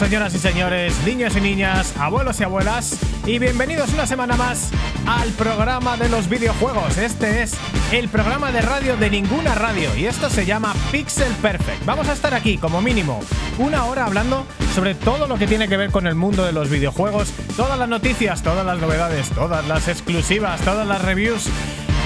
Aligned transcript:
señoras 0.00 0.34
y 0.34 0.38
señores, 0.38 0.94
niños 1.04 1.36
y 1.36 1.42
niñas, 1.42 1.92
abuelos 1.98 2.40
y 2.40 2.44
abuelas, 2.44 2.96
y 3.26 3.38
bienvenidos 3.38 3.92
una 3.92 4.06
semana 4.06 4.34
más 4.34 4.70
al 5.06 5.28
programa 5.32 5.98
de 5.98 6.08
los 6.08 6.26
videojuegos. 6.26 6.96
Este 6.96 7.42
es 7.42 7.52
el 7.92 8.08
programa 8.08 8.50
de 8.50 8.62
radio 8.62 8.96
de 8.96 9.10
ninguna 9.10 9.54
radio 9.54 9.94
y 9.94 10.06
esto 10.06 10.30
se 10.30 10.46
llama 10.46 10.74
Pixel 10.90 11.30
Perfect. 11.42 11.84
Vamos 11.84 12.08
a 12.08 12.14
estar 12.14 12.32
aquí 12.32 12.56
como 12.56 12.80
mínimo 12.80 13.20
una 13.58 13.84
hora 13.84 14.06
hablando 14.06 14.46
sobre 14.74 14.94
todo 14.94 15.28
lo 15.28 15.36
que 15.36 15.46
tiene 15.46 15.68
que 15.68 15.76
ver 15.76 15.90
con 15.90 16.06
el 16.06 16.14
mundo 16.14 16.46
de 16.46 16.52
los 16.52 16.70
videojuegos, 16.70 17.30
todas 17.54 17.78
las 17.78 17.88
noticias, 17.88 18.42
todas 18.42 18.64
las 18.64 18.78
novedades, 18.80 19.28
todas 19.28 19.68
las 19.68 19.86
exclusivas, 19.86 20.62
todas 20.62 20.86
las 20.86 21.02
reviews 21.02 21.46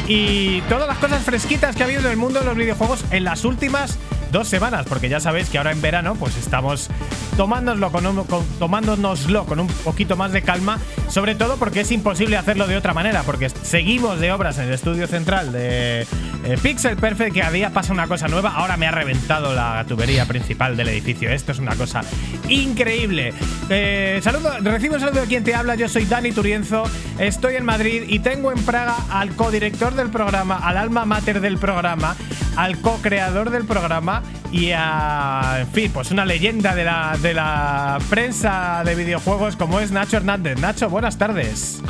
y 0.08 0.62
todas 0.62 0.88
las 0.88 0.98
cosas 0.98 1.22
fresquitas 1.22 1.76
que 1.76 1.84
ha 1.84 1.86
habido 1.86 2.00
en 2.00 2.10
el 2.10 2.16
mundo 2.16 2.40
de 2.40 2.46
los 2.46 2.56
videojuegos 2.56 3.04
en 3.12 3.22
las 3.22 3.44
últimas 3.44 3.98
dos 4.34 4.48
semanas, 4.48 4.84
porque 4.88 5.08
ya 5.08 5.20
sabéis 5.20 5.48
que 5.48 5.58
ahora 5.58 5.70
en 5.70 5.80
verano 5.80 6.16
pues 6.16 6.36
estamos 6.36 6.90
tomándonoslo 7.36 7.90
con, 7.90 8.06
un, 8.06 8.24
tomándonoslo 8.58 9.44
con 9.44 9.60
un 9.60 9.66
poquito 9.68 10.16
más 10.16 10.32
de 10.32 10.42
calma, 10.42 10.78
sobre 11.08 11.34
todo 11.34 11.56
porque 11.56 11.80
es 11.80 11.90
imposible 11.90 12.36
hacerlo 12.36 12.66
de 12.66 12.76
otra 12.76 12.94
manera, 12.94 13.22
porque 13.22 13.48
seguimos 13.48 14.20
de 14.20 14.32
obras 14.32 14.58
en 14.58 14.64
el 14.68 14.74
estudio 14.74 15.06
central 15.06 15.52
de 15.52 16.06
eh, 16.44 16.58
Pixel 16.62 16.96
Perfect, 16.96 17.34
que 17.34 17.42
a 17.42 17.50
día 17.50 17.70
pasa 17.70 17.92
una 17.92 18.06
cosa 18.06 18.28
nueva, 18.28 18.50
ahora 18.50 18.76
me 18.76 18.86
ha 18.86 18.90
reventado 18.90 19.54
la 19.54 19.84
tubería 19.88 20.26
principal 20.26 20.76
del 20.76 20.88
edificio, 20.88 21.30
esto 21.30 21.52
es 21.52 21.58
una 21.58 21.74
cosa 21.74 22.02
increíble. 22.48 23.32
Eh, 23.70 24.20
saludo, 24.22 24.52
recibo 24.60 24.94
un 24.94 25.00
saludo 25.00 25.22
de 25.22 25.26
quien 25.26 25.44
te 25.44 25.54
habla, 25.54 25.74
yo 25.74 25.88
soy 25.88 26.04
Dani 26.04 26.32
Turienzo, 26.32 26.84
estoy 27.18 27.56
en 27.56 27.64
Madrid 27.64 28.04
y 28.06 28.18
tengo 28.18 28.52
en 28.52 28.62
Praga 28.64 28.96
al 29.10 29.34
codirector 29.34 29.94
del 29.94 30.10
programa, 30.10 30.56
al 30.56 30.76
alma 30.76 31.04
mater 31.04 31.40
del 31.40 31.58
programa, 31.58 32.16
al 32.56 32.78
co-creador 32.80 33.50
del 33.50 33.64
programa 33.64 34.22
y 34.52 34.70
a, 34.72 35.56
en 35.60 35.68
fin, 35.68 35.90
pues 35.92 36.10
una 36.10 36.24
leyenda 36.24 36.74
de 36.74 36.84
la, 36.84 37.16
de 37.20 37.34
la 37.34 37.98
prensa 38.08 38.82
de 38.84 38.94
videojuegos 38.94 39.56
como 39.56 39.80
es 39.80 39.90
Nacho 39.90 40.18
Hernández. 40.18 40.60
Nacho, 40.60 40.88
buenas 40.88 41.18
tardes. 41.18 41.82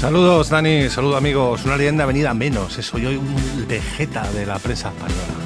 Saludos, 0.00 0.48
Dani, 0.48 0.88
saludos 0.88 1.18
amigos. 1.18 1.66
Una 1.66 1.76
leyenda 1.76 2.06
venida 2.06 2.32
menos. 2.32 2.72
Soy 2.72 3.04
hoy 3.04 3.16
un 3.16 3.68
vegeta 3.68 4.22
de 4.32 4.46
la 4.46 4.58
prensa 4.58 4.88
española 4.88 5.40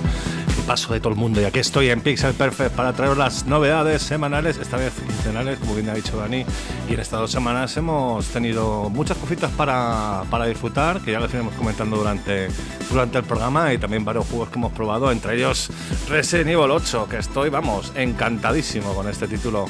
paso 0.65 0.95
de 0.95 1.01
todo 1.01 1.13
el 1.13 1.19
mundo 1.19 1.43
y 1.43 1.45
aquí 1.45 1.59
estoy 1.59 1.91
en 1.91 2.01
Pixel 2.01 2.33
Perfect 2.33 2.75
para 2.75 2.95
traeros 2.95 3.19
las 3.19 3.45
novedades 3.45 4.01
semanales, 4.01 4.57
esta 4.57 4.79
vez 4.79 4.95
quincenales, 4.95 5.59
como 5.59 5.75
bien 5.75 5.91
ha 5.91 5.95
dicho 5.95 6.17
Dani, 6.17 6.45
y 6.89 6.95
en 6.95 7.01
estas 7.01 7.21
dos 7.21 7.31
semanas 7.31 7.77
hemos 7.77 8.27
tenido 8.29 8.89
muchas 8.89 9.19
cositas 9.19 9.51
para, 9.51 10.23
para 10.31 10.47
disfrutar, 10.47 11.01
que 11.01 11.13
ya 11.13 11.21
les 11.21 11.35
iremos 11.35 11.53
comentando 11.55 11.99
durante, 11.99 12.49
durante 12.91 13.19
el 13.19 13.25
programa 13.25 13.75
y 13.75 13.79
también 13.79 14.07
varios 14.07 14.27
juegos 14.27 14.49
que 14.49 14.59
hemos 14.59 14.73
probado, 14.73 15.13
entre 15.13 15.37
ellos 15.37 15.69
Resident 16.09 16.49
Evil 16.49 16.71
8, 16.71 17.09
que 17.11 17.19
estoy, 17.19 17.51
vamos, 17.51 17.93
encantadísimo 17.95 18.95
con 18.95 19.07
este 19.07 19.29
título. 19.29 19.67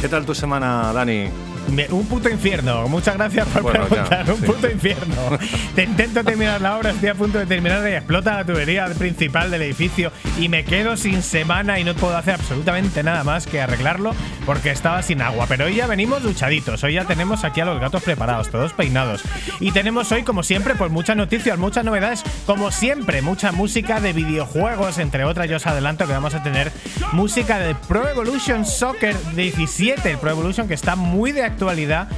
¿Qué 0.00 0.08
tal 0.08 0.24
tu 0.24 0.34
semana, 0.34 0.90
Dani? 0.94 1.49
Un 1.90 2.06
puto 2.06 2.28
infierno. 2.28 2.88
Muchas 2.88 3.16
gracias 3.16 3.46
por 3.48 3.62
bueno, 3.62 3.86
preguntar. 3.86 4.26
Ya, 4.26 4.32
un 4.32 4.40
sí, 4.40 4.46
puto 4.46 4.70
infierno. 4.70 5.38
Te 5.74 5.84
intento 5.84 6.24
terminar 6.24 6.60
la 6.60 6.76
obra, 6.76 6.90
estoy 6.90 7.08
a 7.08 7.14
punto 7.14 7.38
de 7.38 7.46
terminar 7.46 7.88
y 7.88 7.94
explota 7.94 8.36
la 8.36 8.44
tubería 8.44 8.86
principal 8.86 9.50
del 9.50 9.62
edificio 9.62 10.12
y 10.38 10.48
me 10.48 10.64
quedo 10.64 10.96
sin 10.96 11.22
semana 11.22 11.78
y 11.78 11.84
no 11.84 11.94
puedo 11.94 12.16
hacer 12.16 12.34
absolutamente 12.34 13.02
nada 13.02 13.24
más 13.24 13.46
que 13.46 13.60
arreglarlo 13.60 14.14
porque 14.46 14.70
estaba 14.70 15.02
sin 15.02 15.22
agua. 15.22 15.46
Pero 15.48 15.66
hoy 15.66 15.76
ya 15.76 15.86
venimos 15.86 16.22
duchaditos. 16.22 16.82
Hoy 16.84 16.94
ya 16.94 17.04
tenemos 17.04 17.44
aquí 17.44 17.60
a 17.60 17.64
los 17.64 17.80
gatos 17.80 18.02
preparados, 18.02 18.50
todos 18.50 18.72
peinados. 18.72 19.22
Y 19.60 19.72
tenemos 19.72 20.10
hoy, 20.12 20.22
como 20.22 20.42
siempre, 20.42 20.74
pues 20.74 20.90
muchas 20.90 21.16
noticias, 21.16 21.58
muchas 21.58 21.84
novedades. 21.84 22.22
Como 22.46 22.70
siempre, 22.70 23.22
mucha 23.22 23.52
música 23.52 24.00
de 24.00 24.12
videojuegos, 24.12 24.98
entre 24.98 25.24
otras. 25.24 25.48
Yo 25.48 25.56
os 25.56 25.66
adelanto 25.66 26.06
que 26.06 26.12
vamos 26.12 26.34
a 26.34 26.42
tener 26.42 26.72
música 27.12 27.58
de 27.58 27.74
Pro 27.74 28.08
Evolution 28.08 28.64
Soccer 28.64 29.16
17, 29.34 30.10
el 30.10 30.18
Pro 30.18 30.30
Evolution 30.30 30.68
que 30.68 30.74
está 30.74 30.96
muy 30.96 31.32
de 31.32 31.42
actualidad 31.60 32.08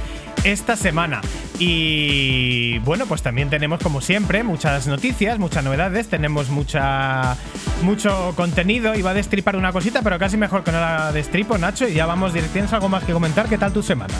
esta 0.45 0.77
semana. 0.77 1.19
Y 1.59 2.79
bueno, 2.79 3.05
pues 3.07 3.21
también 3.21 3.49
tenemos 3.49 3.81
como 3.81 3.99
siempre 3.99 4.41
muchas 4.43 4.87
noticias, 4.87 5.37
muchas 5.37 5.65
novedades, 5.65 6.07
tenemos 6.07 6.49
mucha 6.49 7.35
mucho 7.81 8.33
contenido. 8.37 8.95
Iba 8.95 9.11
a 9.11 9.13
destripar 9.13 9.57
una 9.57 9.73
cosita, 9.73 10.01
pero 10.01 10.17
casi 10.17 10.37
mejor 10.37 10.63
que 10.63 10.71
no 10.71 10.79
la 10.79 11.11
destripo, 11.11 11.57
Nacho, 11.57 11.89
y 11.89 11.93
ya 11.93 12.05
vamos, 12.05 12.31
¿tienes 12.53 12.71
algo 12.71 12.87
más 12.87 13.03
que 13.03 13.11
comentar? 13.11 13.49
¿Qué 13.49 13.57
tal 13.57 13.73
tu 13.73 13.83
semana? 13.83 14.13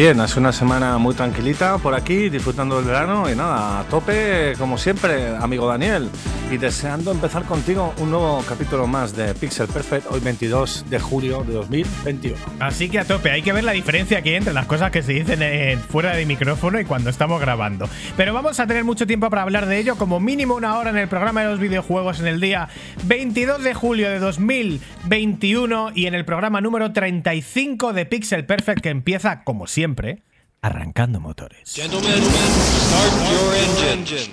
Bien, 0.00 0.18
hace 0.18 0.40
una 0.40 0.50
semana 0.50 0.96
muy 0.96 1.14
tranquilita 1.14 1.76
por 1.76 1.94
aquí, 1.94 2.30
disfrutando 2.30 2.76
del 2.76 2.86
verano 2.86 3.30
y 3.30 3.36
nada, 3.36 3.80
a 3.80 3.84
tope 3.84 4.54
como 4.56 4.78
siempre, 4.78 5.36
amigo 5.36 5.68
Daniel. 5.68 6.08
Y 6.50 6.56
deseando 6.56 7.12
empezar 7.12 7.44
contigo 7.44 7.92
un 7.98 8.10
nuevo 8.10 8.42
capítulo 8.48 8.86
más 8.86 9.14
de 9.14 9.34
Pixel 9.34 9.68
Perfect, 9.68 10.06
hoy 10.10 10.20
22 10.20 10.86
de 10.88 10.98
julio 10.98 11.44
de 11.44 11.52
2021. 11.52 12.34
Así 12.60 12.88
que 12.88 12.98
a 12.98 13.04
tope, 13.04 13.30
hay 13.30 13.42
que 13.42 13.52
ver 13.52 13.62
la 13.62 13.72
diferencia 13.72 14.22
que 14.22 14.30
hay 14.30 14.36
entre 14.36 14.54
las 14.54 14.64
cosas 14.64 14.90
que 14.90 15.02
se 15.02 15.12
dicen 15.12 15.42
en, 15.42 15.78
fuera 15.78 16.16
de 16.16 16.24
micrófono 16.24 16.80
y 16.80 16.86
cuando 16.86 17.10
estamos 17.10 17.38
grabando. 17.38 17.86
Pero 18.16 18.32
vamos 18.32 18.58
a 18.58 18.66
tener 18.66 18.84
mucho 18.84 19.06
tiempo 19.06 19.28
para 19.28 19.42
hablar 19.42 19.66
de 19.66 19.78
ello, 19.78 19.96
como 19.96 20.18
mínimo 20.18 20.54
una 20.54 20.78
hora 20.78 20.88
en 20.88 20.96
el 20.96 21.08
programa 21.08 21.42
de 21.42 21.50
los 21.50 21.60
videojuegos 21.60 22.20
en 22.20 22.26
el 22.26 22.40
día 22.40 22.70
22 23.04 23.62
de 23.62 23.74
julio 23.74 24.08
de 24.08 24.18
2021 24.18 25.92
y 25.94 26.06
en 26.06 26.14
el 26.14 26.24
programa 26.24 26.62
número 26.62 26.90
35 26.90 27.92
de 27.92 28.06
Pixel 28.06 28.46
Perfect 28.46 28.80
que 28.80 28.88
empieza 28.88 29.44
como 29.44 29.66
siempre 29.66 29.89
siempre, 29.90 30.22
arrancando 30.62 31.18
motores. 31.18 31.74
Gentlemen, 31.74 32.22
start 32.22 33.12
your 33.32 33.54
engines. 33.90 34.30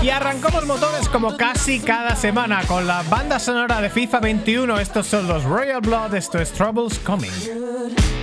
Y 0.00 0.10
arrancamos 0.10 0.64
motores 0.64 1.06
como 1.10 1.36
casi 1.36 1.80
cada 1.80 2.16
semana 2.16 2.62
con 2.66 2.86
la 2.86 3.02
banda 3.02 3.38
sonora 3.38 3.82
de 3.82 3.90
FIFA 3.90 4.20
21. 4.20 4.80
Estos 4.80 5.06
son 5.06 5.28
los 5.28 5.44
Royal 5.44 5.82
Blood, 5.82 6.14
esto 6.14 6.38
es 6.38 6.50
Troubles 6.50 6.98
Coming. 7.00 8.17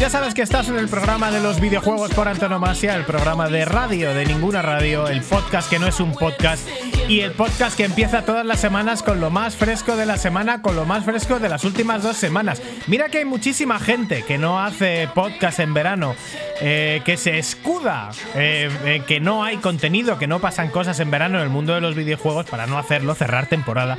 Ya 0.00 0.08
sabes 0.10 0.32
que 0.32 0.42
estás 0.42 0.68
en 0.68 0.76
el 0.76 0.86
programa 0.86 1.32
de 1.32 1.40
los 1.40 1.60
videojuegos 1.60 2.14
por 2.14 2.28
antonomasia, 2.28 2.94
el 2.94 3.04
programa 3.04 3.48
de 3.48 3.64
radio 3.64 4.14
de 4.14 4.26
ninguna 4.26 4.62
radio, 4.62 5.08
el 5.08 5.22
podcast 5.22 5.68
que 5.68 5.80
no 5.80 5.88
es 5.88 5.98
un 5.98 6.12
podcast 6.12 6.66
y 7.08 7.20
el 7.20 7.32
podcast 7.32 7.76
que 7.76 7.84
empieza 7.84 8.22
todas 8.22 8.46
las 8.46 8.60
semanas 8.60 9.02
con 9.02 9.20
lo 9.20 9.30
más 9.30 9.56
fresco 9.56 9.96
de 9.96 10.06
la 10.06 10.16
semana, 10.16 10.62
con 10.62 10.76
lo 10.76 10.84
más 10.84 11.04
fresco 11.04 11.40
de 11.40 11.48
las 11.48 11.64
últimas 11.64 12.04
dos 12.04 12.16
semanas. 12.16 12.62
Mira 12.86 13.08
que 13.08 13.18
hay 13.18 13.24
muchísima 13.24 13.80
gente 13.80 14.22
que 14.22 14.38
no 14.38 14.62
hace 14.62 15.08
podcast 15.14 15.58
en 15.58 15.74
verano, 15.74 16.14
eh, 16.60 17.02
que 17.04 17.16
se 17.16 17.38
escuda, 17.38 18.10
eh, 18.36 18.70
eh, 18.84 19.02
que 19.06 19.18
no 19.18 19.42
hay 19.42 19.56
contenido, 19.56 20.16
que 20.16 20.28
no 20.28 20.38
pasan 20.38 20.70
cosas 20.70 21.00
en 21.00 21.10
verano 21.10 21.38
en 21.38 21.44
el 21.44 21.50
mundo 21.50 21.74
de 21.74 21.80
los 21.80 21.96
videojuegos 21.96 22.46
para 22.46 22.66
no 22.66 22.78
hacerlo, 22.78 23.14
cerrar 23.16 23.46
temporada 23.46 23.98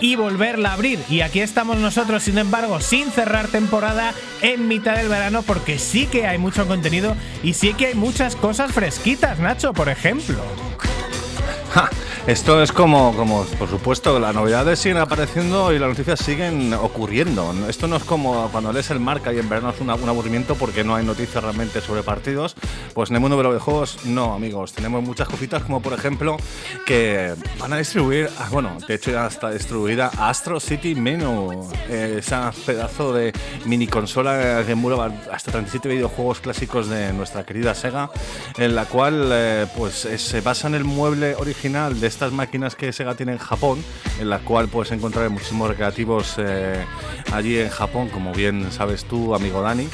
y 0.00 0.16
volverla 0.16 0.70
a 0.70 0.74
abrir. 0.74 1.00
Y 1.08 1.22
aquí 1.22 1.40
estamos 1.40 1.78
nosotros, 1.78 2.22
sin 2.22 2.38
embargo, 2.38 2.80
sin 2.80 3.10
cerrar 3.10 3.48
temporada 3.48 4.12
en 4.42 4.68
mitad 4.68 4.96
del 4.96 5.08
verano 5.08 5.39
porque 5.42 5.78
sí 5.78 6.06
que 6.06 6.26
hay 6.26 6.38
mucho 6.38 6.66
contenido 6.66 7.16
y 7.42 7.54
sí 7.54 7.74
que 7.74 7.86
hay 7.86 7.94
muchas 7.94 8.36
cosas 8.36 8.72
fresquitas, 8.72 9.38
Nacho, 9.38 9.72
por 9.72 9.88
ejemplo. 9.88 10.36
Ja, 11.72 11.88
esto 12.26 12.60
es 12.60 12.72
como, 12.72 13.14
como, 13.14 13.44
por 13.44 13.68
supuesto, 13.68 14.18
las 14.18 14.34
novedades 14.34 14.80
siguen 14.80 14.98
apareciendo 14.98 15.72
y 15.72 15.78
las 15.78 15.90
noticias 15.90 16.18
siguen 16.18 16.74
ocurriendo. 16.74 17.54
Esto 17.68 17.86
no 17.86 17.94
es 17.94 18.02
como 18.02 18.48
cuando 18.50 18.72
lees 18.72 18.90
el 18.90 18.98
marca 18.98 19.32
y 19.32 19.38
en 19.38 19.48
verano 19.48 19.70
es 19.70 19.80
una, 19.80 19.94
un 19.94 20.08
aburrimiento 20.08 20.56
porque 20.56 20.82
no 20.82 20.96
hay 20.96 21.04
noticias 21.04 21.44
realmente 21.44 21.80
sobre 21.80 22.02
partidos. 22.02 22.56
Pues 22.92 23.10
en 23.10 23.16
el 23.16 23.20
mundo 23.20 23.36
de 23.36 23.44
los 23.44 23.52
videojuegos, 23.52 24.04
no, 24.04 24.34
amigos. 24.34 24.72
Tenemos 24.72 25.00
muchas 25.04 25.28
cositas, 25.28 25.62
como 25.62 25.80
por 25.80 25.92
ejemplo 25.92 26.38
que 26.86 27.34
van 27.60 27.72
a 27.72 27.76
distribuir, 27.76 28.28
ah, 28.40 28.48
bueno, 28.50 28.76
de 28.88 28.94
hecho 28.94 29.12
ya 29.12 29.28
está 29.28 29.50
distribuida 29.50 30.10
Astro 30.18 30.58
City 30.58 30.96
Menu, 30.96 31.70
eh, 31.88 32.16
esa 32.18 32.52
pedazo 32.66 33.12
de 33.12 33.32
mini 33.64 33.86
consola 33.86 34.64
que 34.66 34.72
emula 34.72 35.12
hasta 35.30 35.52
37 35.52 35.88
videojuegos 35.88 36.40
clásicos 36.40 36.88
de 36.88 37.12
nuestra 37.12 37.44
querida 37.44 37.76
Sega, 37.76 38.10
en 38.58 38.74
la 38.74 38.86
cual 38.86 39.30
eh, 39.32 39.66
pues 39.76 40.08
se 40.16 40.40
basa 40.40 40.66
en 40.66 40.74
el 40.74 40.82
mueble 40.84 41.36
original 41.36 41.59
de 41.60 42.06
estas 42.06 42.32
máquinas 42.32 42.74
que 42.74 42.90
Sega 42.90 43.14
tiene 43.14 43.32
en 43.32 43.38
Japón, 43.38 43.84
en 44.18 44.30
la 44.30 44.38
cual 44.38 44.68
puedes 44.68 44.92
encontrar 44.92 45.28
muchísimos 45.28 45.68
recreativos 45.68 46.36
eh, 46.38 46.82
allí 47.32 47.58
en 47.58 47.68
Japón, 47.68 48.08
como 48.08 48.32
bien 48.32 48.72
sabes 48.72 49.04
tú, 49.04 49.34
amigo 49.34 49.60
Dani, 49.60 49.86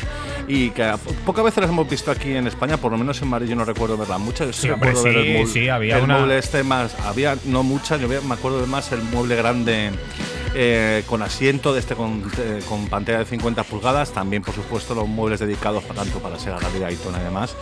y 0.47 0.71
que 0.71 0.93
pocas 1.25 1.45
veces 1.45 1.63
las 1.63 1.71
hemos 1.71 1.91
visto 1.91 2.13
aquí 2.13 2.33
en 2.35 2.47
España, 2.47 2.77
por 2.77 2.93
lo 2.93 2.99
menos 2.99 3.21
en 3.21 3.29
Madrid 3.29 3.49
yo 3.49 3.57
no 3.57 3.65
recuerdo 3.65 3.97
verlas 3.97 4.21
muchas. 4.21 4.47
Yo 4.47 4.53
sí, 4.53 4.71
hombre, 4.71 4.95
sí, 4.95 5.09
el, 5.09 5.47
sí, 5.49 5.69
había 5.69 5.99
el 5.99 6.05
una- 6.05 6.19
mueble 6.19 6.39
este 6.39 6.63
más, 6.63 6.95
había 7.05 7.37
no 7.47 7.65
muchas, 7.65 8.01
yo 8.01 8.07
me 8.09 8.35
acuerdo 8.35 8.61
de 8.61 8.67
más 8.69 8.93
el 8.93 9.03
mueble 9.03 9.35
grande 9.35 9.91
eh, 10.59 11.03
con 11.07 11.21
asiento 11.21 11.75
de 11.75 11.81
este 11.81 11.95
con, 11.95 12.23
eh, 12.39 12.63
pantalla 12.89 13.19
de 13.19 13.27
50 13.27 13.63
pulgadas, 13.65 14.13
también 14.13 14.43
por 14.43 14.55
supuesto 14.55 14.95
los 14.95 15.07
muebles 15.07 15.41
dedicados 15.41 15.85
tanto 15.85 16.19
para 16.19 16.39
Sega 16.39 16.59
Rally 16.59 16.79
Daytona 16.79 17.21
y 17.21 17.25
demás. 17.25 17.55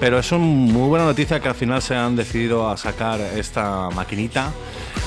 Pero 0.00 0.18
es 0.18 0.32
una 0.32 0.44
muy 0.44 0.88
buena 0.88 1.04
noticia 1.04 1.38
que 1.38 1.48
al 1.48 1.54
final 1.54 1.80
se 1.80 1.94
han 1.94 2.16
decidido 2.16 2.68
a 2.68 2.76
sacar 2.76 3.20
esta 3.20 3.88
maquinita 3.90 4.52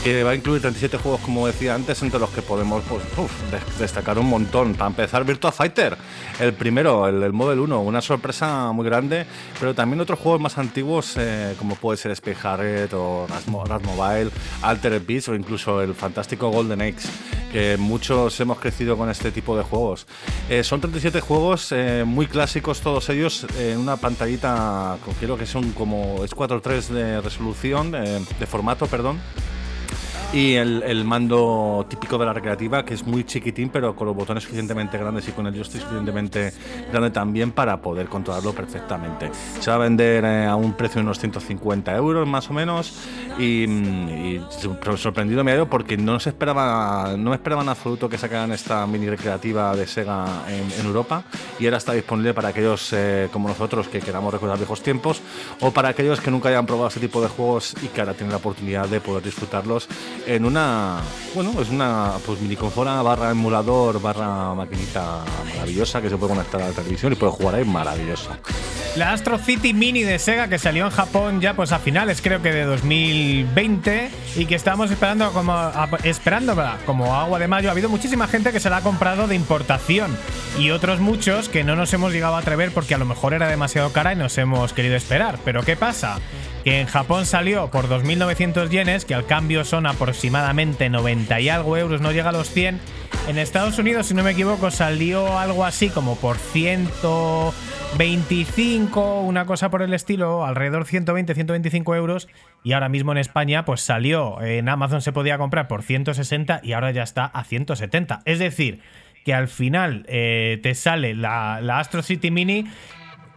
que 0.04 0.24
va 0.24 0.32
a 0.32 0.36
incluir 0.36 0.62
37 0.62 0.98
juegos, 0.98 1.22
como 1.22 1.48
decía 1.48 1.76
antes, 1.76 2.02
entre 2.02 2.20
los 2.20 2.30
que 2.30 2.42
podemos 2.42 2.84
pues, 2.90 3.02
destacar 3.80 4.20
un 4.20 4.28
montón. 4.28 4.74
Para 4.76 4.90
empezar, 4.90 5.24
Virtua 5.24 5.52
Fighter, 5.52 5.98
el 6.40 6.54
primero, 6.54 7.08
el, 7.08 7.24
el 7.24 7.32
Model 7.32 7.60
1, 7.60 7.82
una 7.82 8.02
sorpresa 8.02 8.72
muy 8.74 8.86
grande, 8.86 9.26
pero 9.60 9.74
también 9.74 10.02
otros 10.02 10.20
juegos 10.20 10.42
más 10.42 10.58
antiguos, 10.58 11.16
eh, 11.18 11.56
como 11.58 11.76
puede 11.76 11.98
ser 11.98 12.12
Space 12.12 12.46
Harriet 12.46 12.94
o 12.94 13.28
Rat 13.28 13.84
Mobile, 13.84 14.30
Altered 14.62 15.04
Beast 15.08 15.30
o 15.30 15.36
incluso 15.36 15.82
el 15.82 15.94
fantástico 15.96 16.50
Golden 16.50 16.82
Eggs, 16.82 17.08
que 17.52 17.78
muchos 17.78 18.40
hemos 18.40 18.60
crecido 18.60 18.98
con 18.98 19.10
este 19.10 19.32
tipo 19.32 19.58
de 19.58 19.64
juegos. 19.64 20.08
Eh, 20.50 20.64
son 20.64 20.82
37 20.82 21.22
juegos 21.22 21.72
eh, 21.72 22.04
muy 22.06 22.28
clásicos, 22.28 22.82
todos 22.82 23.10
ellos 23.10 23.46
en 23.58 23.80
una 23.80 23.98
pantallita, 23.98 24.98
creo 25.20 25.38
que 25.38 25.46
son 25.46 25.72
como 25.72 26.24
es 26.24 26.32
4.3 26.32 26.88
de 26.88 27.22
resolución, 27.22 27.92
de 27.92 28.48
formato, 28.48 28.88
perdón 28.88 29.20
y 30.34 30.56
el, 30.56 31.06
mando 31.06 31.86
típico 31.88 32.18
de 32.18 32.26
la 32.26 32.34
recreativa, 32.34 32.84
que 32.84 32.96
es 32.96 33.06
muy 33.06 33.24
chiquitín, 33.24 33.70
pero 33.70 33.96
con 33.96 34.08
los 34.08 34.16
botones 34.16 34.44
suficientemente 34.44 34.98
grandes 34.98 35.28
y 35.28 35.32
con 35.32 35.46
el 35.46 35.54
joystick 35.54 35.82
suficientemente 35.82 36.52
grande 36.92 37.12
también 37.12 37.52
para 37.52 37.80
poder 37.80 38.08
controlarlo 38.08 38.52
perfectamente. 38.52 39.30
Se 39.60 39.70
va 39.70 39.76
a 39.76 39.80
vender 39.80 40.26
eh, 40.26 40.46
a 40.46 40.56
un 40.56 40.74
precio 40.74 40.96
de 40.96 41.02
unos 41.02 41.20
150 41.20 41.96
euros 41.96 42.28
más 42.28 42.50
o 42.50 42.54
menos 42.54 42.98
y, 43.38 43.64
y 43.64 44.42
sorprendido 44.96 45.44
me 45.44 45.52
ha 45.52 45.56
ido 45.56 45.70
porque 45.70 45.98
no 45.98 46.20
se 46.20 46.30
esperaba, 46.30 47.16
no 47.16 47.30
me 47.30 47.36
esperaba 47.36 47.62
en 47.62 47.70
absoluto 47.70 48.10
que 48.10 48.18
sacaran 48.18 48.52
esta 48.52 48.88
mini 48.88 49.08
recreativa 49.08 49.76
de 49.76 49.86
Sega 49.86 50.46
en, 50.48 50.80
en 50.80 50.86
Europa 50.86 51.24
y 51.60 51.66
ahora 51.66 51.78
está 51.78 51.94
disponible 51.94 52.34
para 52.34 52.50
aquellos 52.50 52.92
eh, 52.94 53.30
como 53.32 53.50
nosotros 53.50 53.88
que 53.88 54.00
queramos 54.00 54.34
recordar 54.34 54.58
viejos 54.58 54.82
tiempos 54.82 55.22
o 55.60 55.70
para 55.70 55.90
aquellos 55.90 56.20
que 56.20 56.32
nunca 56.32 56.50
hayan 56.50 56.66
probado 56.66 56.88
este 56.88 57.00
tipo 57.00 57.22
de 57.22 57.28
juegos 57.28 57.76
y 57.84 57.88
que 57.88 58.02
ahora 58.02 58.14
tienen 58.14 58.32
la 58.32 58.38
oportunidad 58.38 58.88
de 58.88 59.00
poder 59.00 59.24
disfrutarlos 59.24 59.88
en 60.26 60.46
una, 60.46 61.00
bueno, 61.34 61.54
es 61.62 61.70
una 61.70 62.14
pues 62.26 62.40
mini 62.40 62.56
consola 62.56 63.02
barra 63.02 63.32
emulador 63.32 64.02
barra 64.02 64.54
maquinita 64.54 65.24
maravillosa 65.54 66.02
que 66.02 66.10
se 66.10 66.18
puede 66.18 66.34
conectar 66.34 66.62
a 66.62 66.70
la 66.70 66.74
televisión 66.74 67.14
y 67.14 67.16
puede 67.16 67.32
jugar 67.32 67.56
ahí 67.56 67.66
maravilloso. 67.66 68.30
La 68.96 69.12
Astro 69.12 69.40
City 69.40 69.74
Mini 69.74 70.04
de 70.04 70.20
Sega 70.20 70.48
que 70.48 70.60
salió 70.60 70.86
en 70.86 70.92
Japón 70.92 71.42
ya 71.42 71.56
pues 71.56 71.72
a 71.72 71.80
finales 71.80 72.22
creo 72.22 72.42
que 72.42 72.52
de 72.52 72.64
2020 72.64 74.12
y 74.36 74.46
que 74.46 74.56
estamos 74.56 74.92
esperando 74.92 75.32
como 75.32 75.72
esperando 76.04 76.56
como 76.86 77.16
agua 77.16 77.40
de 77.40 77.48
mayo. 77.48 77.70
Ha 77.70 77.72
habido 77.72 77.90
muchísima 77.90 78.28
gente 78.28 78.52
que 78.52 78.60
se 78.60 78.70
la 78.70 78.78
ha 78.78 78.82
comprado 78.82 79.28
de 79.28 79.36
importación 79.36 80.16
y 80.60 80.70
otros 80.70 81.00
muchos 81.00 81.50
que 81.50 81.64
no 81.64 81.76
nos 81.76 81.94
hemos 81.94 82.14
llegado 82.14 82.36
a 82.36 82.40
atrever 82.40 82.72
porque 82.72 82.94
a 82.94 82.98
lo 82.98 83.06
mejor 83.06 83.34
era 83.34 83.48
demasiado 83.48 83.92
cara 83.92 84.14
y 84.14 84.16
nos 84.16 84.38
hemos 84.38 84.74
querido 84.74 84.96
esperar. 84.96 85.40
Pero 85.44 85.64
¿qué 85.64 85.76
pasa? 85.76 86.20
que 86.64 86.80
en 86.80 86.88
Japón 86.88 87.26
salió 87.26 87.70
por 87.70 87.90
2.900 87.90 88.70
yenes, 88.70 89.06
que 89.06 89.14
al 89.14 89.26
cambio 89.26 89.66
son 89.66 89.86
aproximadamente 90.14 90.92
90 90.92 91.40
y 91.40 91.50
algo 91.50 91.76
euros, 91.76 92.00
no 92.00 92.12
llega 92.12 92.30
a 92.30 92.32
los 92.32 92.52
100. 92.52 92.80
En 93.28 93.40
Estados 93.40 93.80
Unidos, 93.80 94.06
si 94.06 94.14
no 94.14 94.22
me 94.22 94.30
equivoco, 94.30 94.70
salió 94.70 95.40
algo 95.40 95.66
así 95.66 95.90
como 95.90 96.18
por 96.18 96.38
125, 96.38 99.22
una 99.22 99.48
cosa 99.48 99.72
por 99.72 99.82
el 99.82 99.92
estilo, 99.92 100.46
alrededor 100.46 100.86
120, 100.86 101.34
125 101.34 101.96
euros. 101.96 102.28
Y 102.64 102.74
ahora 102.74 102.90
mismo 102.90 103.12
en 103.12 103.18
España, 103.18 103.66
pues 103.66 103.82
salió, 103.82 104.40
en 104.40 104.70
Amazon 104.70 105.02
se 105.02 105.14
podía 105.14 105.40
comprar 105.40 105.68
por 105.68 105.82
160 105.82 106.60
y 106.62 106.74
ahora 106.74 106.92
ya 106.92 107.02
está 107.02 107.26
a 107.26 107.44
170. 107.44 108.22
Es 108.26 108.38
decir, 108.38 108.82
que 109.26 109.34
al 109.34 109.48
final 109.48 110.06
eh, 110.08 110.60
te 110.62 110.76
sale 110.76 111.16
la, 111.16 111.60
la 111.60 111.80
Astro 111.80 112.04
City 112.04 112.30
Mini 112.30 112.68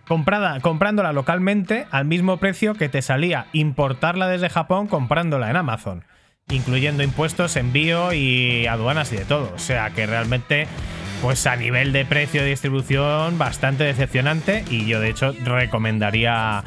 comprada, 0.07 0.61
comprándola 0.61 1.15
localmente 1.15 1.87
al 1.91 2.05
mismo 2.05 2.37
precio 2.37 2.75
que 2.75 2.91
te 2.91 3.01
salía 3.01 3.47
importarla 3.55 4.29
desde 4.29 4.51
Japón 4.51 4.89
comprándola 4.89 5.49
en 5.49 5.57
Amazon, 5.57 6.05
incluyendo 6.49 7.03
impuestos, 7.03 7.57
envío 7.57 8.13
y 8.13 8.67
aduanas 8.67 9.13
y 9.13 9.17
de 9.17 9.25
todo. 9.25 9.53
O 9.55 9.59
sea 9.59 9.91
que 9.91 10.07
realmente, 10.07 10.69
pues 11.21 11.45
a 11.47 11.57
nivel 11.57 11.93
de 11.93 12.05
precio 12.05 12.43
de 12.43 12.51
distribución, 12.51 13.37
bastante 13.37 13.83
decepcionante 13.85 14.65
y 14.71 14.87
yo 14.87 15.01
de 15.01 15.11
hecho 15.11 15.33
recomendaría 15.45 16.63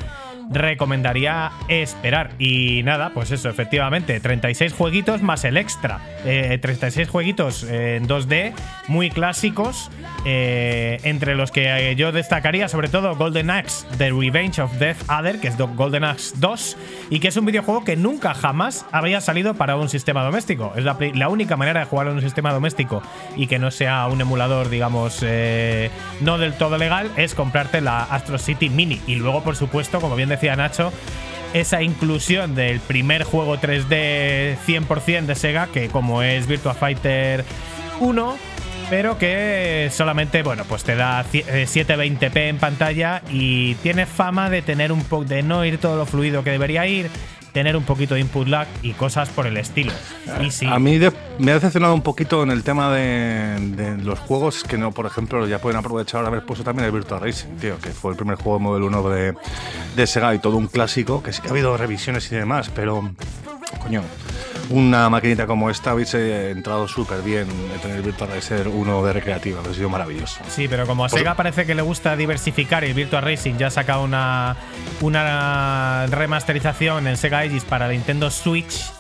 recomendaría 0.49 1.51
esperar. 1.67 2.31
Y 2.39 2.81
nada, 2.83 3.11
pues 3.13 3.31
eso, 3.31 3.49
efectivamente, 3.49 4.19
36 4.19 4.73
jueguitos 4.73 5.21
más 5.21 5.43
el 5.45 5.57
extra. 5.57 5.99
36 6.23 6.97
eh, 6.97 7.11
jueguitos 7.11 7.63
en 7.63 8.07
2D, 8.07 8.53
muy 8.87 9.09
clásicos, 9.09 9.89
eh, 10.25 10.99
entre 11.03 11.35
los 11.35 11.51
que 11.51 11.95
yo 11.95 12.11
destacaría 12.11 12.67
sobre 12.67 12.89
todo 12.89 13.15
Golden 13.15 13.49
Axe, 13.49 13.85
The 13.97 14.11
Revenge 14.11 14.59
of 14.59 14.73
Death 14.79 14.97
Adder, 15.07 15.39
que 15.39 15.47
es 15.47 15.57
Golden 15.57 16.03
Axe 16.03 16.33
2, 16.37 16.77
y 17.09 17.19
que 17.19 17.29
es 17.29 17.37
un 17.37 17.45
videojuego 17.45 17.83
que 17.83 17.95
nunca 17.95 18.33
jamás 18.33 18.85
había 18.91 19.21
salido 19.21 19.53
para 19.53 19.75
un 19.75 19.89
sistema 19.89 20.23
doméstico. 20.23 20.73
Es 20.75 20.83
la, 20.83 21.29
única 21.29 21.55
manera 21.55 21.81
de 21.81 21.85
jugar 21.85 22.07
en 22.07 22.13
un 22.13 22.21
sistema 22.21 22.51
doméstico 22.51 23.03
y 23.35 23.47
que 23.47 23.59
no 23.59 23.71
sea 23.71 24.07
un 24.07 24.19
emulador, 24.19 24.69
digamos, 24.69 25.19
eh, 25.21 25.91
no 26.21 26.37
del 26.37 26.53
todo 26.53 26.77
legal, 26.77 27.11
es 27.17 27.35
comprarte 27.35 27.81
la 27.81 28.03
Astro 28.03 28.37
City 28.39 28.69
Mini. 28.69 28.99
Y 29.07 29.15
luego, 29.15 29.43
por 29.43 29.55
supuesto, 29.55 30.01
como 30.01 30.15
bien 30.15 30.29
decía 30.29 30.38
Nacho, 30.41 30.91
esa 31.53 31.81
inclusión 31.81 32.55
del 32.55 32.79
primer 32.79 33.23
juego 33.23 33.57
3D 33.57 34.57
100% 34.65 35.25
de 35.25 35.35
Sega, 35.35 35.67
que 35.67 35.89
como 35.89 36.21
es 36.21 36.47
Virtua 36.47 36.73
Fighter 36.73 37.43
1, 37.99 38.37
pero 38.89 39.17
que 39.17 39.89
solamente, 39.91 40.41
bueno, 40.43 40.63
pues 40.67 40.83
te 40.83 40.95
da 40.95 41.23
720p 41.23 42.49
en 42.49 42.57
pantalla 42.57 43.21
y 43.31 43.75
tiene 43.75 44.05
fama 44.05 44.49
de 44.49 44.61
tener 44.61 44.91
un 44.91 45.03
poco 45.03 45.25
de 45.25 45.43
no 45.43 45.65
ir 45.65 45.77
todo 45.77 45.97
lo 45.97 46.05
fluido 46.05 46.43
que 46.43 46.51
debería 46.51 46.87
ir, 46.87 47.09
tener 47.51 47.75
un 47.75 47.83
poquito 47.83 48.15
de 48.15 48.21
input 48.21 48.47
lag 48.47 48.67
y 48.81 48.93
cosas 48.93 49.29
por 49.29 49.47
el 49.47 49.57
estilo. 49.57 49.91
A 50.67 50.79
mí 50.79 50.99
me 51.39 51.51
ha 51.51 51.55
decepcionado 51.55 51.93
un 51.93 52.01
poquito 52.01 52.43
en 52.43 52.51
el 52.51 52.63
tema 52.63 52.93
de, 52.93 53.97
los 54.03 54.19
juegos 54.19 54.63
que 54.63 54.77
no, 54.77 54.91
por 54.91 55.05
ejemplo, 55.05 55.47
ya 55.47 55.59
pueden 55.59 55.77
aprovechar 55.77 56.25
haber 56.25 56.43
puesto 56.43 56.63
también 56.63 56.85
el 56.85 56.91
Virtual 56.91 57.21
Racing, 57.21 57.57
tío, 57.59 57.79
que 57.79 57.89
fue 57.89 58.11
el 58.11 58.17
primer 58.17 58.35
juego 58.37 58.57
de 58.57 58.63
Model 58.63 58.83
1 58.83 59.09
de, 59.09 59.33
de 59.95 60.07
Sega 60.07 60.33
y 60.35 60.39
todo 60.39 60.57
un 60.57 60.67
clásico, 60.67 61.23
que 61.23 61.33
sí 61.33 61.41
que 61.41 61.47
ha 61.47 61.51
habido 61.51 61.75
revisiones 61.77 62.31
y 62.31 62.35
demás, 62.35 62.71
pero 62.73 63.11
coño, 63.81 64.03
una 64.69 65.09
maquinita 65.09 65.47
como 65.47 65.69
esta 65.69 65.93
hubiese 65.93 66.51
entrado 66.51 66.87
súper 66.87 67.21
bien 67.21 67.47
en 67.73 67.79
tener 67.81 68.01
Virtual 68.01 68.29
Racer 68.29 68.67
uno 68.67 69.03
de 69.03 69.13
recreativa, 69.13 69.61
ha 69.61 69.73
sido 69.73 69.89
maravilloso. 69.89 70.39
Sí, 70.49 70.67
pero 70.67 70.85
como 70.85 71.05
a 71.05 71.09
Sega 71.09 71.35
parece 71.35 71.65
que 71.65 71.75
le 71.75 71.81
gusta 71.81 72.15
diversificar 72.15 72.83
y 72.83 72.87
el 72.87 72.93
Virtual 72.93 73.23
Racing 73.23 73.55
ya 73.57 73.67
ha 73.67 73.71
sacado 73.71 74.03
una, 74.03 74.55
una 75.01 76.05
remasterización 76.07 77.07
en 77.07 77.17
Sega 77.17 77.39
Aegis 77.39 77.63
para 77.63 77.87
Nintendo 77.87 78.29
Switch, 78.29 78.91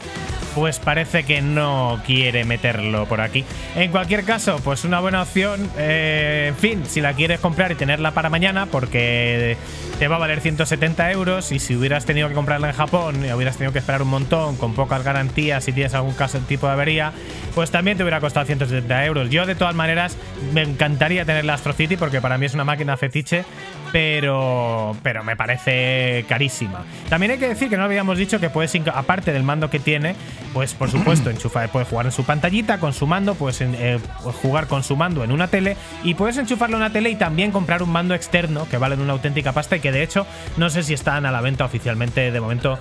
pues 0.55 0.79
parece 0.79 1.23
que 1.23 1.41
no 1.41 2.01
quiere 2.05 2.43
meterlo 2.43 3.05
por 3.05 3.21
aquí. 3.21 3.45
En 3.75 3.91
cualquier 3.91 4.23
caso, 4.23 4.59
pues 4.63 4.83
una 4.83 4.99
buena 4.99 5.21
opción. 5.21 5.69
Eh, 5.77 6.47
en 6.49 6.55
fin, 6.55 6.83
si 6.85 7.01
la 7.01 7.13
quieres 7.13 7.39
comprar 7.39 7.71
y 7.71 7.75
tenerla 7.75 8.11
para 8.11 8.29
mañana, 8.29 8.65
porque 8.65 9.57
te 9.99 10.07
va 10.07 10.15
a 10.15 10.19
valer 10.19 10.41
170 10.41 11.11
euros. 11.11 11.51
Y 11.51 11.59
si 11.59 11.75
hubieras 11.75 12.05
tenido 12.05 12.27
que 12.27 12.33
comprarla 12.33 12.69
en 12.69 12.75
Japón 12.75 13.25
y 13.25 13.31
hubieras 13.31 13.57
tenido 13.57 13.73
que 13.73 13.79
esperar 13.79 14.01
un 14.01 14.09
montón, 14.09 14.57
con 14.57 14.73
pocas 14.73 15.03
garantías, 15.03 15.58
si 15.61 15.73
tienes 15.73 15.93
algún 15.93 16.13
caso 16.13 16.39
tipo 16.39 16.67
de 16.67 16.73
avería, 16.73 17.13
pues 17.55 17.71
también 17.71 17.97
te 17.97 18.03
hubiera 18.03 18.19
costado 18.19 18.45
170 18.45 19.05
euros. 19.05 19.29
Yo, 19.29 19.45
de 19.45 19.55
todas 19.55 19.75
maneras, 19.75 20.17
me 20.53 20.61
encantaría 20.61 21.25
tener 21.25 21.45
la 21.45 21.55
Astro 21.55 21.73
City 21.73 21.97
porque 21.97 22.21
para 22.21 22.37
mí 22.37 22.45
es 22.45 22.53
una 22.53 22.63
máquina 22.63 22.97
fetiche 22.97 23.45
pero, 23.91 24.95
pero 25.03 25.23
me 25.23 25.35
parece 25.35 26.25
carísima. 26.27 26.83
También 27.09 27.33
hay 27.33 27.37
que 27.37 27.47
decir 27.47 27.69
que 27.69 27.77
no 27.77 27.83
habíamos 27.83 28.17
dicho 28.17 28.39
que 28.39 28.49
puedes, 28.49 28.73
aparte 28.93 29.31
del 29.33 29.43
mando 29.43 29.69
que 29.69 29.79
tiene, 29.79 30.15
pues 30.53 30.73
por 30.73 30.89
supuesto, 30.89 31.29
enchufar, 31.29 31.69
puedes 31.69 31.87
jugar 31.87 32.05
en 32.05 32.11
su 32.11 32.23
pantallita 32.23 32.79
con 32.79 32.93
su 32.93 33.07
mando, 33.07 33.35
puedes 33.35 33.61
eh, 33.61 33.99
jugar 34.41 34.67
con 34.67 34.83
su 34.83 34.95
mando 34.95 35.23
en 35.23 35.31
una 35.31 35.47
tele 35.47 35.77
y 36.03 36.13
puedes 36.13 36.37
enchufarlo 36.37 36.77
en 36.77 36.83
una 36.83 36.91
tele 36.91 37.09
y 37.09 37.15
también 37.15 37.51
comprar 37.51 37.83
un 37.83 37.91
mando 37.91 38.13
externo 38.13 38.67
que 38.69 38.77
vale 38.77 38.95
una 38.95 39.13
auténtica 39.13 39.51
pasta 39.51 39.77
y 39.77 39.79
que 39.79 39.91
de 39.91 40.03
hecho 40.03 40.25
no 40.57 40.69
sé 40.69 40.83
si 40.83 40.93
están 40.93 41.25
a 41.25 41.31
la 41.31 41.41
venta 41.41 41.65
oficialmente 41.65 42.31
de 42.31 42.41
momento 42.41 42.79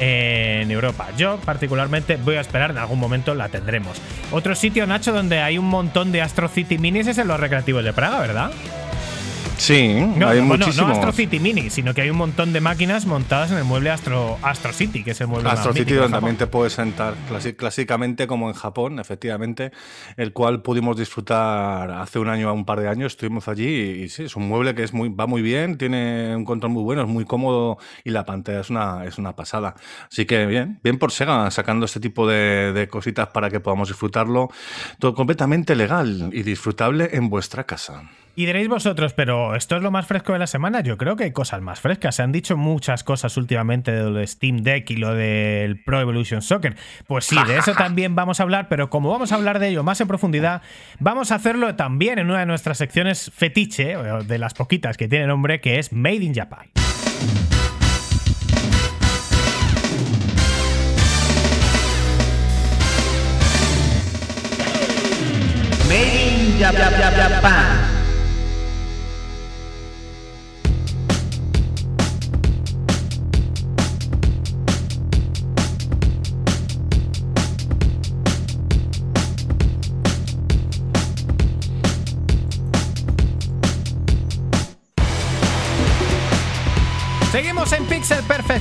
en 0.00 0.70
Europa. 0.70 1.08
Yo 1.16 1.38
particularmente 1.38 2.16
voy 2.16 2.36
a 2.36 2.40
esperar, 2.40 2.70
en 2.70 2.78
algún 2.78 2.98
momento 2.98 3.34
la 3.34 3.48
tendremos. 3.48 4.00
Otro 4.30 4.54
sitio, 4.54 4.86
Nacho, 4.86 5.12
donde 5.12 5.40
hay 5.40 5.58
un 5.58 5.68
montón 5.68 6.12
de 6.12 6.22
Astro 6.22 6.48
City 6.48 6.78
Minis 6.78 7.06
es 7.06 7.18
en 7.18 7.28
los 7.28 7.40
recreativos 7.40 7.84
de 7.84 7.92
Praga, 7.92 8.20
¿verdad? 8.20 8.50
Sí, 9.56 9.94
No, 9.94 10.28
hay 10.28 10.40
no, 10.40 10.46
bueno, 10.46 10.46
no 10.46 10.56
muchísimos. 10.66 10.90
Astro 10.92 11.12
City 11.12 11.40
Mini, 11.40 11.70
sino 11.70 11.94
que 11.94 12.02
hay 12.02 12.10
un 12.10 12.16
montón 12.16 12.52
de 12.52 12.60
máquinas 12.60 13.06
montadas 13.06 13.50
en 13.50 13.58
el 13.58 13.64
mueble 13.64 13.90
Astro, 13.90 14.38
Astro 14.42 14.72
City, 14.72 15.02
que 15.02 15.12
es 15.12 15.20
el 15.20 15.28
mueble 15.28 15.48
Astro 15.48 15.72
City 15.72 15.94
donde 15.94 16.12
también 16.12 16.36
te 16.36 16.46
puedes 16.46 16.74
sentar 16.74 17.14
clásicamente 17.56 18.26
como 18.26 18.48
en 18.48 18.54
Japón, 18.54 18.98
efectivamente, 18.98 19.72
el 20.16 20.32
cual 20.32 20.62
pudimos 20.62 20.96
disfrutar 20.96 21.90
hace 21.90 22.18
un 22.18 22.28
año, 22.28 22.52
un 22.52 22.64
par 22.64 22.80
de 22.80 22.88
años, 22.88 23.12
estuvimos 23.12 23.48
allí 23.48 23.66
y, 23.66 24.02
y 24.04 24.08
sí, 24.08 24.24
es 24.24 24.36
un 24.36 24.48
mueble 24.48 24.74
que 24.74 24.82
es 24.82 24.92
muy, 24.92 25.08
va 25.08 25.26
muy 25.26 25.42
bien, 25.42 25.78
tiene 25.78 26.36
un 26.36 26.44
control 26.44 26.72
muy 26.72 26.82
bueno, 26.82 27.02
es 27.02 27.08
muy 27.08 27.24
cómodo 27.24 27.78
y 28.04 28.10
la 28.10 28.24
pantalla 28.24 28.60
es 28.60 28.70
una, 28.70 29.04
es 29.04 29.18
una 29.18 29.34
pasada. 29.34 29.74
Así 30.10 30.26
que 30.26 30.46
bien, 30.46 30.80
bien 30.82 30.98
por 30.98 31.12
Sega 31.12 31.50
sacando 31.50 31.86
este 31.86 32.00
tipo 32.00 32.28
de, 32.28 32.72
de 32.72 32.88
cositas 32.88 33.28
para 33.28 33.50
que 33.50 33.60
podamos 33.60 33.88
disfrutarlo, 33.88 34.50
todo 34.98 35.14
completamente 35.14 35.74
legal 35.74 36.30
y 36.32 36.42
disfrutable 36.42 37.10
en 37.12 37.30
vuestra 37.30 37.64
casa. 37.64 38.02
Y 38.38 38.44
diréis 38.44 38.68
vosotros, 38.68 39.14
pero 39.14 39.56
esto 39.56 39.76
es 39.76 39.82
lo 39.82 39.90
más 39.90 40.06
fresco 40.06 40.34
de 40.34 40.38
la 40.38 40.46
semana. 40.46 40.82
Yo 40.82 40.98
creo 40.98 41.16
que 41.16 41.24
hay 41.24 41.32
cosas 41.32 41.62
más 41.62 41.80
frescas. 41.80 42.16
Se 42.16 42.22
han 42.22 42.32
dicho 42.32 42.58
muchas 42.58 43.02
cosas 43.02 43.34
últimamente 43.38 43.92
de 43.92 44.02
lo 44.02 44.12
de 44.12 44.26
Steam 44.26 44.58
Deck 44.58 44.90
y 44.90 44.96
lo 44.96 45.14
del 45.14 45.82
Pro 45.82 46.02
Evolution 46.02 46.42
Soccer. 46.42 46.76
Pues 47.06 47.24
sí, 47.24 47.36
de 47.48 47.56
eso 47.56 47.72
también 47.78 48.14
vamos 48.14 48.38
a 48.38 48.42
hablar, 48.42 48.68
pero 48.68 48.90
como 48.90 49.08
vamos 49.10 49.32
a 49.32 49.36
hablar 49.36 49.58
de 49.58 49.68
ello 49.68 49.82
más 49.84 50.02
en 50.02 50.08
profundidad, 50.08 50.60
vamos 51.00 51.32
a 51.32 51.36
hacerlo 51.36 51.76
también 51.76 52.18
en 52.18 52.28
una 52.28 52.40
de 52.40 52.46
nuestras 52.46 52.76
secciones 52.76 53.32
fetiche, 53.34 53.96
o 53.96 54.22
de 54.22 54.38
las 54.38 54.52
poquitas 54.52 54.98
que 54.98 55.08
tiene 55.08 55.26
nombre, 55.26 55.62
que 55.62 55.78
es 55.78 55.94
Made 55.94 56.16
in 56.16 56.34
Japan. 56.34 56.68
Made 65.88 66.26
in 66.28 66.58
Jap- 66.58 66.74
Jap- 66.74 66.96
Jap- 66.98 67.16
Japan. 67.16 67.95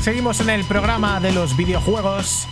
Seguimos 0.06 0.40
en 0.40 0.52
el 0.52 0.64
programa 0.66 1.20
de 1.20 1.32
los 1.32 1.58
videojuegos. 1.58 2.48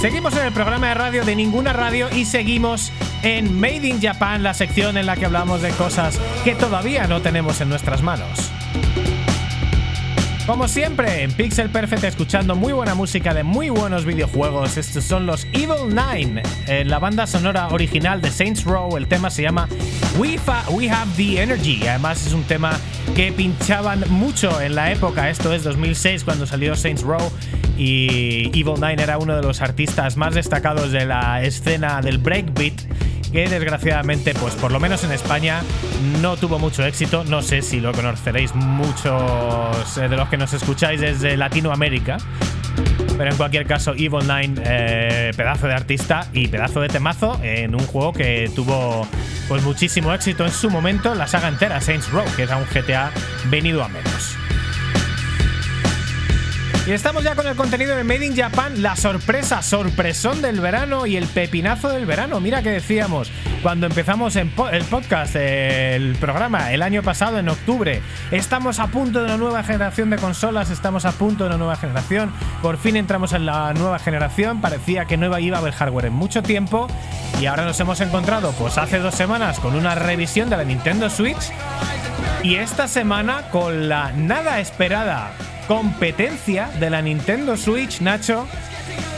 Seguimos 0.00 0.36
en 0.36 0.46
el 0.46 0.52
programa 0.52 0.90
de 0.90 0.94
radio 0.94 1.24
de 1.24 1.34
ninguna 1.34 1.72
radio 1.72 2.08
y 2.08 2.24
seguimos 2.24 2.92
en 3.24 3.58
Made 3.58 3.88
in 3.88 4.00
Japan, 4.00 4.44
la 4.44 4.54
sección 4.54 4.96
en 4.96 5.06
la 5.06 5.16
que 5.16 5.26
hablamos 5.26 5.60
de 5.60 5.70
cosas 5.70 6.20
que 6.44 6.54
todavía 6.54 7.08
no 7.08 7.20
tenemos 7.20 7.60
en 7.60 7.68
nuestras 7.68 8.00
manos. 8.00 8.52
Como 10.46 10.66
siempre, 10.66 11.22
en 11.22 11.30
Pixel 11.32 11.70
Perfect 11.70 12.02
escuchando 12.02 12.56
muy 12.56 12.72
buena 12.72 12.94
música 12.96 13.32
de 13.32 13.44
muy 13.44 13.70
buenos 13.70 14.04
videojuegos. 14.04 14.76
Estos 14.78 15.04
son 15.04 15.24
los 15.24 15.46
Evil 15.52 15.94
Nine, 15.94 16.42
eh, 16.66 16.84
la 16.84 16.98
banda 16.98 17.26
sonora 17.28 17.68
original 17.68 18.20
de 18.20 18.32
Saints 18.32 18.64
Row. 18.64 18.96
El 18.96 19.06
tema 19.06 19.30
se 19.30 19.42
llama 19.42 19.68
We, 20.18 20.38
Fa- 20.38 20.64
We 20.70 20.90
Have 20.90 21.12
the 21.16 21.40
Energy. 21.40 21.86
Además 21.86 22.26
es 22.26 22.32
un 22.32 22.42
tema 22.42 22.72
que 23.14 23.30
pinchaban 23.32 24.04
mucho 24.08 24.60
en 24.60 24.74
la 24.74 24.90
época. 24.90 25.30
Esto 25.30 25.52
es 25.54 25.62
2006 25.62 26.24
cuando 26.24 26.46
salió 26.46 26.74
Saints 26.74 27.02
Row. 27.02 27.30
Y 27.78 28.46
Evil 28.48 28.74
Nine 28.80 29.00
era 29.02 29.18
uno 29.18 29.36
de 29.36 29.42
los 29.42 29.60
artistas 29.60 30.16
más 30.16 30.34
destacados 30.34 30.90
de 30.90 31.06
la 31.06 31.42
escena 31.44 32.00
del 32.02 32.18
breakbeat 32.18 32.74
que 33.30 33.48
desgraciadamente, 33.48 34.34
pues 34.34 34.54
por 34.56 34.72
lo 34.72 34.80
menos 34.80 35.04
en 35.04 35.12
España, 35.12 35.62
no 36.20 36.36
tuvo 36.36 36.58
mucho 36.58 36.84
éxito. 36.84 37.22
No 37.22 37.42
sé 37.42 37.62
si 37.62 37.78
lo 37.78 37.92
conoceréis 37.92 38.52
muchos 38.56 39.96
eh, 39.98 40.08
de 40.08 40.16
los 40.16 40.28
que 40.30 40.36
nos 40.36 40.52
escucháis 40.52 41.00
desde 41.00 41.36
Latinoamérica. 41.36 42.16
Pero 43.18 43.30
en 43.30 43.36
cualquier 43.36 43.66
caso, 43.66 43.92
Evil 43.92 44.26
Nine, 44.26 44.62
eh, 44.64 45.32
pedazo 45.36 45.66
de 45.66 45.74
artista 45.74 46.26
y 46.32 46.48
pedazo 46.48 46.80
de 46.80 46.88
temazo 46.88 47.38
en 47.42 47.74
un 47.74 47.86
juego 47.86 48.14
que 48.14 48.50
tuvo 48.54 49.06
pues 49.48 49.62
muchísimo 49.62 50.14
éxito 50.14 50.46
en 50.46 50.52
su 50.52 50.70
momento, 50.70 51.14
la 51.14 51.26
saga 51.26 51.48
entera, 51.48 51.80
Saints 51.80 52.10
Row, 52.10 52.24
que 52.36 52.44
era 52.44 52.56
un 52.56 52.64
GTA 52.64 53.10
venido 53.50 53.84
a 53.84 53.88
menos. 53.88 54.39
Y 56.86 56.92
estamos 56.92 57.22
ya 57.22 57.36
con 57.36 57.46
el 57.46 57.54
contenido 57.56 57.94
de 57.94 58.04
Made 58.04 58.24
in 58.24 58.36
Japan, 58.36 58.82
la 58.82 58.96
sorpresa, 58.96 59.62
sorpresón 59.62 60.40
del 60.40 60.60
verano 60.60 61.06
y 61.06 61.16
el 61.16 61.26
pepinazo 61.26 61.90
del 61.90 62.06
verano. 62.06 62.40
Mira 62.40 62.62
que 62.62 62.70
decíamos 62.70 63.30
cuando 63.62 63.86
empezamos 63.86 64.34
el 64.34 64.48
podcast, 64.48 65.36
el 65.36 66.16
programa, 66.16 66.72
el 66.72 66.82
año 66.82 67.02
pasado, 67.02 67.38
en 67.38 67.50
octubre. 67.50 68.00
Estamos 68.30 68.78
a 68.78 68.86
punto 68.86 69.20
de 69.20 69.26
una 69.26 69.36
nueva 69.36 69.62
generación 69.62 70.08
de 70.08 70.16
consolas, 70.16 70.70
estamos 70.70 71.04
a 71.04 71.12
punto 71.12 71.44
de 71.44 71.50
una 71.50 71.58
nueva 71.58 71.76
generación. 71.76 72.32
Por 72.62 72.78
fin 72.78 72.96
entramos 72.96 73.34
en 73.34 73.44
la 73.44 73.72
nueva 73.74 73.98
generación. 73.98 74.62
Parecía 74.62 75.04
que 75.04 75.18
no 75.18 75.38
iba 75.38 75.58
a 75.58 75.60
haber 75.60 75.74
hardware 75.74 76.06
en 76.06 76.14
mucho 76.14 76.42
tiempo. 76.42 76.88
Y 77.40 77.46
ahora 77.46 77.66
nos 77.66 77.78
hemos 77.78 78.00
encontrado, 78.00 78.52
pues 78.52 78.78
hace 78.78 78.98
dos 78.98 79.14
semanas, 79.14 79.60
con 79.60 79.76
una 79.76 79.94
revisión 79.94 80.48
de 80.48 80.56
la 80.56 80.64
Nintendo 80.64 81.10
Switch. 81.10 81.52
Y 82.42 82.56
esta 82.56 82.88
semana 82.88 83.42
con 83.50 83.88
la 83.90 84.12
nada 84.12 84.60
esperada 84.60 85.30
competencia 85.70 86.68
de 86.80 86.90
la 86.90 87.00
Nintendo 87.00 87.56
Switch, 87.56 88.00
Nacho, 88.00 88.44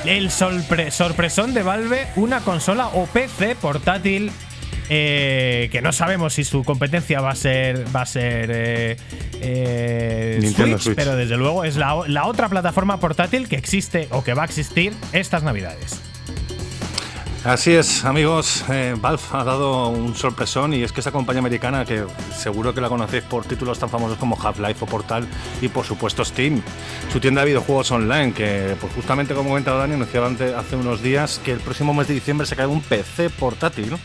el 0.04 0.28
sorpre- 0.28 0.90
sorpresón 0.90 1.54
de 1.54 1.62
Valve, 1.62 2.06
una 2.14 2.40
consola 2.40 2.88
o 2.88 3.06
PC 3.06 3.54
portátil 3.54 4.30
eh, 4.90 5.70
que 5.72 5.80
no 5.80 5.92
sabemos 5.92 6.34
si 6.34 6.44
su 6.44 6.62
competencia 6.62 7.22
va 7.22 7.30
a 7.30 7.36
ser 7.36 7.86
va 7.96 8.02
a 8.02 8.06
ser 8.06 8.50
eh, 8.52 8.96
eh, 9.40 10.52
Switch, 10.54 10.78
Switch. 10.78 10.94
pero 10.94 11.16
desde 11.16 11.38
luego 11.38 11.64
es 11.64 11.76
la 11.76 12.26
otra 12.26 12.50
plataforma 12.50 13.00
portátil 13.00 13.48
que 13.48 13.56
existe 13.56 14.08
o 14.10 14.22
que 14.22 14.34
va 14.34 14.42
a 14.42 14.44
existir 14.44 14.92
estas 15.14 15.42
navidades. 15.42 16.02
Así 17.44 17.72
es, 17.72 18.04
amigos. 18.04 18.64
eh, 18.70 18.94
Valve 18.96 19.20
ha 19.32 19.42
dado 19.42 19.88
un 19.88 20.14
sorpresón 20.14 20.74
y 20.74 20.84
es 20.84 20.92
que 20.92 21.00
esa 21.00 21.10
compañía 21.10 21.40
americana 21.40 21.84
que 21.84 22.04
seguro 22.36 22.72
que 22.72 22.80
la 22.80 22.88
conocéis 22.88 23.24
por 23.24 23.44
títulos 23.44 23.80
tan 23.80 23.88
famosos 23.90 24.16
como 24.16 24.38
Half-Life 24.40 24.84
o 24.84 24.86
Portal 24.86 25.26
y 25.60 25.66
por 25.66 25.84
supuesto 25.84 26.24
Steam, 26.24 26.62
su 27.12 27.18
tienda 27.18 27.40
de 27.40 27.48
videojuegos 27.48 27.90
online 27.90 28.32
que 28.32 28.76
pues 28.80 28.92
justamente 28.94 29.34
como 29.34 29.48
comentaba 29.48 29.78
Dani 29.80 29.94
anunciaba 29.94 30.28
hace 30.56 30.76
unos 30.76 31.02
días 31.02 31.40
que 31.44 31.50
el 31.50 31.58
próximo 31.58 31.92
mes 31.92 32.06
de 32.06 32.14
diciembre 32.14 32.46
se 32.46 32.54
cae 32.54 32.66
un 32.66 32.80
PC 32.80 33.28
portátil 33.30 33.96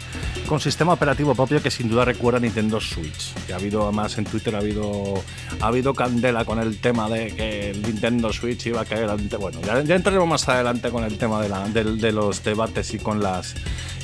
con 0.48 0.60
sistema 0.60 0.94
operativo 0.94 1.36
propio 1.36 1.62
que 1.62 1.70
sin 1.70 1.90
duda 1.90 2.06
recuerda 2.06 2.38
a 2.38 2.42
Nintendo 2.42 2.80
Switch. 2.80 3.34
Que 3.46 3.52
ha 3.54 3.58
habido 3.58 3.84
además 3.84 4.18
en 4.18 4.24
Twitter 4.24 4.56
ha 4.56 4.60
habido 4.60 5.14
ha 5.60 5.68
habido 5.68 5.94
candela 5.94 6.44
con 6.46 6.58
el 6.58 6.80
tema 6.80 7.08
de 7.10 7.36
que 7.36 7.72
el 7.72 7.82
Nintendo 7.84 8.32
Switch 8.34 8.66
iba 8.68 8.82
a 8.82 8.86
caer 8.86 9.10
ante. 9.10 9.36
Bueno, 9.36 9.60
ya, 9.62 9.82
ya 9.84 9.96
entraremos 9.96 10.28
más 10.28 10.48
adelante 10.50 10.90
con 10.90 11.04
el 11.04 11.18
tema 11.18 11.42
de, 11.42 11.50
la- 11.50 11.68
del- 11.68 12.00
de 12.00 12.12
los 12.14 12.44
debates 12.44 12.94
y 12.94 12.98
con 12.98 13.22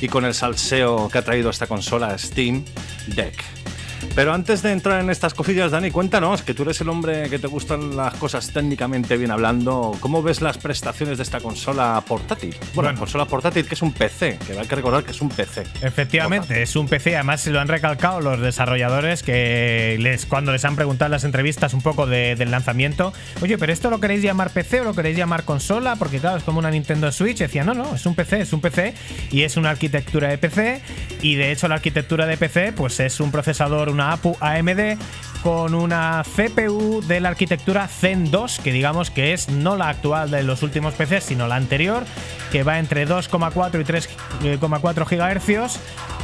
y 0.00 0.08
con 0.08 0.24
el 0.24 0.34
salseo 0.34 1.08
que 1.08 1.18
ha 1.18 1.22
traído 1.22 1.50
esta 1.50 1.66
consola 1.66 2.16
Steam 2.18 2.64
Deck. 3.06 3.42
Pero 4.14 4.32
antes 4.32 4.62
de 4.62 4.70
entrar 4.70 5.00
en 5.00 5.10
estas 5.10 5.34
cosillas, 5.34 5.72
Dani, 5.72 5.90
cuéntanos, 5.90 6.42
que 6.42 6.54
tú 6.54 6.62
eres 6.62 6.80
el 6.80 6.88
hombre 6.88 7.28
que 7.28 7.40
te 7.40 7.48
gustan 7.48 7.96
las 7.96 8.14
cosas 8.14 8.52
técnicamente 8.52 9.16
bien 9.16 9.32
hablando. 9.32 9.90
¿Cómo 9.98 10.22
ves 10.22 10.40
las 10.40 10.56
prestaciones 10.56 11.16
de 11.18 11.24
esta 11.24 11.40
consola 11.40 12.00
portátil? 12.06 12.50
Bueno, 12.74 12.90
Bueno. 12.90 12.98
consola 13.00 13.24
portátil 13.24 13.66
que 13.66 13.74
es 13.74 13.82
un 13.82 13.92
PC, 13.92 14.38
que 14.46 14.56
hay 14.56 14.66
que 14.68 14.76
recordar 14.76 15.02
que 15.02 15.10
es 15.10 15.20
un 15.20 15.30
PC. 15.30 15.64
Efectivamente, 15.82 16.62
es 16.62 16.76
un 16.76 16.86
PC, 16.86 17.16
además 17.16 17.40
se 17.40 17.50
lo 17.50 17.58
han 17.60 17.66
recalcado 17.66 18.20
los 18.20 18.40
desarrolladores 18.40 19.24
que 19.24 19.96
les, 19.98 20.26
cuando 20.26 20.52
les 20.52 20.64
han 20.64 20.76
preguntado 20.76 21.06
en 21.06 21.12
las 21.12 21.24
entrevistas 21.24 21.74
un 21.74 21.82
poco 21.82 22.06
de- 22.06 22.36
del 22.36 22.52
lanzamiento, 22.52 23.12
oye, 23.42 23.58
pero 23.58 23.72
esto 23.72 23.90
lo 23.90 23.98
queréis 23.98 24.22
llamar 24.22 24.50
PC 24.50 24.82
o 24.82 24.84
lo 24.84 24.94
queréis 24.94 25.16
llamar 25.16 25.42
consola, 25.42 25.96
porque 25.96 26.20
claro, 26.20 26.36
es 26.36 26.44
como 26.44 26.60
una 26.60 26.70
Nintendo 26.70 27.10
Switch, 27.10 27.38
decía, 27.38 27.64
no, 27.64 27.74
no, 27.74 27.96
es 27.96 28.06
un 28.06 28.14
PC, 28.14 28.42
es 28.42 28.52
un 28.52 28.60
PC 28.60 28.94
y 29.32 29.42
es 29.42 29.56
una 29.56 29.70
arquitectura 29.70 30.28
de 30.28 30.38
PC 30.38 30.82
y 31.20 31.34
de 31.34 31.50
hecho 31.50 31.66
la 31.66 31.74
arquitectura 31.74 32.26
de 32.26 32.36
PC 32.36 32.72
pues 32.72 33.00
es 33.00 33.18
un 33.18 33.32
procesador, 33.32 33.88
una 33.88 34.03
APU 34.12 34.36
AMD 34.40 34.98
con 35.44 35.74
una 35.74 36.22
CPU 36.24 37.02
de 37.06 37.20
la 37.20 37.28
arquitectura 37.28 37.86
Zen 37.86 38.30
2, 38.30 38.60
que 38.60 38.72
digamos 38.72 39.10
que 39.10 39.34
es 39.34 39.50
no 39.50 39.76
la 39.76 39.90
actual 39.90 40.30
de 40.30 40.42
los 40.42 40.62
últimos 40.62 40.94
PCs, 40.94 41.24
sino 41.24 41.46
la 41.46 41.56
anterior, 41.56 42.04
que 42.50 42.62
va 42.62 42.78
entre 42.78 43.06
2,4 43.06 43.78
y 43.78 43.84
3,4 43.84 45.04
GHz. 45.04 45.78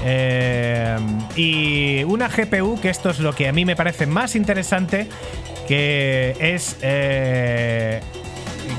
eh, 0.05 0.97
y 1.37 2.03
una 2.05 2.29
GPU, 2.29 2.81
que 2.81 2.89
esto 2.89 3.11
es 3.11 3.21
lo 3.21 3.35
que 3.35 3.47
a 3.47 3.53
mí 3.53 3.67
me 3.67 3.77
parece 3.77 4.07
más 4.07 4.35
interesante, 4.35 5.07
que 5.69 6.35
es 6.41 6.79
eh, 6.81 8.01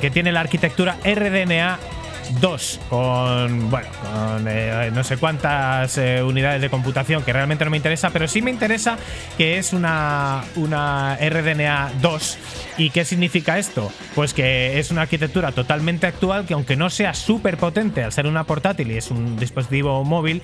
que 0.01 0.10
tiene 0.10 0.31
la 0.31 0.39
arquitectura 0.39 0.98
RDNA 1.05 1.77
2 2.39 2.79
con, 2.89 3.69
bueno, 3.69 3.88
con 4.01 4.47
eh, 4.47 4.91
no 4.93 5.03
sé 5.03 5.17
cuántas 5.17 5.97
eh, 5.97 6.23
unidades 6.23 6.61
de 6.61 6.69
computación 6.69 7.23
que 7.23 7.33
realmente 7.33 7.65
no 7.65 7.71
me 7.71 7.77
interesa, 7.77 8.09
pero 8.11 8.27
sí 8.27 8.41
me 8.41 8.51
interesa 8.51 8.97
que 9.38 9.57
es 9.57 9.73
una, 9.73 10.43
una 10.55 11.17
RDNA 11.17 11.91
2. 12.01 12.38
¿Y 12.77 12.89
qué 12.89 13.05
significa 13.05 13.59
esto? 13.59 13.91
Pues 14.15 14.33
que 14.33 14.79
es 14.79 14.91
una 14.91 15.03
arquitectura 15.03 15.51
totalmente 15.51 16.07
actual 16.07 16.45
que 16.45 16.53
aunque 16.53 16.75
no 16.75 16.89
sea 16.89 17.13
súper 17.13 17.57
potente 17.57 18.03
al 18.03 18.11
ser 18.11 18.27
una 18.27 18.45
portátil 18.45 18.91
y 18.91 18.97
es 18.97 19.11
un 19.11 19.38
dispositivo 19.38 20.03
móvil, 20.03 20.41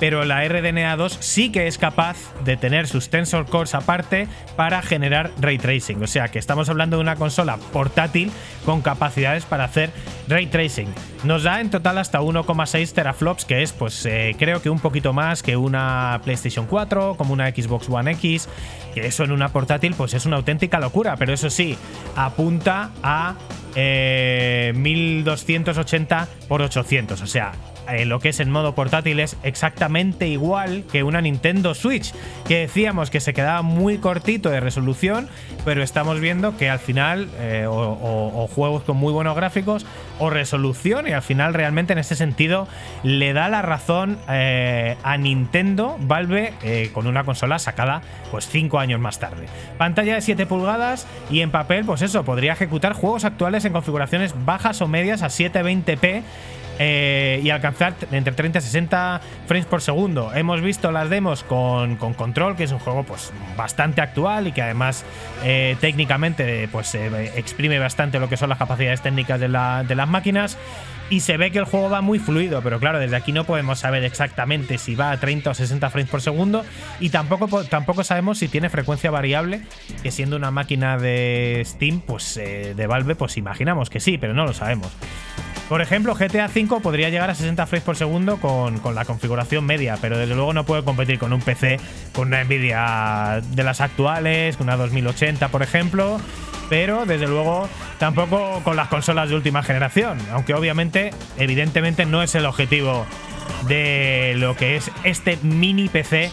pero 0.00 0.24
la 0.24 0.46
RDNA 0.46 0.96
2 0.96 1.18
sí 1.20 1.50
que 1.50 1.66
es 1.66 1.78
capaz 1.78 2.16
de 2.44 2.56
tener 2.56 2.86
sus 2.86 3.08
tensor 3.08 3.46
cores 3.46 3.74
aparte 3.74 4.28
para 4.56 4.82
generar 4.82 5.30
ray 5.40 5.58
tracing. 5.58 6.02
O 6.02 6.06
sea 6.06 6.28
que 6.28 6.38
estamos 6.38 6.68
hablando 6.68 6.96
de 6.96 7.02
una 7.02 7.16
consola 7.16 7.58
portátil 7.72 8.30
con 8.64 8.82
capacidades 8.82 9.44
para 9.44 9.64
hacer 9.64 9.90
ray 10.28 10.46
tracing. 10.46 10.88
Nos 11.26 11.42
da 11.42 11.60
en 11.60 11.70
total 11.70 11.98
hasta 11.98 12.20
1,6 12.20 12.92
teraflops, 12.92 13.44
que 13.44 13.64
es 13.64 13.72
pues 13.72 14.06
eh, 14.06 14.36
creo 14.38 14.62
que 14.62 14.70
un 14.70 14.78
poquito 14.78 15.12
más 15.12 15.42
que 15.42 15.56
una 15.56 16.20
PlayStation 16.22 16.66
4, 16.66 17.16
como 17.16 17.32
una 17.32 17.50
Xbox 17.50 17.88
One 17.88 18.12
X, 18.12 18.48
que 18.94 19.08
eso 19.08 19.24
en 19.24 19.32
una 19.32 19.48
portátil 19.48 19.96
pues 19.96 20.14
es 20.14 20.24
una 20.24 20.36
auténtica 20.36 20.78
locura, 20.78 21.16
pero 21.16 21.32
eso 21.32 21.50
sí, 21.50 21.76
apunta 22.14 22.92
a 23.02 23.34
1280 23.74 26.22
x 26.22 26.30
800, 26.48 27.20
o 27.20 27.26
sea, 27.26 27.50
eh, 27.88 28.04
lo 28.04 28.20
que 28.20 28.30
es 28.30 28.40
en 28.40 28.50
modo 28.50 28.74
portátil 28.74 29.20
es 29.20 29.36
exactamente 29.42 30.28
igual 30.28 30.84
que 30.90 31.02
una 31.02 31.20
Nintendo 31.20 31.74
Switch, 31.74 32.12
que 32.46 32.58
decíamos 32.58 33.10
que 33.10 33.20
se 33.20 33.34
quedaba 33.34 33.62
muy 33.62 33.98
cortito 33.98 34.50
de 34.50 34.60
resolución, 34.60 35.28
pero 35.64 35.82
estamos 35.82 36.20
viendo 36.20 36.56
que 36.56 36.70
al 36.70 36.78
final, 36.78 37.28
eh, 37.38 37.66
o, 37.68 38.48
juegos 38.54 38.84
con 38.84 38.96
muy 38.96 39.12
buenos 39.12 39.36
gráficos, 39.36 39.86
o 40.18 40.30
resolución, 40.30 41.06
y 41.08 41.12
al 41.12 41.22
final 41.22 41.54
realmente 41.54 41.92
en 41.92 41.98
ese 41.98 42.16
sentido 42.16 42.68
le 43.02 43.32
da 43.32 43.48
la 43.48 43.62
razón 43.62 44.18
eh, 44.28 44.96
a 45.02 45.16
Nintendo 45.16 45.96
Valve 46.00 46.54
con 46.92 47.06
una 47.06 47.24
consola 47.24 47.58
sacada 47.58 48.02
pues 48.30 48.48
5 48.48 48.78
años 48.78 49.00
más 49.00 49.18
tarde. 49.18 49.46
Pantalla 49.78 50.14
de 50.14 50.20
7 50.20 50.46
pulgadas 50.46 51.06
y 51.30 51.40
en 51.40 51.50
papel, 51.50 51.84
pues 51.84 52.02
eso, 52.02 52.24
podría 52.24 52.52
ejecutar 52.52 52.92
juegos 52.92 53.24
actuales 53.24 53.64
en 53.64 53.72
configuraciones 53.72 54.34
bajas 54.44 54.80
o 54.80 54.88
medias 54.88 55.22
a 55.22 55.26
720p 55.26 56.22
eh, 56.78 57.40
y 57.42 57.50
alcanzar 57.50 57.94
entre 58.12 58.34
30 58.34 58.58
y 58.58 58.62
60 58.62 59.20
frames 59.46 59.66
por 59.66 59.80
segundo. 59.80 60.32
Hemos 60.34 60.60
visto 60.60 60.92
las 60.92 61.08
demos 61.10 61.42
con, 61.42 61.96
Control, 61.96 62.56
que 62.56 62.64
es 62.64 62.72
un 62.72 62.78
juego 62.78 63.04
pues, 63.04 63.32
bastante 63.56 64.00
actual 64.00 64.46
y 64.46 64.52
que 64.52 64.62
además 64.62 65.04
eh, 65.44 65.76
técnicamente 65.80 66.68
pues, 66.68 66.94
exprime 66.94 67.78
bastante 67.78 68.18
lo 68.18 68.28
que 68.28 68.36
son 68.36 68.48
las 68.48 68.58
capacidades 68.58 69.00
técnicas 69.00 69.40
de, 69.40 69.48
las 69.48 70.08
máquinas. 70.08 70.58
Y 71.08 71.20
se 71.20 71.36
ve 71.36 71.52
que 71.52 71.58
el 71.58 71.66
juego 71.66 71.88
va 71.88 72.00
muy 72.00 72.18
fluido, 72.18 72.62
pero 72.62 72.80
claro, 72.80 72.98
desde 72.98 73.14
aquí 73.14 73.30
no 73.30 73.44
podemos 73.44 73.78
saber 73.78 74.02
exactamente 74.02 74.76
si 74.76 74.96
va 74.96 75.12
a 75.12 75.20
30 75.20 75.50
o 75.50 75.54
60 75.54 75.88
frames 75.88 76.10
por 76.10 76.20
segundo. 76.20 76.64
Y 76.98 77.10
tampoco, 77.10 77.64
tampoco 77.64 78.02
sabemos 78.02 78.38
si 78.38 78.48
tiene 78.48 78.70
frecuencia 78.70 79.12
variable, 79.12 79.60
que 80.02 80.10
siendo 80.10 80.36
una 80.36 80.50
máquina 80.50 80.98
de 80.98 81.62
Steam, 81.64 82.00
pues 82.00 82.36
eh, 82.36 82.74
de 82.74 82.86
Valve, 82.88 83.14
pues 83.14 83.36
imaginamos 83.36 83.88
que 83.88 84.00
sí, 84.00 84.18
pero 84.18 84.34
no 84.34 84.46
lo 84.46 84.52
sabemos. 84.52 84.90
Por 85.68 85.82
ejemplo, 85.82 86.14
GTA 86.14 86.46
V 86.46 86.80
podría 86.80 87.10
llegar 87.10 87.28
a 87.28 87.34
60 87.34 87.66
frames 87.66 87.84
por 87.84 87.96
segundo 87.96 88.36
con, 88.36 88.80
la 88.94 89.04
configuración 89.04 89.66
media, 89.66 89.98
pero 90.00 90.16
desde 90.16 90.36
luego 90.36 90.52
no 90.52 90.64
puede 90.64 90.84
competir 90.84 91.18
con 91.18 91.32
un 91.32 91.40
PC 91.40 91.80
con 92.12 92.28
una 92.28 92.44
Nvidia 92.44 93.42
de 93.50 93.62
las 93.64 93.80
actuales, 93.80 94.56
con 94.56 94.68
una 94.68 94.76
2080, 94.76 95.48
por 95.48 95.64
ejemplo, 95.64 96.20
pero 96.68 97.04
desde 97.04 97.26
luego 97.26 97.68
tampoco 97.98 98.60
con 98.62 98.76
las 98.76 98.86
consolas 98.88 99.28
de 99.28 99.34
última 99.34 99.64
generación, 99.64 100.18
aunque 100.30 100.54
obviamente, 100.54 101.10
evidentemente, 101.36 102.06
no 102.06 102.22
es 102.22 102.36
el 102.36 102.46
objetivo 102.46 103.04
de 103.66 104.34
lo 104.36 104.56
que 104.56 104.76
es 104.76 104.90
este 105.02 105.36
mini 105.42 105.88
PC 105.88 106.30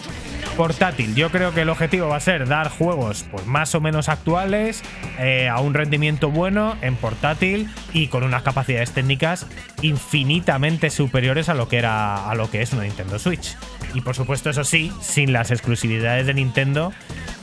portátil. 0.54 1.16
Yo 1.16 1.30
creo 1.30 1.54
que 1.54 1.62
el 1.62 1.70
objetivo 1.70 2.08
va 2.08 2.18
a 2.18 2.20
ser 2.20 2.48
dar 2.48 2.70
juegos 2.70 3.26
pues, 3.32 3.46
más 3.46 3.76
o 3.76 3.82
menos 3.82 4.10
actuales, 4.10 4.84
eh, 5.20 5.50
a 5.50 5.60
un 5.60 5.74
rendimiento 5.74 6.30
bueno 6.30 6.78
en 6.82 6.96
portátil 6.96 7.70
y 7.94 8.08
con 8.08 8.24
unas 8.24 8.44
capacidades 8.44 8.92
técnicas 8.92 9.48
infinitamente 9.82 10.90
superiores 10.90 11.50
a 11.50 11.54
lo 11.54 11.68
que 11.68 11.78
era 11.78 12.30
a 12.30 12.36
lo 12.36 12.50
que 12.50 12.62
es 12.62 12.74
una 12.74 12.84
Nintendo 12.84 13.20
Switch. 13.20 13.56
Y 13.94 14.02
por 14.02 14.16
supuesto, 14.16 14.50
eso 14.50 14.64
sí, 14.64 14.92
sin 15.02 15.34
las 15.34 15.52
exclusividades 15.52 16.26
de 16.26 16.34
Nintendo. 16.34 16.94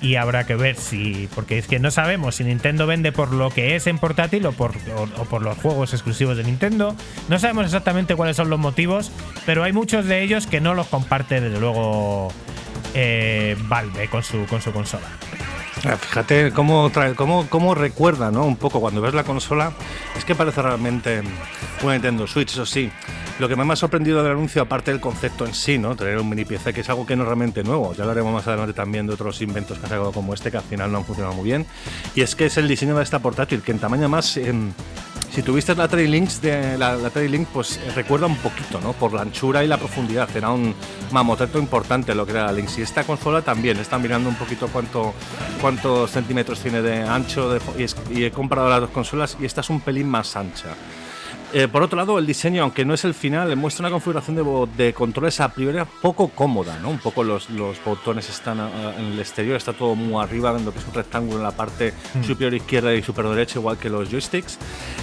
Y 0.02 0.16
habrá 0.16 0.44
que 0.44 0.56
ver 0.56 0.76
si. 0.76 1.28
Porque 1.34 1.58
es 1.58 1.66
que 1.66 1.78
no 1.78 1.90
sabemos 1.90 2.36
si 2.36 2.44
Nintendo 2.44 2.86
vende 2.86 3.12
por 3.12 3.32
lo 3.32 3.50
que 3.50 3.76
es 3.76 3.86
en 3.86 3.98
portátil 3.98 4.46
o 4.46 4.52
por, 4.52 4.72
o 5.16 5.24
por 5.26 5.42
los 5.42 5.58
juegos 5.58 5.92
exclusivos 5.92 6.36
de 6.36 6.44
Nintendo. 6.44 6.96
No 7.28 7.38
sabemos 7.38 7.66
exactamente 7.66 8.16
cuáles 8.16 8.36
son 8.36 8.50
los 8.50 8.58
motivos, 8.58 9.12
pero 9.46 9.62
hay 9.62 9.72
muchos 9.72 10.06
de 10.06 10.22
ellos 10.22 10.46
que 10.46 10.60
no 10.60 10.74
los 10.74 10.86
comparte, 10.86 11.40
desde 11.40 11.60
luego, 11.60 12.32
eh, 12.94 13.56
Valve 13.68 14.08
con 14.08 14.22
su, 14.22 14.46
con 14.46 14.60
su 14.60 14.72
consola. 14.72 15.08
Ah, 15.84 15.96
fíjate 15.96 16.52
cómo, 16.52 16.92
cómo, 17.16 17.46
cómo, 17.48 17.74
recuerda, 17.74 18.30
¿no? 18.30 18.44
Un 18.44 18.56
poco 18.56 18.80
cuando 18.80 19.00
ves 19.00 19.14
la 19.14 19.24
consola, 19.24 19.72
es 20.16 20.26
que 20.26 20.34
parece 20.34 20.60
realmente 20.60 21.22
un 21.82 21.90
Nintendo 21.90 22.26
Switch, 22.26 22.52
eso 22.52 22.66
sí. 22.66 22.90
Lo 23.38 23.48
que 23.48 23.56
más 23.56 23.66
me 23.66 23.72
ha 23.72 23.76
sorprendido 23.76 24.22
del 24.22 24.32
anuncio, 24.32 24.60
aparte 24.60 24.90
del 24.90 25.00
concepto 25.00 25.46
en 25.46 25.54
sí, 25.54 25.78
¿no? 25.78 25.96
Tener 25.96 26.18
un 26.18 26.28
mini 26.28 26.44
PC, 26.44 26.74
que 26.74 26.82
es 26.82 26.90
algo 26.90 27.06
que 27.06 27.16
no 27.16 27.22
es 27.22 27.28
realmente 27.28 27.64
nuevo. 27.64 27.94
Ya 27.94 28.02
hablaremos 28.02 28.34
más 28.34 28.46
adelante 28.46 28.74
también 28.74 29.06
de 29.06 29.14
otros 29.14 29.40
inventos 29.40 29.78
que 29.78 29.84
han 29.84 29.90
sacado 29.90 30.12
como 30.12 30.34
este, 30.34 30.50
que 30.50 30.58
al 30.58 30.62
final 30.62 30.92
no 30.92 30.98
han 30.98 31.06
funcionado 31.06 31.34
muy 31.34 31.46
bien. 31.46 31.64
Y 32.14 32.20
es 32.20 32.36
que 32.36 32.44
es 32.44 32.58
el 32.58 32.68
diseño 32.68 32.94
de 32.98 33.02
esta 33.02 33.20
portátil, 33.20 33.62
que 33.62 33.72
en 33.72 33.78
tamaño 33.78 34.10
más. 34.10 34.38
Si 35.32 35.42
tuviste 35.42 35.74
la 35.76 35.86
Links 35.86 36.40
de 36.40 36.76
la, 36.76 36.96
la 36.96 37.10
Link, 37.20 37.48
pues 37.52 37.76
eh, 37.76 37.92
recuerda 37.94 38.26
un 38.26 38.36
poquito, 38.36 38.80
¿no? 38.80 38.92
Por 38.92 39.12
la 39.12 39.22
anchura 39.22 39.62
y 39.62 39.68
la 39.68 39.76
profundidad. 39.76 40.28
Era 40.36 40.50
un 40.50 40.74
mamoteto 41.12 41.58
importante 41.58 42.14
lo 42.14 42.26
que 42.26 42.32
era 42.32 42.46
la 42.46 42.52
Lynx. 42.52 42.78
Y 42.78 42.82
esta 42.82 43.04
consola 43.04 43.42
también. 43.42 43.78
Está 43.78 43.98
mirando 43.98 44.28
un 44.28 44.34
poquito 44.34 44.68
cuánto, 44.68 45.14
cuántos 45.60 46.10
centímetros 46.10 46.60
tiene 46.60 46.82
de 46.82 47.02
ancho 47.02 47.56
y, 47.78 48.24
he 48.24 48.30
comparado 48.32 48.68
las 48.70 48.80
dos 48.80 48.90
consolas 48.90 49.36
y 49.40 49.44
esta 49.44 49.60
es 49.60 49.70
un 49.70 49.80
pelín 49.80 50.08
más 50.08 50.34
ancha. 50.36 50.74
Eh, 51.52 51.66
por 51.66 51.82
otro 51.82 51.96
lado, 51.96 52.16
el 52.18 52.26
diseño, 52.26 52.62
aunque 52.62 52.84
no 52.84 52.94
es 52.94 53.04
el 53.04 53.12
final, 53.12 53.54
muestra 53.56 53.82
una 53.82 53.90
configuración 53.90 54.36
de, 54.36 54.84
de 54.84 54.94
controles 54.94 55.40
a 55.40 55.48
priori 55.48 55.78
poco 56.00 56.28
cómoda, 56.28 56.78
¿no? 56.78 56.90
Un 56.90 56.98
poco 56.98 57.24
los, 57.24 57.50
los 57.50 57.82
botones 57.84 58.28
están 58.30 58.60
en 58.60 59.06
el 59.06 59.18
exterior, 59.18 59.56
está 59.56 59.72
todo 59.72 59.96
muy 59.96 60.22
arriba, 60.22 60.52
lo 60.52 60.72
que 60.72 60.78
es 60.78 60.86
un 60.86 60.94
rectángulo 60.94 61.38
en 61.38 61.42
la 61.42 61.50
parte 61.50 61.92
hmm. 62.14 62.22
superior 62.22 62.54
izquierda 62.54 62.94
y 62.94 63.02
superior 63.02 63.34
derecha, 63.34 63.58
igual 63.58 63.78
que 63.78 63.90
los 63.90 64.08
joysticks. 64.08 64.58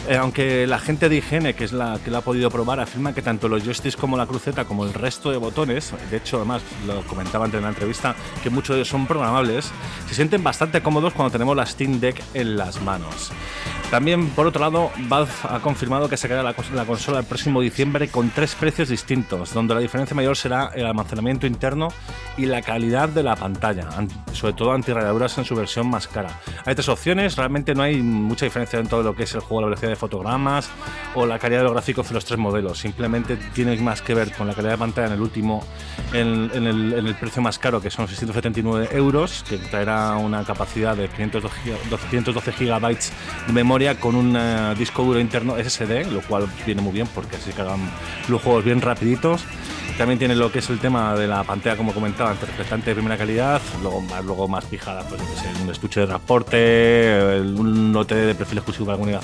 Eh, 0.07 0.15
aunque 0.15 0.65
la 0.67 0.79
gente 0.79 1.09
de 1.09 1.17
Higiene, 1.17 1.53
que 1.53 1.65
es 1.65 1.73
la 1.73 1.99
que 2.03 2.11
lo 2.11 2.17
ha 2.17 2.21
podido 2.21 2.49
probar, 2.49 2.79
afirma 2.79 3.13
que 3.13 3.21
tanto 3.21 3.49
los 3.49 3.63
joysticks 3.63 3.97
como 3.97 4.15
la 4.15 4.25
cruceta, 4.25 4.63
como 4.63 4.85
el 4.85 4.93
resto 4.93 5.31
de 5.31 5.37
botones, 5.37 5.93
de 6.09 6.17
hecho, 6.17 6.37
además, 6.37 6.61
lo 6.85 7.01
comentaba 7.03 7.43
antes 7.43 7.57
en 7.57 7.63
la 7.63 7.69
entrevista, 7.69 8.15
que 8.41 8.49
muchos 8.49 8.75
de 8.75 8.81
ellos 8.81 8.89
son 8.89 9.05
programables, 9.05 9.69
se 10.07 10.15
sienten 10.15 10.41
bastante 10.43 10.81
cómodos 10.81 11.13
cuando 11.13 11.31
tenemos 11.31 11.57
la 11.57 11.65
Steam 11.65 11.99
Deck 11.99 12.23
en 12.33 12.55
las 12.55 12.81
manos. 12.81 13.31
También, 13.91 14.29
por 14.31 14.45
otro 14.45 14.59
lado, 14.59 14.91
Valve 15.07 15.31
ha 15.43 15.59
confirmado 15.59 16.09
que 16.09 16.17
se 16.17 16.27
queda 16.37 16.75
la, 16.75 16.85
consola 16.85 17.19
el 17.19 17.25
próximo 17.25 17.61
diciembre 17.61 18.09
con 18.09 18.29
tres 18.29 18.53
precios 18.53 18.89
distintos, 18.89 19.53
donde 19.53 19.73
la 19.73 19.79
diferencia 19.79 20.15
mayor 20.15 20.37
será 20.37 20.71
el 20.75 20.85
almacenamiento 20.85 21.47
interno 21.47 21.87
y 22.37 22.45
la 22.45 22.61
calidad 22.61 23.09
de 23.09 23.23
la 23.23 23.35
pantalla, 23.35 23.89
sobre 24.33 24.53
todo 24.53 24.71
antirradiaduras 24.71 25.37
en 25.39 25.45
su 25.45 25.55
versión 25.55 25.89
más 25.89 26.07
cara. 26.07 26.39
Hay 26.65 26.75
tres 26.75 26.89
opciones, 26.89 27.35
realmente 27.35 27.73
no 27.73 27.81
hay 27.81 28.01
mucha 28.01 28.45
diferencia 28.45 28.79
en 28.79 28.87
todo 28.87 29.01
lo 29.01 29.15
que 29.15 29.23
es 29.23 29.33
el 29.33 29.41
juego, 29.41 29.61
la 29.61 29.67
velocidad 29.67 29.89
de 29.89 29.95
fotogramas 29.95 30.69
o 31.15 31.25
la 31.25 31.39
calidad 31.39 31.59
de 31.59 31.63
los 31.63 31.73
gráficos 31.73 32.07
de 32.09 32.13
los 32.13 32.25
tres 32.25 32.37
modelos. 32.37 32.77
Simplemente 32.77 33.37
tiene 33.53 33.75
más 33.77 34.01
que 34.01 34.13
ver 34.13 34.31
con 34.33 34.47
la 34.47 34.53
calidad 34.53 34.73
de 34.73 34.77
pantalla 34.77 35.07
en 35.07 35.13
el 35.13 35.21
último, 35.21 35.65
en, 36.13 36.51
el, 36.53 37.15
precio 37.19 37.41
más 37.41 37.57
caro, 37.57 37.81
que 37.81 37.89
son 37.89 38.07
679 38.07 38.89
euros, 38.91 39.43
que 39.47 39.57
traerá 39.57 40.15
una 40.17 40.43
capacidad 40.43 40.95
de 40.95 41.09
512 41.09 42.51
GB 42.51 42.97
de 43.47 43.53
memoria 43.53 43.99
con 43.99 44.15
un 44.15 44.35
eh, 44.37 44.75
disco 44.77 45.03
duro 45.03 45.19
interno 45.19 45.55
SSD, 45.55 46.11
lo 46.11 46.21
cual 46.27 46.47
viene 46.65 46.81
muy 46.81 46.93
bien 46.93 47.07
porque 47.13 47.37
así 47.37 47.51
cargan 47.51 47.79
los 48.27 48.41
juegos 48.41 48.63
bien 48.63 48.81
rapiditos. 48.81 49.43
También 49.97 50.19
tiene 50.19 50.35
lo 50.35 50.51
que 50.51 50.59
es 50.59 50.69
el 50.69 50.77
tema 50.77 51.15
de 51.15 51.27
la 51.27 51.43
pantalla, 51.43 51.75
como 51.75 51.91
comentaba, 51.91 52.33
reflectante 52.33 52.91
de 52.91 52.93
primera 52.93 53.17
calidad, 53.17 53.59
luego 53.81 53.99
más, 54.01 54.23
luego 54.23 54.47
más 54.47 54.63
fijada, 54.63 55.01
pues, 55.09 55.19
un 55.63 55.71
estuche 55.71 56.01
de 56.01 56.05
transporte, 56.05 57.41
un 57.41 57.91
lote 57.91 58.13
de 58.13 58.35
perfil 58.35 58.59
exclusivo 58.59 58.85
para 58.85 58.97
la 58.97 58.99
comunidad, 58.99 59.21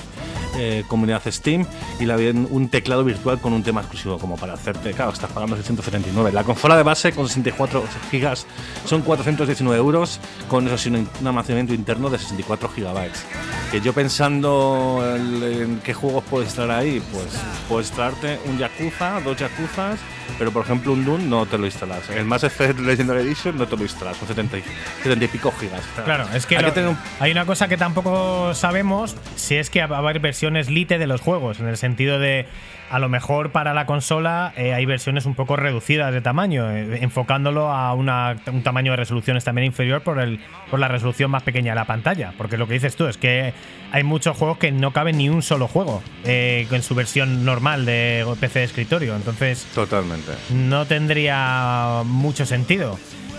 eh, 0.56 0.84
comunidad 0.88 1.22
Steam 1.26 1.64
y 2.00 2.06
la, 2.06 2.16
un 2.16 2.68
teclado 2.68 3.04
virtual 3.04 3.40
con 3.40 3.52
un 3.52 3.62
tema 3.62 3.82
exclusivo 3.82 4.18
como 4.18 4.36
para 4.36 4.54
hacerte, 4.54 4.92
claro, 4.92 5.12
estás 5.12 5.30
pagando 5.30 5.54
679. 5.54 6.32
La 6.32 6.42
consola 6.42 6.76
de 6.76 6.82
base 6.82 7.12
con 7.12 7.28
64 7.28 7.84
gigas 8.10 8.46
son 8.84 9.02
419 9.02 9.78
euros, 9.78 10.18
con 10.48 10.66
eso 10.66 10.78
sí, 10.78 10.90
un 10.90 11.08
almacenamiento 11.24 11.72
interno 11.72 12.10
de 12.10 12.18
64 12.18 12.68
gigabytes. 12.68 13.24
Que 13.70 13.80
yo 13.80 13.92
pensando 13.92 15.04
en, 15.16 15.42
en 15.42 15.80
qué 15.80 15.94
juegos 15.94 16.24
puedes 16.28 16.54
traer 16.54 16.70
ahí, 16.70 16.93
pues 17.00 17.26
puedes 17.68 17.90
traerte 17.90 18.38
un 18.46 18.58
Yakuza, 18.58 19.20
dos 19.20 19.36
Yakuzas, 19.36 19.98
pero 20.38 20.50
por 20.52 20.64
ejemplo 20.64 20.92
un 20.92 21.04
Doom 21.04 21.28
no 21.28 21.46
te 21.46 21.58
lo 21.58 21.66
instalas. 21.66 22.08
El 22.10 22.24
Mass 22.24 22.44
Effect 22.44 22.78
Legendary 22.80 23.20
Edition 23.20 23.56
no 23.56 23.66
te 23.66 23.76
lo 23.76 23.82
instalas, 23.82 24.16
son 24.16 24.28
70 24.28 24.58
y, 24.58 24.62
70 25.02 25.24
y 25.24 25.28
pico 25.28 25.52
gigas. 25.60 25.82
Claro, 26.04 26.26
es 26.34 26.46
que, 26.46 26.56
Hay 26.56 26.62
lo- 26.62 26.68
que 26.68 26.74
tener 26.74 26.90
un- 26.90 26.98
hay 27.20 27.30
una 27.32 27.44
cosa 27.46 27.68
que 27.68 27.76
tampoco 27.76 28.54
sabemos 28.54 29.16
si 29.36 29.56
es 29.56 29.70
que 29.70 29.84
va 29.86 29.96
a 29.96 29.98
haber 30.00 30.20
versiones 30.20 30.68
lite 30.70 30.98
de 30.98 31.06
los 31.06 31.20
juegos, 31.20 31.60
en 31.60 31.68
el 31.68 31.76
sentido 31.76 32.18
de 32.18 32.46
a 32.90 32.98
lo 32.98 33.08
mejor 33.08 33.50
para 33.50 33.74
la 33.74 33.86
consola 33.86 34.52
eh, 34.56 34.72
hay 34.74 34.84
versiones 34.86 35.26
un 35.26 35.34
poco 35.34 35.56
reducidas 35.56 36.12
de 36.12 36.20
tamaño, 36.20 36.70
eh, 36.70 36.98
enfocándolo 37.02 37.70
a 37.70 37.92
una- 37.94 38.36
un 38.52 38.62
tamaño 38.62 38.92
de 38.92 38.96
resoluciones 38.96 39.42
también 39.44 39.66
inferior 39.66 40.02
por, 40.02 40.20
el, 40.20 40.38
por 40.70 40.78
la 40.80 40.88
resolución 40.88 41.30
más 41.30 41.42
pequeña 41.42 41.72
de 41.72 41.76
la 41.76 41.86
pantalla. 41.86 42.32
Porque 42.38 42.56
lo 42.56 42.66
que 42.68 42.74
dices 42.74 42.94
tú 42.96 43.06
es 43.06 43.16
que 43.16 43.52
hay 43.92 44.04
muchos 44.04 44.36
juegos 44.36 44.58
que 44.58 44.70
no 44.72 44.92
caben 44.92 45.16
ni 45.18 45.28
un 45.28 45.42
solo 45.42 45.66
juego 45.68 46.02
eh, 46.24 46.66
en 46.70 46.82
su 46.82 46.94
versión 46.94 47.44
normal 47.44 47.84
de 47.86 48.24
PC 48.40 48.58
de 48.60 48.64
escritorio. 48.66 49.16
Entonces 49.16 49.66
Totalmente. 49.74 50.32
no 50.50 50.86
tendría 50.86 52.02
mucho 52.04 52.46
sentido. 52.46 52.98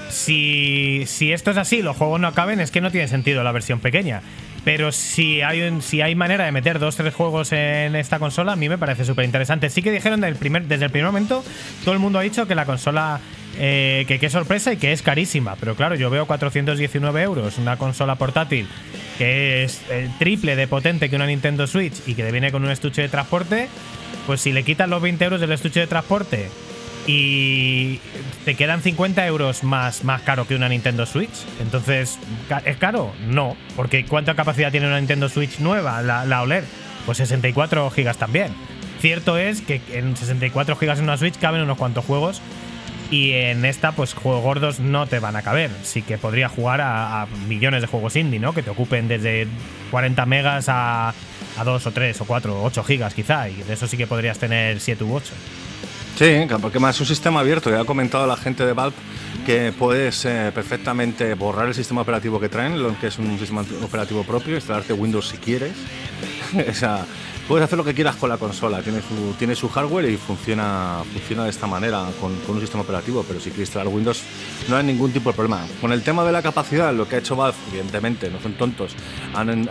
Si, 0.10 1.04
si 1.08 1.34
esto 1.34 1.52
es 1.52 1.58
así, 1.58 1.82
los 1.82 1.98
juegos 1.98 2.20
no 2.20 2.28
acaben, 2.28 2.60
es 2.60 2.72
que 2.72 2.80
no 2.82 2.92
tiene 2.92 3.08
sentido 3.08 3.44
la 3.44 3.52
versión 3.52 3.80
pequeña. 3.80 4.22
Pero 4.66 4.92
si 4.92 5.42
hay, 5.42 5.80
si 5.82 6.02
hay 6.02 6.16
manera 6.16 6.44
de 6.44 6.52
meter 6.52 6.80
dos 6.80 6.96
tres 6.96 7.14
juegos 7.14 7.52
en 7.52 7.96
esta 7.96 8.20
consola, 8.20 8.54
a 8.54 8.56
mí 8.56 8.68
me 8.68 8.78
parece 8.78 9.06
súper 9.06 9.24
interesante. 9.24 9.70
Sí 9.70 9.82
que 9.82 9.92
dijeron 9.92 10.22
primer, 10.40 10.66
desde 10.66 10.86
el 10.86 10.92
primer 10.92 11.06
momento, 11.06 11.44
todo 11.84 11.94
el 11.94 12.00
mundo 12.00 12.20
ha 12.20 12.24
dicho 12.24 12.48
que 12.48 12.56
la 12.56 12.66
consola, 12.66 13.22
eh, 13.60 14.06
que 14.08 14.20
qué 14.20 14.30
sorpresa 14.30 14.74
y 14.74 14.78
que 14.78 14.92
es 14.92 15.04
carísima. 15.04 15.56
Pero 15.60 15.76
claro, 15.76 15.96
yo 15.96 16.10
veo 16.10 16.26
419 16.26 17.22
euros, 17.22 17.60
una 17.60 17.78
consola 17.78 18.16
portátil 18.16 18.68
que 19.18 19.64
es 19.64 19.82
el 19.90 20.10
triple 20.18 20.56
de 20.56 20.68
potente 20.68 21.10
que 21.10 21.16
una 21.16 21.26
Nintendo 21.26 21.68
Switch 21.68 22.02
y 22.06 22.16
que 22.16 22.30
viene 22.32 22.52
con 22.52 22.64
un 22.64 22.72
estuche 22.72 23.02
de 23.02 23.10
transporte. 23.10 23.70
Pues 24.26 24.42
si 24.42 24.52
le 24.52 24.64
quitas 24.64 24.90
los 24.90 25.02
20 25.02 25.24
euros 25.24 25.42
del 25.42 25.52
estuche 25.52 25.80
de 25.80 25.88
transporte 25.88 26.50
y 27.08 28.00
te 28.46 28.56
quedan 28.56 28.82
50 28.82 29.26
euros 29.28 29.64
más, 29.64 30.04
más 30.04 30.22
caro 30.22 30.48
que 30.48 30.56
una 30.56 30.70
Nintendo 30.70 31.06
Switch. 31.06 31.32
Entonces, 31.62 32.18
¿ca- 32.50 32.62
¿es 32.66 32.78
caro? 32.78 33.14
No, 33.28 33.56
porque 33.76 34.06
¿cuánta 34.06 34.36
capacidad 34.36 34.72
tiene 34.72 34.88
una 34.88 34.98
Nintendo 34.98 35.30
Switch 35.30 35.60
nueva, 35.60 36.02
la, 36.02 36.26
la 36.26 36.42
OLED? 36.42 36.64
Pues 37.06 37.18
64 37.20 37.90
gigas 37.92 38.18
también. 38.18 38.54
Cierto 39.00 39.38
es 39.38 39.62
que 39.62 39.82
en 39.94 40.16
64 40.18 40.76
gigas 40.78 40.98
en 41.00 41.04
una 41.06 41.18
Switch 41.18 41.38
caben 41.38 41.62
unos 41.62 41.78
cuantos 41.78 42.06
juegos 42.06 42.42
y 43.12 43.34
en 43.34 43.66
esta, 43.66 43.92
pues 43.92 44.16
juegos 44.16 44.42
gordos 44.44 44.80
no 44.80 45.06
te 45.06 45.20
van 45.20 45.36
a 45.36 45.44
caber. 45.44 45.70
Sí 45.84 46.02
que 46.02 46.18
podría 46.18 46.50
jugar 46.50 46.82
a, 46.82 47.22
a 47.22 47.26
millones 47.48 47.82
de 47.82 47.88
juegos 47.88 48.16
indie, 48.16 48.40
¿no? 48.40 48.54
Que 48.54 48.64
te 48.64 48.72
ocupen 48.72 49.08
desde 49.08 49.46
40 49.92 50.26
megas 50.26 50.70
a, 50.70 51.10
a 51.10 51.64
2 51.64 51.86
o 51.86 51.92
3 51.92 52.20
o 52.22 52.26
4 52.26 52.60
o 52.60 52.64
8 52.66 52.84
gigas 52.84 53.14
quizá. 53.14 53.48
Y 53.48 53.62
de 53.62 53.74
eso 53.76 53.86
sí 53.86 53.96
que 53.96 54.08
podrías 54.08 54.40
tener 54.40 54.80
7 54.80 55.04
u 55.04 55.14
8. 55.14 55.32
Sí, 56.16 56.48
porque 56.62 56.78
es 56.78 57.00
un 57.00 57.06
sistema 57.06 57.42
abierto. 57.42 57.70
Ya 57.70 57.82
ha 57.82 57.86
comentado 57.86 58.26
la 58.26 58.38
gente 58.38 58.66
de 58.66 58.72
Valve 58.72 58.96
que 59.46 59.74
puedes 59.78 60.24
eh, 60.26 60.52
perfectamente 60.56 61.34
borrar 61.34 61.68
el 61.68 61.74
sistema 61.74 62.02
operativo 62.02 62.40
que 62.40 62.50
traen, 62.50 62.82
lo 62.82 62.98
que 63.00 63.08
es 63.08 63.20
un 63.20 63.38
sistema 63.38 63.64
operativo 63.84 64.24
propio, 64.24 64.56
instalarte 64.56 64.94
Windows 64.94 65.28
si 65.28 65.38
quieres. 65.38 65.74
puedes 67.48 67.64
hacer 67.64 67.78
lo 67.78 67.84
que 67.84 67.94
quieras 67.94 68.16
con 68.16 68.30
la 68.30 68.38
consola. 68.38 68.82
Tiene 69.38 69.56
su, 69.56 69.70
hardware 69.70 70.10
y 70.10 70.18
funciona, 70.18 71.04
de 71.14 71.50
esta 71.50 71.68
manera 71.68 72.06
con, 72.20 72.34
un 72.48 72.60
sistema 72.60 72.84
operativo. 72.84 73.24
Pero 73.28 73.40
si 73.40 73.50
quieres 73.50 73.70
instalar 73.70 73.88
Windows, 73.88 74.24
no 74.68 74.78
hay 74.78 74.84
ningún 74.84 75.12
tipo 75.12 75.30
de 75.30 75.36
problema. 75.36 75.66
Con 75.82 75.92
el 75.92 76.02
tema 76.04 76.24
de 76.24 76.32
la 76.32 76.42
capacidad, 76.42 76.94
lo 76.94 77.08
que 77.08 77.16
ha 77.16 77.20
hecho 77.20 77.36
Valve, 77.36 77.58
evidentemente, 77.70 78.30
no 78.30 78.40
son 78.40 78.54
tontos, 78.54 78.96
han, 79.34 79.68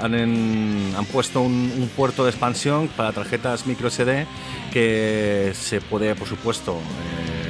puesto 1.12 1.40
un, 1.40 1.72
un 1.76 1.90
puerto 1.94 2.24
de 2.24 2.30
expansión 2.30 2.88
para 2.88 3.12
tarjetas 3.12 3.66
micro 3.66 3.90
SD 3.90 4.26
que 4.72 5.52
se 5.54 5.80
puede, 5.80 6.14
por 6.14 6.26
supuesto, 6.26 6.72
eh, 6.72 7.43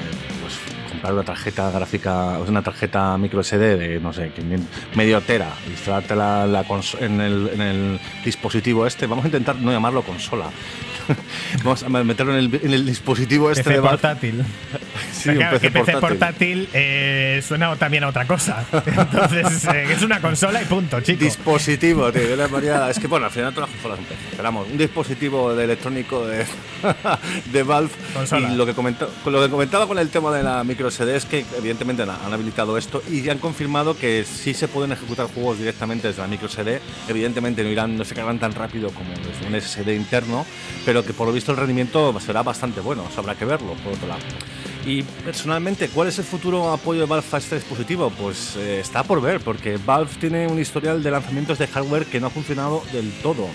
comprar 1.05 1.15
una 1.15 1.25
tarjeta 1.25 1.71
gráfica, 1.71 2.39
una 2.49 2.63
tarjeta 2.63 3.19
micro 3.19 3.43
SD 3.43 3.77
de, 3.77 4.01
no 4.01 4.13
sé, 4.13 4.31
500 4.31 4.97
medio 4.97 5.21
tera, 5.21 5.51
instalarte 5.69 6.17
la, 6.17 6.65
en, 7.01 7.21
el, 7.21 7.51
en 7.53 7.61
el 7.61 8.01
dispositivo 8.25 8.87
este. 8.87 9.07
Vamos 9.07 9.25
a 9.25 9.29
intentar 9.29 9.57
no 9.57 9.71
llamarlo 9.71 10.03
consola. 10.03 10.47
Vamos 11.65 11.83
a 11.83 11.89
meterlo 11.89 12.33
en 12.37 12.39
el, 12.39 12.61
en 12.63 12.73
el 12.75 12.87
dispositivo 12.87 13.51
este 13.51 13.65
PC 13.65 13.75
de 13.77 13.81
portátil. 13.83 14.45
Sí, 15.13 15.31
un 15.31 15.37
claro, 15.37 15.59
PC 15.59 15.67
que 15.67 15.71
PC 15.81 15.93
portátil, 15.93 16.19
portátil. 16.19 16.69
eh, 16.75 17.43
suena 17.47 17.75
también 17.77 18.05
a 18.05 18.09
otra 18.09 18.27
cosa. 18.27 18.63
Entonces, 18.87 19.65
eh, 19.73 19.87
es 19.91 20.03
una 20.03 20.21
consola 20.21 20.61
y 20.61 20.67
punto, 20.67 21.01
chico. 21.01 21.25
Dispositivo, 21.25 22.13
tío. 22.13 22.23
yo 22.29 22.37
le 22.37 22.91
Es 22.91 22.99
que 22.99 23.07
bueno, 23.07 23.25
al 23.27 23.33
final 23.33 23.55
todas 23.55 23.71
las 23.71 23.81
consolas 23.81 23.99
son 24.37 24.45
vamos, 24.45 24.67
un 24.71 24.77
dispositivo 24.77 25.55
de 25.55 25.65
electrónico 25.65 26.27
de, 26.27 26.45
de 27.53 27.63
Valve. 27.63 27.91
Consola. 28.13 28.51
Y 28.53 28.57
lo 28.57 28.67
que, 28.67 28.75
comenta- 28.75 29.09
con 29.23 29.33
lo 29.33 29.41
que 29.43 29.49
comentaba 29.49 29.87
con 29.87 29.99
el 29.99 30.11
tema 30.11 30.31
de 30.37 30.43
la 30.43 30.63
micro 30.63 30.91
SD 30.91 31.17
es 31.17 31.25
que 31.25 31.45
evidentemente 31.57 32.03
han, 32.03 32.11
han 32.11 32.33
habilitado 32.33 32.77
esto 32.77 33.03
y 33.11 33.23
ya 33.23 33.33
han 33.33 33.39
confirmado 33.39 33.97
que 33.97 34.25
sí 34.25 34.53
se 34.53 34.69
pueden 34.69 34.93
ejecutar 34.93 35.27
juegos 35.27 35.59
directamente 35.59 36.09
desde 36.09 36.21
la 36.21 36.29
micro 36.29 36.49
SD. 36.49 36.81
Evidentemente 37.09 37.63
no 37.65 37.71
irán, 37.71 37.97
no 37.97 38.05
se 38.05 38.15
cargan 38.15 38.39
tan 38.39 38.55
rápido 38.55 38.91
como 38.91 39.09
desde 39.11 39.47
un 39.47 39.59
SSD 39.61 39.95
interno, 39.95 40.45
pero 40.85 40.94
que 41.03 41.15
por 41.15 41.27
lo 41.27 41.33
visto 41.33 41.51
el 41.51 41.57
rendimiento 41.57 42.15
será 42.21 42.43
bastante 42.43 42.81
bueno. 42.81 43.05
Habrá 43.17 43.35
que 43.35 43.47
verlo, 43.47 43.73
por 43.83 43.95
otro 43.95 44.07
lado. 44.07 44.21
Y 44.87 45.03
personalmente, 45.03 45.89
¿cuál 45.89 46.09
es 46.09 46.19
el 46.19 46.25
futuro 46.25 46.71
apoyo 46.71 47.01
de 47.01 47.07
Valve 47.07 47.27
a 47.33 47.39
este 47.39 47.57
dispositivo? 47.57 48.11
Pues 48.11 48.57
eh, 48.57 48.81
está 48.81 49.03
por 49.03 49.23
ver, 49.23 49.41
porque 49.41 49.79
Valve 49.79 50.11
tiene 50.21 50.47
un 50.47 50.59
historial 50.59 51.03
de 51.03 51.11
lanzamientos 51.11 51.59
de 51.59 51.67
hardware 51.67 52.05
que 52.05 52.21
no 52.21 52.27
ha 52.27 52.31
funcionado 52.31 52.83
del 52.93 53.11
todo. 53.23 53.49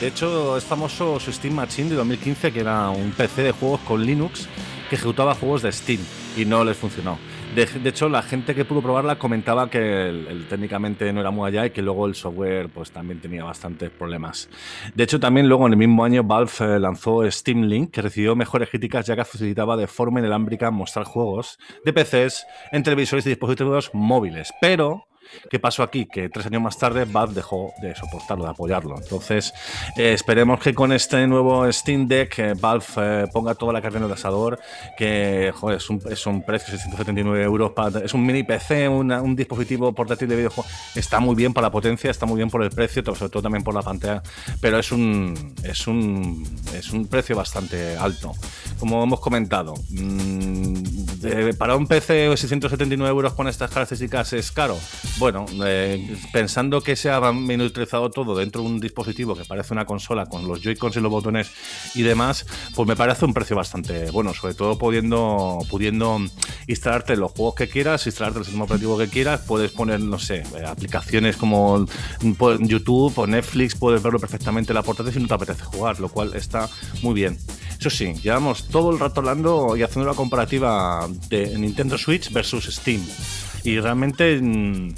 De 0.00 0.06
hecho, 0.06 0.56
es 0.56 0.64
famoso 0.64 1.18
su 1.18 1.32
Steam 1.32 1.54
Machine 1.54 1.90
de 1.90 1.96
2015, 1.96 2.52
que 2.52 2.60
era 2.60 2.90
un 2.90 3.10
PC 3.10 3.42
de 3.42 3.52
juegos 3.52 3.80
con 3.80 4.06
Linux 4.06 4.46
que 4.88 4.94
ejecutaba 4.94 5.34
juegos 5.34 5.62
de 5.62 5.72
Steam 5.72 6.00
y 6.36 6.44
no 6.44 6.64
les 6.64 6.76
funcionó. 6.76 7.18
De, 7.54 7.88
hecho, 7.88 8.08
la 8.08 8.22
gente 8.22 8.54
que 8.54 8.64
pudo 8.64 8.82
probarla 8.82 9.18
comentaba 9.18 9.68
que 9.68 10.08
el 10.08 10.46
técnicamente 10.48 11.12
no 11.12 11.20
era 11.20 11.30
muy 11.30 11.48
allá 11.48 11.66
y 11.66 11.70
que 11.70 11.82
luego 11.82 12.06
el 12.06 12.14
software 12.14 12.68
pues 12.68 12.90
también 12.90 13.20
tenía 13.20 13.42
bastantes 13.42 13.90
problemas. 13.90 14.48
De 14.94 15.04
hecho, 15.04 15.18
también 15.18 15.48
luego 15.48 15.66
en 15.66 15.72
el 15.72 15.78
mismo 15.78 16.04
año 16.04 16.22
Valve 16.22 16.52
eh, 16.60 16.78
lanzó 16.78 17.28
Steam 17.30 17.62
Link, 17.62 17.90
que 17.90 18.02
recibió 18.02 18.36
mejores 18.36 18.68
críticas 18.68 19.06
ya 19.06 19.16
que 19.16 19.24
facilitaba 19.24 19.76
de 19.76 19.86
forma 19.86 20.20
inalámbrica 20.20 20.70
mostrar 20.70 21.04
juegos 21.06 21.58
de 21.84 21.92
PCs 21.92 22.46
en 22.70 22.82
televisores 22.82 23.26
y 23.26 23.30
dispositivos 23.30 23.90
móviles. 23.92 24.52
Pero 24.60 25.07
¿Qué 25.50 25.58
pasó 25.58 25.82
aquí? 25.82 26.06
Que 26.06 26.28
tres 26.28 26.46
años 26.46 26.62
más 26.62 26.78
tarde 26.78 27.04
Valve 27.04 27.34
dejó 27.34 27.72
de 27.80 27.94
soportarlo, 27.94 28.44
de 28.44 28.50
apoyarlo. 28.50 28.96
Entonces, 28.96 29.52
eh, 29.96 30.12
esperemos 30.12 30.60
que 30.60 30.74
con 30.74 30.92
este 30.92 31.26
nuevo 31.26 31.70
Steam 31.72 32.06
Deck 32.06 32.38
eh, 32.38 32.54
Valve 32.54 32.84
eh, 32.96 33.26
ponga 33.32 33.54
toda 33.54 33.72
la 33.72 33.80
carne 33.80 33.98
en 33.98 34.04
el 34.04 34.12
asador, 34.12 34.58
que 34.96 35.52
joder, 35.54 35.78
es, 35.78 35.88
un, 36.26 36.42
precio 36.42 36.72
de 36.72 36.78
679 36.78 37.42
euros, 37.42 37.72
para, 37.72 38.00
es 38.00 38.14
un 38.14 38.24
mini 38.24 38.42
PC, 38.42 38.88
un 38.88 39.36
dispositivo 39.36 39.92
portátil 39.92 40.28
de 40.28 40.36
videojuego. 40.36 40.68
Está 40.94 41.20
muy 41.20 41.34
bien 41.34 41.52
para 41.52 41.68
la 41.68 41.72
potencia, 41.72 42.10
está 42.10 42.26
muy 42.26 42.36
bien 42.36 42.50
por 42.50 42.62
el 42.62 42.70
precio, 42.70 43.02
sobre 43.02 43.30
todo 43.30 43.42
también 43.42 43.62
por 43.64 43.74
la 43.74 43.82
pantalla, 43.82 44.22
pero 44.60 44.78
es 44.78 44.92
un, 44.92 45.54
es 45.62 45.86
un, 45.86 46.44
es 46.74 46.90
un 46.90 47.06
precio 47.06 47.36
bastante 47.36 47.96
alto. 47.96 48.32
Como 48.78 49.02
hemos 49.02 49.20
comentado, 49.20 49.74
mm, 49.90 51.54
para 51.58 51.76
un 51.76 51.86
PC 51.86 52.12
de 52.12 52.36
679 52.36 53.10
euros 53.10 53.34
con 53.34 53.48
estas 53.48 53.70
características 53.70 54.32
es 54.32 54.52
caro. 54.52 54.78
Bueno, 55.18 55.46
eh, 55.64 56.16
pensando 56.32 56.80
que 56.80 56.94
se 56.94 57.10
ha 57.10 57.20
miniaturizado 57.32 58.08
todo 58.08 58.36
dentro 58.36 58.62
de 58.62 58.68
un 58.68 58.78
dispositivo 58.78 59.34
que 59.34 59.44
parece 59.44 59.72
una 59.72 59.84
consola 59.84 60.26
con 60.26 60.46
los 60.46 60.62
Joy-Cons 60.62 60.96
y 60.96 61.00
los 61.00 61.10
botones 61.10 61.50
y 61.96 62.02
demás, 62.02 62.46
pues 62.76 62.86
me 62.86 62.94
parece 62.94 63.24
un 63.24 63.34
precio 63.34 63.56
bastante 63.56 64.12
bueno, 64.12 64.32
sobre 64.32 64.54
todo 64.54 64.78
pudiendo, 64.78 65.58
pudiendo 65.68 66.20
instalarte 66.68 67.16
los 67.16 67.32
juegos 67.32 67.56
que 67.56 67.68
quieras, 67.68 68.06
instalarte 68.06 68.38
el 68.38 68.44
sistema 68.44 68.64
operativo 68.64 68.96
que 68.96 69.08
quieras, 69.08 69.40
puedes 69.40 69.72
poner, 69.72 69.98
no 69.98 70.20
sé, 70.20 70.44
eh, 70.56 70.64
aplicaciones 70.64 71.36
como 71.36 71.84
pues, 72.38 72.60
YouTube 72.60 73.18
o 73.18 73.26
Netflix, 73.26 73.74
puedes 73.74 74.00
verlo 74.00 74.20
perfectamente 74.20 74.70
en 74.70 74.76
la 74.76 74.82
portátil 74.82 75.12
si 75.12 75.20
no 75.20 75.26
te 75.26 75.34
apetece 75.34 75.64
jugar, 75.64 75.98
lo 75.98 76.10
cual 76.10 76.34
está 76.36 76.68
muy 77.02 77.14
bien. 77.14 77.36
Eso 77.80 77.90
sí, 77.90 78.14
llevamos 78.22 78.68
todo 78.68 78.92
el 78.92 79.00
rato 79.00 79.18
hablando 79.18 79.76
y 79.76 79.82
haciendo 79.82 80.08
la 80.08 80.16
comparativa 80.16 81.08
de 81.28 81.58
Nintendo 81.58 81.98
Switch 81.98 82.32
versus 82.32 82.66
Steam. 82.66 83.04
Y 83.68 83.80
realmente, 83.80 84.40
mm, 84.40 84.94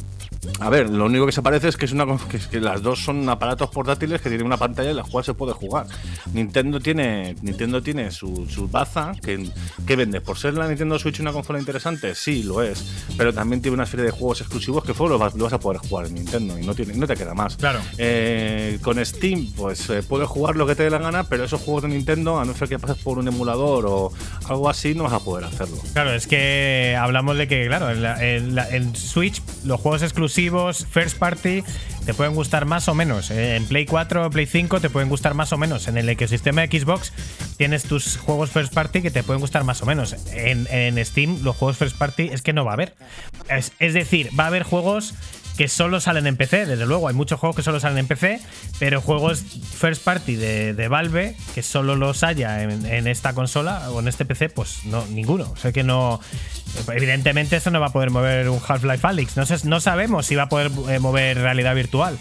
a 0.61 0.71
ver, 0.71 0.89
lo 0.89 1.07
único 1.07 1.27
que 1.27 1.33
se 1.33 1.43
parece 1.43 1.69
es 1.69 1.77
que, 1.77 1.85
es 1.85 1.93
una, 1.93 2.07
que, 2.29 2.37
es 2.39 2.47
que 2.47 2.61
las 2.61 2.83
dos 2.83 3.05
son 3.05 3.29
aparatos 3.29 3.69
portátiles 3.71 4.21
que 4.23 4.29
tienen 4.31 4.47
una 4.47 4.57
pantalla 4.57 4.91
en 4.91 4.97
la 4.97 5.03
cual 5.03 5.23
se 5.25 5.35
puede 5.35 5.53
jugar. 5.53 5.87
Nintendo 6.33 6.81
tiene, 6.81 7.37
Nintendo 7.43 7.83
tiene 7.83 8.11
su, 8.11 8.47
su 8.49 8.67
baza 8.69 9.13
que, 9.23 9.51
que 9.87 9.97
vende. 9.97 10.21
Por 10.21 10.39
ser 10.39 10.55
la 10.55 10.67
Nintendo 10.67 10.99
Switch 10.99 11.21
una 11.21 11.33
consola 11.33 11.59
interesante, 11.59 12.15
sí, 12.15 12.43
lo 12.43 12.63
es. 12.63 12.85
Pero 13.19 13.35
también 13.35 13.61
tiene 13.61 13.75
una 13.75 13.85
serie 13.87 14.07
de 14.07 14.11
juegos 14.13 14.41
exclusivos 14.41 14.83
que 14.85 14.95
solo 14.95 15.11
lo 15.11 15.19
vas, 15.19 15.35
lo 15.35 15.45
vas 15.45 15.53
a 15.53 15.61
poder 15.61 15.79
jugar 15.81 16.07
en 16.07 16.15
Nintendo 16.15 16.59
y 16.59 16.65
no, 16.65 16.75
tiene, 16.75 16.95
no 16.95 17.07
te 17.07 17.17
queda 17.17 17.35
más. 17.35 17.57
Claro. 17.57 17.81
Eh, 17.99 18.79
con 18.83 19.05
Steam, 19.05 19.53
pues 19.57 19.91
eh, 19.91 20.03
puedes 20.03 20.29
jugar 20.29 20.57
lo 20.57 20.67
que 20.67 20.75
te 20.75 20.85
dé 20.85 20.91
la 20.91 20.99
gana, 20.99 21.25
pero 21.25 21.45
esos 21.45 21.61
juegos 21.61 21.83
de 21.83 21.89
Nintendo, 21.91 22.41
a 22.41 22.45
no 22.47 22.55
ser 22.55 22.69
que 22.69 22.79
pases 22.79 23.03
por 23.03 23.19
un 23.19 23.29
emulador 23.29 23.85
o 23.87 24.13
algo 24.49 24.71
así, 24.71 24.95
no 24.95 25.05
vas 25.05 25.13
a 25.13 25.21
poder 25.21 25.45
hacerlo. 25.45 25.77
Claro, 25.93 26.15
es 26.15 26.27
que 26.27 26.97
hablamos 26.99 27.37
de 27.37 27.47
que, 27.47 27.67
claro, 27.67 27.91
en 27.91 28.55
la- 28.55 28.69
en 28.71 28.97
Switch 28.97 29.43
los 29.65 29.79
juegos 29.81 30.03
exclusivos 30.03 30.30
exclusivos 30.31 30.87
first 30.87 31.19
party 31.19 31.65
te 32.07 32.15
pueden 32.15 32.35
gustar 32.35 32.65
más 32.65 32.87
o 32.87 32.95
menos. 32.95 33.33
Eh, 33.33 33.57
En 33.57 33.67
Play 33.67 33.85
4 33.85 34.27
o 34.27 34.31
Play 34.31 34.47
5 34.47 34.81
te 34.81 34.89
pueden 34.89 35.09
gustar 35.09 35.35
más 35.35 35.53
o 35.53 35.59
menos. 35.59 35.89
En 35.89 35.99
el 35.99 36.09
ecosistema 36.09 36.65
de 36.65 36.81
Xbox 36.81 37.13
tienes 37.57 37.83
tus 37.83 38.17
juegos 38.17 38.51
first 38.51 38.73
party 38.73 39.03
que 39.03 39.11
te 39.11 39.25
pueden 39.25 39.41
gustar 39.41 39.65
más 39.65 39.83
o 39.83 39.87
menos. 39.87 40.15
En, 40.33 41.05
Steam 41.05 41.43
los 41.43 41.57
juegos 41.57 41.77
first 41.77 41.99
party 41.99 42.31
es 42.33 42.43
que 42.43 42.53
no 42.53 42.65
va 42.65 42.73
a 42.73 42.75
haber. 42.75 42.95
Es 43.81 43.93
decir, 43.93 44.31
va 44.39 44.45
a 44.45 44.47
haber 44.47 44.63
juegos 44.63 45.15
que 45.57 45.69
solo 45.69 46.01
salen 46.01 46.27
en 46.27 46.37
PC, 46.37 46.65
desde 46.65 46.87
luego, 46.87 47.09
hay 47.09 47.15
muchos 47.15 47.39
juegos 47.39 47.55
que 47.57 47.63
solo 47.63 47.81
salen 47.81 47.99
en 47.99 48.07
PC, 48.07 48.41
pero 48.79 49.01
juegos 49.03 49.43
first 49.43 50.03
party 50.03 50.37
de, 50.37 50.73
de 50.73 50.89
Valve, 50.89 51.37
que 51.55 51.63
solo 51.63 51.97
los 51.97 52.23
haya 52.23 52.63
en, 52.63 52.87
en 52.87 53.07
esta 53.07 53.35
consola 53.35 53.91
o 53.91 54.01
en 54.01 54.09
este 54.09 54.25
PC, 54.25 54.49
pues 54.49 54.85
no, 54.87 55.05
ninguno. 55.07 55.51
O 55.51 55.57
sea 55.57 55.73
que 55.73 55.83
no. 55.83 56.19
Evidentemente, 56.93 57.57
esto 57.57 57.71
no 57.71 57.81
va 57.81 57.89
a 57.89 57.93
poder 57.93 58.11
mover 58.11 58.49
un 58.49 58.61
Half-Life 58.67 59.07
Alyx. 59.07 59.37
No, 59.37 59.45
no 59.65 59.81
sabemos 59.81 60.27
si 60.27 60.35
va 60.35 60.45
a 60.45 60.49
poder 60.49 60.71
eh, 60.89 60.99
mover 60.99 61.37
realidad 61.39 61.75
virtual, 61.75 62.19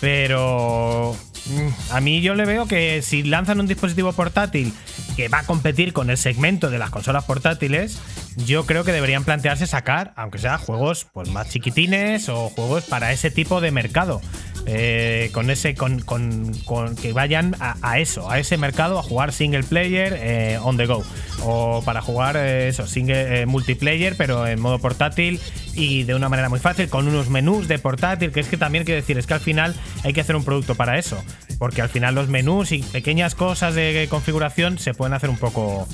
pero. 0.00 1.16
mm, 1.46 1.92
A 1.92 2.00
mí 2.00 2.20
yo 2.20 2.34
le 2.34 2.44
veo 2.44 2.66
que 2.66 3.00
si 3.02 3.22
lanzan 3.22 3.60
un 3.60 3.66
dispositivo 3.66 4.12
portátil 4.12 4.72
que 5.16 5.28
va 5.28 5.38
a 5.40 5.44
competir 5.44 5.92
con 5.92 6.10
el 6.10 6.18
segmento 6.18 6.68
de 6.70 6.78
las 6.78 6.90
consolas 6.90 7.24
portátiles, 7.24 7.98
yo 8.36 8.64
creo 8.66 8.84
que 8.84 8.92
deberían 8.92 9.24
plantearse 9.24 9.66
sacar, 9.66 10.12
aunque 10.16 10.38
sea 10.38 10.58
juegos 10.58 11.06
pues, 11.12 11.28
más 11.30 11.48
chiquitines 11.50 12.28
o 12.28 12.48
juegos 12.48 12.84
para 12.84 13.12
ese 13.12 13.30
tipo 13.30 13.60
de 13.60 13.70
mercado. 13.70 14.20
Eh, 14.64 15.30
con 15.32 15.50
ese 15.50 15.74
con, 15.74 15.98
con- 16.02 16.54
con- 16.64 16.94
que 16.94 17.12
vayan 17.12 17.56
a, 17.58 17.98
eso, 17.98 18.30
a 18.30 18.38
ese 18.38 18.56
mercado, 18.56 18.96
a 18.96 19.02
jugar 19.02 19.32
single 19.32 19.64
player 19.64 20.16
eh, 20.20 20.58
on 20.62 20.76
the 20.76 20.86
go. 20.86 21.02
O 21.44 21.82
para 21.84 22.00
jugar 22.00 22.36
eh, 22.36 22.68
eso, 22.68 22.86
single 22.86 23.44
multiplayer, 23.46 24.16
pero 24.16 24.46
en 24.46 24.60
modo 24.60 24.78
portátil 24.78 25.40
y 25.74 26.04
de 26.04 26.14
una 26.14 26.28
manera 26.28 26.48
muy 26.48 26.60
fácil, 26.60 26.88
con 26.88 27.08
unos 27.08 27.28
menús 27.28 27.66
de 27.66 27.80
portátil, 27.80 28.30
que 28.30 28.38
es 28.38 28.46
que 28.46 28.56
también 28.56 28.84
quiero 28.84 29.00
decir, 29.00 29.18
es 29.18 29.26
que 29.26 29.34
al 29.34 29.40
final 29.40 29.74
hay 30.04 30.12
que 30.12 30.20
hacer 30.20 30.36
un 30.36 30.44
producto 30.44 30.76
para 30.76 30.96
eso. 30.96 31.20
Porque 31.58 31.82
al 31.82 31.88
final 31.88 32.14
los 32.14 32.28
menús 32.28 32.70
y 32.70 32.82
pequeñas 32.84 33.34
cosas 33.34 33.74
de 33.74 34.06
configuración 34.10 34.78
se 34.78 34.94
pueden 34.94 35.12
hacer 35.14 35.28
un 35.30 35.38
poco 35.38 35.88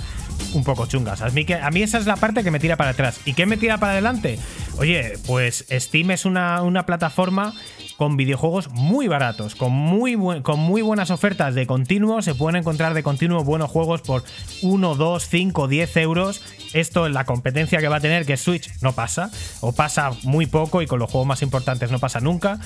un 0.54 0.64
poco 0.64 0.86
chungas. 0.86 1.22
A 1.22 1.30
mí, 1.30 1.44
que, 1.44 1.54
a 1.54 1.70
mí 1.70 1.82
esa 1.82 1.98
es 1.98 2.06
la 2.06 2.16
parte 2.16 2.42
que 2.44 2.50
me 2.50 2.60
tira 2.60 2.76
para 2.76 2.90
atrás. 2.90 3.20
¿Y 3.24 3.34
qué 3.34 3.46
me 3.46 3.56
tira 3.56 3.78
para 3.78 3.92
adelante? 3.92 4.38
Oye, 4.78 5.18
pues 5.26 5.64
Steam 5.70 6.10
es 6.10 6.24
una, 6.24 6.62
una 6.62 6.86
plataforma 6.86 7.54
con 7.98 8.16
videojuegos 8.16 8.70
muy 8.70 9.08
baratos, 9.08 9.56
con 9.56 9.72
muy, 9.72 10.16
con 10.42 10.60
muy 10.60 10.82
buenas 10.82 11.10
ofertas 11.10 11.56
de 11.56 11.66
continuo. 11.66 12.22
Se 12.22 12.32
pueden 12.32 12.60
encontrar 12.60 12.94
de 12.94 13.02
continuo 13.02 13.42
buenos 13.42 13.70
juegos 13.70 14.02
por 14.02 14.22
1, 14.62 14.94
2, 14.94 15.28
5, 15.28 15.66
10 15.66 15.96
euros. 15.96 16.40
Esto 16.74 17.06
en 17.06 17.12
la 17.12 17.24
competencia 17.24 17.80
que 17.80 17.88
va 17.88 17.96
a 17.96 18.00
tener, 18.00 18.24
que 18.24 18.36
Switch, 18.36 18.70
no 18.82 18.92
pasa. 18.92 19.32
O 19.60 19.72
pasa 19.72 20.12
muy 20.22 20.46
poco 20.46 20.80
y 20.80 20.86
con 20.86 21.00
los 21.00 21.10
juegos 21.10 21.26
más 21.26 21.42
importantes 21.42 21.90
no 21.90 21.98
pasa 21.98 22.20
nunca. 22.20 22.60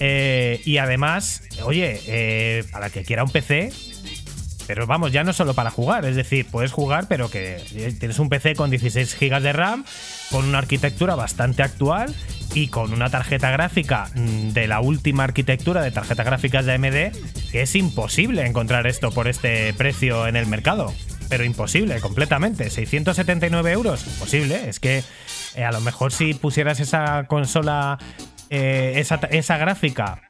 Eh, 0.00 0.62
y 0.64 0.78
además, 0.78 1.42
oye, 1.64 2.00
eh, 2.06 2.64
para 2.72 2.88
que 2.88 3.04
quiera 3.04 3.24
un 3.24 3.30
PC, 3.30 3.70
pero 4.68 4.86
vamos, 4.86 5.12
ya 5.12 5.24
no 5.24 5.32
solo 5.32 5.54
para 5.54 5.70
jugar, 5.70 6.04
es 6.04 6.14
decir, 6.14 6.46
puedes 6.48 6.72
jugar, 6.72 7.06
pero 7.08 7.30
que 7.30 7.56
eh, 7.74 7.96
tienes 7.98 8.18
un 8.18 8.28
PC 8.28 8.54
con 8.54 8.68
16 8.68 9.16
GB 9.18 9.40
de 9.40 9.54
RAM, 9.54 9.82
con 10.30 10.44
una 10.44 10.58
arquitectura 10.58 11.14
bastante 11.14 11.62
actual 11.62 12.14
y 12.52 12.68
con 12.68 12.92
una 12.92 13.08
tarjeta 13.08 13.50
gráfica 13.50 14.10
mm, 14.14 14.50
de 14.50 14.68
la 14.68 14.80
última 14.80 15.24
arquitectura 15.24 15.80
de 15.80 15.90
tarjetas 15.90 16.26
gráficas 16.26 16.66
de 16.66 16.74
AMD, 16.74 17.50
que 17.50 17.62
es 17.62 17.74
imposible 17.76 18.44
encontrar 18.44 18.86
esto 18.86 19.10
por 19.10 19.26
este 19.26 19.72
precio 19.72 20.26
en 20.26 20.36
el 20.36 20.46
mercado. 20.46 20.92
Pero 21.30 21.44
imposible, 21.44 21.98
completamente. 22.00 22.68
679 22.68 23.72
euros, 23.72 24.06
imposible. 24.06 24.68
Es 24.68 24.80
que 24.80 25.02
eh, 25.54 25.64
a 25.64 25.72
lo 25.72 25.80
mejor 25.80 26.12
si 26.12 26.34
pusieras 26.34 26.78
esa 26.80 27.24
consola, 27.26 27.98
eh, 28.50 28.94
esa, 28.96 29.16
esa 29.30 29.56
gráfica 29.56 30.27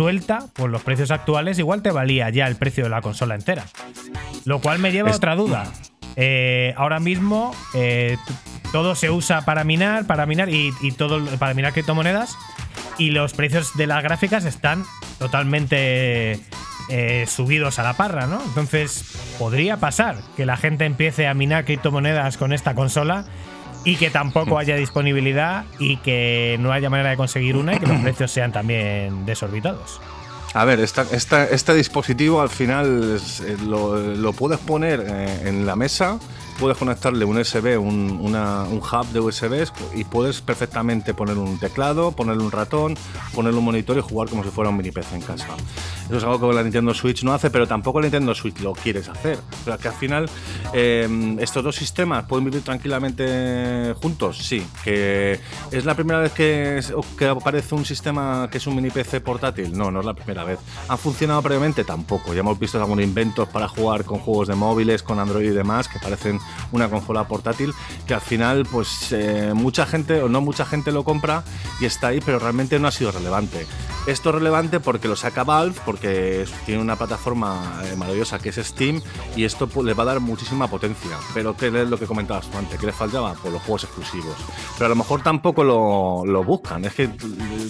suelta, 0.00 0.46
por 0.54 0.70
los 0.70 0.80
precios 0.80 1.10
actuales, 1.10 1.58
igual 1.58 1.82
te 1.82 1.90
valía 1.90 2.30
ya 2.30 2.46
el 2.46 2.56
precio 2.56 2.84
de 2.84 2.88
la 2.88 3.02
consola 3.02 3.34
entera. 3.34 3.66
Lo 4.46 4.62
cual 4.62 4.78
me 4.78 4.92
lleva 4.92 5.10
a 5.10 5.14
otra 5.14 5.36
duda. 5.36 5.70
Eh, 6.16 6.72
ahora 6.78 7.00
mismo 7.00 7.54
eh, 7.74 8.16
todo 8.72 8.94
se 8.94 9.10
usa 9.10 9.44
para 9.44 9.62
minar, 9.62 10.06
para 10.06 10.24
minar 10.24 10.48
y, 10.48 10.72
y 10.80 10.92
todo 10.92 11.22
para 11.36 11.52
minar 11.52 11.74
criptomonedas. 11.74 12.34
Y 12.96 13.10
los 13.10 13.34
precios 13.34 13.76
de 13.76 13.86
las 13.86 14.02
gráficas 14.02 14.46
están 14.46 14.86
totalmente 15.18 16.40
eh, 16.88 17.26
subidos 17.28 17.78
a 17.78 17.82
la 17.82 17.92
parra, 17.92 18.26
¿no? 18.26 18.42
Entonces, 18.42 19.34
podría 19.38 19.76
pasar 19.76 20.16
que 20.34 20.46
la 20.46 20.56
gente 20.56 20.86
empiece 20.86 21.28
a 21.28 21.34
minar 21.34 21.66
criptomonedas 21.66 22.38
con 22.38 22.54
esta 22.54 22.74
consola 22.74 23.26
y 23.84 23.96
que 23.96 24.10
tampoco 24.10 24.58
haya 24.58 24.76
disponibilidad 24.76 25.64
y 25.78 25.96
que 25.98 26.56
no 26.60 26.72
haya 26.72 26.90
manera 26.90 27.10
de 27.10 27.16
conseguir 27.16 27.56
una 27.56 27.74
y 27.74 27.78
que 27.78 27.86
los 27.86 28.00
precios 28.02 28.30
sean 28.30 28.52
también 28.52 29.24
desorbitados. 29.26 30.00
A 30.52 30.64
ver, 30.64 30.80
esta, 30.80 31.06
esta- 31.12 31.44
este 31.44 31.74
dispositivo 31.74 32.40
al 32.42 32.48
final 32.50 33.20
eh, 33.46 33.56
lo, 33.64 33.96
lo 33.98 34.32
puedes 34.32 34.58
poner 34.58 35.04
eh, 35.06 35.48
en 35.48 35.64
la 35.64 35.76
mesa, 35.76 36.18
puedes 36.60 36.76
conectarle 36.76 37.24
un 37.24 37.38
USB, 37.38 37.80
un, 37.80 38.20
un 38.20 38.78
hub 38.78 39.06
de 39.12 39.20
USBs 39.20 39.72
y 39.94 40.04
puedes 40.04 40.42
perfectamente 40.42 41.14
poner 41.14 41.38
un 41.38 41.58
teclado, 41.58 42.12
ponerle 42.12 42.44
un 42.44 42.52
ratón, 42.52 42.96
ponerle 43.34 43.58
un 43.58 43.64
monitor 43.64 43.96
y 43.96 44.02
jugar 44.02 44.28
como 44.28 44.44
si 44.44 44.50
fuera 44.50 44.68
un 44.68 44.76
mini 44.76 44.90
PC 44.90 45.16
en 45.16 45.22
casa. 45.22 45.46
Eso 46.06 46.16
es 46.18 46.24
algo 46.24 46.50
que 46.50 46.54
la 46.54 46.62
Nintendo 46.62 46.92
Switch 46.92 47.22
no 47.22 47.32
hace, 47.32 47.50
pero 47.50 47.66
tampoco 47.66 48.00
la 48.00 48.06
Nintendo 48.06 48.34
Switch 48.34 48.60
lo 48.60 48.74
quieres 48.74 49.08
hacer. 49.08 49.38
O 49.62 49.64
sea, 49.64 49.78
que 49.78 49.88
al 49.88 49.94
final 49.94 50.28
eh, 50.74 51.36
estos 51.38 51.64
dos 51.64 51.76
sistemas 51.76 52.24
pueden 52.24 52.44
vivir 52.44 52.62
tranquilamente 52.62 53.94
juntos, 54.02 54.38
sí. 54.38 54.62
Que 54.84 55.40
es 55.70 55.84
la 55.84 55.94
primera 55.94 56.18
vez 56.18 56.32
que, 56.32 56.80
que 57.16 57.26
aparece 57.26 57.74
un 57.74 57.86
sistema 57.86 58.48
que 58.50 58.58
es 58.58 58.66
un 58.66 58.76
mini 58.76 58.90
PC 58.90 59.22
portátil. 59.22 59.72
No, 59.72 59.90
no 59.90 60.00
es 60.00 60.06
la 60.06 60.14
primera 60.14 60.44
vez. 60.44 60.58
¿Han 60.88 60.98
funcionado 60.98 61.40
previamente? 61.40 61.84
Tampoco. 61.84 62.34
Ya 62.34 62.40
hemos 62.40 62.58
visto 62.58 62.78
algunos 62.78 63.04
inventos 63.04 63.48
para 63.48 63.66
jugar 63.66 64.04
con 64.04 64.18
juegos 64.18 64.48
de 64.48 64.56
móviles, 64.56 65.02
con 65.02 65.18
Android 65.18 65.46
y 65.46 65.54
demás, 65.54 65.88
que 65.88 65.98
parecen 66.00 66.38
una 66.72 66.88
consola 66.88 67.26
portátil, 67.28 67.72
que 68.06 68.14
al 68.14 68.20
final, 68.20 68.66
pues 68.70 69.12
eh, 69.12 69.52
mucha 69.54 69.86
gente, 69.86 70.22
o 70.22 70.28
no 70.28 70.40
mucha 70.40 70.64
gente 70.64 70.92
lo 70.92 71.04
compra 71.04 71.44
y 71.80 71.84
está 71.84 72.08
ahí, 72.08 72.20
pero 72.24 72.38
realmente 72.38 72.78
no 72.78 72.88
ha 72.88 72.92
sido 72.92 73.12
relevante. 73.12 73.66
Esto 74.06 74.30
es 74.30 74.34
relevante 74.36 74.80
porque 74.80 75.08
lo 75.08 75.16
saca 75.16 75.44
Valve, 75.44 75.78
porque 75.84 76.46
tiene 76.64 76.80
una 76.80 76.96
plataforma 76.96 77.80
eh, 77.84 77.96
maravillosa 77.96 78.38
que 78.38 78.48
es 78.48 78.56
Steam 78.56 79.02
y 79.36 79.44
esto 79.44 79.66
pues, 79.68 79.84
le 79.86 79.92
va 79.94 80.04
a 80.04 80.06
dar 80.06 80.20
muchísima 80.20 80.68
potencia. 80.68 81.16
Pero 81.34 81.54
¿qué 81.56 81.66
es 81.66 81.72
lo 81.88 81.98
que 81.98 82.06
comentabas 82.06 82.46
antes? 82.56 82.80
¿Qué 82.80 82.86
les 82.86 82.94
faltaba? 82.94 83.34
Pues 83.34 83.52
los 83.52 83.62
juegos 83.62 83.84
exclusivos. 83.84 84.36
Pero 84.78 84.86
a 84.86 84.88
lo 84.88 84.96
mejor 84.96 85.22
tampoco 85.22 85.64
lo, 85.64 86.24
lo 86.24 86.42
buscan. 86.44 86.84
Es 86.86 86.94
que 86.94 87.10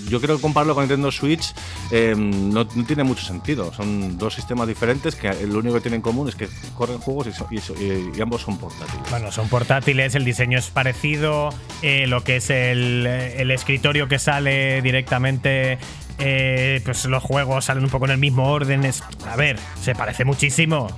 yo 0.09 0.21
creo 0.21 0.37
que 0.37 0.43
compararlo 0.43 0.75
con 0.75 0.85
Nintendo 0.85 1.11
Switch 1.11 1.53
eh, 1.91 2.15
no, 2.17 2.65
no 2.65 2.85
tiene 2.85 3.03
mucho 3.03 3.25
sentido. 3.25 3.73
Son 3.75 4.17
dos 4.17 4.35
sistemas 4.35 4.69
diferentes 4.69 5.17
que 5.17 5.33
lo 5.47 5.59
único 5.59 5.75
que 5.75 5.81
tienen 5.81 5.99
en 5.99 6.03
común 6.03 6.29
es 6.29 6.37
que 6.37 6.49
corren 6.77 6.99
juegos 6.99 7.27
y, 7.51 7.57
y- 7.85 8.13
y 8.17 8.21
ambos 8.21 8.43
son 8.43 8.57
portátiles. 8.57 8.70
Bueno, 9.11 9.33
son 9.33 9.49
portátiles, 9.49 10.15
el 10.15 10.25
diseño 10.25 10.59
es 10.59 10.71
parecido, 10.71 11.51
eh, 11.83 12.07
lo 12.07 12.23
que 12.23 12.37
es 12.37 12.51
el, 12.51 13.07
escritorio 13.51 14.09
que 14.09 14.19
sale 14.19 14.83
directamente, 14.83 15.79
eh, 16.19 16.81
pues 16.85 17.05
los 17.07 17.23
juegos 17.23 17.65
salen 17.65 17.85
un 17.85 17.91
poco 17.91 18.05
en 18.05 18.13
el 18.13 18.19
mismo 18.19 18.51
orden. 18.51 18.85
Es, 18.85 19.03
a 19.29 19.37
ver, 19.37 19.59
se 19.81 19.95
parece 19.95 20.25
muchísimo. 20.25 20.89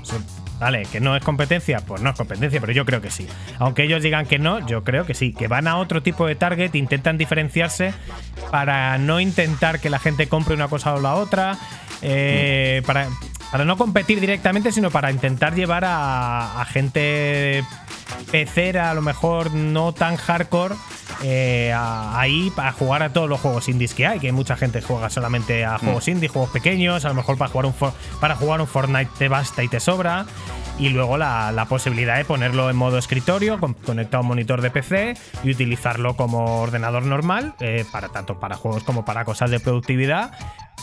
Vale, 0.60 0.84
que 0.92 1.00
no 1.00 1.16
es 1.16 1.24
competencia, 1.24 1.80
pues 1.80 2.02
no 2.02 2.10
es 2.10 2.16
competencia, 2.16 2.60
pero 2.60 2.72
yo 2.72 2.84
creo 2.84 3.00
que 3.00 3.10
sí. 3.10 3.26
Aunque 3.58 3.82
ellos 3.82 4.00
digan 4.00 4.26
que 4.26 4.38
no, 4.38 4.64
yo 4.64 4.84
creo 4.84 5.04
que 5.04 5.14
sí, 5.14 5.32
que 5.32 5.48
van 5.48 5.66
a 5.66 5.78
otro 5.78 6.04
tipo 6.04 6.24
de 6.24 6.36
target, 6.36 6.72
intentan 6.76 7.18
diferenciarse 7.18 7.92
para 8.52 8.96
no 8.98 9.18
intentar 9.18 9.80
que 9.80 9.90
la 9.90 9.98
gente 9.98 10.28
compre 10.28 10.54
una 10.54 10.68
cosa 10.68 10.94
o 10.94 11.00
la 11.00 11.14
otra, 11.14 11.58
eh, 12.00 12.80
para, 12.86 13.08
para 13.52 13.64
no 13.64 13.76
competir 13.76 14.18
directamente, 14.20 14.72
sino 14.72 14.90
para 14.90 15.10
intentar 15.12 15.54
llevar 15.54 15.84
a, 15.84 16.60
a 16.60 16.64
gente 16.64 17.62
pecera, 18.30 18.90
a 18.90 18.94
lo 18.94 19.02
mejor 19.02 19.52
no 19.54 19.92
tan 19.92 20.16
hardcore, 20.16 20.74
eh, 21.22 21.72
a- 21.74 22.18
ahí 22.18 22.50
para 22.56 22.72
jugar 22.72 23.02
a 23.02 23.12
todos 23.12 23.28
los 23.28 23.40
juegos 23.40 23.68
indies 23.68 23.94
que 23.94 24.06
hay, 24.06 24.18
que 24.20 24.32
mucha 24.32 24.56
gente 24.56 24.80
juega 24.82 25.10
solamente 25.10 25.64
a 25.64 25.78
juegos 25.78 26.08
indie, 26.08 26.28
juegos 26.28 26.50
pequeños, 26.50 27.04
a 27.04 27.08
lo 27.08 27.14
mejor 27.14 27.36
para 27.38 27.50
jugar 27.50 27.66
un, 27.66 27.74
For- 27.74 27.92
para 28.20 28.34
jugar 28.36 28.60
un 28.60 28.66
Fortnite 28.66 29.10
te 29.18 29.28
basta 29.28 29.62
y 29.62 29.68
te 29.68 29.80
sobra. 29.80 30.26
Y 30.78 30.88
luego 30.88 31.18
la, 31.18 31.52
la 31.52 31.66
posibilidad 31.66 32.16
de 32.16 32.24
ponerlo 32.24 32.70
en 32.70 32.76
modo 32.76 32.96
escritorio, 32.96 33.60
con- 33.60 33.74
conectado 33.74 34.18
a 34.18 34.20
un 34.22 34.28
monitor 34.28 34.62
de 34.62 34.70
PC 34.70 35.14
y 35.44 35.50
utilizarlo 35.50 36.16
como 36.16 36.62
ordenador 36.62 37.04
normal, 37.04 37.54
eh, 37.60 37.84
para 37.92 38.08
tanto 38.08 38.40
para 38.40 38.56
juegos 38.56 38.82
como 38.82 39.04
para 39.04 39.24
cosas 39.26 39.50
de 39.50 39.60
productividad. 39.60 40.32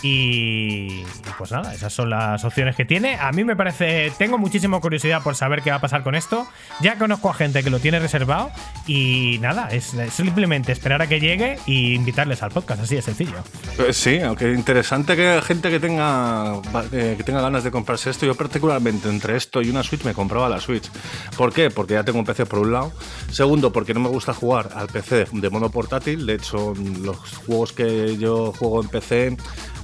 Y, 0.02 1.04
pues 1.38 1.52
nada, 1.52 1.74
esas 1.74 1.92
son 1.94 2.10
las 2.10 2.44
opciones 2.46 2.76
que 2.76 2.86
tiene. 2.86 3.16
A 3.16 3.32
mí 3.32 3.44
me 3.44 3.56
parece, 3.56 4.12
tengo 4.18 4.38
muchísima 4.38 4.80
curiosidad 4.80 5.22
por 5.22 5.36
saber 5.36 5.62
qué 5.62 5.72
va 5.72 5.78
a 5.78 5.82
pasar 5.82 6.04
con 6.04 6.16
esto. 6.16 6.48
Ya 6.82 6.98
conozco 6.98 7.30
a 7.30 7.34
gente 7.34 7.64
que 7.64 7.70
lo 7.70 7.80
tiene 7.80 8.00
reservado 8.00 8.52
y 8.88 9.38
nada, 9.42 9.70
es, 9.70 9.96
simplemente 10.12 10.72
esperar 10.72 11.02
a 11.02 11.08
que 11.08 11.20
llegue 11.20 11.58
y 11.66 11.94
invitarles 11.94 12.42
al 12.44 12.52
podcast, 12.52 12.84
así 12.84 12.96
de 12.96 13.02
sencillo. 13.02 13.36
Eh, 13.78 13.94
Sí, 13.94 14.20
aunque 14.20 14.54
interesante 14.54 15.16
que 15.16 15.42
gente 15.42 15.70
que 15.70 15.80
tenga, 15.80 16.62
eh, 16.94 17.16
que 17.18 17.24
tenga 17.24 17.42
ganas 17.42 17.66
de 17.66 17.72
comprarse 17.72 18.10
esto. 18.10 18.26
Yo 18.26 18.34
particularmente 18.36 19.10
entre 19.10 19.36
esto 19.36 19.62
y 19.62 19.70
una 19.70 19.84
Switch 19.84 20.04
me 20.06 20.14
compraba 20.14 20.48
la 20.48 20.62
Switch. 20.62 20.90
¿Por 21.36 21.52
qué? 21.52 21.70
Porque 21.70 21.96
ya 21.96 22.04
tengo 22.04 22.20
un 22.20 22.26
PC 22.26 22.46
por 22.46 22.60
un 22.60 22.72
lado. 22.72 22.94
Segundo, 23.30 23.74
porque 23.74 23.94
no 23.94 24.00
me 24.00 24.08
gusta 24.08 24.34
jugar 24.34 24.70
al 24.76 24.88
PC 24.88 25.28
de 25.32 25.50
modo 25.50 25.70
portátil. 25.70 26.26
De 26.26 26.36
hecho, 26.36 26.74
los 27.02 27.18
juegos 27.46 27.74
que 27.74 28.18
yo 28.18 28.54
juego 28.54 28.82
en 28.82 28.88
PC... 28.88 29.38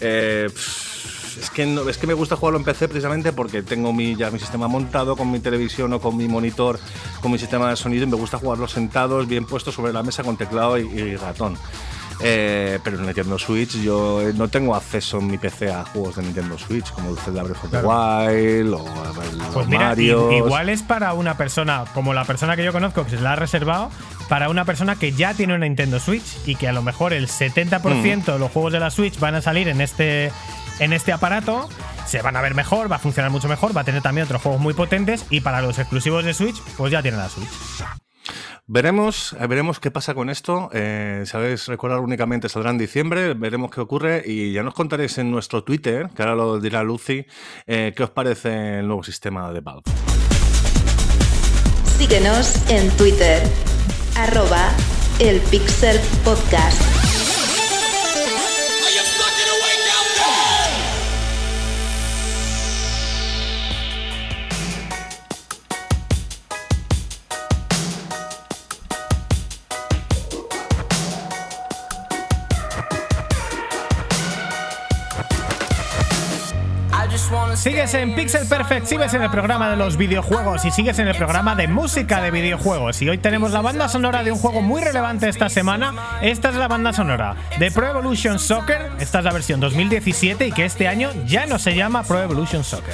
eh, 0.05 0.47
es 1.41 1.49
que, 1.49 1.65
no- 1.65 1.89
es 1.89 1.97
que 1.97 2.07
me 2.07 2.13
gusta 2.13 2.35
jugarlo 2.35 2.57
en 2.59 2.65
PC 2.65 2.87
precisamente 2.87 3.33
porque 3.33 3.61
tengo 3.61 3.91
mi, 3.91 4.15
ya 4.15 4.31
mi 4.31 4.39
sistema 4.39 4.67
montado 4.67 5.15
con 5.17 5.29
mi 5.31 5.39
televisión 5.39 5.91
o 5.93 5.99
con 5.99 6.15
mi 6.15 6.27
monitor, 6.27 6.79
con 7.21 7.31
mi 7.31 7.37
sistema 7.37 7.69
de 7.69 7.75
sonido 7.75 8.03
y 8.03 8.07
me 8.07 8.15
gusta 8.15 8.37
jugarlo 8.37 8.67
sentados, 8.67 9.27
bien 9.27 9.45
puestos 9.45 9.75
sobre 9.75 9.91
la 9.91 10.01
mesa 10.03 10.23
con 10.23 10.37
teclado 10.37 10.77
y, 10.77 10.83
y 10.87 11.15
ratón. 11.17 11.57
Eh, 12.21 12.79
pero 12.81 12.97
en 12.97 13.05
Nintendo 13.05 13.37
Switch 13.37 13.75
yo 13.81 14.21
eh, 14.21 14.31
no 14.33 14.47
tengo 14.47 14.73
acceso 14.73 15.17
en 15.19 15.27
mi 15.27 15.37
PC 15.37 15.69
a 15.73 15.83
juegos 15.83 16.15
de 16.15 16.23
Nintendo 16.23 16.57
Switch 16.57 16.89
como 16.93 17.09
el 17.09 17.17
Zelda 17.17 17.43
Breath 17.43 17.65
of 17.65 17.71
the 17.71 17.77
Wild 17.79 18.73
o 18.73 19.21
el 19.21 19.37
Pues 19.53 19.67
mira, 19.67 19.83
i- 19.83 19.87
Mario. 19.87 20.31
igual 20.31 20.69
es 20.69 20.81
para 20.81 21.11
una 21.13 21.35
persona, 21.35 21.83
como 21.93 22.13
la 22.13 22.23
persona 22.23 22.55
que 22.55 22.63
yo 22.63 22.71
conozco 22.71 23.03
que 23.03 23.09
se 23.17 23.19
la 23.21 23.33
ha 23.33 23.35
reservado, 23.35 23.89
para 24.29 24.49
una 24.49 24.65
persona 24.65 24.95
que 24.95 25.11
ya 25.11 25.33
tiene 25.33 25.55
una 25.55 25.65
Nintendo 25.65 25.99
Switch 25.99 26.37
y 26.45 26.55
que 26.55 26.67
a 26.67 26.73
lo 26.73 26.81
mejor 26.81 27.13
el 27.13 27.27
70% 27.27 28.25
de 28.25 28.39
los 28.39 28.51
juegos 28.51 28.73
de 28.73 28.79
la 28.79 28.91
Switch 28.91 29.19
van 29.19 29.35
a 29.35 29.41
salir 29.41 29.67
en 29.67 29.81
este, 29.81 30.31
en 30.79 30.93
este 30.93 31.11
aparato, 31.11 31.69
se 32.05 32.21
van 32.21 32.35
a 32.35 32.41
ver 32.41 32.55
mejor, 32.55 32.91
va 32.91 32.97
a 32.97 32.99
funcionar 32.99 33.31
mucho 33.31 33.47
mejor, 33.47 33.75
va 33.75 33.81
a 33.81 33.83
tener 33.85 34.01
también 34.01 34.25
otros 34.25 34.41
juegos 34.41 34.61
muy 34.61 34.73
potentes 34.73 35.25
y 35.29 35.41
para 35.41 35.61
los 35.61 35.77
exclusivos 35.79 36.23
de 36.23 36.33
Switch, 36.33 36.61
pues 36.77 36.91
ya 36.91 37.01
tiene 37.01 37.17
la 37.17 37.29
Switch. 37.29 37.49
Veremos, 38.67 39.35
eh, 39.39 39.45
veremos 39.45 39.79
qué 39.79 39.91
pasa 39.91 40.15
con 40.15 40.31
esto. 40.31 40.71
Eh, 40.73 41.21
si 41.25 41.31
sabéis 41.31 41.67
recordar 41.67 41.99
únicamente 41.99 42.49
saldrá 42.49 42.71
en 42.71 42.79
diciembre, 42.79 43.35
veremos 43.35 43.69
qué 43.69 43.79
ocurre 43.79 44.23
y 44.25 44.53
ya 44.53 44.63
nos 44.63 44.73
contaréis 44.73 45.19
en 45.19 45.29
nuestro 45.29 45.63
Twitter, 45.63 46.09
que 46.15 46.23
ahora 46.23 46.33
lo 46.33 46.59
dirá 46.59 46.81
Lucy, 46.81 47.27
eh, 47.67 47.93
qué 47.95 48.03
os 48.03 48.09
parece 48.09 48.79
el 48.79 48.87
nuevo 48.87 49.03
sistema 49.03 49.51
de 49.53 49.59
Valve. 49.59 49.83
Síguenos 51.99 52.69
en 52.71 52.89
Twitter, 52.97 53.43
arroba 54.15 54.71
el 55.19 55.39
Pixel 55.41 55.99
Podcast. 56.23 57.04
Sigues 77.65 77.95
en 77.95 78.13
Pixel 78.13 78.47
Perfect, 78.47 78.85
sigues 78.85 79.11
en 79.15 79.23
el 79.23 79.31
programa 79.31 79.71
de 79.71 79.75
los 79.75 79.97
videojuegos 79.97 80.63
y 80.65 80.69
sigues 80.69 80.99
en 80.99 81.07
el 81.07 81.15
programa 81.15 81.55
de 81.55 81.67
música 81.67 82.21
de 82.21 82.29
videojuegos. 82.29 83.01
Y 83.01 83.09
hoy 83.09 83.17
tenemos 83.17 83.53
la 83.53 83.61
banda 83.61 83.89
sonora 83.89 84.23
de 84.23 84.31
un 84.31 84.37
juego 84.37 84.61
muy 84.61 84.83
relevante 84.83 85.27
esta 85.27 85.49
semana. 85.49 86.19
Esta 86.21 86.49
es 86.49 86.55
la 86.57 86.67
banda 86.67 86.93
sonora 86.93 87.35
de 87.57 87.71
Pro 87.71 87.87
Evolution 87.87 88.37
Soccer. 88.37 88.91
Esta 88.99 89.17
es 89.17 89.25
la 89.25 89.31
versión 89.31 89.59
2017 89.61 90.45
y 90.45 90.51
que 90.51 90.63
este 90.63 90.87
año 90.87 91.09
ya 91.25 91.47
no 91.47 91.57
se 91.57 91.73
llama 91.73 92.03
Pro 92.03 92.21
Evolution 92.21 92.63
Soccer. 92.63 92.93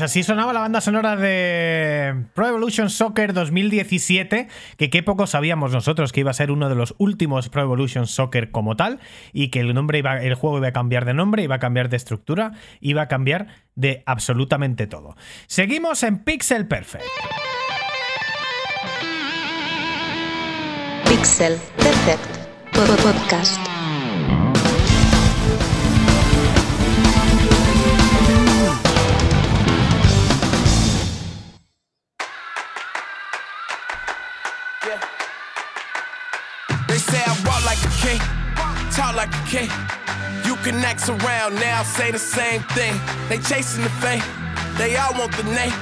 Pues 0.00 0.12
así 0.12 0.22
sonaba 0.22 0.54
la 0.54 0.60
banda 0.60 0.80
sonora 0.80 1.14
de 1.14 2.24
Pro 2.32 2.48
Evolution 2.48 2.88
Soccer 2.88 3.34
2017, 3.34 4.48
que 4.78 4.88
qué 4.88 5.02
poco 5.02 5.26
sabíamos 5.26 5.72
nosotros 5.72 6.10
que 6.10 6.20
iba 6.20 6.30
a 6.30 6.32
ser 6.32 6.50
uno 6.50 6.70
de 6.70 6.74
los 6.74 6.94
últimos 6.96 7.50
Pro 7.50 7.60
Evolution 7.60 8.06
Soccer 8.06 8.50
como 8.50 8.76
tal, 8.76 8.98
y 9.34 9.48
que 9.48 9.60
el 9.60 9.74
nombre 9.74 9.98
iba, 9.98 10.16
el 10.22 10.32
juego 10.36 10.56
iba 10.56 10.68
a 10.68 10.72
cambiar 10.72 11.04
de 11.04 11.12
nombre, 11.12 11.42
iba 11.42 11.56
a 11.56 11.58
cambiar 11.58 11.90
de 11.90 11.98
estructura, 11.98 12.52
iba 12.80 13.02
a 13.02 13.08
cambiar 13.08 13.48
de 13.74 14.02
absolutamente 14.06 14.86
todo. 14.86 15.16
Seguimos 15.48 16.02
en 16.02 16.20
Pixel 16.20 16.66
Perfect. 16.66 17.04
Pixel 21.10 21.58
Perfect 21.76 22.24
Pod- 22.72 22.96
Podcast. 23.02 23.60
Like 39.16 39.32
a 39.34 39.44
king. 39.46 39.70
You 40.44 40.56
around 41.08 41.54
now, 41.54 41.82
say 41.82 42.10
the 42.10 42.18
same 42.18 42.62
thing. 42.76 42.94
They 43.28 43.38
the 43.82 43.94
fame, 44.04 44.22
they 44.76 44.96
all 44.96 45.14
want 45.14 45.32
the 45.36 45.44
name. 45.44 45.74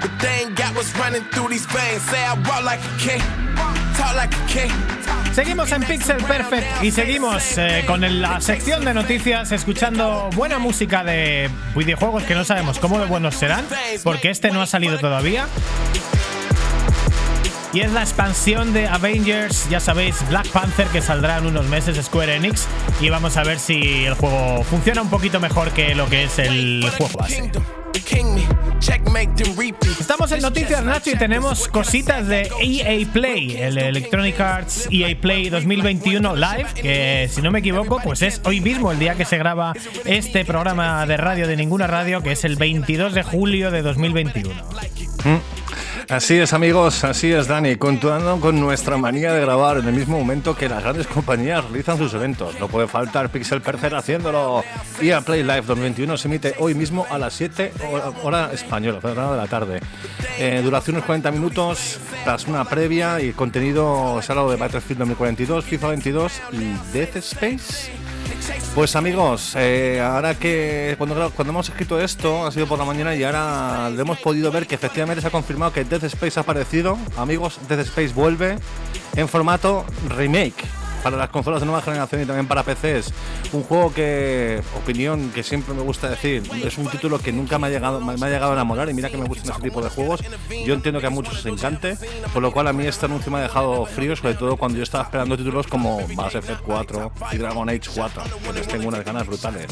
But 0.00 0.12
they 0.20 0.44
ain't 0.44 0.56
got 0.56 0.74
what's 0.74 0.92
through 1.32 1.48
these 1.48 1.66
veins. 1.66 2.02
Say 2.02 2.22
I 2.24 2.34
like 2.64 2.80
a 2.80 2.98
king. 2.98 3.22
Seguimos 5.34 5.70
en 5.72 5.82
Pixel 5.82 6.16
Perfect 6.24 6.82
y 6.82 6.90
seguimos 6.90 7.56
eh, 7.56 7.84
con 7.86 8.00
la 8.20 8.40
sección 8.40 8.84
de 8.84 8.94
noticias 8.94 9.52
escuchando 9.52 10.28
buena 10.34 10.58
música 10.58 11.04
de 11.04 11.50
videojuegos 11.76 12.24
que 12.24 12.34
no 12.34 12.44
sabemos 12.44 12.78
cómo 12.78 12.98
de 12.98 13.06
buenos 13.06 13.36
serán, 13.36 13.64
porque 14.02 14.30
este 14.30 14.50
no 14.50 14.62
ha 14.62 14.66
salido 14.66 14.98
todavía. 14.98 15.46
Y 17.72 17.80
es 17.80 17.92
la 17.92 18.00
expansión 18.00 18.72
de 18.72 18.88
Avengers, 18.88 19.68
ya 19.70 19.78
sabéis, 19.78 20.16
Black 20.28 20.48
Panther 20.48 20.88
que 20.88 21.00
saldrá 21.00 21.38
en 21.38 21.46
unos 21.46 21.66
meses 21.66 22.04
Square 22.04 22.34
Enix. 22.34 22.66
Y 23.00 23.10
vamos 23.10 23.36
a 23.36 23.44
ver 23.44 23.60
si 23.60 24.04
el 24.06 24.14
juego 24.14 24.64
funciona 24.64 25.02
un 25.02 25.08
poquito 25.08 25.38
mejor 25.38 25.70
que 25.70 25.94
lo 25.94 26.08
que 26.08 26.24
es 26.24 26.38
el 26.40 26.84
juego 26.98 27.18
base. 27.18 27.50
Estamos 30.00 30.32
en 30.32 30.40
Noticias 30.40 30.84
Nacho 30.84 31.10
y 31.10 31.16
tenemos 31.16 31.68
cositas 31.68 32.26
de 32.26 32.50
EA 32.60 33.06
Play, 33.12 33.56
el 33.56 33.78
Electronic 33.78 34.40
Arts 34.40 34.88
EA 34.90 35.16
Play 35.20 35.48
2021 35.48 36.34
Live, 36.34 36.66
que 36.74 37.30
si 37.32 37.40
no 37.40 37.52
me 37.52 37.60
equivoco, 37.60 38.00
pues 38.02 38.22
es 38.22 38.40
hoy 38.44 38.60
mismo 38.60 38.90
el 38.90 38.98
día 38.98 39.14
que 39.14 39.24
se 39.24 39.38
graba 39.38 39.74
este 40.04 40.44
programa 40.44 41.06
de 41.06 41.16
radio 41.16 41.46
de 41.46 41.56
ninguna 41.56 41.86
radio, 41.86 42.20
que 42.20 42.32
es 42.32 42.44
el 42.44 42.56
22 42.56 43.14
de 43.14 43.22
julio 43.22 43.70
de 43.70 43.82
2021. 43.82 44.54
Así 46.10 46.34
es, 46.38 46.52
amigos, 46.52 47.04
así 47.04 47.30
es, 47.30 47.46
Dani. 47.46 47.76
Continuando 47.76 48.40
con 48.40 48.58
nuestra 48.58 48.96
manía 48.96 49.32
de 49.32 49.42
grabar 49.42 49.78
en 49.78 49.86
el 49.86 49.94
mismo 49.94 50.18
momento 50.18 50.56
que 50.56 50.68
las 50.68 50.82
grandes 50.82 51.06
compañías 51.06 51.62
realizan 51.62 51.98
sus 51.98 52.12
eventos. 52.14 52.58
No 52.58 52.66
puede 52.66 52.88
faltar 52.88 53.28
Pixel 53.28 53.60
Perfect 53.60 53.94
haciéndolo. 53.94 54.64
EA 55.00 55.20
Play 55.20 55.44
Live 55.44 55.62
2021 55.62 56.16
se 56.16 56.26
emite 56.26 56.54
hoy 56.58 56.74
mismo 56.74 57.06
a 57.08 57.16
las 57.16 57.34
7 57.34 57.72
hora, 58.24 58.50
española, 58.52 58.98
hora 59.00 59.30
de 59.30 59.36
la 59.36 59.46
tarde. 59.46 59.80
Eh, 60.40 60.60
duración 60.64 60.96
unos 60.96 61.06
40 61.06 61.30
minutos, 61.30 62.00
tras 62.24 62.48
una 62.48 62.64
previa 62.64 63.20
y 63.20 63.30
contenido 63.30 64.18
es 64.18 64.28
algo 64.30 64.50
de 64.50 64.56
Battlefield 64.56 64.98
2042, 64.98 65.64
FIFA 65.64 65.88
22 65.90 66.32
y 66.50 66.92
Death 66.92 67.16
Space. 67.18 67.99
Pues 68.74 68.96
amigos, 68.96 69.54
eh, 69.56 70.00
ahora 70.00 70.34
que 70.34 70.94
cuando, 70.96 71.30
cuando 71.32 71.52
hemos 71.52 71.68
escrito 71.68 72.00
esto 72.00 72.46
ha 72.46 72.52
sido 72.52 72.66
por 72.66 72.78
la 72.78 72.84
mañana 72.84 73.14
y 73.14 73.24
ahora 73.24 73.90
hemos 73.96 74.18
podido 74.18 74.50
ver 74.52 74.66
que 74.66 74.74
efectivamente 74.74 75.20
se 75.20 75.26
ha 75.26 75.30
confirmado 75.30 75.72
que 75.72 75.84
Death 75.84 76.04
Space 76.04 76.38
ha 76.38 76.42
aparecido. 76.42 76.96
Amigos, 77.16 77.58
Death 77.68 77.80
Space 77.80 78.14
vuelve 78.14 78.58
en 79.16 79.28
formato 79.28 79.84
remake 80.08 80.79
para 81.02 81.16
las 81.16 81.28
consolas 81.30 81.60
de 81.60 81.66
nueva 81.66 81.82
generación 81.82 82.22
y 82.22 82.26
también 82.26 82.46
para 82.46 82.62
PCs. 82.62 83.12
Un 83.52 83.62
juego 83.62 83.92
que, 83.92 84.62
opinión 84.76 85.30
que 85.34 85.42
siempre 85.42 85.74
me 85.74 85.82
gusta 85.82 86.08
decir, 86.08 86.42
es 86.64 86.78
un 86.78 86.86
título 86.88 87.18
que 87.18 87.32
nunca 87.32 87.58
me 87.58 87.66
ha 87.66 87.70
llegado, 87.70 88.00
me 88.00 88.12
ha 88.12 88.28
llegado 88.30 88.50
a 88.52 88.54
enamorar 88.54 88.88
y 88.90 88.94
mira 88.94 89.08
que 89.10 89.16
me 89.18 89.26
gustan 89.26 89.52
ese 89.52 89.62
tipo 89.62 89.80
de 89.82 89.90
juegos. 89.90 90.20
Yo 90.64 90.74
entiendo 90.74 91.00
que 91.00 91.06
a 91.06 91.10
muchos 91.10 91.34
les 91.44 91.46
encante, 91.46 91.96
por 92.32 92.42
lo 92.42 92.52
cual 92.52 92.68
a 92.68 92.72
mí 92.72 92.86
este 92.86 93.06
anuncio 93.06 93.30
me 93.32 93.38
ha 93.38 93.42
dejado 93.42 93.86
frío, 93.86 94.14
sobre 94.16 94.34
todo 94.34 94.56
cuando 94.56 94.76
yo 94.78 94.84
estaba 94.84 95.04
esperando 95.04 95.36
títulos 95.36 95.66
como 95.66 96.06
Mass 96.14 96.34
Effect 96.34 96.60
4 96.62 97.12
y 97.32 97.36
Dragon 97.38 97.68
Age 97.68 97.80
4, 97.94 98.22
que 98.46 98.52
les 98.52 98.68
tengo 98.68 98.88
unas 98.88 99.04
ganas 99.04 99.26
brutales. 99.26 99.66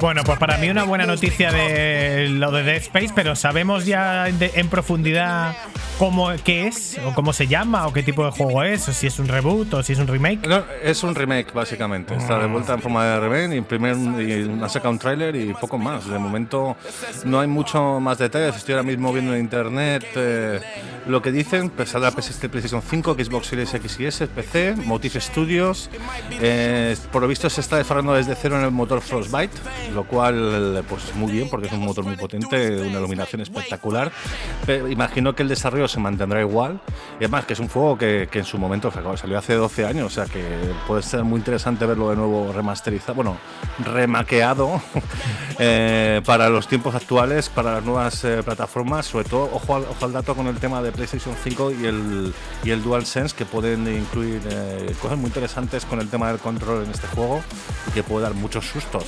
Bueno, 0.00 0.22
pues 0.24 0.38
para 0.38 0.58
mí 0.58 0.68
una 0.68 0.84
buena 0.84 1.06
noticia 1.06 1.50
de 1.52 2.28
lo 2.30 2.50
de 2.52 2.62
Dead 2.62 2.76
Space, 2.76 3.10
pero 3.14 3.34
sabemos 3.36 3.86
ya 3.86 4.24
de- 4.24 4.52
en 4.54 4.68
profundidad 4.68 5.56
cómo 5.98 6.30
qué 6.44 6.66
es, 6.68 6.98
o 7.06 7.14
cómo 7.14 7.32
se 7.32 7.46
llama, 7.46 7.86
o 7.86 7.92
qué 7.92 8.02
tipo 8.02 8.24
de 8.24 8.30
juego 8.30 8.62
es, 8.62 8.86
o 8.88 8.92
si 8.92 9.06
es 9.06 9.18
un 9.18 9.28
reboot, 9.28 9.72
o 9.74 9.82
si 9.82 9.94
es 9.96 10.00
un 10.00 10.08
remake. 10.08 10.46
No, 10.46 10.62
es 10.82 11.02
un 11.02 11.14
remake, 11.14 11.52
básicamente. 11.52 12.14
Está 12.14 12.38
de 12.38 12.46
vuelta 12.46 12.74
en 12.74 12.82
forma 12.82 13.04
de 13.04 13.20
remake 13.20 13.56
y, 13.56 13.60
primer, 13.62 13.96
y 13.96 14.42
una 14.42 14.68
saca 14.68 14.88
un 14.88 14.98
tráiler 14.98 15.34
y 15.34 15.54
poco 15.54 15.78
más. 15.78 16.06
De 16.06 16.18
momento 16.18 16.76
no 17.24 17.40
hay 17.40 17.48
mucho 17.48 17.98
más 18.00 18.18
detalles. 18.18 18.56
Estoy 18.56 18.74
ahora 18.74 18.82
mismo 18.82 19.12
viendo 19.12 19.34
en 19.34 19.40
internet 19.40 20.04
eh, 20.14 20.60
lo 21.06 21.22
que 21.22 21.32
dicen. 21.32 21.70
Pues 21.70 21.88
saldrá 21.88 22.10
PS 22.10 22.46
PlayStation 22.48 22.82
5, 22.82 23.14
Xbox 23.14 23.46
Series 23.46 23.72
X 23.72 24.00
y 24.00 24.06
S, 24.06 24.26
PC, 24.26 24.76
Motif 24.84 25.16
Studios. 25.16 25.88
Eh, 26.30 26.94
por 27.10 27.22
lo 27.22 27.28
visto 27.28 27.48
se 27.48 27.60
está 27.60 27.78
desarrollando 27.78 28.14
desde 28.14 28.34
cero 28.34 28.58
en 28.58 28.64
el 28.64 28.72
motor 28.72 29.00
Frostbite, 29.00 29.54
lo 29.94 30.04
cual 30.04 30.84
pues 30.88 31.14
muy 31.14 31.32
bien 31.32 31.48
porque 31.48 31.68
es 31.68 31.72
un 31.72 31.84
motor 31.84 32.04
muy 32.04 32.16
potente, 32.16 32.82
una 32.82 32.98
iluminación 32.98 33.40
espectacular. 33.40 34.12
Pero 34.66 34.88
imagino 34.88 35.34
que 35.34 35.42
el 35.42 35.48
desarrollo 35.48 35.88
se 35.88 36.00
mantendrá 36.00 36.40
igual. 36.40 36.80
Y 37.18 37.24
además 37.24 37.46
que 37.46 37.54
es 37.54 37.60
un 37.60 37.68
juego 37.68 37.96
que, 37.96 38.28
que 38.30 38.40
en 38.40 38.44
su 38.44 38.58
momento 38.58 38.92
salió 39.16 39.38
hace 39.38 39.54
12 39.54 39.85
años, 39.85 39.85
o 39.86 40.10
sea 40.10 40.24
que 40.24 40.42
puede 40.88 41.02
ser 41.02 41.22
muy 41.22 41.38
interesante 41.38 41.86
verlo 41.86 42.10
de 42.10 42.16
nuevo 42.16 42.52
remasterizado, 42.52 43.14
bueno, 43.14 43.36
remaqueado 43.78 44.82
eh, 45.60 46.20
para 46.26 46.48
los 46.48 46.66
tiempos 46.66 46.94
actuales, 46.96 47.48
para 47.48 47.74
las 47.74 47.84
nuevas 47.84 48.24
eh, 48.24 48.42
plataformas. 48.44 49.06
Sobre 49.06 49.28
todo, 49.28 49.48
ojo 49.52 49.76
al, 49.76 49.82
ojo 49.84 50.04
al 50.04 50.12
dato 50.12 50.34
con 50.34 50.48
el 50.48 50.56
tema 50.58 50.82
de 50.82 50.90
PlayStation 50.90 51.36
5 51.40 51.70
y 51.70 51.86
el, 51.86 52.34
y 52.64 52.70
el 52.70 52.82
DualSense, 52.82 53.36
que 53.36 53.44
pueden 53.44 53.86
incluir 53.86 54.42
eh, 54.50 54.92
cosas 55.00 55.18
muy 55.18 55.28
interesantes 55.28 55.84
con 55.84 56.00
el 56.00 56.08
tema 56.08 56.28
del 56.28 56.38
control 56.38 56.84
en 56.84 56.90
este 56.90 57.06
juego 57.06 57.40
y 57.86 57.92
que 57.92 58.02
puede 58.02 58.24
dar 58.24 58.34
muchos 58.34 58.66
sustos. 58.66 59.04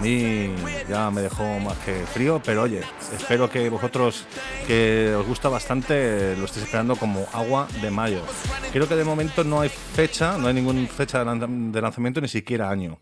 Mí 0.00 0.54
ya 0.88 1.10
me 1.10 1.20
dejó 1.20 1.58
más 1.60 1.76
que 1.78 1.92
frío, 2.06 2.40
pero 2.44 2.62
oye, 2.62 2.80
espero 3.14 3.50
que 3.50 3.68
vosotros 3.68 4.26
que 4.66 5.14
os 5.14 5.26
gusta 5.26 5.50
bastante 5.50 6.34
lo 6.36 6.46
estéis 6.46 6.64
esperando 6.64 6.96
como 6.96 7.26
agua 7.32 7.68
de 7.82 7.90
mayo. 7.90 8.22
Creo 8.72 8.88
que 8.88 8.96
de 8.96 9.04
momento 9.04 9.44
no 9.44 9.60
hay 9.60 9.68
fecha, 9.68 10.38
no 10.38 10.48
hay 10.48 10.54
ninguna 10.54 10.86
fecha 10.86 11.22
de 11.22 11.80
lanzamiento, 11.82 12.20
ni 12.22 12.28
siquiera 12.28 12.70
año. 12.70 12.98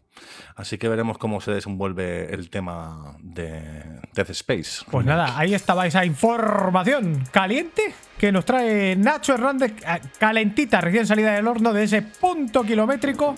Así 0.57 0.77
que 0.77 0.89
veremos 0.89 1.19
cómo 1.19 1.41
se 1.41 1.53
desenvuelve 1.53 2.35
el 2.35 2.51
tema 2.51 3.17
de 3.21 4.01
Death 4.13 4.31
Space. 4.31 4.85
Pues 4.91 5.07
nada, 5.07 5.39
ahí 5.39 5.55
estaba 5.55 5.87
esa 5.87 6.05
información 6.05 7.25
caliente 7.31 7.95
que 8.19 8.33
nos 8.33 8.45
trae 8.45 8.97
Nacho 8.97 9.35
Hernández, 9.35 9.73
eh, 9.87 10.01
calentita, 10.19 10.81
recién 10.81 11.07
salida 11.07 11.33
del 11.33 11.47
horno 11.47 11.73
de 11.73 11.85
ese 11.85 12.03
punto 12.03 12.65
kilométrico 12.65 13.37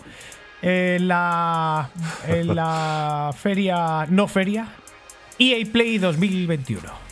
en 0.62 1.08
la, 1.08 1.90
en 2.26 2.54
la 2.54 3.30
feria, 3.36 4.06
no 4.08 4.28
feria, 4.28 4.68
EA 5.38 5.66
Play 5.70 5.98
2021. 5.98 7.10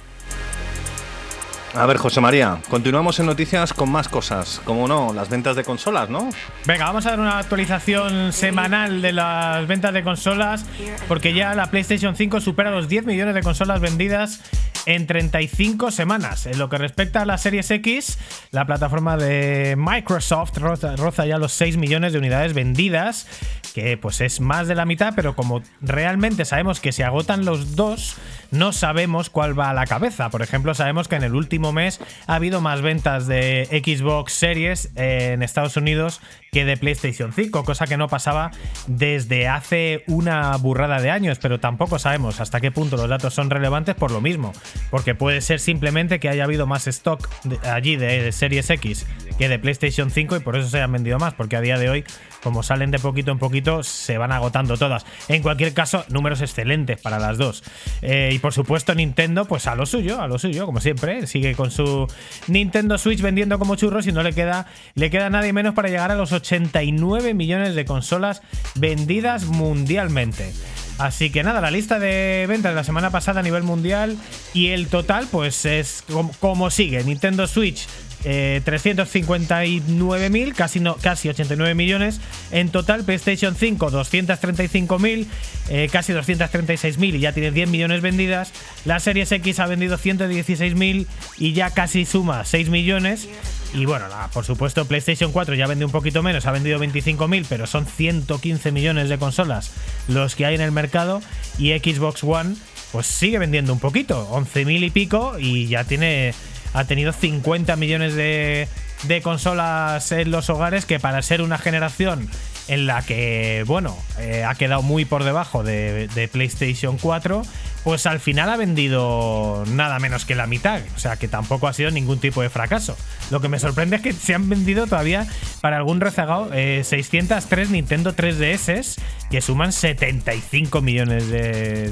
A 1.75 1.87
ver, 1.87 1.99
José 1.99 2.21
María, 2.21 2.59
continuamos 2.71 3.21
en 3.21 3.27
noticias 3.27 3.73
con 3.75 3.91
más 3.91 4.09
cosas. 4.09 4.61
Como 4.65 4.89
no, 4.89 5.13
las 5.13 5.29
ventas 5.29 5.55
de 5.55 5.65
consolas, 5.65 6.09
¿no? 6.09 6.31
Venga, 6.65 6.87
vamos 6.87 7.05
a 7.07 7.11
dar 7.11 7.21
una 7.21 7.39
actualización 7.39 8.33
semanal 8.33 9.03
de 9.03 9.13
las 9.13 9.67
ventas 9.69 9.93
de 9.93 10.03
consolas, 10.03 10.65
porque 11.07 11.35
ya 11.35 11.55
la 11.55 11.71
PlayStation 11.71 12.17
5 12.17 12.41
supera 12.41 12.71
los 12.71 12.89
10 12.89 13.05
millones 13.05 13.35
de 13.35 13.43
consolas 13.43 13.81
vendidas 13.81 14.41
en 14.89 15.07
35 15.07 15.91
semanas. 15.91 16.47
En 16.47 16.59
lo 16.59 16.71
que 16.71 16.79
respecta 16.79 17.21
a 17.21 17.27
la 17.27 17.37
Series 17.37 17.71
X, 17.71 18.19
la 18.53 18.65
plataforma 18.65 19.19
de 19.19 19.77
Microsoft 19.77 20.57
roza, 20.57 20.97
roza 20.97 21.27
ya 21.27 21.37
los 21.37 21.53
6 21.53 21.77
millones 21.77 22.15
de 22.15 22.19
unidades 22.19 22.55
vendidas, 22.55 23.27
que 23.75 23.99
pues 23.99 24.23
es 24.23 24.41
más 24.41 24.67
de 24.67 24.75
la 24.75 24.87
mitad, 24.87 25.13
pero 25.15 25.37
como 25.37 25.63
realmente 25.83 26.47
sabemos 26.47 26.81
que 26.81 26.93
se 26.93 27.05
agotan 27.05 27.45
los 27.45 27.77
dos, 27.77 28.17
no 28.51 28.73
sabemos 28.73 29.31
cuál 29.31 29.59
va 29.59 29.71
a 29.71 29.75
la 29.75 29.87
cabeza. 29.87 30.31
Por 30.31 30.43
ejemplo, 30.43 30.75
sabemos 30.75 31.09
que 31.09 31.17
en 31.17 31.25
el 31.25 31.35
último 31.35 31.73
mes 31.73 32.01
ha 32.27 32.37
habido 32.37 32.61
más 32.61 32.83
ventas 32.83 33.27
de 33.27 33.67
Xbox 33.85 34.33
Series 34.33 34.91
en 34.97 35.43
Estados 35.43 35.77
Unidos 35.77 36.21
que 36.51 36.65
de 36.65 36.77
PlayStation 36.77 37.33
5, 37.33 37.65
cosa 37.65 37.87
que 37.87 37.97
no 37.97 38.09
pasaba 38.09 38.51
desde 38.87 39.49
hace 39.49 40.03
una 40.07 40.57
burrada 40.57 41.01
de 41.01 41.11
años, 41.11 41.39
pero 41.41 41.61
tampoco 41.61 41.99
sabemos 41.99 42.41
hasta 42.41 42.61
qué 42.61 42.71
punto 42.71 42.97
los 42.97 43.09
datos 43.09 43.35
son 43.35 43.51
relevantes 43.51 43.95
por 43.95 44.11
lo 44.11 44.21
mismo, 44.21 44.53
porque 44.91 45.15
puede 45.15 45.41
ser 45.41 45.61
simplemente 45.61 46.21
que 46.21 46.29
haya 46.29 46.45
habido 46.45 46.67
más 46.67 46.87
stock 46.87 47.29
allí 47.65 47.97
de, 47.97 48.33
Series 48.33 48.71
X 48.71 49.07
que 49.39 49.49
de 49.49 49.59
PlayStation 49.59 50.11
5 50.11 50.37
y 50.37 50.41
por 50.41 50.57
eso 50.57 50.69
se 50.69 50.81
han 50.81 50.93
vendido 50.93 51.19
más, 51.19 51.35
porque 51.35 51.57
a 51.57 51.61
día 51.61 51.79
de 51.79 51.91
hoy, 51.91 52.05
como 52.43 52.63
salen 52.63 52.91
de 52.91 52.99
poquito 52.99 53.33
en 53.33 53.39
poquito, 53.39 53.83
se 53.83 54.19
van 54.19 54.33
agotando 54.33 54.77
todas. 54.77 55.05
En 55.29 55.43
cualquier 55.43 55.75
caso, 55.75 56.05
números 56.09 56.41
excelentes 56.41 57.01
para 57.01 57.19
las 57.19 57.39
dos. 57.39 57.63
Eh, 58.03 58.31
y 58.33 58.39
por 58.39 58.53
supuesto, 58.53 58.95
Nintendo, 58.95 59.45
pues 59.45 59.67
a 59.67 59.75
lo 59.75 59.87
suyo, 59.87 60.21
a 60.21 60.29
lo 60.29 60.39
suyo, 60.39 60.67
como 60.67 60.81
siempre, 60.81 61.27
sigue 61.27 61.55
con 61.55 61.71
su 61.71 62.07
Nintendo 62.47 62.99
Switch 62.99 63.21
vendiendo 63.21 63.59
como 63.59 63.77
churros 63.77 64.07
y 64.07 64.13
no 64.13 64.23
le 64.23 64.33
queda, 64.33 64.67
le 64.95 65.11
queda 65.11 65.31
nadie 65.31 65.53
menos 65.53 65.75
para 65.75 65.89
llegar 65.89 66.11
a 66.11 66.15
los 66.17 66.33
89 66.33 67.35
millones 67.35 67.75
de 67.75 67.85
consolas 67.85 68.43
vendidas 68.75 69.45
mundialmente. 69.45 70.53
Así 70.99 71.31
que 71.31 71.45
nada, 71.45 71.61
la 71.61 71.71
lista 71.71 72.01
de 72.01 72.45
ventas 72.49 72.73
de 72.73 72.77
la 72.77 72.83
semana 72.83 73.11
pasada 73.11 73.41
a 73.41 73.43
nivel 73.45 73.63
mundial 73.63 74.17
y 74.53 74.69
el 74.69 74.89
total 74.89 75.29
pues 75.31 75.65
es 75.65 76.03
como, 76.11 76.33
como 76.41 76.71
sigue. 76.71 77.05
Nintendo 77.05 77.47
Switch 77.47 77.87
eh, 78.25 78.61
359.000, 78.65 80.55
casi, 80.55 80.81
no, 80.81 80.97
casi 80.97 81.29
89 81.29 81.75
millones. 81.75 82.21
En 82.51 82.71
total, 82.71 83.05
PlayStation 83.05 83.55
5, 83.55 83.91
235.000, 83.91 85.27
eh, 85.69 85.89
casi 85.91 86.13
236.000 86.13 87.15
y 87.15 87.21
ya 87.21 87.33
tiene 87.33 87.51
10 87.51 87.69
millones 87.69 88.03
vendidas. 88.03 88.53
La 88.85 89.01
Series 89.01 89.31
X 89.31 89.61
ha 89.61 89.67
vendido 89.67 89.99
116.000 89.99 91.07
y 91.39 91.53
ya 91.53 91.71
casi 91.71 92.05
suma 92.05 92.45
6 92.45 92.71
millones. 92.71 93.29
Y 93.75 93.85
bueno, 93.85 94.07
por 94.33 94.45
supuesto, 94.45 94.87
PlayStation 94.87 95.31
4 95.31 95.55
ya 95.55 95.67
vende 95.67 95.85
un 95.85 95.91
poquito 95.91 96.23
menos, 96.23 96.47
ha 96.47 96.53
vendido 96.53 96.79
25.000, 96.79 97.47
pero 97.49 97.67
son 97.67 97.87
115 97.87 98.73
millones 98.73 99.09
de 99.11 99.19
consolas 99.19 99.73
los 100.09 100.35
que 100.35 100.47
hay 100.47 100.55
en 100.55 100.63
el 100.63 100.73
mercado. 100.73 101.21
Y 101.59 101.71
Xbox 101.79 102.25
One, 102.25 102.57
pues 102.93 103.07
sigue 103.07 103.39
vendiendo 103.39 103.73
un 103.73 103.79
poquito, 103.79 104.29
11.000 104.33 104.87
y 104.87 104.91
pico, 104.91 105.39
y 105.39 105.67
ya 105.67 105.85
tiene 105.85 106.33
ha 106.73 106.85
tenido 106.85 107.13
50 107.13 107.77
millones 107.77 108.15
de, 108.15 108.69
de 109.05 109.23
consolas 109.23 110.11
en 110.13 110.31
los 110.31 110.51
hogares, 110.51 110.85
que 110.85 110.99
para 110.99 111.23
ser 111.23 111.43
una 111.43 111.59
generación 111.59 112.29
en 112.69 112.87
la 112.87 113.03
que, 113.03 113.65
bueno, 113.67 113.97
eh, 114.19 114.45
ha 114.45 114.55
quedado 114.55 114.83
muy 114.83 115.07
por 115.07 115.25
debajo 115.25 115.65
de, 115.65 116.29
PlayStation 116.31 116.99
4, 116.99 117.43
pues 117.83 118.05
al 118.07 118.21
final 118.21 118.51
ha 118.51 118.57
vendido 118.57 119.65
nada 119.69 119.99
menos 119.99 120.27
que 120.27 120.35
la 120.35 120.47
mitad. 120.47 120.81
O 120.95 120.99
sea 120.99 121.17
que 121.17 121.29
tampoco 121.29 121.67
ha 121.67 121.73
sido 121.73 121.91
ningún 121.91 122.21
tipo 122.21 122.43
de 122.43 122.51
fracaso. 122.51 122.97
Lo 123.31 123.41
que 123.41 123.49
me 123.49 123.59
sorprende 123.59 123.97
es 123.97 124.03
que 124.03 124.13
se 124.13 124.35
han 124.35 124.49
vendido 124.51 124.87
todavía 124.87 125.27
para 125.63 125.79
algún 125.79 126.01
rezagado 126.01 126.51
eh, 126.53 126.83
603 126.85 127.71
Nintendo 127.71 128.15
3DS, 128.15 129.01
que 129.31 129.41
suman 129.41 129.73
75 129.73 130.83
millones 130.83 131.29
de, 131.31 131.91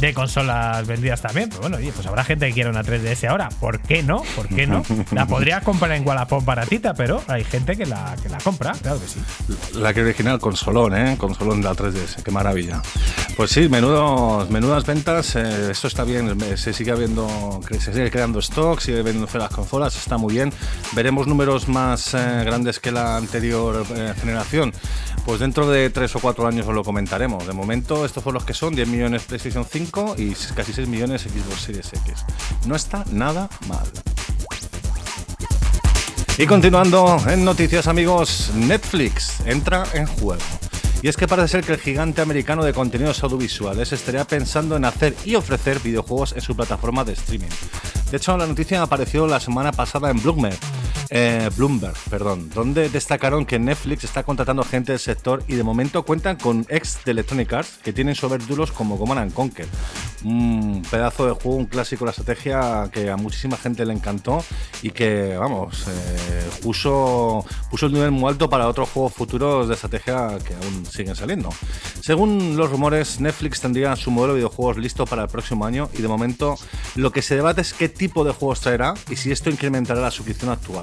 de 0.00 0.14
consolas 0.14 0.86
vendidas 0.86 1.20
también. 1.20 1.48
Pero 1.48 1.62
bueno, 1.62 1.76
oye, 1.76 1.92
pues 1.92 2.06
habrá 2.06 2.24
gente 2.24 2.46
que 2.48 2.52
quiera 2.52 2.70
una 2.70 2.82
3DS 2.82 3.28
ahora. 3.28 3.48
¿Por 3.60 3.80
qué 3.80 4.02
no? 4.02 4.22
¿Por 4.36 4.48
qué 4.48 4.66
no? 4.66 4.82
La 5.12 5.26
podría 5.28 5.60
comprar 5.60 5.92
en 5.92 6.06
Wallapop 6.06 6.44
baratita, 6.44 6.94
pero 6.94 7.22
hay 7.28 7.44
gente 7.44 7.76
que 7.76 7.86
la, 7.86 8.16
que 8.22 8.28
la 8.28 8.38
compra, 8.38 8.72
claro 8.72 9.00
que 9.00 9.06
sí. 9.06 9.20
La 9.78 9.92
que 9.94 10.02
original, 10.02 10.38
consolón, 10.38 10.96
¿eh? 10.96 11.16
Consolón 11.18 11.60
de 11.60 11.68
la 11.68 11.74
3DS, 11.74 12.22
qué 12.22 12.30
maravilla. 12.30 12.82
Pues 13.36 13.50
sí, 13.50 13.68
menudos, 13.68 14.50
menudas 14.50 14.84
ventas, 14.84 15.36
eh, 15.36 15.70
esto 15.70 15.86
está 15.86 16.04
bien, 16.04 16.36
eh, 16.42 16.56
se 16.56 16.72
sigue 16.72 16.90
habiendo, 16.90 17.60
se 17.70 17.92
sigue 17.92 18.10
creando 18.10 18.40
stock, 18.40 18.80
sigue 18.80 19.02
vendiendo 19.02 19.30
las 19.38 19.50
consolas, 19.50 19.96
está 19.96 20.18
muy 20.18 20.34
bien. 20.34 20.52
Veremos 20.92 21.26
números 21.26 21.68
más 21.68 22.14
eh, 22.14 22.42
grandes 22.44 22.80
que 22.80 22.90
la 22.90 23.16
anterior 23.16 23.84
eh, 23.94 24.14
generación. 24.20 24.72
Pues 25.24 25.40
dentro 25.40 25.68
de 25.68 25.90
3 25.90 26.16
o 26.16 26.20
4 26.20 26.46
años 26.46 26.66
os 26.66 26.74
lo 26.74 26.82
comentaremos. 26.82 27.46
De 27.46 27.52
momento, 27.52 28.04
estos 28.04 28.24
son 28.24 28.34
los 28.34 28.44
que 28.44 28.54
son: 28.54 28.74
10 28.74 28.88
millones 28.88 29.22
PlayStation 29.22 29.64
5 29.64 29.89
y 30.16 30.34
casi 30.54 30.72
6 30.72 30.86
millones 30.86 31.22
Xbox 31.22 31.62
Series 31.62 31.92
X. 31.92 32.24
No 32.66 32.76
está 32.76 33.04
nada 33.10 33.48
mal. 33.66 33.86
Y 36.38 36.46
continuando 36.46 37.20
en 37.28 37.44
noticias 37.44 37.88
amigos, 37.88 38.52
Netflix 38.54 39.40
entra 39.46 39.84
en 39.92 40.06
juego. 40.06 40.42
Y 41.02 41.08
es 41.08 41.16
que 41.16 41.26
parece 41.26 41.48
ser 41.48 41.64
que 41.64 41.72
el 41.72 41.80
gigante 41.80 42.20
americano 42.20 42.62
de 42.62 42.72
contenidos 42.72 43.22
audiovisuales 43.24 43.92
estaría 43.92 44.24
pensando 44.24 44.76
en 44.76 44.84
hacer 44.84 45.16
y 45.24 45.34
ofrecer 45.34 45.80
videojuegos 45.80 46.34
en 46.34 46.42
su 46.42 46.54
plataforma 46.54 47.04
de 47.04 47.14
streaming. 47.14 47.48
De 48.10 48.16
hecho, 48.16 48.36
la 48.36 48.46
noticia 48.46 48.82
apareció 48.82 49.26
la 49.26 49.40
semana 49.40 49.72
pasada 49.72 50.10
en 50.10 50.22
Bloomberg, 50.22 50.58
eh, 51.10 51.50
Bloomberg, 51.56 51.96
perdón, 52.08 52.50
donde 52.50 52.88
destacaron 52.88 53.44
que 53.44 53.58
Netflix 53.58 54.04
está 54.04 54.22
contratando 54.22 54.62
gente 54.62 54.92
del 54.92 55.00
sector 55.00 55.42
y 55.48 55.54
de 55.54 55.62
momento 55.62 56.04
cuentan 56.04 56.36
con 56.36 56.64
ex 56.68 57.04
de 57.04 57.10
Electronic 57.12 57.52
Arts 57.52 57.78
que 57.82 57.92
tienen 57.92 58.14
sobre 58.14 58.44
duros 58.44 58.70
como 58.70 58.98
Command 58.98 59.20
and 59.20 59.34
Conquer. 59.34 59.66
Un 60.24 60.82
pedazo 60.90 61.26
de 61.26 61.32
juego, 61.32 61.56
un 61.56 61.66
clásico 61.66 62.04
de 62.04 62.06
la 62.06 62.10
estrategia 62.10 62.90
que 62.92 63.10
a 63.10 63.16
muchísima 63.16 63.56
gente 63.56 63.84
le 63.84 63.92
encantó 63.92 64.44
y 64.82 64.90
que, 64.90 65.36
vamos, 65.36 65.86
eh, 65.88 66.48
puso, 66.62 67.44
puso 67.70 67.86
el 67.86 67.92
nivel 67.92 68.10
muy 68.10 68.30
alto 68.30 68.48
para 68.48 68.68
otros 68.68 68.88
juegos 68.90 69.12
futuros 69.14 69.68
de 69.68 69.74
estrategia 69.74 70.38
que 70.46 70.54
aún 70.54 70.86
siguen 70.86 71.16
saliendo. 71.16 71.50
Según 72.00 72.56
los 72.56 72.70
rumores, 72.70 73.20
Netflix 73.20 73.60
tendría 73.60 73.96
su 73.96 74.10
modelo 74.10 74.34
de 74.34 74.40
videojuegos 74.40 74.76
listo 74.76 75.06
para 75.06 75.22
el 75.22 75.28
próximo 75.28 75.64
año 75.64 75.88
y 75.94 76.02
de 76.02 76.08
momento 76.08 76.56
lo 76.94 77.10
que 77.10 77.22
se 77.22 77.34
debate 77.34 77.62
es 77.62 77.72
qué 77.72 77.88
tipo 77.88 78.24
de 78.24 78.32
juegos 78.32 78.60
traerá 78.60 78.94
y 79.10 79.16
si 79.16 79.32
esto 79.32 79.50
incrementará 79.50 80.00
la 80.00 80.10
suscripción 80.10 80.50
actual 80.50 80.79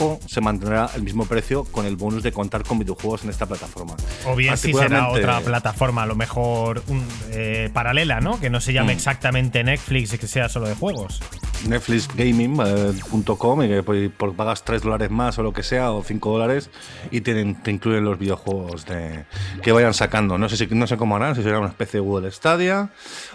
o 0.00 0.18
se 0.26 0.40
mantendrá 0.40 0.90
el 0.94 1.02
mismo 1.02 1.26
precio 1.26 1.64
con 1.64 1.86
el 1.86 1.96
bonus 1.96 2.22
de 2.22 2.32
contar 2.32 2.62
con 2.64 2.78
videojuegos 2.78 3.24
en 3.24 3.30
esta 3.30 3.46
plataforma. 3.46 3.96
O 4.26 4.34
bien 4.34 4.56
si 4.56 4.72
será 4.72 5.08
otra 5.08 5.40
plataforma, 5.40 6.02
a 6.02 6.06
lo 6.06 6.14
mejor 6.14 6.82
un, 6.88 7.06
eh, 7.30 7.70
paralela, 7.72 8.20
¿no? 8.20 8.40
Que 8.40 8.50
no 8.50 8.60
se 8.60 8.72
llame 8.72 8.92
exactamente 8.92 9.62
Netflix 9.64 10.14
y 10.14 10.18
que 10.18 10.26
sea 10.26 10.48
solo 10.48 10.68
de 10.68 10.74
juegos. 10.74 11.20
netflixgaming.com 11.68 13.62
y 13.62 13.68
que 13.68 13.82
pues, 13.82 14.10
por, 14.10 14.34
pagas 14.34 14.64
3 14.64 14.82
dólares 14.82 15.10
más 15.10 15.38
o 15.38 15.42
lo 15.42 15.52
que 15.52 15.62
sea 15.62 15.92
o 15.92 16.02
5 16.02 16.30
dólares 16.30 16.70
y 17.10 17.20
tienen, 17.20 17.62
te 17.62 17.70
incluyen 17.70 18.04
los 18.04 18.18
videojuegos 18.18 18.86
de, 18.86 19.24
que 19.62 19.72
vayan 19.72 19.92
sacando. 19.94 20.38
No 20.38 20.48
sé, 20.48 20.56
si, 20.56 20.66
no 20.66 20.86
sé 20.86 20.96
cómo 20.96 21.16
harán, 21.16 21.34
si 21.34 21.42
será 21.42 21.58
una 21.58 21.68
especie 21.68 22.00
de 22.00 22.06
Google 22.06 22.30
Stadia 22.30 22.90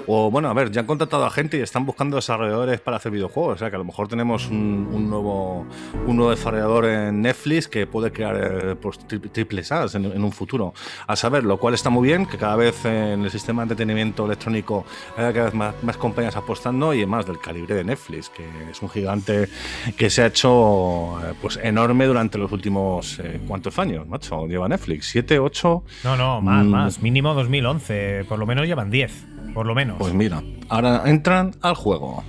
o 0.08 0.32
bueno, 0.32 0.50
a 0.50 0.54
ver, 0.54 0.72
ya 0.72 0.82
han 0.82 0.88
contratado 0.88 1.26
a 1.26 1.30
gente 1.30 1.58
y 1.58 1.62
están 1.62 1.86
buscando 1.86 2.16
desarrolladores 2.16 2.80
para 2.80 2.98
hacer 2.98 3.12
videojuegos. 3.12 3.56
O 3.56 3.58
sea 3.60 3.70
que 3.70 3.76
a 3.76 3.80
lo 3.80 3.86
mejor 3.86 4.08
tenemos 4.08 4.48
un, 4.48 4.90
un 4.92 5.10
nuevo, 5.10 5.66
un 6.08 6.18
nuevo 6.18 6.30
desarrollador 6.32 6.86
en 6.86 7.22
Netflix 7.24 7.68
que 7.68 7.88
puede 7.88 8.12
crear 8.12 8.36
eh, 8.40 8.76
pues, 8.76 9.00
tri- 9.08 9.32
triples 9.32 9.72
A's 9.72 9.96
en, 9.96 10.06
en 10.06 10.24
un 10.24 10.32
futuro. 10.32 10.74
A 11.08 11.16
saber, 11.16 11.44
lo 11.44 11.58
cual 11.58 11.74
está 11.74 11.90
muy 11.90 12.08
bien, 12.08 12.28
que 12.28 12.38
cada 12.38 12.56
vez 12.56 12.86
eh, 12.86 13.14
en 13.14 13.24
el 13.24 13.32
sistema 13.32 13.64
de 13.64 13.66
entretenimiento 13.74 14.26
electrónico 14.26 14.86
haya 15.18 15.34
cada 15.34 15.46
vez 15.46 15.54
más, 15.56 15.74
más 15.84 15.98
compañías 15.98 16.36
apostando 16.36 16.94
y 16.94 17.06
más 17.08 17.26
del 17.26 17.40
calibre 17.40 17.74
de 17.74 17.84
Netflix, 17.84 18.30
que 18.30 18.46
es 18.70 18.82
un 18.84 18.90
gigante 18.90 19.50
que 19.98 20.10
se 20.12 20.22
ha 20.22 20.28
hecho 20.28 21.20
eh, 21.24 21.34
pues 21.42 21.58
enorme 21.64 22.06
durante 22.06 22.38
los 22.38 22.52
últimos 22.52 23.20
eh, 23.20 23.42
cuántos 23.48 23.80
años, 23.80 24.08
macho, 24.08 24.46
lleva 24.46 24.68
Netflix, 24.68 25.08
siete, 25.10 25.40
ocho. 25.40 25.84
No, 26.04 26.16
no, 26.16 26.40
más, 26.42 26.66
Mm. 26.66 26.70
más. 26.70 27.02
Mínimo 27.02 27.34
2011. 27.34 28.26
Por 28.30 28.38
lo 28.38 28.46
menos 28.46 28.68
llevan 28.68 28.92
10. 28.92 29.26
Por 29.56 29.66
lo 29.66 29.74
menos. 29.74 29.98
Pues 29.98 30.14
mira, 30.14 30.44
ahora 30.70 31.02
entran 31.06 31.56
al 31.62 31.74
juego. 31.76 32.24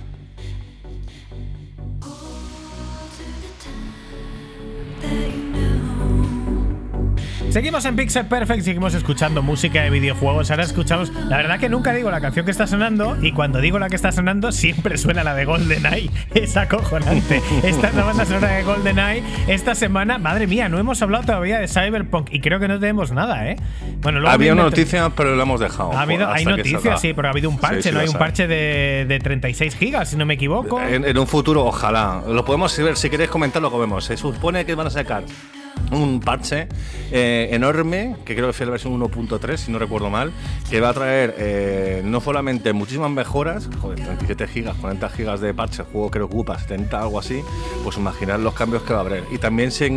Seguimos 7.49 7.85
en 7.85 7.95
Pixel 7.95 8.25
Perfect, 8.25 8.61
seguimos 8.63 8.93
escuchando 8.93 9.41
música 9.41 9.81
de 9.81 9.89
videojuegos. 9.89 10.51
Ahora 10.51 10.63
escuchamos. 10.63 11.11
La 11.27 11.37
verdad 11.37 11.59
que 11.59 11.69
nunca 11.69 11.91
digo 11.93 12.11
la 12.11 12.21
canción 12.21 12.45
que 12.45 12.51
está 12.51 12.67
sonando, 12.67 13.17
y 13.21 13.31
cuando 13.31 13.59
digo 13.61 13.79
la 13.79 13.89
que 13.89 13.95
está 13.95 14.11
sonando, 14.11 14.51
siempre 14.51 14.97
suena 14.97 15.23
la 15.23 15.33
de 15.33 15.45
GoldenEye. 15.45 16.11
Es 16.35 16.55
acojonante. 16.55 17.41
Esta 17.63 17.87
es 17.87 17.95
la 17.95 18.03
banda 18.03 18.25
sonora 18.25 18.49
de 18.49 18.63
GoldenEye. 18.63 19.23
Esta 19.47 19.73
semana, 19.75 20.17
madre 20.19 20.45
mía, 20.45 20.69
no 20.69 20.77
hemos 20.77 21.01
hablado 21.01 21.23
todavía 21.25 21.57
de 21.59 21.67
Cyberpunk, 21.67 22.29
y 22.31 22.41
creo 22.41 22.59
que 22.59 22.67
no 22.67 22.79
tenemos 22.79 23.11
nada, 23.11 23.49
¿eh? 23.49 23.55
Bueno, 24.01 24.19
luego 24.19 24.33
Había 24.33 24.47
viene 24.53 24.53
una 24.53 24.63
el- 24.63 24.69
noticia, 24.69 25.09
pero 25.15 25.35
la 25.35 25.43
hemos 25.43 25.59
dejado. 25.59 25.93
Ha 25.93 26.01
habido, 26.01 26.29
hay 26.31 26.45
noticias, 26.45 27.01
sí, 27.01 27.13
pero 27.15 27.29
ha 27.29 27.31
habido 27.31 27.49
un 27.49 27.57
parche, 27.57 27.81
Sí, 27.81 27.89
sí, 27.89 27.95
¿no? 27.95 28.01
Hay 28.01 28.07
un 28.07 28.15
parche 28.17 28.47
de, 28.47 29.05
de 29.07 29.19
36 29.19 29.75
gigas, 29.75 30.09
si 30.09 30.15
no 30.15 30.25
me 30.25 30.35
equivoco. 30.35 30.79
En, 30.81 31.05
en 31.05 31.17
un 31.17 31.25
futuro, 31.27 31.63
ojalá. 31.65 32.21
Lo 32.27 32.45
podemos 32.45 32.77
ver, 32.77 32.97
si 32.97 33.09
queréis 33.09 33.29
comentar 33.31 33.61
lo 33.61 33.71
que 33.71 33.77
vemos. 33.79 34.05
Se 34.05 34.15
supone 34.17 34.65
que 34.65 34.75
van 34.75 34.87
a 34.87 34.91
sacar 34.91 35.23
un 35.91 36.19
parche 36.19 36.67
eh, 37.11 37.49
enorme, 37.51 38.15
que 38.25 38.35
creo 38.35 38.47
que 38.47 38.53
fue 38.53 38.65
la 38.65 38.73
versión 38.73 38.99
1.3, 38.99 39.57
si 39.57 39.71
no 39.71 39.79
recuerdo 39.79 40.09
mal, 40.09 40.31
que 40.69 40.81
va 40.81 40.89
a 40.89 40.93
traer 40.93 41.35
eh, 41.37 42.01
no 42.03 42.19
solamente 42.21 42.73
muchísimas 42.73 43.09
mejoras, 43.11 43.69
joder, 43.81 43.99
37 44.03 44.47
gigas, 44.47 44.75
40 44.77 45.09
gigas 45.09 45.39
de 45.41 45.53
parche, 45.53 45.83
el 45.83 45.87
juego 45.87 46.11
creo 46.11 46.27
que 46.27 46.33
ocupa 46.35 46.59
70, 46.59 46.99
algo 47.01 47.19
así, 47.19 47.41
pues 47.83 47.97
imaginar 47.97 48.39
los 48.39 48.53
cambios 48.53 48.83
que 48.83 48.93
va 48.93 48.99
a 48.99 49.01
haber. 49.03 49.23
Y 49.31 49.37
también 49.37 49.71
se, 49.71 49.87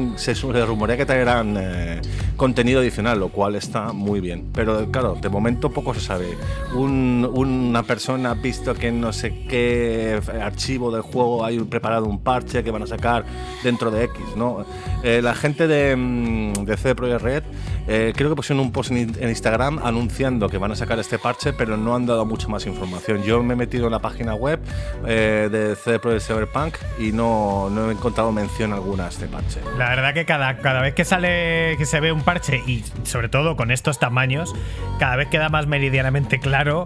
rumorea 0.66 0.96
que 0.96 1.06
traerán 1.06 1.56
eh, 1.58 2.00
contenido 2.36 2.80
adicional, 2.80 3.18
lo 3.18 3.28
cual 3.30 3.56
está 3.56 3.92
muy 3.92 4.20
bien. 4.20 4.50
Pero 4.54 4.90
claro, 4.90 5.16
de 5.20 5.28
momento 5.28 5.70
poco 5.70 5.92
se 5.94 6.00
sabe. 6.00 6.28
Un- 6.74 7.28
una 7.32 7.82
persona 7.82 8.30
ha 8.30 8.34
visto 8.34 8.74
que 8.74 8.92
no 8.92 9.12
sé 9.12 9.44
qué 9.48 10.20
archivo 10.40 10.90
del 10.90 11.02
juego 11.02 11.44
hay 11.44 11.58
preparado 11.60 12.06
un 12.06 12.22
parche 12.22 12.62
que 12.62 12.70
van 12.70 12.82
a 12.82 12.86
sacar 12.86 13.24
dentro 13.62 13.90
de 13.90 14.04
X, 14.04 14.20
¿no? 14.36 14.64
La 15.02 15.34
gente 15.34 15.66
de, 15.66 15.79
mm, 15.96 16.64
de 16.64 16.76
CD 16.76 16.94
Projekt 16.94 17.22
Red 17.22 17.44
Eh, 17.88 18.12
creo 18.14 18.30
que 18.30 18.36
pusieron 18.36 18.64
un 18.64 18.72
post 18.72 18.92
en 18.92 19.28
Instagram 19.28 19.80
anunciando 19.82 20.48
que 20.48 20.58
van 20.58 20.70
a 20.70 20.76
sacar 20.76 20.98
este 20.98 21.18
parche, 21.18 21.52
pero 21.52 21.76
no 21.76 21.94
han 21.94 22.06
dado 22.06 22.24
mucha 22.24 22.46
más 22.46 22.66
información. 22.66 23.22
Yo 23.22 23.42
me 23.42 23.54
he 23.54 23.56
metido 23.56 23.86
en 23.86 23.92
la 23.92 23.98
página 23.98 24.34
web 24.34 24.60
eh, 25.06 25.48
de 25.50 25.74
CD 25.74 25.98
Projekt 25.98 26.26
Cyberpunk 26.26 26.74
y 26.98 27.10
no, 27.10 27.68
no 27.70 27.90
he 27.90 27.92
encontrado 27.92 28.30
mención 28.30 28.72
alguna 28.72 29.06
a 29.06 29.08
este 29.08 29.26
parche. 29.26 29.60
La 29.76 29.88
verdad 29.88 30.14
que 30.14 30.24
cada, 30.24 30.58
cada 30.58 30.82
vez 30.82 30.94
que 30.94 31.04
sale, 31.04 31.74
que 31.78 31.86
se 31.86 31.98
ve 32.00 32.12
un 32.12 32.22
parche 32.22 32.62
y 32.66 32.84
sobre 33.02 33.28
todo 33.28 33.56
con 33.56 33.70
estos 33.70 33.98
tamaños, 33.98 34.54
cada 34.98 35.16
vez 35.16 35.28
queda 35.28 35.48
más 35.48 35.66
meridianamente 35.66 36.38
claro 36.38 36.84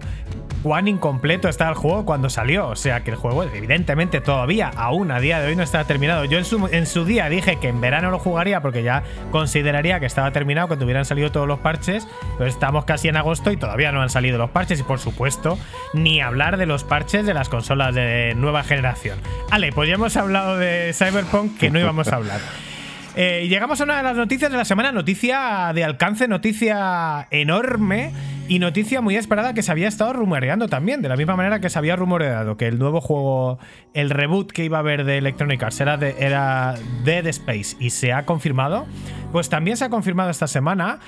cuán 0.64 0.88
incompleto 0.88 1.50
está 1.50 1.68
el 1.68 1.74
juego 1.74 2.06
cuando 2.06 2.30
salió. 2.30 2.68
O 2.68 2.74
sea 2.74 3.04
que 3.04 3.10
el 3.10 3.16
juego, 3.16 3.44
evidentemente, 3.44 4.22
todavía, 4.22 4.70
aún 4.74 5.10
a 5.10 5.20
día 5.20 5.38
de 5.38 5.48
hoy, 5.48 5.56
no 5.56 5.62
está 5.62 5.84
terminado. 5.84 6.24
Yo 6.24 6.38
en 6.38 6.46
su, 6.46 6.68
en 6.72 6.86
su 6.86 7.04
día 7.04 7.28
dije 7.28 7.56
que 7.56 7.68
en 7.68 7.82
verano 7.82 8.10
lo 8.10 8.18
jugaría 8.18 8.62
porque 8.62 8.82
ya 8.82 9.02
consideraría 9.30 10.00
que 10.00 10.06
estaba 10.06 10.32
terminado 10.32 10.68
cuando 10.68 10.86
hubieran 10.86 11.04
salido 11.04 11.30
todos 11.30 11.46
los 11.46 11.58
parches. 11.58 12.08
Pero 12.38 12.48
estamos 12.48 12.86
casi 12.86 13.08
en 13.08 13.18
agosto 13.18 13.52
y 13.52 13.58
todavía 13.58 13.92
no 13.92 14.00
han 14.00 14.08
salido 14.08 14.38
los 14.38 14.48
parches. 14.50 14.80
Y 14.80 14.84
por 14.84 14.98
supuesto, 14.98 15.58
ni 15.92 16.22
hablar 16.22 16.56
de 16.56 16.64
los 16.64 16.82
parches 16.82 17.26
de 17.26 17.34
las 17.34 17.50
consolas 17.50 17.94
de 17.94 18.32
nueva 18.34 18.62
generación. 18.62 19.18
Ale, 19.50 19.70
pues 19.70 19.86
ya 19.90 19.96
hemos 19.96 20.16
hablado 20.16 20.56
de 20.56 20.94
Cyberpunk 20.94 21.58
que 21.58 21.70
no 21.70 21.78
íbamos 21.78 22.08
a 22.08 22.16
hablar. 22.16 22.40
Eh, 23.16 23.46
llegamos 23.48 23.80
a 23.80 23.84
una 23.84 23.98
de 23.98 24.02
las 24.02 24.16
noticias 24.16 24.50
de 24.50 24.56
la 24.56 24.64
semana, 24.64 24.90
noticia 24.90 25.70
de 25.72 25.84
alcance, 25.84 26.26
noticia 26.26 27.28
enorme 27.30 28.10
y 28.48 28.58
noticia 28.58 29.00
muy 29.00 29.14
esperada 29.16 29.54
que 29.54 29.62
se 29.62 29.70
había 29.70 29.86
estado 29.86 30.12
rumoreando 30.14 30.68
también, 30.68 31.00
de 31.00 31.08
la 31.08 31.16
misma 31.16 31.36
manera 31.36 31.60
que 31.60 31.70
se 31.70 31.78
había 31.78 31.94
rumoreado 31.94 32.56
que 32.56 32.66
el 32.66 32.78
nuevo 32.78 33.00
juego, 33.00 33.60
el 33.94 34.10
reboot 34.10 34.50
que 34.50 34.64
iba 34.64 34.78
a 34.78 34.80
haber 34.80 35.04
de 35.04 35.18
Electronic 35.18 35.62
Arts 35.62 35.80
era, 35.80 35.96
de, 35.96 36.16
era 36.18 36.74
Dead 37.04 37.24
Space 37.28 37.76
y 37.78 37.90
se 37.90 38.12
ha 38.12 38.26
confirmado, 38.26 38.84
pues 39.30 39.48
también 39.48 39.76
se 39.76 39.84
ha 39.84 39.90
confirmado 39.90 40.30
esta 40.30 40.48
semana 40.48 40.98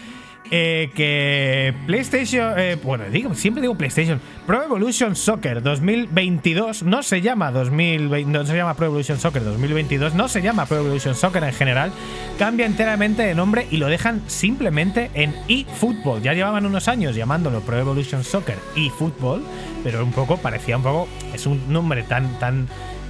eh, 0.51 0.91
que 0.95 1.75
PlayStation, 1.87 2.55
eh, 2.57 2.79
bueno, 2.83 3.05
digo, 3.11 3.35
siempre 3.35 3.63
digo 3.63 3.75
PlayStation, 3.75 4.21
Pro 4.47 4.63
Evolution 4.63 5.17
Soccer 5.17 5.63
2022 5.63 6.83
no 6.85 7.03
se 7.03 7.21
llama 7.21 7.51
2020, 7.51 8.31
no 8.31 8.47
se 8.47 8.57
llama 8.57 8.75
Pro 8.75 8.87
Evolution 8.87 9.19
Soccer 9.19 9.43
2022, 9.43 10.15
no 10.15 10.29
se 10.29 10.43
llama 10.43 10.67
Pro 10.67 10.79
Evolution 10.79 11.15
Soccer 11.15 11.43
en 11.43 11.53
general, 11.53 11.91
cambia 12.39 12.67
enteramente 12.67 13.23
de 13.23 13.35
nombre 13.35 13.67
y 13.71 13.79
lo 13.79 13.89
dejan 13.89 14.23
simplemente 14.29 15.11
en 15.15 15.35
eFootball. 15.49 16.23
Ya 16.23 16.35
llevaban 16.35 16.67
unos 16.67 16.89
años 16.89 17.17
llamándolo 17.17 17.61
Pro 17.61 17.79
Evolution 17.79 18.23
Soccer 18.23 18.59
eFootball, 18.77 19.43
pero 19.83 20.05
un 20.05 20.13
poco 20.13 20.37
parecía 20.37 20.77
un 20.77 20.83
poco, 20.83 21.09
es 21.35 21.47
un 21.47 21.73
nombre 21.73 22.03
tan 22.05 22.39
tan 22.39 22.69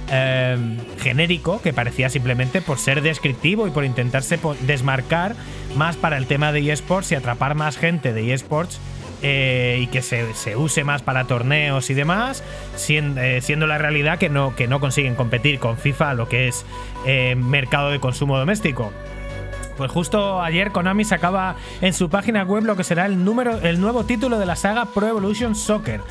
eh, 0.09 0.57
genérico 0.99 1.61
que 1.61 1.73
parecía 1.73 2.09
simplemente 2.09 2.61
por 2.61 2.77
ser 2.77 3.01
descriptivo 3.01 3.67
y 3.67 3.71
por 3.71 3.85
intentarse 3.85 4.39
desmarcar 4.61 5.35
más 5.75 5.95
para 5.97 6.17
el 6.17 6.27
tema 6.27 6.51
de 6.51 6.71
eSports 6.71 7.11
y 7.11 7.15
atrapar 7.15 7.55
más 7.55 7.77
gente 7.77 8.13
de 8.13 8.33
eSports 8.33 8.79
eh, 9.23 9.79
y 9.81 9.87
que 9.87 10.03
se, 10.03 10.35
se 10.35 10.55
use 10.55 10.83
más 10.83 11.01
para 11.01 11.23
torneos 11.23 11.89
y 11.89 11.95
demás, 11.95 12.43
siendo, 12.75 13.19
eh, 13.19 13.41
siendo 13.41 13.65
la 13.65 13.79
realidad 13.79 14.19
que 14.19 14.29
no, 14.29 14.55
que 14.55 14.67
no 14.67 14.79
consiguen 14.79 15.15
competir 15.15 15.57
con 15.57 15.77
FIFA, 15.77 16.13
lo 16.13 16.29
que 16.29 16.47
es 16.47 16.65
eh, 17.07 17.35
mercado 17.35 17.89
de 17.89 17.99
consumo 17.99 18.37
doméstico. 18.37 18.93
Pues 19.75 19.89
justo 19.89 20.39
ayer 20.41 20.71
Konami 20.71 21.03
sacaba 21.03 21.55
en 21.81 21.93
su 21.93 22.11
página 22.11 22.43
web 22.43 22.63
lo 22.63 22.75
que 22.75 22.83
será 22.83 23.07
el, 23.07 23.23
número, 23.25 23.59
el 23.61 23.81
nuevo 23.81 24.05
título 24.05 24.37
de 24.37 24.45
la 24.45 24.55
saga 24.55 24.85
Pro 24.85 25.07
Evolution 25.07 25.55
Soccer. 25.55 26.01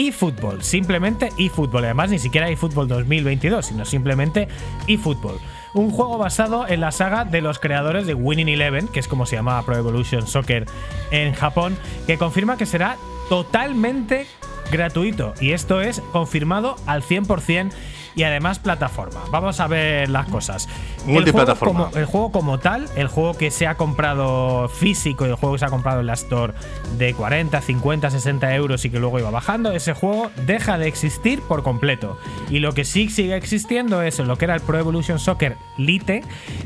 eFootball, 0.00 0.62
simplemente 0.62 1.30
eFootball. 1.36 1.84
Además, 1.84 2.10
ni 2.10 2.18
siquiera 2.18 2.48
eFootball 2.48 2.88
2022, 2.88 3.66
sino 3.66 3.84
simplemente 3.84 4.48
eFootball. 4.86 5.38
Un 5.74 5.90
juego 5.90 6.18
basado 6.18 6.66
en 6.66 6.80
la 6.80 6.90
saga 6.90 7.24
de 7.24 7.42
los 7.42 7.58
creadores 7.58 8.06
de 8.06 8.14
Winning 8.14 8.48
Eleven, 8.48 8.88
que 8.88 8.98
es 8.98 9.06
como 9.06 9.26
se 9.26 9.36
llamaba 9.36 9.62
Pro 9.64 9.76
Evolution 9.76 10.26
Soccer 10.26 10.66
en 11.10 11.34
Japón, 11.34 11.76
que 12.06 12.18
confirma 12.18 12.56
que 12.56 12.66
será 12.66 12.96
totalmente 13.28 14.26
gratuito. 14.72 15.34
Y 15.40 15.52
esto 15.52 15.80
es 15.80 16.00
confirmado 16.12 16.76
al 16.86 17.02
100% 17.02 17.70
y 18.14 18.22
además 18.24 18.58
plataforma. 18.58 19.20
Vamos 19.30 19.60
a 19.60 19.68
ver 19.68 20.08
las 20.08 20.28
cosas. 20.28 20.68
El 21.00 21.04
juego 21.06 21.12
Multiplataforma. 21.20 21.84
como- 21.86 21.96
el 21.96 22.04
juego 22.04 22.32
como 22.32 22.58
tal, 22.58 22.86
el 22.96 23.08
juego 23.08 23.34
que 23.34 23.50
se 23.50 23.66
ha 23.66 23.76
comprado 23.76 24.68
físico 24.68 25.26
y 25.26 25.30
el 25.30 25.34
juego 25.36 25.54
que 25.54 25.58
se 25.60 25.64
ha 25.64 25.68
comprado 25.70 26.00
en 26.00 26.06
la 26.06 26.12
Store 26.14 26.52
de 26.98 27.14
40, 27.14 27.60
50, 27.60 28.10
60 28.10 28.54
euros 28.54 28.84
y 28.84 28.90
que 28.90 28.98
luego 28.98 29.18
iba 29.18 29.30
bajando, 29.30 29.72
ese 29.72 29.92
juego 29.94 30.30
deja 30.46 30.78
de 30.78 30.88
existir 30.88 31.40
por 31.42 31.62
completo. 31.62 32.18
Y 32.50 32.58
lo 32.58 32.72
que 32.74 32.84
sí 32.84 33.08
sigue 33.08 33.36
existiendo 33.36 34.02
es 34.02 34.18
lo 34.18 34.36
que 34.36 34.44
era 34.44 34.54
el 34.54 34.60
Pro 34.60 34.78
Evolution 34.78 35.18
Soccer 35.18 35.56
Lite, 35.78 36.22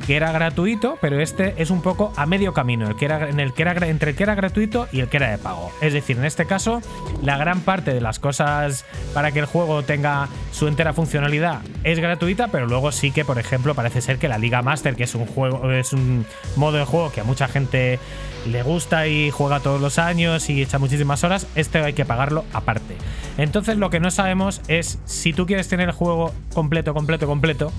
que 0.07 0.17
era 0.17 0.33
gratuito, 0.33 0.99
pero 1.01 1.21
este 1.21 1.55
es 1.63 1.71
un 1.71 1.81
poco 1.83 2.13
a 2.17 2.27
medio 2.27 2.53
camino, 2.53 2.89
el 2.89 2.97
que 2.97 3.05
era, 3.05 3.29
en 3.29 3.41
el 3.41 3.53
que 3.53 3.63
era, 3.63 3.75
gra- 3.75 3.89
entre 3.89 4.11
el 4.11 4.17
que 4.17 4.23
era 4.25 4.35
gratuito 4.35 4.89
y 4.93 5.01
el 5.01 5.09
que 5.09 5.19
era 5.19 5.31
de 5.31 5.39
pago. 5.39 5.71
Es 5.81 5.93
decir, 5.93 6.17
en 6.19 6.25
este 6.25 6.47
caso, 6.47 6.81
la 7.23 7.37
gran 7.37 7.61
parte 7.61 7.95
de 7.95 8.01
las 8.01 8.19
cosas 8.19 8.85
para 9.13 9.33
que 9.33 9.39
el 9.41 9.47
juego 9.47 9.83
tenga 9.83 10.29
su 10.53 10.67
entera 10.69 10.93
funcionalidad 10.93 11.61
es 11.85 11.99
gratuita, 12.01 12.49
pero 12.49 12.67
luego 12.67 12.91
sí 12.93 13.11
que, 13.11 13.25
por 13.25 13.39
ejemplo, 13.39 13.75
parece 13.75 14.01
ser 14.01 14.19
que 14.19 14.24
la 14.29 14.39
Liga 14.39 14.63
Master, 14.63 14.97
que 14.97 15.05
es 15.05 15.15
un 15.15 15.27
juego, 15.27 15.71
es 15.73 15.93
un 15.93 16.27
modo 16.57 16.79
de 16.79 16.85
juego 16.85 17.13
que 17.13 17.21
a 17.21 17.25
mucha 17.25 17.49
gente 17.49 17.99
le 18.47 18.63
gusta 18.63 19.07
y 19.07 19.31
juega 19.31 19.61
todos 19.61 19.81
los 19.81 19.99
años 19.99 20.51
y 20.51 20.63
echa 20.63 20.79
muchísimas 20.79 21.25
horas, 21.25 21.47
este 21.55 21.79
hay 21.79 21.93
que 21.95 22.05
pagarlo 22.05 22.45
aparte. 22.53 22.97
Entonces 23.39 23.77
lo 23.77 23.91
que 23.91 24.01
no 24.01 24.11
sabemos 24.11 24.61
es 24.69 24.99
si 25.05 25.33
tú 25.33 25.47
quieres 25.47 25.69
tener 25.69 25.89
el 25.89 25.95
juego 25.95 26.33
completo, 26.53 26.95
completo, 26.95 27.27
completo, 27.27 27.73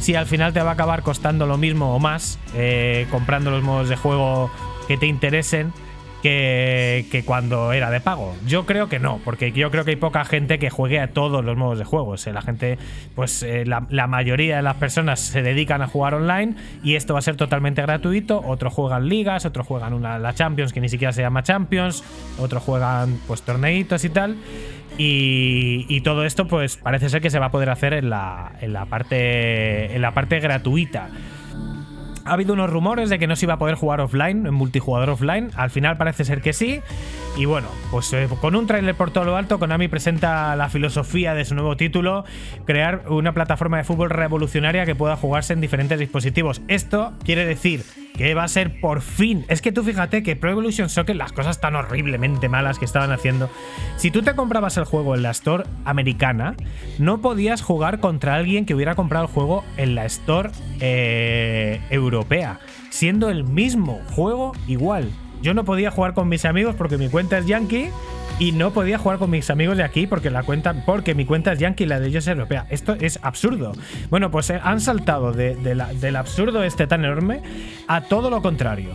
si 0.00 0.14
al 0.14 0.26
final 0.26 0.52
te 0.52 0.60
va 0.60 0.70
a 0.70 0.74
acabar 0.74 1.02
costando 1.02 1.46
lo 1.46 1.56
mismo 1.56 1.94
o 1.94 1.98
más, 1.98 2.38
eh, 2.54 3.06
comprando 3.10 3.50
los 3.50 3.62
modos 3.62 3.88
de 3.88 3.96
juego 3.96 4.50
que 4.86 4.96
te 4.96 5.06
interesen 5.06 5.72
que, 6.22 7.06
que 7.10 7.24
cuando 7.24 7.72
era 7.72 7.90
de 7.90 8.00
pago. 8.00 8.34
Yo 8.46 8.66
creo 8.66 8.88
que 8.88 8.98
no, 8.98 9.20
porque 9.24 9.52
yo 9.52 9.70
creo 9.70 9.84
que 9.84 9.92
hay 9.92 9.96
poca 9.96 10.24
gente 10.24 10.58
que 10.58 10.70
juegue 10.70 11.00
a 11.00 11.08
todos 11.08 11.44
los 11.44 11.56
modos 11.56 11.78
de 11.78 11.84
juego. 11.84 12.10
O 12.10 12.16
sea, 12.16 12.32
la 12.32 12.42
gente, 12.42 12.78
pues 13.14 13.42
eh, 13.42 13.64
la, 13.66 14.06
mayoría 14.06 14.56
de 14.56 14.62
las 14.62 14.76
personas 14.76 15.20
se 15.20 15.42
dedican 15.42 15.82
a 15.82 15.86
jugar 15.86 16.14
online 16.14 16.54
y 16.82 16.96
esto 16.96 17.12
va 17.12 17.20
a 17.20 17.22
ser 17.22 17.36
totalmente 17.36 17.82
gratuito. 17.82 18.42
Otros 18.44 18.72
juegan 18.72 19.08
ligas, 19.08 19.44
otros 19.46 19.66
juegan 19.66 19.92
una, 19.92 20.18
la 20.18 20.34
Champions 20.34 20.72
que 20.72 20.80
ni 20.80 20.88
siquiera 20.88 21.12
se 21.12 21.22
llama 21.22 21.42
Champions, 21.42 22.02
otros 22.38 22.62
juegan 22.62 23.18
pues 23.26 23.42
torneitos 23.42 24.04
y 24.04 24.10
tal. 24.10 24.36
Y, 24.96 25.86
y 25.88 26.00
todo 26.00 26.24
esto 26.24 26.48
pues 26.48 26.76
parece 26.76 27.08
ser 27.08 27.20
que 27.20 27.30
se 27.30 27.38
va 27.38 27.46
a 27.46 27.50
poder 27.50 27.70
hacer 27.70 27.92
en 27.92 28.10
la 28.10 28.52
parte 28.88 29.94
en 29.94 30.02
la 30.02 30.12
parte 30.12 30.40
gratuita. 30.40 31.10
Ha 32.28 32.32
habido 32.32 32.52
unos 32.54 32.70
rumores 32.70 33.08
de 33.10 33.18
que 33.18 33.26
no 33.26 33.36
se 33.36 33.46
iba 33.46 33.54
a 33.54 33.58
poder 33.58 33.74
jugar 33.74 34.00
offline, 34.00 34.46
en 34.46 34.54
multijugador 34.54 35.10
offline. 35.10 35.50
Al 35.56 35.70
final 35.70 35.96
parece 35.96 36.24
ser 36.24 36.40
que 36.42 36.52
sí. 36.52 36.80
Y 37.36 37.44
bueno, 37.44 37.68
pues 37.90 38.12
eh, 38.12 38.28
con 38.40 38.54
un 38.54 38.66
tráiler 38.66 38.94
por 38.94 39.10
todo 39.10 39.24
lo 39.24 39.36
alto, 39.36 39.58
Konami 39.58 39.88
presenta 39.88 40.54
la 40.56 40.68
filosofía 40.68 41.34
de 41.34 41.44
su 41.44 41.54
nuevo 41.54 41.76
título, 41.76 42.24
crear 42.64 43.04
una 43.08 43.32
plataforma 43.32 43.78
de 43.78 43.84
fútbol 43.84 44.10
revolucionaria 44.10 44.84
que 44.84 44.94
pueda 44.94 45.16
jugarse 45.16 45.52
en 45.52 45.60
diferentes 45.60 45.98
dispositivos. 45.98 46.60
Esto 46.68 47.12
quiere 47.24 47.44
decir 47.44 47.84
que 48.18 48.34
va 48.34 48.42
a 48.42 48.48
ser 48.48 48.80
por 48.80 49.00
fin. 49.00 49.46
Es 49.48 49.62
que 49.62 49.70
tú 49.70 49.84
fíjate 49.84 50.24
que 50.24 50.34
Pro 50.34 50.50
Evolution 50.50 50.88
Soccer, 50.88 51.14
las 51.14 51.32
cosas 51.32 51.60
tan 51.60 51.76
horriblemente 51.76 52.48
malas 52.48 52.78
que 52.78 52.84
estaban 52.84 53.12
haciendo. 53.12 53.48
Si 53.96 54.10
tú 54.10 54.22
te 54.22 54.34
comprabas 54.34 54.76
el 54.76 54.84
juego 54.84 55.14
en 55.14 55.22
la 55.22 55.30
Store 55.30 55.64
americana, 55.84 56.56
no 56.98 57.22
podías 57.22 57.62
jugar 57.62 58.00
contra 58.00 58.34
alguien 58.34 58.66
que 58.66 58.74
hubiera 58.74 58.96
comprado 58.96 59.26
el 59.26 59.30
juego 59.30 59.64
en 59.76 59.94
la 59.94 60.04
Store 60.04 60.50
eh, 60.80 61.80
europea, 61.90 62.58
siendo 62.90 63.30
el 63.30 63.44
mismo 63.44 64.00
juego 64.10 64.52
igual. 64.66 65.10
Yo 65.40 65.54
no 65.54 65.64
podía 65.64 65.92
jugar 65.92 66.14
con 66.14 66.28
mis 66.28 66.44
amigos 66.44 66.74
porque 66.74 66.98
mi 66.98 67.08
cuenta 67.08 67.38
es 67.38 67.46
Yankee 67.46 67.90
y 68.38 68.52
no 68.52 68.70
podía 68.72 68.98
jugar 68.98 69.18
con 69.18 69.30
mis 69.30 69.50
amigos 69.50 69.76
de 69.76 69.82
aquí 69.82 70.06
porque 70.06 70.30
la 70.30 70.42
cuenta 70.44 70.84
porque 70.86 71.14
mi 71.14 71.24
cuenta 71.24 71.52
es 71.52 71.58
Yankee 71.58 71.84
y 71.84 71.86
la 71.86 71.98
de 72.00 72.08
ellos 72.08 72.24
es 72.24 72.28
europea. 72.28 72.66
Esto 72.70 72.96
es 73.00 73.18
absurdo. 73.22 73.72
Bueno, 74.10 74.30
pues 74.30 74.50
eh, 74.50 74.60
han 74.62 74.80
saltado 74.80 75.32
de- 75.32 75.56
la- 75.74 75.92
del 75.94 76.16
absurdo 76.16 76.62
este 76.62 76.86
tan 76.86 77.04
enorme 77.04 77.40
a 77.88 78.02
todo 78.02 78.30
lo 78.30 78.40
contrario. 78.40 78.90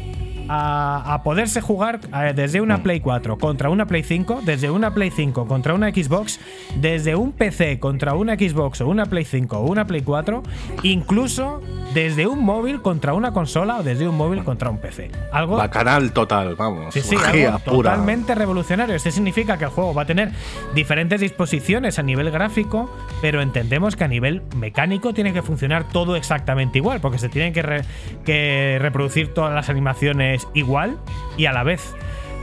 A, 0.49 1.13
a 1.13 1.23
poderse 1.23 1.61
jugar 1.61 1.99
eh, 2.13 2.33
desde 2.35 2.59
una 2.61 2.83
Play 2.83 2.99
4 2.99 3.37
contra 3.37 3.69
una 3.69 3.85
Play 3.85 4.03
5, 4.03 4.41
desde 4.43 4.69
una 4.69 4.93
Play 4.93 5.09
5 5.11 5.47
contra 5.47 5.73
una 5.73 5.89
Xbox, 5.89 6.39
desde 6.75 7.15
un 7.15 7.31
PC 7.31 7.79
contra 7.79 8.13
una 8.15 8.35
Xbox 8.35 8.81
o 8.81 8.87
una 8.87 9.05
Play 9.05 9.25
5 9.25 9.57
o 9.57 9.69
una 9.69 9.85
Play 9.87 10.01
4, 10.01 10.43
incluso 10.83 11.61
desde 11.93 12.27
un 12.27 12.43
móvil 12.43 12.81
contra 12.81 13.13
una 13.13 13.31
consola 13.31 13.77
o 13.77 13.83
desde 13.83 14.07
un 14.07 14.17
móvil 14.17 14.43
contra 14.43 14.69
un 14.69 14.77
PC. 14.79 15.11
Algo 15.31 15.57
Bacanal 15.57 16.11
total, 16.11 16.55
vamos. 16.55 16.93
Sí, 16.93 17.01
sí, 17.01 17.15
magia 17.15 17.47
algo 17.55 17.59
pura. 17.59 17.91
totalmente 17.91 18.35
revolucionario. 18.35 18.95
Esto 18.95 19.11
significa 19.11 19.57
que 19.57 19.65
el 19.65 19.69
juego 19.69 19.93
va 19.93 20.01
a 20.01 20.05
tener 20.05 20.31
diferentes 20.73 21.21
disposiciones 21.21 21.99
a 21.99 22.03
nivel 22.03 22.31
gráfico, 22.31 22.89
pero 23.21 23.41
entendemos 23.41 23.95
que 23.95 24.03
a 24.03 24.07
nivel 24.07 24.41
mecánico 24.55 25.13
tiene 25.13 25.33
que 25.33 25.41
funcionar 25.41 25.87
todo 25.89 26.15
exactamente 26.15 26.79
igual, 26.79 26.99
porque 26.99 27.19
se 27.19 27.29
tienen 27.29 27.53
que, 27.53 27.61
re- 27.61 27.85
que 28.25 28.77
reproducir 28.81 29.33
todas 29.33 29.53
las 29.53 29.69
animaciones 29.69 30.32
igual 30.53 30.99
y 31.37 31.45
a 31.45 31.53
la 31.53 31.63
vez. 31.63 31.95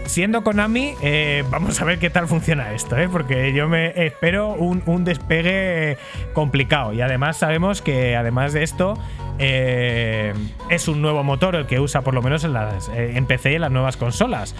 siendo 0.06 0.42
Konami, 0.42 0.94
eh, 1.02 1.44
vamos 1.50 1.80
a 1.80 1.84
ver 1.84 1.98
qué 1.98 2.10
tal 2.10 2.26
funciona 2.26 2.72
esto, 2.72 2.96
¿eh? 2.96 3.08
porque 3.08 3.52
yo 3.52 3.68
me 3.68 3.92
espero 4.06 4.54
un, 4.54 4.82
un 4.86 5.04
despegue 5.04 5.98
complicado. 6.32 6.92
Y 6.92 7.00
además 7.00 7.36
sabemos 7.36 7.80
que, 7.80 8.16
además 8.16 8.52
de 8.52 8.64
esto, 8.64 8.98
eh, 9.42 10.34
es 10.68 10.86
un 10.86 11.00
nuevo 11.00 11.24
motor 11.24 11.56
el 11.56 11.64
que 11.64 11.80
usa 11.80 12.02
por 12.02 12.12
lo 12.12 12.20
menos 12.20 12.44
en, 12.44 12.52
las, 12.52 12.90
eh, 12.90 13.16
en 13.16 13.24
PC 13.24 13.52
y 13.52 13.54
en 13.54 13.62
las 13.62 13.70
nuevas 13.70 13.96
consolas, 13.96 14.54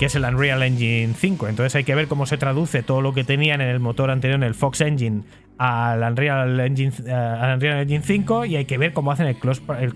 que 0.00 0.06
es 0.06 0.16
el 0.16 0.24
Unreal 0.24 0.64
Engine 0.64 1.14
5. 1.16 1.46
Entonces 1.46 1.76
hay 1.76 1.84
que 1.84 1.94
ver 1.94 2.08
cómo 2.08 2.26
se 2.26 2.36
traduce 2.36 2.82
todo 2.82 3.02
lo 3.02 3.14
que 3.14 3.22
tenían 3.22 3.60
en 3.60 3.68
el 3.68 3.78
motor 3.78 4.10
anterior, 4.10 4.36
en 4.36 4.42
el 4.42 4.54
Fox 4.54 4.80
Engine, 4.80 5.22
al 5.58 6.02
Unreal 6.02 6.58
Engine, 6.58 6.92
al 7.12 7.54
Unreal 7.54 7.82
Engine 7.82 8.02
5 8.02 8.46
y 8.46 8.56
hay 8.56 8.64
que 8.64 8.78
ver 8.78 8.92
cómo 8.92 9.12
hacen 9.12 9.28
el 9.28 9.36
cross, 9.36 9.62
el 9.80 9.94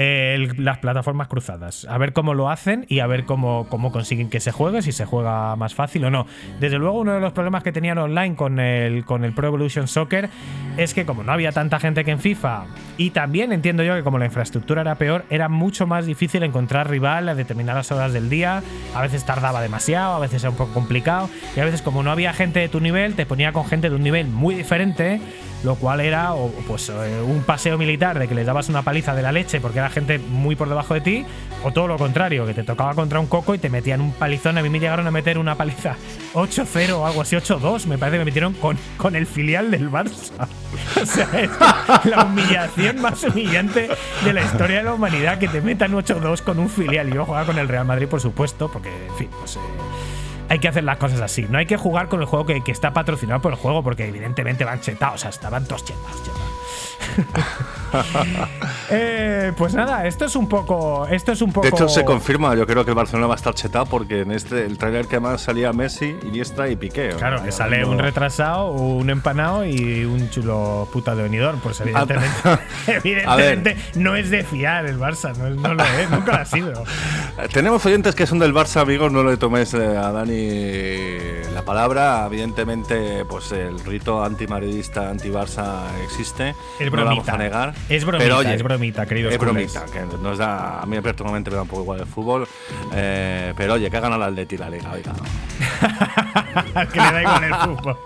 el- 0.00 0.64
las 0.64 0.78
plataformas 0.78 1.28
cruzadas. 1.28 1.86
A 1.88 1.98
ver 1.98 2.12
cómo 2.12 2.32
lo 2.34 2.48
hacen 2.50 2.86
y 2.88 3.00
a 3.00 3.06
ver 3.06 3.24
cómo, 3.24 3.66
cómo 3.68 3.92
consiguen 3.92 4.30
que 4.30 4.40
se 4.40 4.50
juegue, 4.50 4.80
si 4.82 4.92
se 4.92 5.04
juega 5.04 5.54
más 5.56 5.74
fácil 5.74 6.04
o 6.06 6.10
no. 6.10 6.26
Desde 6.58 6.78
luego, 6.78 6.98
uno 7.00 7.12
de 7.12 7.20
los 7.20 7.32
problemas 7.32 7.62
que 7.62 7.72
tenían 7.72 7.98
online 7.98 8.34
con 8.34 8.58
el, 8.58 9.04
con 9.04 9.24
el 9.24 9.32
Pro 9.32 9.48
Evolution 9.48 9.88
Soccer 9.88 10.30
es 10.76 10.94
que 10.94 11.04
como 11.04 11.22
no 11.22 11.32
había 11.32 11.52
tanta 11.52 11.78
gente 11.78 12.04
que 12.04 12.12
en 12.12 12.18
FIFA, 12.20 12.64
y 12.96 13.10
también 13.10 13.52
entiendo 13.52 13.82
yo 13.82 13.94
que 13.94 14.02
como 14.02 14.18
la 14.18 14.24
infraestructura 14.26 14.80
era 14.80 14.94
peor, 14.94 15.24
era 15.28 15.48
mucho 15.48 15.86
más 15.86 16.06
difícil 16.06 16.42
encontrar 16.42 16.88
rival 16.88 17.28
a 17.28 17.34
determinadas 17.34 17.92
horas 17.92 18.12
del 18.12 18.30
día. 18.30 18.62
A 18.94 19.02
veces 19.02 19.24
tardaba 19.24 19.60
demasiado, 19.60 20.14
a 20.14 20.18
veces 20.18 20.42
era 20.42 20.50
un 20.50 20.56
poco 20.56 20.72
complicado, 20.72 21.28
y 21.56 21.60
a 21.60 21.64
veces 21.64 21.82
como 21.82 22.02
no 22.02 22.10
había 22.10 22.32
gente 22.32 22.60
de 22.60 22.68
tu 22.68 22.80
nivel, 22.80 23.14
te 23.14 23.26
ponía 23.26 23.52
con 23.52 23.64
gente 23.66 23.90
de 23.90 23.96
un 23.96 24.02
nivel 24.02 24.28
muy 24.28 24.54
diferente 24.54 25.20
lo 25.62 25.74
cual 25.76 26.00
era 26.00 26.32
pues 26.66 26.88
eh, 26.88 27.22
un 27.22 27.42
paseo 27.42 27.76
militar 27.78 28.18
de 28.18 28.28
que 28.28 28.34
les 28.34 28.46
dabas 28.46 28.68
una 28.68 28.82
paliza 28.82 29.14
de 29.14 29.22
la 29.22 29.32
leche 29.32 29.60
porque 29.60 29.78
era 29.78 29.90
gente 29.90 30.18
muy 30.18 30.56
por 30.56 30.68
debajo 30.68 30.94
de 30.94 31.00
ti, 31.00 31.24
o 31.62 31.72
todo 31.72 31.86
lo 31.86 31.98
contrario, 31.98 32.46
que 32.46 32.54
te 32.54 32.62
tocaba 32.62 32.94
contra 32.94 33.20
un 33.20 33.26
coco 33.26 33.54
y 33.54 33.58
te 33.58 33.68
metían 33.68 34.00
un 34.00 34.12
palizón. 34.12 34.58
A 34.58 34.62
mí 34.62 34.68
me 34.68 34.80
llegaron 34.80 35.06
a 35.06 35.10
meter 35.10 35.38
una 35.38 35.54
paliza 35.56 35.96
8-0 36.34 36.92
o 36.92 37.06
algo 37.06 37.22
así, 37.22 37.36
8-2, 37.36 37.86
me 37.86 37.98
parece 37.98 38.14
que 38.14 38.18
me 38.20 38.24
metieron 38.26 38.54
con, 38.54 38.78
con 38.96 39.16
el 39.16 39.26
filial 39.26 39.70
del 39.70 39.90
Barça. 39.90 40.48
O 41.00 41.06
sea, 41.06 41.28
es 41.40 41.50
la 42.04 42.24
humillación 42.24 43.00
más 43.00 43.22
humillante 43.24 43.88
de 44.24 44.32
la 44.32 44.42
historia 44.42 44.78
de 44.78 44.82
la 44.84 44.94
humanidad, 44.94 45.38
que 45.38 45.48
te 45.48 45.60
metan 45.60 45.92
8-2 45.92 46.42
con 46.42 46.58
un 46.58 46.68
filial. 46.68 47.08
Y 47.08 47.14
yo 47.14 47.24
jugaba 47.24 47.46
con 47.46 47.58
el 47.58 47.68
Real 47.68 47.84
Madrid, 47.84 48.06
por 48.08 48.20
supuesto, 48.20 48.70
porque, 48.70 48.90
en 49.06 49.14
fin, 49.16 49.28
pues. 49.38 49.56
eh, 49.56 49.58
hay 50.50 50.58
que 50.58 50.66
hacer 50.66 50.82
las 50.82 50.98
cosas 50.98 51.20
así. 51.20 51.46
No 51.48 51.58
hay 51.58 51.66
que 51.66 51.76
jugar 51.76 52.08
con 52.08 52.20
el 52.20 52.26
juego 52.26 52.44
que, 52.44 52.60
que 52.62 52.72
está 52.72 52.92
patrocinado 52.92 53.40
por 53.40 53.52
el 53.52 53.58
juego, 53.58 53.84
porque 53.84 54.08
evidentemente 54.08 54.64
van 54.64 54.80
chetados. 54.80 55.14
O 55.14 55.18
sea, 55.18 55.30
estaban 55.30 55.64
todos 55.64 55.84
chetados, 55.84 56.22
chetados. 56.24 57.76
Eh, 58.92 59.52
pues 59.56 59.72
nada, 59.72 60.04
esto 60.08 60.24
es 60.24 60.34
un 60.34 60.48
poco. 60.48 61.06
Esto 61.06 61.30
es 61.30 61.40
un 61.42 61.52
poco. 61.52 61.64
De 61.64 61.68
hecho, 61.68 61.88
se 61.88 62.04
confirma. 62.04 62.56
Yo 62.56 62.66
creo 62.66 62.84
que 62.84 62.90
el 62.90 62.96
Barcelona 62.96 63.28
va 63.28 63.34
a 63.34 63.36
estar 63.36 63.54
chetado 63.54 63.86
porque 63.86 64.22
en 64.22 64.32
este 64.32 64.66
el 64.66 64.78
trailer 64.78 65.06
que 65.06 65.20
más 65.20 65.42
salía 65.42 65.72
Messi, 65.72 66.16
Iniesta 66.24 66.68
y 66.68 66.74
Piqué. 66.74 67.10
Claro, 67.16 67.40
que 67.40 67.52
sale 67.52 67.84
un 67.84 68.00
retrasado, 68.00 68.72
un 68.72 69.08
empanado 69.08 69.64
y 69.64 70.04
un 70.04 70.28
chulo 70.30 70.88
puta 70.92 71.14
de 71.14 71.22
Benidorm. 71.22 71.60
Pues 71.60 71.80
evidentemente, 71.80 72.28
evidentemente 72.88 73.76
no 73.94 74.16
es 74.16 74.30
de 74.30 74.42
fiar 74.42 74.86
el 74.86 74.98
Barça, 74.98 75.36
no, 75.36 75.74
lo 75.74 75.84
es, 75.84 76.10
nunca 76.10 76.32
lo 76.32 76.38
ha 76.38 76.44
sido. 76.44 76.84
Tenemos 77.52 77.86
oyentes 77.86 78.16
que 78.16 78.26
son 78.26 78.40
del 78.40 78.52
Barça, 78.52 78.80
amigos. 78.80 79.12
No 79.12 79.22
le 79.22 79.36
toméis 79.36 79.72
eh, 79.74 79.96
a 79.96 80.10
Dani 80.10 81.44
la 81.54 81.62
palabra. 81.64 82.26
Evidentemente, 82.26 83.24
pues 83.24 83.52
el 83.52 83.78
rito 83.84 84.24
antimaridista, 84.24 85.10
anti-Barça 85.10 85.84
existe. 86.04 86.56
Es 86.80 86.90
no 86.90 86.96
lo 86.96 87.04
vamos 87.04 87.28
a 87.28 87.36
negar. 87.36 87.74
Es 87.88 88.04
bromita, 88.04 88.24
Pero, 88.24 88.38
oye, 88.38 88.54
es 88.54 88.62
bromita, 88.62 89.06
queridos 89.06 89.32
Es 89.32 89.38
bromita, 89.38 89.84
que 89.86 90.00
nos 90.22 90.38
da. 90.38 90.80
A 90.80 90.86
mí 90.86 91.00
personalmente 91.00 91.50
me 91.50 91.56
da 91.56 91.62
un 91.62 91.68
poco 91.68 91.82
igual 91.82 92.00
el 92.00 92.06
fútbol. 92.06 92.46
eh, 92.94 93.52
pero 93.56 93.74
oye, 93.74 93.90
que 93.90 93.96
ha 93.96 94.00
ganado 94.00 94.22
el 94.22 94.28
Atleti 94.30 94.56
la 94.56 94.70
liga, 94.70 94.92
oiga. 94.92 95.12
que 96.92 97.00
le 97.00 97.12
da 97.12 97.22
igual 97.22 97.44
el 97.44 97.54
fútbol. 97.54 97.96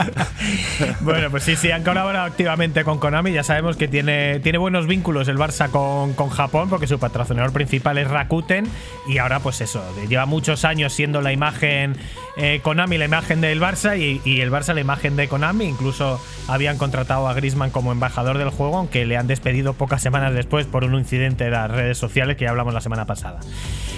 bueno, 1.00 1.30
pues 1.30 1.42
sí, 1.42 1.56
sí, 1.56 1.70
han 1.70 1.82
colaborado 1.82 2.26
activamente 2.26 2.84
con 2.84 2.98
Konami. 2.98 3.32
Ya 3.32 3.42
sabemos 3.42 3.76
que 3.76 3.88
tiene, 3.88 4.40
tiene 4.40 4.58
buenos 4.58 4.86
vínculos 4.86 5.28
el 5.28 5.38
Barça 5.38 5.70
con, 5.70 6.14
con 6.14 6.30
Japón, 6.30 6.68
porque 6.68 6.86
su 6.86 6.98
patrocinador 6.98 7.52
principal 7.52 7.98
es 7.98 8.08
Rakuten. 8.08 8.66
Y 9.08 9.18
ahora, 9.18 9.40
pues 9.40 9.60
eso, 9.60 9.82
lleva 10.08 10.26
muchos 10.26 10.64
años 10.64 10.92
siendo 10.92 11.20
la 11.20 11.32
imagen 11.32 11.96
eh, 12.40 12.60
Konami, 12.62 12.96
la 12.96 13.04
imagen 13.04 13.40
del 13.42 13.60
Barça, 13.60 13.98
y, 13.98 14.40
el 14.40 14.50
Barça 14.50 14.72
la 14.72 14.80
imagen 14.80 15.14
de 15.14 15.28
Konami. 15.28 15.66
Incluso 15.66 16.20
habían 16.48 16.78
contratado 16.78 17.28
a 17.28 17.34
Griezmann 17.34 17.70
como 17.70 17.92
embajador 17.92 18.38
del 18.38 18.48
juego, 18.48 18.78
aunque 18.78 19.04
le 19.04 19.16
han 19.16 19.26
despedido 19.26 19.74
pocas 19.74 20.00
semanas 20.00 20.32
después 20.32 20.66
por 20.66 20.84
un 20.84 20.94
incidente 20.94 21.44
de 21.44 21.50
las 21.50 21.70
redes 21.70 21.98
sociales 21.98 22.36
que 22.36 22.44
ya 22.44 22.50
hablamos 22.50 22.72
la 22.72 22.80
semana 22.80 23.04
pasada. 23.04 23.40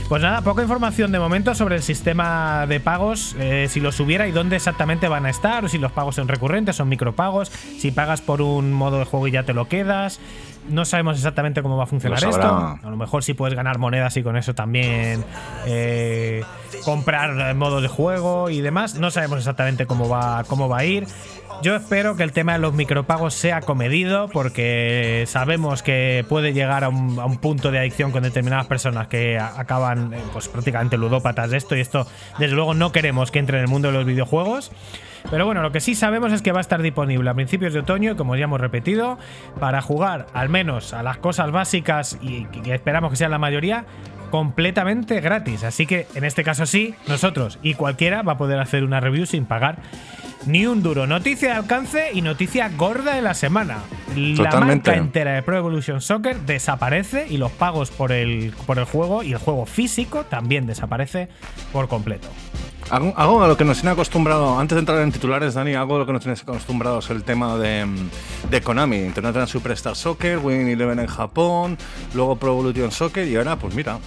Pues 0.09 0.23
nada, 0.23 0.43
poca 0.43 0.63
información 0.63 1.13
de 1.13 1.19
momento 1.19 1.55
sobre 1.55 1.77
el 1.77 1.83
sistema 1.83 2.67
de 2.67 2.81
pagos, 2.81 3.37
eh, 3.39 3.69
si 3.71 3.81
los 3.81 3.99
hubiera 4.01 4.27
y 4.27 4.33
dónde 4.33 4.57
exactamente 4.57 5.09
van 5.09 5.25
a 5.25 5.31
estar, 5.31 5.65
o 5.65 5.69
si 5.69 5.79
los 5.79 5.93
pagos 5.93 6.17
son 6.17 6.29
recurrentes, 6.29 6.77
son 6.77 6.89
micropagos, 6.89 7.51
si 7.51 7.93
pagas 7.93 8.21
por 8.21 8.43
un 8.43 8.73
modo 8.73 8.99
de 8.99 9.05
juego 9.05 9.29
y 9.29 9.31
ya 9.31 9.45
te 9.45 9.55
lo 9.55 9.69
quedas. 9.69 10.21
No 10.69 10.85
sabemos 10.85 11.17
exactamente 11.17 11.63
cómo 11.63 11.77
va 11.77 11.85
a 11.85 11.87
funcionar 11.87 12.19
esto. 12.31 12.47
A 12.87 12.91
lo 12.91 12.97
mejor 12.97 13.25
si 13.25 13.35
puedes 13.35 13.55
ganar 13.55 13.79
monedas 13.79 14.17
y 14.17 14.23
con 14.23 14.37
eso 14.37 14.55
también 14.55 15.25
eh, 15.67 16.43
comprar 16.85 17.55
modos 17.55 17.83
de 17.83 17.89
juego 17.89 18.49
y 18.51 18.61
demás. 18.61 18.95
No 18.95 19.11
sabemos 19.11 19.39
exactamente 19.39 19.87
cómo 19.87 20.09
va, 20.09 20.45
cómo 20.47 20.69
va 20.69 20.79
a 20.79 20.85
ir. 20.85 21.07
Yo 21.63 21.77
espero 21.77 22.17
que 22.17 22.25
el 22.25 22.33
tema 22.33 22.55
de 22.55 22.59
los 22.59 22.73
micropagos 22.75 23.35
sea 23.35 23.61
comedido 23.61 24.29
porque 24.29 25.25
sabemos 25.29 25.83
que 25.85 26.25
puede 26.29 26.53
llegar 26.53 26.83
a 26.83 26.89
un, 26.89 27.19
a 27.21 27.25
un 27.27 27.39
punto 27.39 27.71
de 27.71 27.79
adicción 27.79 28.11
con 28.11 28.23
determinadas 28.25 28.67
personas 28.67 29.07
que 29.07 29.39
a- 29.39 29.61
acaban 29.61 30.13
eh, 30.13 30.19
pues 30.33 30.49
prácticamente 30.49 30.97
ludópatas 30.97 31.51
de 31.51 31.59
esto 31.59 31.77
y 31.77 31.81
esto 31.81 32.05
desde 32.39 32.57
luego 32.57 32.75
no 32.75 32.91
queremos 32.91 33.31
que 33.31 33.39
entre 33.39 33.59
en 33.59 33.65
el 33.65 33.71
mundo 33.71 33.89
de 33.89 33.95
los 33.95 34.07
videojuegos. 34.07 34.73
Pero 35.31 35.47
bueno, 35.47 35.63
lo 35.63 35.73
que 35.73 35.81
sí 35.81 35.95
sabemos 35.95 36.33
es 36.33 36.43
que 36.43 36.53
va 36.53 36.59
a 36.59 36.61
estar 36.61 36.83
disponible 36.83 37.29
a 37.31 37.35
principios 37.35 37.73
de 37.73 37.81
otoño, 37.81 38.17
como 38.17 38.37
ya 38.37 38.45
hemos 38.45 38.61
repetido, 38.61 39.19
para 39.59 39.81
jugar 39.81 40.27
al 40.35 40.49
menos 40.49 40.93
a 40.93 41.03
las 41.03 41.19
cosas 41.19 41.51
básicas 41.51 42.19
y 42.21 42.45
que 42.47 42.75
esperamos 42.75 43.11
que 43.11 43.17
sean 43.17 43.31
la 43.31 43.39
mayoría 43.39 43.85
completamente 44.31 45.21
gratis. 45.21 45.63
Así 45.63 45.87
que 45.87 46.07
en 46.15 46.25
este 46.25 46.43
caso 46.43 46.67
sí, 46.67 46.95
nosotros 47.07 47.59
y 47.63 47.75
cualquiera 47.75 48.23
va 48.23 48.33
a 48.33 48.39
poder 48.39 48.59
hacer 48.59 48.83
una 48.83 49.01
review 49.01 49.27
sin 49.27 49.45
pagar 49.45 49.79
ni 50.47 50.67
un 50.67 50.83
duro. 50.83 51.07
Noticia 51.07 51.51
de 51.51 51.55
alcance 51.55 52.11
y 52.13 52.23
noticia 52.23 52.71
gorda 52.77 53.15
de 53.15 53.23
la 53.23 53.35
semana. 53.35 53.79
La 54.17 54.51
Totalmente. 54.51 54.91
marca 54.91 54.97
entera 54.97 55.33
de 55.33 55.43
Pro 55.43 55.57
Evolution 55.57 56.01
Soccer 56.01 56.41
desaparece 56.41 57.27
y 57.29 57.37
los 57.37 57.53
pagos 57.53 57.91
por 57.91 58.13
el, 58.13 58.53
por 58.67 58.79
el 58.79 58.85
juego 58.85 59.23
y 59.23 59.33
el 59.33 59.39
juego 59.39 59.67
físico 59.67 60.25
también 60.25 60.67
desaparece 60.67 61.29
por 61.73 61.89
completo. 61.89 62.29
Algo 62.93 63.43
a 63.43 63.49
lo 63.49 63.57
que 63.57 63.65
nos 63.65 63.79
tiene 63.79 63.93
acostumbrado, 63.93 64.59
antes 64.59 64.77
de 64.77 64.81
entrar 64.81 65.01
en 65.01 65.11
titulares, 65.11 65.55
Dani, 65.55 65.73
algo 65.73 65.97
a 65.97 66.01
lo 66.01 66.05
que 66.05 66.13
nos 66.13 66.23
tiene 66.23 66.39
acostumbrado 66.39 66.99
es 66.99 67.09
el 67.09 67.25
tema 67.25 67.57
de, 67.57 67.87
de 68.51 68.61
Konami. 68.61 68.99
International 68.99 69.49
Superstar 69.49 69.97
Soccer, 69.97 70.37
Winning 70.37 70.69
Eleven 70.69 70.99
en 70.99 71.07
Japón, 71.07 71.79
luego 72.13 72.37
Pro 72.37 72.51
Evolution 72.53 72.93
Soccer 72.93 73.27
y 73.27 73.37
ahora, 73.37 73.57
pues 73.57 73.75
mira, 73.75 73.99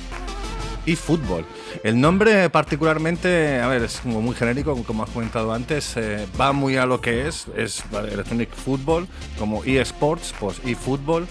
y 0.86 0.95
fútbol. 0.95 1.47
El 1.83 1.99
nombre 1.99 2.47
particularmente, 2.51 3.59
a 3.59 3.67
ver, 3.69 3.81
es 3.81 4.01
como 4.01 4.21
muy 4.21 4.36
genérico, 4.36 4.75
como 4.83 5.01
has 5.01 5.09
comentado 5.09 5.51
antes, 5.51 5.97
eh, 5.97 6.27
va 6.39 6.51
muy 6.51 6.77
a 6.77 6.86
lo 6.86 7.01
que 7.01 7.27
es, 7.27 7.47
es 7.57 7.83
vale, 7.89 8.13
Electronic 8.13 8.53
Football, 8.53 9.07
como 9.39 9.63
eSports, 9.63 10.36
pues 10.39 10.61
eFootball, 10.63 11.25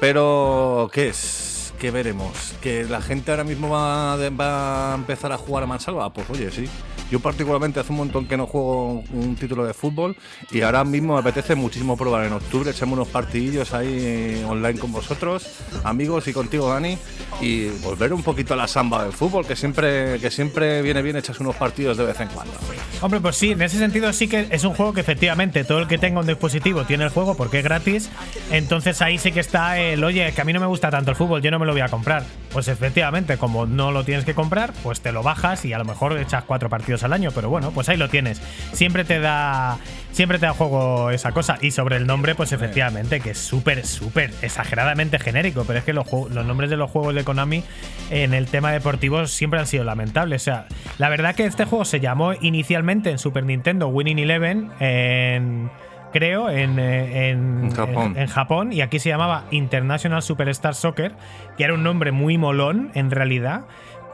pero 0.00 0.88
¿qué 0.90 1.08
es? 1.08 1.74
¿Qué 1.78 1.90
veremos? 1.90 2.54
¿Que 2.62 2.84
la 2.84 3.02
gente 3.02 3.30
ahora 3.30 3.44
mismo 3.44 3.68
va, 3.68 4.16
va 4.30 4.92
a 4.92 4.94
empezar 4.94 5.32
a 5.32 5.36
jugar 5.36 5.64
a 5.64 5.66
mansalva? 5.66 6.10
Pues 6.10 6.30
oye, 6.30 6.50
sí. 6.50 6.66
Yo 7.10 7.20
particularmente 7.20 7.80
hace 7.80 7.92
un 7.92 7.98
montón 7.98 8.26
que 8.26 8.36
no 8.36 8.46
juego 8.46 9.04
un 9.12 9.36
título 9.36 9.64
de 9.64 9.74
fútbol 9.74 10.16
y 10.50 10.62
ahora 10.62 10.84
mismo 10.84 11.14
me 11.14 11.20
apetece 11.20 11.54
muchísimo 11.54 11.96
probar 11.96 12.24
en 12.24 12.32
octubre, 12.32 12.70
echamos 12.70 12.94
unos 12.94 13.08
partidillos 13.08 13.72
ahí 13.74 14.44
online 14.48 14.78
con 14.78 14.90
vosotros, 14.90 15.46
amigos 15.84 16.26
y 16.28 16.32
contigo 16.32 16.68
Dani 16.68 16.98
y 17.40 17.68
volver 17.82 18.12
un 18.12 18.22
poquito 18.22 18.54
a 18.54 18.56
la 18.56 18.66
samba 18.66 19.04
del 19.04 19.12
fútbol, 19.12 19.46
que 19.46 19.56
siempre, 19.56 20.18
que 20.18 20.30
siempre 20.30 20.82
viene 20.82 21.02
bien 21.02 21.16
echas 21.16 21.38
unos 21.40 21.56
partidos 21.56 21.96
de 21.96 22.04
vez 22.04 22.20
en 22.20 22.28
cuando. 22.28 22.54
Hombre, 23.00 23.20
pues 23.20 23.36
sí, 23.36 23.52
en 23.52 23.62
ese 23.62 23.78
sentido 23.78 24.12
sí 24.12 24.28
que 24.28 24.48
es 24.50 24.64
un 24.64 24.74
juego 24.74 24.92
que 24.92 25.00
efectivamente 25.00 25.64
todo 25.64 25.80
el 25.80 25.88
que 25.88 25.98
tenga 25.98 26.20
un 26.20 26.26
dispositivo 26.26 26.84
tiene 26.84 27.04
el 27.04 27.10
juego 27.10 27.36
porque 27.36 27.58
es 27.58 27.64
gratis. 27.64 28.10
Entonces 28.50 29.02
ahí 29.02 29.18
sí 29.18 29.32
que 29.32 29.40
está 29.40 29.78
el, 29.78 30.02
oye, 30.04 30.32
que 30.32 30.40
a 30.40 30.44
mí 30.44 30.52
no 30.52 30.60
me 30.60 30.66
gusta 30.66 30.90
tanto 30.90 31.10
el 31.10 31.16
fútbol, 31.16 31.42
yo 31.42 31.50
no 31.50 31.58
me 31.58 31.66
lo 31.66 31.72
voy 31.72 31.82
a 31.82 31.88
comprar. 31.88 32.24
Pues 32.52 32.68
efectivamente, 32.68 33.36
como 33.36 33.66
no 33.66 33.92
lo 33.92 34.04
tienes 34.04 34.24
que 34.24 34.34
comprar, 34.34 34.72
pues 34.82 35.00
te 35.00 35.12
lo 35.12 35.22
bajas 35.22 35.64
y 35.64 35.72
a 35.72 35.78
lo 35.78 35.84
mejor 35.84 36.16
echas 36.18 36.44
cuatro 36.44 36.68
partidos 36.68 36.93
al 37.02 37.12
año, 37.12 37.30
pero 37.34 37.48
bueno, 37.48 37.70
pues 37.72 37.88
ahí 37.88 37.96
lo 37.96 38.08
tienes. 38.08 38.40
Siempre 38.72 39.04
te 39.04 39.18
da, 39.18 39.78
siempre 40.12 40.38
te 40.38 40.46
da 40.46 40.52
juego 40.52 41.10
esa 41.10 41.32
cosa. 41.32 41.58
Y 41.60 41.70
sobre 41.72 41.96
el 41.96 42.06
nombre, 42.06 42.34
pues 42.34 42.52
efectivamente, 42.52 43.20
que 43.20 43.30
es 43.30 43.38
súper, 43.38 43.84
súper 43.86 44.30
exageradamente 44.42 45.18
genérico, 45.18 45.64
pero 45.66 45.78
es 45.80 45.84
que 45.84 45.92
los, 45.92 46.06
nombres 46.30 46.70
de 46.70 46.76
los 46.76 46.90
juegos 46.90 47.14
de 47.14 47.24
Konami 47.24 47.64
en 48.10 48.34
el 48.34 48.46
tema 48.46 48.70
deportivo 48.70 49.26
siempre 49.26 49.58
han 49.60 49.66
sido 49.66 49.84
lamentables. 49.84 50.42
O 50.42 50.44
sea, 50.44 50.66
la 50.98 51.08
verdad 51.08 51.34
que 51.34 51.44
este 51.46 51.64
juego 51.64 51.84
se 51.84 52.00
llamó 52.00 52.34
inicialmente 52.40 53.10
en 53.10 53.18
Super 53.18 53.44
Nintendo 53.44 53.88
Winning 53.88 54.18
Eleven 54.18 54.70
en 54.80 55.70
creo, 56.12 56.48
en, 56.48 56.78
eh, 56.78 57.30
en, 57.30 57.64
En 57.64 57.70
Japón. 57.72 58.12
en- 58.14 58.18
en 58.22 58.26
Japón, 58.28 58.72
y 58.72 58.82
aquí 58.82 59.00
se 59.00 59.08
llamaba 59.08 59.46
International 59.50 60.22
Superstar 60.22 60.76
Soccer, 60.76 61.10
que 61.58 61.64
era 61.64 61.74
un 61.74 61.82
nombre 61.82 62.12
muy 62.12 62.38
molón 62.38 62.92
en 62.94 63.10
realidad. 63.10 63.62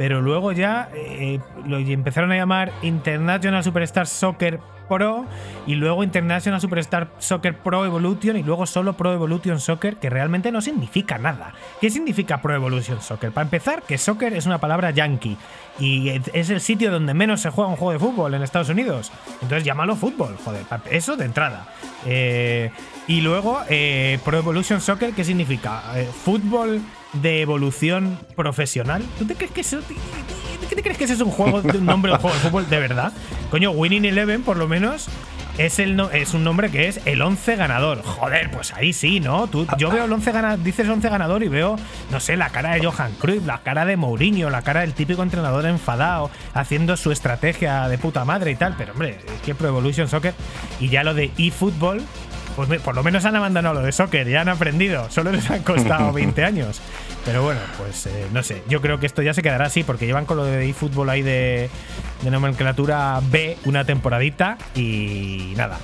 Pero 0.01 0.23
luego 0.23 0.51
ya 0.53 0.89
eh, 0.95 1.41
lo 1.67 1.77
empezaron 1.77 2.33
a 2.33 2.37
llamar 2.37 2.73
International 2.81 3.63
Superstar 3.63 4.07
Soccer 4.07 4.59
Pro 4.89 5.27
y 5.67 5.75
luego 5.75 6.03
International 6.03 6.59
Superstar 6.59 7.11
Soccer 7.19 7.59
Pro 7.59 7.85
Evolution 7.85 8.39
y 8.39 8.43
luego 8.43 8.65
solo 8.65 8.95
Pro 8.95 9.13
Evolution 9.13 9.61
Soccer, 9.61 9.97
que 9.97 10.09
realmente 10.09 10.51
no 10.53 10.63
significa 10.63 11.19
nada. 11.19 11.53
¿Qué 11.83 11.91
significa 11.91 12.41
Pro 12.41 12.55
Evolution 12.55 13.03
Soccer? 13.03 13.31
Para 13.31 13.45
empezar, 13.45 13.83
que 13.83 13.99
soccer 13.99 14.33
es 14.33 14.47
una 14.47 14.57
palabra 14.57 14.91
yankee 14.91 15.37
y 15.79 16.09
es 16.33 16.49
el 16.49 16.63
sitio 16.63 16.91
donde 16.91 17.13
menos 17.13 17.43
se 17.43 17.51
juega 17.51 17.69
un 17.69 17.77
juego 17.77 17.93
de 17.93 17.99
fútbol 17.99 18.33
en 18.33 18.43
Estados 18.43 18.71
Unidos. 18.71 19.13
Entonces 19.43 19.65
llámalo 19.65 19.97
fútbol, 19.97 20.35
joder, 20.43 20.65
eso 20.91 21.19
de 21.19 21.27
entrada. 21.27 21.67
Eh, 22.07 22.71
y 23.07 23.21
luego 23.21 23.61
eh, 23.69 24.19
Pro 24.25 24.39
Evolution 24.39 24.81
Soccer, 24.81 25.13
¿qué 25.13 25.25
significa? 25.25 25.83
Eh, 25.95 26.09
fútbol 26.25 26.81
de 27.15 27.41
evolución 27.41 28.19
profesional. 28.37 29.03
¿Tú 29.19 29.25
te 29.27 29.35
crees 29.35 29.51
que 29.53 29.61
eso 29.63 29.79
¿Qué 30.69 30.77
te 30.77 30.83
crees 30.83 30.99
que 30.99 31.05
ese 31.05 31.15
es 31.15 31.21
un 31.21 31.31
juego, 31.33 31.61
nombre 31.81 32.11
de 32.13 32.17
un 32.17 32.21
juego 32.23 32.37
de 32.37 32.43
fútbol 32.43 32.71
de 32.71 32.79
verdad? 32.79 33.13
Coño, 33.51 33.73
Winning 33.73 34.05
Eleven, 34.05 34.43
por 34.45 34.57
lo 34.57 34.69
menos, 34.69 35.09
es, 35.59 35.81
el 35.81 35.97
no- 35.97 36.11
es 36.13 36.33
un 36.33 36.45
nombre 36.45 36.71
que 36.71 36.87
es 36.87 37.01
el 37.07 37.21
11 37.23 37.57
ganador. 37.57 38.03
Joder, 38.05 38.53
pues 38.53 38.73
ahí 38.75 38.93
sí, 38.93 39.19
¿no? 39.19 39.49
Tú, 39.49 39.67
yo 39.79 39.91
veo 39.91 40.05
el 40.05 40.13
11 40.13 40.31
ganador, 40.31 40.63
dices 40.63 40.89
11 40.89 41.09
ganador 41.09 41.43
y 41.43 41.49
veo, 41.49 41.75
no 42.13 42.21
sé, 42.21 42.37
la 42.37 42.51
cara 42.51 42.75
de 42.75 42.87
Johan 42.87 43.11
Cruyff, 43.19 43.45
la 43.47 43.59
cara 43.59 43.85
de 43.85 43.97
Mourinho, 43.97 44.49
la 44.49 44.63
cara 44.63 44.83
del 44.83 44.95
típico 44.95 45.25
entrenador 45.25 45.67
enfadado, 45.67 46.31
haciendo 46.55 46.97
su 46.97 47.11
estrategia 47.11 47.89
de 47.89 47.99
puta 47.99 48.25
madre 48.25 48.53
y 48.53 48.55
tal. 48.55 48.77
Pero 48.79 48.93
hombre, 48.93 49.19
es 49.27 49.41
que 49.45 49.57
Pro 49.57 49.67
Evolution 49.67 50.07
Soccer 50.07 50.35
y 50.79 50.89
ya 50.89 51.03
lo 51.03 51.15
de 51.15 51.33
eFootball. 51.37 52.01
Pues 52.57 52.81
por 52.81 52.95
lo 52.95 53.03
menos 53.03 53.25
han 53.25 53.37
abandonado 53.37 53.75
lo 53.77 53.83
de 53.83 53.93
soccer, 53.93 54.29
ya 54.29 54.41
han 54.43 54.49
aprendido, 54.49 55.09
solo 55.11 55.33
les 55.33 55.51
han 55.51 55.63
costado 55.63 56.13
20 56.15 56.45
años. 56.45 56.81
Pero 57.25 57.43
bueno, 57.43 57.61
pues 57.79 58.07
eh, 58.07 58.27
no 58.33 58.43
sé, 58.43 58.63
yo 58.69 58.81
creo 58.81 58.99
que 58.99 59.07
esto 59.07 59.23
ya 59.23 59.35
se 59.35 59.43
quedará 59.43 59.67
así 59.67 59.83
porque 59.85 60.07
llevan 60.07 60.25
con 60.27 60.37
lo 60.39 60.45
de 60.45 60.69
eFootball 60.69 61.11
ahí 61.11 61.23
de, 61.23 61.69
de 62.23 62.31
nomenclatura 62.31 63.21
B 63.31 63.57
una 63.65 63.85
temporadita 63.85 64.57
y 64.75 65.53
nada. 65.57 65.79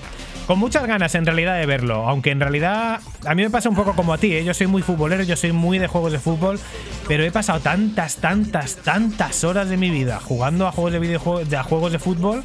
Con 0.46 0.60
muchas 0.60 0.86
ganas 0.86 1.12
en 1.16 1.26
realidad 1.26 1.58
de 1.58 1.66
verlo, 1.66 2.08
aunque 2.08 2.30
en 2.30 2.38
realidad 2.38 3.00
a 3.26 3.34
mí 3.34 3.42
me 3.42 3.50
pasa 3.50 3.68
un 3.68 3.74
poco 3.74 3.94
como 3.94 4.12
a 4.12 4.18
ti, 4.18 4.32
¿eh? 4.32 4.44
yo 4.44 4.54
soy 4.54 4.68
muy 4.68 4.80
futbolero, 4.80 5.24
yo 5.24 5.34
soy 5.34 5.50
muy 5.50 5.80
de 5.80 5.88
juegos 5.88 6.12
de 6.12 6.20
fútbol, 6.20 6.60
pero 7.08 7.24
he 7.24 7.32
pasado 7.32 7.58
tantas, 7.58 8.16
tantas, 8.18 8.76
tantas 8.76 9.42
horas 9.42 9.68
de 9.68 9.76
mi 9.76 9.90
vida 9.90 10.20
jugando 10.20 10.68
a 10.68 10.72
juegos 10.72 10.92
de 10.92 11.00
videojuegos, 11.00 11.52
a 11.52 11.64
juegos 11.64 11.90
de 11.90 11.98
fútbol 11.98 12.44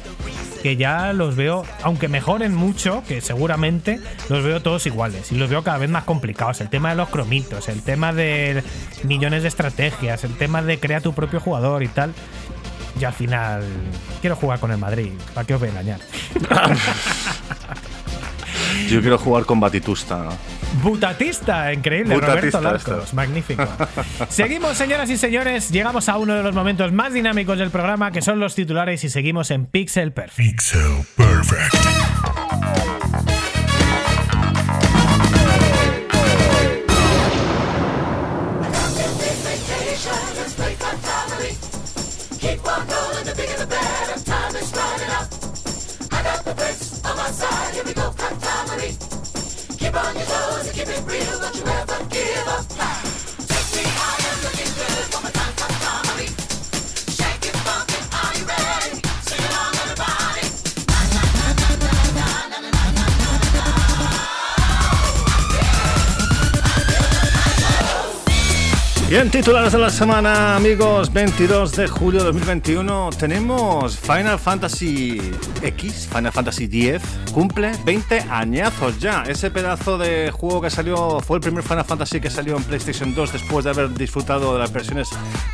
que 0.64 0.76
ya 0.76 1.12
los 1.12 1.36
veo, 1.36 1.64
aunque 1.82 2.08
mejoren 2.08 2.54
mucho, 2.54 3.04
que 3.06 3.20
seguramente 3.20 4.00
los 4.28 4.44
veo 4.44 4.60
todos 4.62 4.86
iguales 4.86 5.30
y 5.30 5.36
los 5.36 5.48
veo 5.48 5.62
cada 5.62 5.78
vez 5.78 5.90
más 5.90 6.04
complicados. 6.04 6.60
El 6.60 6.70
tema 6.70 6.90
de 6.90 6.96
los 6.96 7.08
cromitos, 7.08 7.68
el 7.68 7.82
tema 7.82 8.12
de 8.12 8.62
millones 9.04 9.42
de 9.42 9.48
estrategias, 9.48 10.24
el 10.24 10.36
tema 10.36 10.62
de 10.62 10.78
crea 10.78 11.00
tu 11.00 11.12
propio 11.12 11.40
jugador 11.40 11.82
y 11.82 11.88
tal. 11.88 12.14
Y 13.00 13.04
al 13.04 13.12
final 13.12 13.64
quiero 14.20 14.36
jugar 14.36 14.60
con 14.60 14.70
el 14.70 14.78
Madrid, 14.78 15.12
¿para 15.34 15.46
qué 15.46 15.54
os 15.54 15.60
voy 15.60 15.70
a 15.70 15.72
engañar? 15.72 16.00
Yo 18.88 19.00
quiero 19.00 19.18
jugar 19.18 19.44
con 19.44 19.60
Batitusta. 19.60 20.28
Butatista, 20.82 21.72
increíble, 21.72 22.14
Butatista, 22.14 22.60
Roberto 22.60 22.90
Larcos, 22.92 23.14
magnífico. 23.14 23.66
seguimos, 24.28 24.76
señoras 24.76 25.10
y 25.10 25.16
señores, 25.16 25.70
llegamos 25.70 26.08
a 26.08 26.16
uno 26.16 26.34
de 26.34 26.42
los 26.42 26.54
momentos 26.54 26.92
más 26.92 27.12
dinámicos 27.12 27.58
del 27.58 27.70
programa, 27.70 28.10
que 28.10 28.22
son 28.22 28.40
los 28.40 28.54
titulares, 28.54 29.04
y 29.04 29.08
seguimos 29.08 29.50
en 29.50 29.66
Pixel 29.66 30.12
Perfect. 30.12 30.36
Pixel 30.36 31.06
Perfect. 31.16 32.11
Bien, 69.12 69.28
titulares 69.28 69.74
de 69.74 69.78
la 69.78 69.90
semana, 69.90 70.56
amigos. 70.56 71.12
22 71.12 71.72
de 71.72 71.86
julio 71.86 72.20
de 72.20 72.24
2021 72.28 73.10
tenemos 73.18 73.98
Final 73.98 74.38
Fantasy 74.38 75.20
X, 75.60 76.08
Final 76.10 76.32
Fantasy 76.32 76.64
X, 76.64 77.02
cumple 77.30 77.72
20 77.84 78.20
añazos 78.30 78.98
ya. 78.98 79.24
Ese 79.24 79.50
pedazo 79.50 79.98
de 79.98 80.30
juego 80.30 80.62
que 80.62 80.70
salió 80.70 81.20
fue 81.20 81.36
el 81.36 81.42
primer 81.42 81.62
Final 81.62 81.84
Fantasy 81.84 82.22
que 82.22 82.30
salió 82.30 82.56
en 82.56 82.64
PlayStation 82.64 83.14
2 83.14 83.34
después 83.34 83.66
de 83.66 83.72
haber 83.72 83.92
disfrutado 83.92 84.54
de 84.54 84.60
las 84.60 84.72
versiones, 84.72 85.10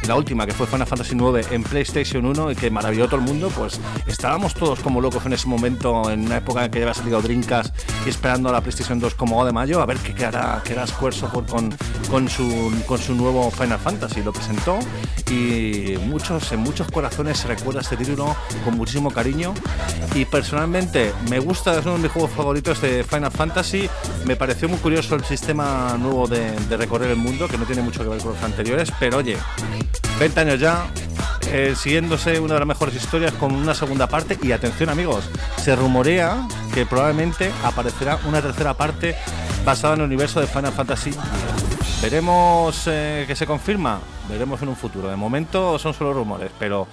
la 0.07 0.15
última 0.15 0.47
que 0.47 0.53
fue 0.53 0.69
Final 0.69 0.87
Fantasy 0.87 1.17
9 1.17 1.47
en 1.51 1.65
PlayStation 1.65 2.25
1 2.27 2.53
y 2.53 2.55
que 2.55 2.71
maravilló 2.71 3.07
a 3.07 3.09
todo 3.09 3.17
el 3.17 3.27
mundo. 3.27 3.51
Pues 3.57 3.81
estábamos 4.07 4.55
todos 4.55 4.79
como 4.79 5.01
locos 5.01 5.27
en 5.27 5.33
ese 5.33 5.49
momento, 5.49 6.09
en 6.13 6.27
una 6.27 6.37
época 6.37 6.65
en 6.65 6.71
que 6.71 6.79
ya 6.79 6.85
había 6.85 6.95
salido 6.95 7.21
Dreamcast 7.21 7.75
y 8.07 8.11
esperando 8.11 8.51
a 8.51 8.53
la 8.53 8.61
PlayStation 8.61 9.01
2 9.01 9.17
como 9.17 9.45
de 9.45 9.51
mayo, 9.51 9.83
a 9.83 9.87
ver 9.87 9.97
qué 9.97 10.25
hará, 10.25 10.63
qué 10.65 10.75
hará 10.75 10.87
Squaresoft 10.87 11.51
con, 11.51 11.75
con, 12.09 12.29
su, 12.29 12.73
con 12.87 12.99
su 12.99 13.17
nuevo 13.17 13.48
Final 13.51 13.79
Fantasy. 13.79 14.23
Lo 14.23 14.33
presentó 14.33 14.79
y 15.31 15.97
muchos, 16.07 16.51
en 16.53 16.61
muchos 16.61 16.91
corazones 16.91 17.39
se 17.39 17.49
recuerda 17.49 17.81
este 17.81 17.97
título 17.97 18.35
con 18.65 18.77
muchísimo 18.77 19.11
cariño. 19.11 19.55
Y 20.15 20.25
personalmente 20.25 21.13
me 21.29 21.39
gusta, 21.39 21.79
es 21.79 21.85
uno 21.85 21.97
de 21.97 22.03
mis 22.03 22.13
juegos 22.13 22.31
favoritos 22.31 22.81
de 22.81 23.05
Final 23.05 23.31
Fantasy. 23.31 23.89
Me 24.25 24.37
pareció 24.37 24.69
muy 24.69 24.79
curioso 24.79 25.15
el 25.15 25.25
sistema 25.25 25.97
nuevo 25.99 26.27
de, 26.27 26.57
recorrer 26.77 27.11
el 27.11 27.17
mundo, 27.17 27.49
que 27.49 27.59
no 27.59 27.65
tiene 27.65 27.83
mucho 27.83 28.03
que 28.03 28.09
ver 28.09 28.21
con 28.21 28.33
los 28.33 28.43
anteriores, 28.43 28.93
pero 28.99 29.19
oye, 29.19 29.37
20 30.19 30.41
años 30.41 30.61
ya, 30.61 30.87
eh, 31.49 31.75
siguiéndose 31.77 32.41
una 32.41 32.55
de 32.55 32.61
las 32.61 32.69
mejores 32.69 32.95
historias 32.95 33.33
con 33.35 33.55
una 33.55 33.75
segunda 33.75 34.07
parte. 34.07 34.39
Y 34.43 34.53
atención, 34.53 34.89
amigos, 34.89 35.29
se 35.63 35.75
rumorea 35.77 36.47
que 36.75 36.87
probablemente 36.87 37.51
aparecerá 37.65 38.19
una 38.27 38.41
tercera 38.41 38.75
parte 38.75 39.17
basada 39.65 39.95
en 39.95 40.01
el 40.01 40.07
universo 40.07 40.41
de 40.41 40.47
Final 40.47 40.73
Fantasy. 40.73 41.11
Veremos 42.01 42.85
eh, 42.87 43.25
que 43.27 43.35
se 43.35 43.45
confirma, 43.45 44.01
veremos 44.29 44.63
en 44.63 44.69
un 44.69 44.77
futuro. 44.77 45.09
De 45.09 45.17
momento 45.17 45.79
son 45.81 45.93
solo 45.93 46.13
rumores, 46.13 46.51
pero 46.59 46.87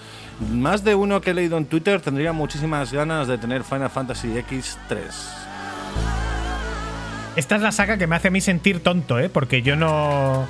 más 0.52 0.84
de 0.84 0.96
uno 0.96 1.22
que 1.22 1.30
he 1.30 1.34
leído 1.34 1.58
en 1.58 1.66
Twitter 1.66 2.02
tendría 2.02 2.34
muchísimas 2.34 2.92
ganas 2.92 3.28
de 3.28 3.38
tener 3.38 3.64
Final 3.64 3.92
Fantasy 3.92 4.30
X3. 4.30 5.46
Esta 7.36 7.56
es 7.56 7.62
la 7.62 7.72
saga 7.72 7.98
que 7.98 8.08
me 8.08 8.16
hace 8.16 8.30
a 8.30 8.32
mí 8.32 8.42
sentir 8.42 8.82
tonto, 8.82 9.20
¿eh? 9.20 9.30
Porque 9.30 9.62
yo 9.62 9.76
no. 9.76 10.48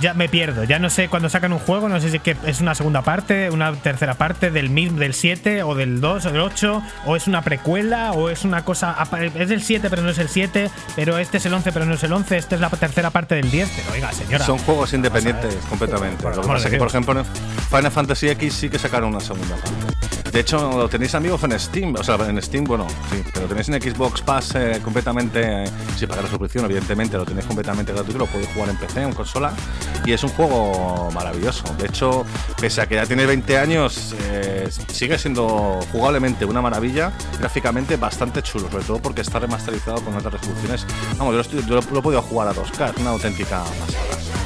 Ya 0.00 0.14
me 0.14 0.28
pierdo, 0.28 0.64
ya 0.64 0.78
no 0.78 0.90
sé 0.90 1.08
cuando 1.08 1.28
sacan 1.28 1.52
un 1.52 1.58
juego, 1.58 1.88
no 1.88 2.00
sé 2.00 2.10
si 2.10 2.18
que 2.18 2.36
es 2.44 2.60
una 2.60 2.74
segunda 2.74 3.02
parte, 3.02 3.50
una 3.50 3.72
tercera 3.74 4.14
parte 4.14 4.50
del 4.50 4.68
mismo 4.68 4.98
del 4.98 5.14
7 5.14 5.62
o 5.62 5.74
del 5.74 6.00
2 6.00 6.26
o 6.26 6.30
del 6.30 6.40
8, 6.40 6.82
o 7.06 7.16
es 7.16 7.26
una 7.26 7.42
precuela, 7.42 8.12
o 8.12 8.28
es 8.28 8.44
una 8.44 8.64
cosa. 8.64 8.96
Es 9.34 9.48
del 9.48 9.62
7 9.62 9.88
pero 9.88 10.02
no 10.02 10.10
es 10.10 10.18
el 10.18 10.28
7, 10.28 10.70
pero 10.94 11.18
este 11.18 11.38
es 11.38 11.46
el 11.46 11.54
11 11.54 11.72
pero 11.72 11.86
no 11.86 11.94
es 11.94 12.02
el 12.02 12.12
11, 12.12 12.36
esta 12.36 12.54
es 12.54 12.60
la 12.60 12.70
tercera 12.70 13.10
parte 13.10 13.34
del 13.34 13.50
10, 13.50 13.70
pero 13.74 13.92
oiga, 13.92 14.12
señora. 14.12 14.44
Son 14.44 14.58
juegos 14.58 14.92
independientes 14.92 15.54
completamente. 15.68 16.22
Por 16.22 16.36
Lo 16.36 16.42
que 16.42 16.48
pasa 16.48 16.70
que, 16.70 16.78
por 16.78 16.88
ejemplo, 16.88 17.24
Final 17.70 17.90
Fantasy 17.90 18.28
X 18.28 18.54
sí 18.54 18.68
que 18.68 18.78
sacaron 18.78 19.10
una 19.10 19.20
segunda 19.20 19.56
parte. 19.56 20.15
De 20.36 20.40
hecho, 20.42 20.76
lo 20.76 20.86
tenéis 20.86 21.14
amigos 21.14 21.42
en 21.44 21.58
Steam, 21.58 21.94
o 21.98 22.04
sea, 22.04 22.16
en 22.16 22.42
Steam, 22.42 22.64
bueno, 22.64 22.86
sí, 23.10 23.22
pero 23.32 23.46
tenéis 23.46 23.70
en 23.70 23.80
Xbox 23.80 24.20
Pass 24.20 24.54
eh, 24.54 24.80
completamente, 24.84 25.64
eh, 25.64 25.70
si 25.96 26.06
pagáis 26.06 26.24
la 26.24 26.28
suscripción, 26.30 26.66
evidentemente, 26.66 27.16
lo 27.16 27.24
tenéis 27.24 27.46
completamente 27.46 27.94
gratuito, 27.94 28.18
lo 28.18 28.26
podéis 28.26 28.50
jugar 28.52 28.68
en 28.68 28.76
PC, 28.76 29.00
en 29.02 29.14
consola, 29.14 29.54
y 30.04 30.12
es 30.12 30.22
un 30.24 30.28
juego 30.28 31.10
maravilloso. 31.14 31.64
De 31.78 31.86
hecho, 31.86 32.26
pese 32.60 32.82
a 32.82 32.86
que 32.86 32.96
ya 32.96 33.06
tiene 33.06 33.24
20 33.24 33.56
años, 33.56 34.14
eh, 34.24 34.68
sigue 34.92 35.16
siendo 35.18 35.80
jugablemente 35.90 36.44
una 36.44 36.60
maravilla, 36.60 37.12
gráficamente 37.40 37.96
bastante 37.96 38.42
chulo, 38.42 38.70
sobre 38.70 38.84
todo 38.84 38.98
porque 38.98 39.22
está 39.22 39.38
remasterizado 39.38 40.02
con 40.02 40.12
altas 40.16 40.34
resoluciones. 40.34 40.86
Vamos, 41.16 41.32
yo 41.32 41.36
lo, 41.36 41.40
estoy- 41.40 41.60
yo 41.66 41.76
lo- 41.76 41.92
lo 41.94 41.98
he 42.00 42.02
podido 42.02 42.20
jugar 42.20 42.48
a 42.48 42.52
2K, 42.52 42.90
es 42.90 42.96
una 42.98 43.08
auténtica 43.12 43.60
pasada. 43.64 44.45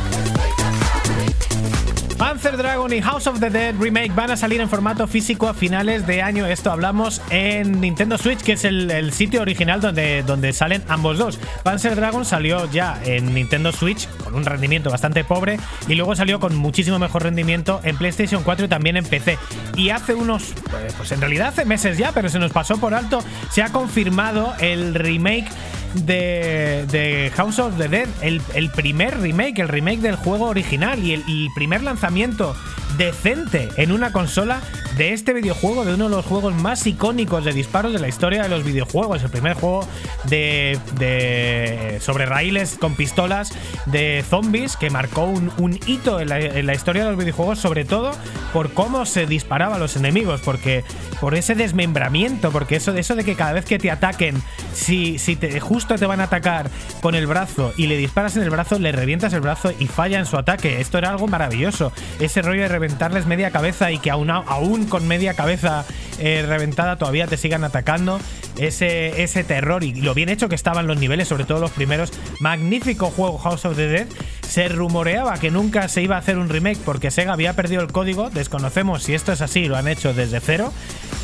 Panzer 2.21 2.59
Dragon 2.59 2.93
y 2.93 3.01
House 3.01 3.27
of 3.29 3.41
the 3.41 3.49
Dead 3.49 3.75
Remake 3.81 4.13
van 4.15 4.31
a 4.31 4.37
salir 4.37 4.61
en 4.61 4.69
formato 4.69 5.07
físico 5.07 5.49
a 5.49 5.55
finales 5.55 6.07
de 6.07 6.21
año. 6.21 6.45
Esto 6.45 6.71
hablamos 6.71 7.23
en 7.31 7.81
Nintendo 7.81 8.19
Switch, 8.19 8.43
que 8.43 8.53
es 8.53 8.67
el, 8.67 9.11
sitio 9.11 9.41
original 9.41 9.81
donde, 9.81 10.23
donde 10.23 10.53
salen 10.53 10.83
ambos 10.89 11.17
dos. 11.17 11.39
Panzer 11.63 11.97
Dragon 11.97 12.27
salió 12.27 12.71
ya 12.71 13.01
en 13.07 13.33
Nintendo 13.33 13.73
Switch 13.73 14.07
con 14.23 14.35
un 14.35 14.45
rendimiento 14.45 14.91
bastante 14.91 15.25
pobre 15.25 15.59
y 15.89 15.95
luego 15.95 16.15
salió 16.15 16.41
con 16.41 16.55
muchísimo 16.57 16.99
mejor 16.99 17.23
rendimiento 17.23 17.81
en 17.85 17.97
PlayStation 17.97 18.43
4 18.43 18.67
y 18.67 18.69
también 18.69 18.99
en 18.99 19.07
PC. 19.07 19.39
Y 19.75 19.89
hace 19.89 20.15
unos, 20.15 20.51
eh, 20.51 20.93
pues 20.99 21.13
en 21.13 21.23
realidad 21.23 21.49
hace 21.49 21.65
meses 21.65 21.97
ya, 21.97 22.13
pero 22.13 22.29
se 22.29 22.39
nos 22.39 22.53
pasó 22.53 22.77
por 22.77 22.93
alto, 22.93 23.25
se 23.51 23.63
ha 23.63 23.73
confirmado 23.73 24.53
el 24.61 24.95
remake 24.95 25.49
de, 25.95 26.87
de 26.91 27.33
House 27.37 27.59
of 27.59 27.77
the 27.77 27.89
Dead, 27.89 28.09
el, 28.21 28.41
el 28.55 28.71
primer 28.71 29.19
remake, 29.21 29.59
el 29.61 29.69
remake 29.69 30.01
del 30.01 30.17
juego 30.17 30.47
original 30.47 30.99
y 31.05 31.13
el, 31.13 31.25
el 31.29 31.49
primer 31.55 31.83
lanzamiento 31.83 32.55
decente 33.01 33.71
en 33.77 33.93
una 33.93 34.13
consola 34.13 34.61
de 34.99 35.15
este 35.15 35.33
videojuego, 35.33 35.87
de 35.87 35.95
uno 35.95 36.11
de 36.11 36.17
los 36.17 36.27
juegos 36.27 36.55
más 36.55 36.87
icónicos 36.87 37.47
de 37.47 37.55
disparos 37.55 37.95
de 37.95 37.99
la 37.99 38.09
historia 38.09 38.43
de 38.43 38.51
los 38.51 38.63
videojuegos. 38.63 39.23
El 39.23 39.31
primer 39.31 39.55
juego 39.55 39.89
de, 40.25 41.99
sobre 42.03 42.27
raíles 42.27 42.77
con 42.79 42.95
pistolas 42.97 43.53
de 43.87 44.23
zombies 44.29 44.77
que 44.77 44.91
marcó 44.91 45.25
un, 45.25 45.81
hito 45.87 46.21
en 46.21 46.29
la, 46.29 46.75
historia 46.75 47.05
de 47.05 47.11
los 47.11 47.19
videojuegos, 47.19 47.59
sobre 47.59 47.87
todo 47.87 48.13
por 48.53 48.75
cómo 48.75 49.07
se 49.07 49.25
disparaba 49.25 49.77
a 49.77 49.79
los 49.79 49.97
enemigos, 49.97 50.43
porque 50.43 50.85
por 51.23 51.35
ese 51.35 51.55
desmembramiento, 51.55 52.51
porque 52.51 52.77
eso 52.77 52.93
eso 52.93 53.15
de 53.15 53.25
que 53.25 53.35
cada 53.35 53.55
vez 53.55 53.65
que 53.65 53.79
te 53.79 53.91
ataquen, 53.91 54.43
si, 54.75 55.19
si 55.19 55.39
justo 55.61 55.95
te 55.97 56.05
van 56.05 56.21
a 56.21 56.25
atacar 56.25 56.71
con 57.01 57.15
el 57.15 57.27
brazo 57.27 57.73
y 57.79 57.87
le 57.87 57.97
disparas 57.97 58.37
en 58.37 58.43
el 58.43 58.51
brazo, 58.51 58.79
le 58.79 58.93
revientas 58.93 59.33
el 59.33 59.41
brazo 59.41 59.73
y 59.79 59.87
falla 59.87 60.19
en 60.19 60.27
su 60.27 60.37
ataque. 60.37 60.81
Esto 60.81 60.99
era 60.99 61.09
algo 61.09 61.27
maravilloso. 61.27 61.93
Ese 62.19 62.43
rollo 62.43 62.63
de 62.63 62.69
reventarles 62.91 63.27
media 63.27 63.53
cabeza 63.53 63.93
y 63.93 63.99
que 63.99 64.11
aún, 64.11 64.31
aún 64.31 64.87
con 64.87 65.07
media 65.07 65.35
cabeza 65.35 65.85
eh, 66.21 66.45
reventada 66.47 66.97
todavía 66.97 67.27
te 67.27 67.37
sigan 67.37 67.65
atacando. 67.65 68.21
Ese, 68.59 69.23
ese 69.23 69.43
terror 69.43 69.83
y 69.85 69.95
lo 69.95 70.13
bien 70.13 70.29
hecho 70.29 70.49
que 70.49 70.55
estaban 70.55 70.87
los 70.87 70.99
niveles, 70.99 71.29
sobre 71.29 71.45
todo 71.45 71.61
los 71.61 71.71
primeros. 71.71 72.13
Magnífico 72.41 73.11
juego 73.11 73.39
House 73.39 73.65
of 73.65 73.77
the 73.77 73.89
Dead. 73.89 74.07
Se 74.47 74.69
rumoreaba 74.69 75.39
que 75.39 75.51
nunca 75.51 75.89
se 75.89 76.03
iba 76.03 76.17
a 76.17 76.19
hacer 76.19 76.37
un 76.37 76.49
remake 76.49 76.79
porque 76.85 77.11
Sega 77.11 77.33
había 77.33 77.55
perdido 77.55 77.83
el 77.83 77.93
código. 77.93 78.31
Desconocemos 78.31 79.05
si 79.05 79.15
esto 79.15 79.33
es 79.33 79.41
así, 79.41 79.67
lo 79.67 79.77
han 79.77 79.89
hecho 79.89 80.13
desde 80.13 80.41
cero. 80.41 80.73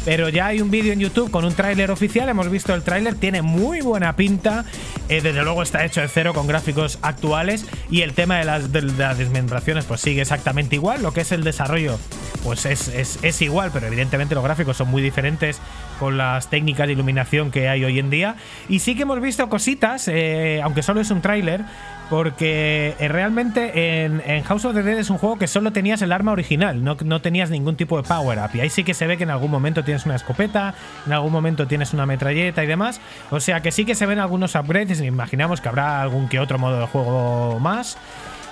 Pero 0.05 0.28
ya 0.28 0.47
hay 0.47 0.61
un 0.61 0.70
vídeo 0.70 0.92
en 0.92 1.01
YouTube 1.01 1.32
con 1.32 1.44
un 1.44 1.53
tráiler 1.53 1.90
oficial. 1.90 2.28
Hemos 2.28 2.49
visto 2.49 2.72
el 2.72 2.82
tráiler, 2.82 3.16
tiene 3.16 3.42
muy 3.42 3.80
buena 3.80 4.14
pinta. 4.14 4.64
Eh, 5.09 5.20
desde 5.20 5.42
luego 5.42 5.64
está 5.64 5.84
hecho 5.84 6.01
de 6.01 6.07
cero 6.07 6.32
con 6.32 6.47
gráficos 6.47 7.01
actuales. 7.03 7.66
Y 7.90 8.03
el 8.03 8.12
tema 8.12 8.38
de 8.38 8.44
las, 8.44 8.72
de 8.72 8.82
las 8.82 9.18
desmembraciones, 9.18 9.84
pues 9.84 10.01
sigue 10.01 10.22
exactamente 10.22 10.76
igual. 10.76 11.03
Lo 11.03 11.12
que 11.12 11.22
es 11.22 11.32
el 11.32 11.42
desarrollo, 11.42 11.99
pues 12.44 12.64
es, 12.64 12.86
es, 12.86 13.18
es 13.22 13.42
igual, 13.42 13.70
pero 13.72 13.88
evidentemente 13.88 14.36
los 14.36 14.44
gráficos 14.44 14.76
son 14.76 14.86
muy 14.87 15.03
diferentes 15.03 15.61
con 15.99 16.16
las 16.16 16.49
técnicas 16.49 16.87
de 16.87 16.93
iluminación 16.93 17.51
que 17.51 17.68
hay 17.68 17.84
hoy 17.84 17.99
en 17.99 18.11
día. 18.11 18.37
Y 18.68 18.80
sí 18.80 18.95
que 18.95 19.03
hemos 19.03 19.20
visto 19.20 19.49
cositas, 19.49 20.09
eh, 20.09 20.61
aunque 20.62 20.82
solo 20.82 21.01
es 21.01 21.11
un 21.11 21.20
tráiler, 21.20 21.62
porque 22.11 22.95
eh, 22.99 23.09
realmente 23.09 24.05
en, 24.05 24.22
en, 24.24 24.45
House 24.45 24.64
of 24.64 24.74
the 24.74 24.82
Dead 24.82 24.99
es 24.99 25.11
un 25.11 25.18
juego 25.18 25.39
que 25.39 25.49
solo 25.49 25.72
tenías 25.72 26.03
el 26.03 26.12
arma 26.12 26.32
original, 26.32 26.84
no, 26.84 26.97
no 27.05 27.20
tenías 27.20 27.51
ningún 27.51 27.76
tipo 27.76 28.01
de 28.01 28.07
power 28.07 28.39
up. 28.39 28.51
Y 28.55 28.61
ahí 28.61 28.70
sí 28.70 28.84
que 28.84 28.95
se 28.95 29.07
ve 29.07 29.16
que 29.16 29.24
en 29.24 29.30
algún 29.30 29.51
momento 29.51 29.82
tienes 29.82 30.07
una 30.07 30.14
escopeta, 30.14 30.74
en 31.07 31.12
algún 31.12 31.32
momento 31.32 31.66
tienes 31.66 31.93
una 31.93 32.07
metralleta 32.07 32.62
y 32.62 32.66
demás. 32.66 33.01
O 33.30 33.41
sea 33.41 33.61
que 33.61 33.72
sí 33.72 33.84
que 33.84 33.95
se 33.95 34.07
ven 34.07 34.18
algunos 34.18 34.55
upgrades. 34.55 35.01
Imaginamos 35.01 35.61
que 35.61 35.68
habrá 35.68 36.01
algún 36.01 36.28
que 36.28 36.39
otro 36.39 36.59
modo 36.59 36.80
de 36.80 36.87
juego 36.87 37.59
más. 37.61 37.99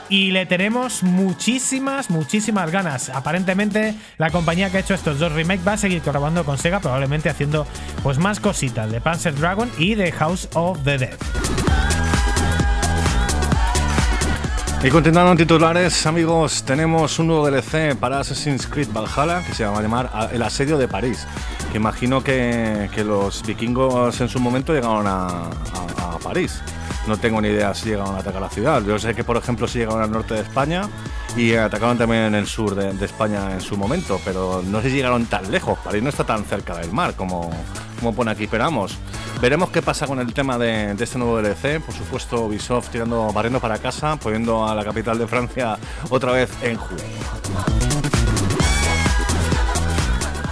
Y 0.08 0.32
le 0.32 0.46
tenemos 0.46 1.02
muchísimas, 1.02 2.10
muchísimas 2.10 2.70
ganas. 2.70 3.08
Aparentemente, 3.08 3.94
la 4.18 4.30
compañía 4.30 4.70
que 4.70 4.76
ha 4.76 4.80
hecho 4.80 4.94
estos 4.94 5.18
dos 5.18 5.32
remakes 5.32 5.66
va 5.66 5.72
a 5.72 5.78
seguir 5.78 6.02
colaborando 6.02 6.44
con 6.44 6.58
Sega, 6.58 6.80
probablemente 6.80 7.30
haciendo 7.30 7.66
pues 8.02 8.18
más 8.18 8.38
cositas 8.38 8.90
de 8.90 9.00
Panzer 9.00 9.34
Dragon 9.34 9.70
y 9.78 9.94
de 9.94 10.12
House 10.12 10.48
of 10.54 10.82
the 10.84 10.98
Dead. 10.98 11.16
Y 14.82 14.90
continuando 14.90 15.32
en 15.32 15.38
titulares, 15.38 16.04
amigos, 16.04 16.62
tenemos 16.62 17.18
un 17.18 17.28
nuevo 17.28 17.50
DLC 17.50 17.96
para 17.98 18.20
Assassin's 18.20 18.66
Creed 18.66 18.88
Valhalla 18.92 19.42
que 19.42 19.54
se 19.54 19.64
va 19.64 19.78
a 19.78 19.80
llamar 19.80 20.28
El 20.30 20.42
Asedio 20.42 20.76
de 20.76 20.86
París. 20.88 21.26
Que 21.72 21.78
imagino 21.78 22.22
que, 22.22 22.90
los 23.06 23.42
vikingos 23.46 24.20
en 24.20 24.28
su 24.28 24.38
momento 24.40 24.74
llegaron 24.74 25.06
a 25.06 25.48
París. 26.22 26.60
No 27.06 27.18
tengo 27.18 27.40
ni 27.40 27.48
idea 27.48 27.74
si 27.74 27.90
llegaron 27.90 28.14
a 28.14 28.18
atacar 28.18 28.40
la 28.40 28.48
ciudad. 28.48 28.82
Yo 28.82 28.98
sé 28.98 29.14
que, 29.14 29.24
por 29.24 29.36
ejemplo, 29.36 29.68
si 29.68 29.78
llegaron 29.78 30.02
al 30.02 30.10
norte 30.10 30.34
de 30.34 30.40
España 30.40 30.88
y 31.36 31.54
atacaron 31.54 31.98
también 31.98 32.22
en 32.22 32.34
el 32.34 32.46
sur 32.46 32.74
de, 32.74 33.04
España 33.04 33.52
en 33.52 33.60
su 33.60 33.76
momento, 33.76 34.20
pero 34.24 34.62
no 34.64 34.80
sé 34.80 34.88
si 34.88 34.96
llegaron 34.96 35.26
tan 35.26 35.50
lejos. 35.50 35.78
París 35.80 36.02
no 36.02 36.08
está 36.08 36.24
tan 36.24 36.44
cerca 36.44 36.76
del 36.76 36.92
mar 36.92 37.14
como, 37.14 37.50
como 37.98 38.14
pone 38.14 38.30
aquí, 38.30 38.46
pero 38.46 38.64
vamos. 38.64 38.96
Veremos 39.40 39.68
qué 39.70 39.82
pasa 39.82 40.06
con 40.06 40.18
el 40.20 40.32
tema 40.32 40.56
de, 40.56 40.94
de, 40.94 41.04
este 41.04 41.18
nuevo 41.18 41.42
DLC. 41.42 41.80
Por 41.80 41.94
supuesto, 41.94 42.46
Ubisoft 42.46 42.88
tirando, 42.88 43.32
barriendo 43.32 43.60
para 43.60 43.78
casa, 43.78 44.16
poniendo 44.16 44.66
a 44.66 44.74
la 44.74 44.84
capital 44.84 45.18
de 45.18 45.26
Francia 45.26 45.76
otra 46.08 46.32
vez 46.32 46.50
en 46.62 46.76
juego. 46.76 47.04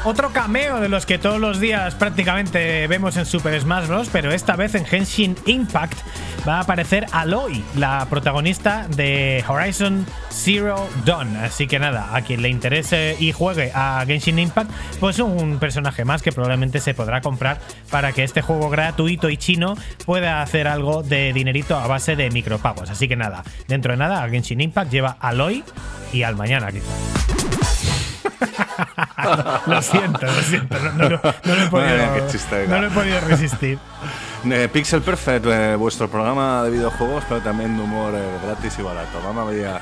Otro 0.05 0.31
cameo 0.33 0.81
de 0.81 0.89
los 0.89 1.07
que 1.07 1.17
todos 1.17 1.39
los 1.39 1.61
días 1.61 1.95
prácticamente 1.95 2.89
vemos 2.89 3.17
en 3.17 3.25
Super 3.25 3.61
Smash 3.61 3.87
Bros. 3.87 4.09
Pero 4.11 4.33
esta 4.33 4.57
vez 4.57 4.75
en 4.75 4.85
Genshin 4.85 5.37
Impact 5.47 5.97
va 6.47 6.57
a 6.57 6.61
aparecer 6.63 7.07
Aloy, 7.13 7.63
la 7.77 8.05
protagonista 8.11 8.89
de 8.97 9.45
Horizon 9.47 10.05
Zero 10.29 10.89
Dawn. 11.05 11.37
Así 11.37 11.69
que 11.69 11.79
nada, 11.79 12.17
a 12.17 12.23
quien 12.23 12.43
le 12.43 12.49
interese 12.49 13.17
y 13.21 13.31
juegue 13.31 13.71
a 13.77 14.03
Genshin 14.05 14.41
Impact, 14.41 14.73
pues 14.99 15.21
un 15.21 15.61
personaje 15.61 16.05
más 16.05 16.21
que 16.21 16.33
probablemente 16.33 16.81
se 16.81 16.95
podrá 16.95 17.21
comprar 17.21 17.61
para 17.89 18.11
que 18.11 18.25
este 18.25 18.43
juego 18.43 18.71
gratuito 18.71 19.31
y 19.31 19.37
chino 19.37 19.77
pueda 20.05 20.43
hacer 20.43 20.67
algo 20.67 21.05
de 21.05 21.33
dinerito 21.33 21.77
a 21.77 21.87
base 21.87 22.17
de 22.17 22.29
micropagos. 22.31 22.91
Así 22.91 23.07
que 23.07 23.15
nada, 23.15 23.45
dentro 23.69 23.93
de 23.93 23.99
nada, 23.99 24.29
Genshin 24.29 24.61
Impact 24.61 24.91
lleva 24.91 25.17
Aloy 25.21 25.63
y 26.13 26.25
al 26.25 26.35
mañana 26.35 26.73
quizás. 26.73 27.72
lo 29.67 29.83
siento, 29.83 30.27
lo 30.27 30.43
siento. 30.43 30.79
No, 30.79 30.93
no, 30.93 31.09
lo, 31.09 31.17
he 31.17 31.69
podido, 31.69 31.71
bueno, 31.71 32.29
chiste, 32.29 32.67
no 32.69 32.81
lo 32.81 32.87
he 32.87 32.91
podido 32.91 33.21
resistir. 33.21 33.79
Eh, 34.45 34.69
Pixel 34.73 35.03
Perfect, 35.03 35.47
eh, 35.47 35.77
vuestro 35.77 36.09
programa 36.09 36.65
de 36.65 36.71
videojuegos, 36.71 37.23
pero 37.29 37.41
también 37.41 37.77
de 37.77 37.83
humor 37.85 38.13
eh, 38.13 38.39
gratis 38.45 38.77
y 38.77 38.83
barato. 38.83 39.21
Mamma 39.21 39.45
mía. 39.45 39.81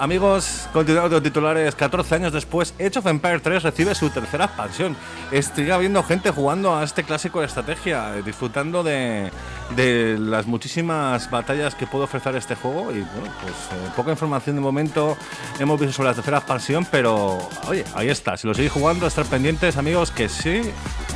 Amigos, 0.00 0.68
continuando 0.72 1.16
con 1.16 1.22
titulares, 1.24 1.74
14 1.74 2.14
años 2.14 2.32
después, 2.32 2.72
Age 2.78 3.00
of 3.00 3.06
Empire 3.06 3.40
3 3.40 3.64
recibe 3.64 3.94
su 3.96 4.10
tercera 4.10 4.44
expansión. 4.44 4.96
Estoy 5.32 5.64
viendo 5.64 6.02
gente 6.04 6.30
jugando 6.30 6.76
a 6.76 6.84
este 6.84 7.02
clásico 7.02 7.40
de 7.40 7.46
estrategia, 7.46 8.16
eh, 8.16 8.22
disfrutando 8.22 8.84
de, 8.84 9.30
de, 9.74 10.16
las 10.20 10.46
muchísimas 10.46 11.28
batallas 11.30 11.74
que 11.74 11.86
puede 11.86 12.04
ofrecer 12.04 12.36
este 12.36 12.54
juego. 12.54 12.92
Y 12.92 13.00
bueno, 13.00 13.34
pues 13.42 13.54
eh, 13.54 13.90
poca 13.96 14.12
información 14.12 14.54
de 14.54 14.62
momento 14.62 15.16
hemos 15.58 15.80
visto 15.80 15.94
sobre 15.94 16.10
la 16.10 16.14
tercera 16.14 16.38
expansión, 16.38 16.86
pero 16.90 17.38
oye, 17.66 17.84
ahí 17.94 18.08
está. 18.08 18.36
Si 18.36 18.46
lo 18.46 18.54
seguís 18.54 18.70
jugando, 18.70 19.06
estar 19.06 19.26
pendientes, 19.26 19.76
amigos, 19.76 20.12
que 20.12 20.28
sí 20.28 20.62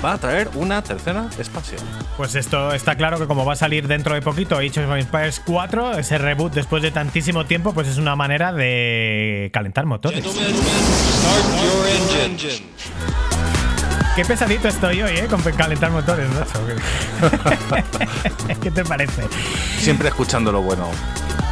va 0.04 0.14
a 0.14 0.18
traer 0.18 0.50
una 0.54 0.82
tercera 0.82 1.26
expansión. 1.38 1.80
Pues 2.16 2.34
esto 2.34 2.72
está 2.72 2.96
claro 2.96 3.18
que 3.18 3.26
como 3.28 3.44
va 3.44 3.52
a 3.52 3.56
salir 3.56 3.86
dentro 3.86 4.14
de 4.14 4.22
poquito 4.22 4.56
Age 4.56 4.84
of 4.84 4.96
Empires 4.96 5.40
4, 5.46 5.98
ese 5.98 6.18
reboot 6.18 6.52
después 6.52 6.82
de 6.82 6.90
tantísimo 6.90 7.46
tiempo, 7.46 7.72
pues 7.72 7.86
es 7.86 7.98
una 7.98 8.16
manera 8.16 8.52
de 8.52 8.71
calentar 9.52 9.86
motores. 9.86 10.24
Qué 14.14 14.26
pesadito 14.26 14.68
estoy 14.68 15.00
hoy, 15.00 15.16
¿eh? 15.16 15.26
Con 15.28 15.40
calentar 15.42 15.90
motores, 15.90 16.28
¿no? 16.28 16.40
¿Qué 18.62 18.70
te 18.70 18.84
parece? 18.84 19.22
Siempre 19.78 20.08
escuchando 20.08 20.52
lo 20.52 20.60
bueno. 20.60 20.86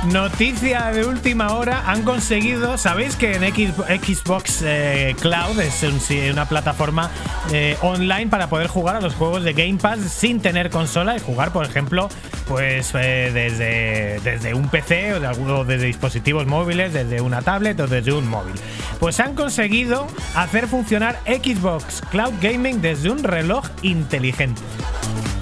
Noticia 0.06 0.90
de 0.92 1.04
última 1.04 1.52
hora, 1.52 1.82
han 1.86 2.04
conseguido, 2.04 2.78
sabéis 2.78 3.16
que 3.16 3.34
en 3.34 3.42
Xbox 3.42 4.62
eh, 4.64 5.14
Cloud 5.20 5.60
es 5.60 5.82
un, 5.82 6.00
una 6.32 6.46
plataforma 6.46 7.10
eh, 7.52 7.76
online 7.82 8.28
para 8.28 8.48
poder 8.48 8.66
jugar 8.66 8.96
a 8.96 9.02
los 9.02 9.14
juegos 9.14 9.44
de 9.44 9.52
Game 9.52 9.76
Pass 9.76 10.00
sin 10.00 10.40
tener 10.40 10.70
consola 10.70 11.16
y 11.16 11.20
jugar, 11.20 11.52
por 11.52 11.66
ejemplo, 11.66 12.08
pues 12.48 12.92
eh, 12.94 13.30
desde, 13.34 14.20
desde 14.20 14.54
un 14.54 14.70
PC 14.70 15.14
o 15.14 15.20
de 15.20 15.26
alguno 15.26 15.66
desde 15.66 15.84
dispositivos 15.84 16.46
móviles, 16.46 16.94
desde 16.94 17.20
una 17.20 17.42
tablet 17.42 17.78
o 17.80 17.86
desde 17.86 18.12
un 18.12 18.26
móvil. 18.26 18.54
Pues 19.00 19.20
han 19.20 19.34
conseguido 19.34 20.06
hacer 20.34 20.66
funcionar 20.66 21.20
Xbox 21.26 22.00
Cloud 22.10 22.32
Gaming 22.40 22.80
desde 22.80 23.10
un 23.10 23.22
reloj 23.22 23.66
inteligente. 23.82 24.62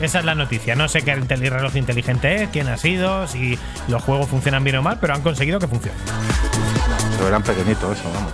Esa 0.00 0.20
es 0.20 0.24
la 0.24 0.34
noticia. 0.34 0.76
No 0.76 0.88
sé 0.88 1.02
qué 1.02 1.14
reloj 1.16 1.76
inteligente 1.76 2.42
es, 2.42 2.48
quién 2.50 2.68
ha 2.68 2.76
sido, 2.76 3.26
si 3.26 3.58
los 3.88 4.02
juegos 4.02 4.28
funcionan 4.28 4.62
bien 4.64 4.76
o 4.76 4.82
mal, 4.82 4.98
pero 5.00 5.14
han 5.14 5.22
conseguido 5.22 5.58
que 5.58 5.66
funcione. 5.66 5.98
Se 7.16 7.24
verán 7.24 7.42
pequeñito 7.42 7.92
eso, 7.92 8.04
vamos. 8.14 8.32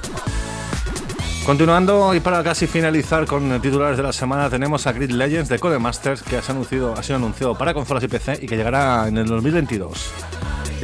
Continuando 1.47 2.15
y 2.15 2.21
para 2.21 2.43
casi 2.43 2.67
finalizar 2.67 3.27
con 3.27 3.61
titulares 3.61 3.99
de 3.99 4.03
la 4.03 4.13
semana, 4.13 4.49
tenemos 4.49 4.87
a 4.87 4.93
Grid 4.93 5.11
Legends 5.11 5.51
de 5.51 5.59
Codemasters 5.59 6.23
que 6.23 6.37
ha, 6.37 6.43
anunciado, 6.49 6.95
ha 6.95 7.03
sido 7.03 7.17
anunciado 7.17 7.57
para 7.57 7.75
consolas 7.75 8.03
y 8.05 8.09
PC 8.09 8.39
y 8.41 8.47
que 8.47 8.57
llegará 8.57 9.09
en 9.09 9.19
el 9.19 9.27
2022. 9.27 10.11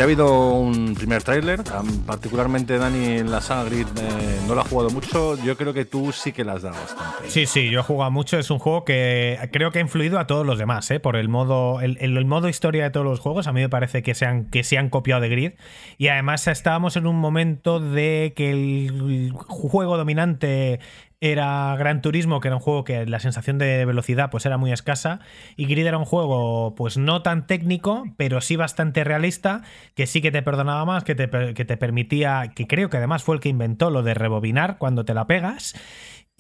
Ya 0.01 0.05
ha 0.05 0.07
habido 0.07 0.53
un 0.55 0.95
primer 0.95 1.23
tráiler, 1.23 1.61
particularmente 2.07 2.79
Dani 2.79 3.19
en 3.19 3.31
la 3.31 3.43
saga 3.43 3.65
Grid 3.65 3.87
eh, 4.01 4.41
no 4.49 4.55
lo 4.55 4.63
ha 4.63 4.65
jugado 4.65 4.89
mucho, 4.89 5.37
yo 5.45 5.59
creo 5.59 5.75
que 5.75 5.85
tú 5.85 6.11
sí 6.11 6.33
que 6.33 6.43
la 6.43 6.55
has 6.55 6.63
dado 6.63 6.77
bastante. 6.77 7.29
Sí, 7.29 7.45
sí, 7.45 7.69
yo 7.69 7.81
he 7.81 7.83
jugado 7.83 8.11
mucho, 8.11 8.39
es 8.39 8.51
un 8.51 8.59
juego 8.59 8.87
que 8.87 9.39
creo 9.53 9.71
que 9.73 9.79
ha 9.79 9.83
influido 9.83 10.19
a 10.19 10.27
todos 10.27 10.47
los 10.47 10.57
demás, 10.57 10.91
¿eh? 10.91 11.01
por 11.01 11.17
el 11.17 11.29
modo, 11.29 11.83
el, 11.83 12.25
modo 12.25 12.49
historia 12.49 12.85
de 12.85 12.91
todos 12.91 13.05
los 13.05 13.21
juegos, 13.21 13.47
a 13.47 13.53
mí 13.53 13.61
me 13.61 13.69
parece 13.69 14.03
que 14.03 14.15
se 14.15 14.47
que 14.51 14.65
se 14.65 14.79
han 14.79 14.89
copiado 14.89 15.21
de 15.21 15.29
Grid 15.29 15.53
y 15.99 16.09
además 16.09 16.47
estábamos 16.47 16.97
en 16.97 17.07
un 17.07 17.17
momento 17.17 17.79
de 17.79 18.33
que 18.35 18.53
el 18.53 19.33
juego 19.35 19.99
dominante 19.99 20.81
era 21.21 21.77
Gran 21.77 22.01
Turismo, 22.01 22.41
que 22.41 22.49
era 22.49 22.57
un 22.57 22.63
juego 22.63 22.83
que 22.85 23.05
la 23.07 23.21
sensación 23.21 23.59
de 23.59 23.85
velocidad 23.85 24.31
pues 24.31 24.47
era 24.47 24.57
muy 24.57 24.73
escasa, 24.73 25.21
y 25.57 25.67
Grid 25.67 25.87
era 25.87 25.99
un 25.99 26.07
juego 26.07 26.75
pues 26.75 26.97
no 26.97 27.23
tan 27.23 27.47
técnico, 27.47 28.05
pero 28.17 28.41
sí 28.41 28.57
bastante 28.57 29.05
realista, 29.05 29.63
que 29.95 30.07
sí 30.07 30.23
que 30.23 30.33
te 30.33 30.43
perdonaba 30.43 30.85
más, 30.87 31.05
que 31.05 31.15
te, 31.15 31.29
que 31.55 31.65
te 31.65 31.77
permitía, 31.77 32.53
que 32.55 32.67
creo 32.67 32.89
que 32.89 32.97
además 32.97 33.23
fue 33.23 33.37
el 33.37 33.41
que 33.41 33.51
inventó 33.51 33.91
lo 33.91 34.03
de 34.03 34.15
rebobinar 34.15 34.79
cuando 34.79 35.05
te 35.05 35.15
la 35.15 35.27
pegas. 35.27 35.75